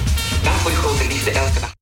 Dank 0.42 0.56
voor 0.56 0.70
uw 0.70 0.76
grote 0.76 1.06
liefde 1.06 1.30
elke 1.30 1.60
dag. 1.60 1.77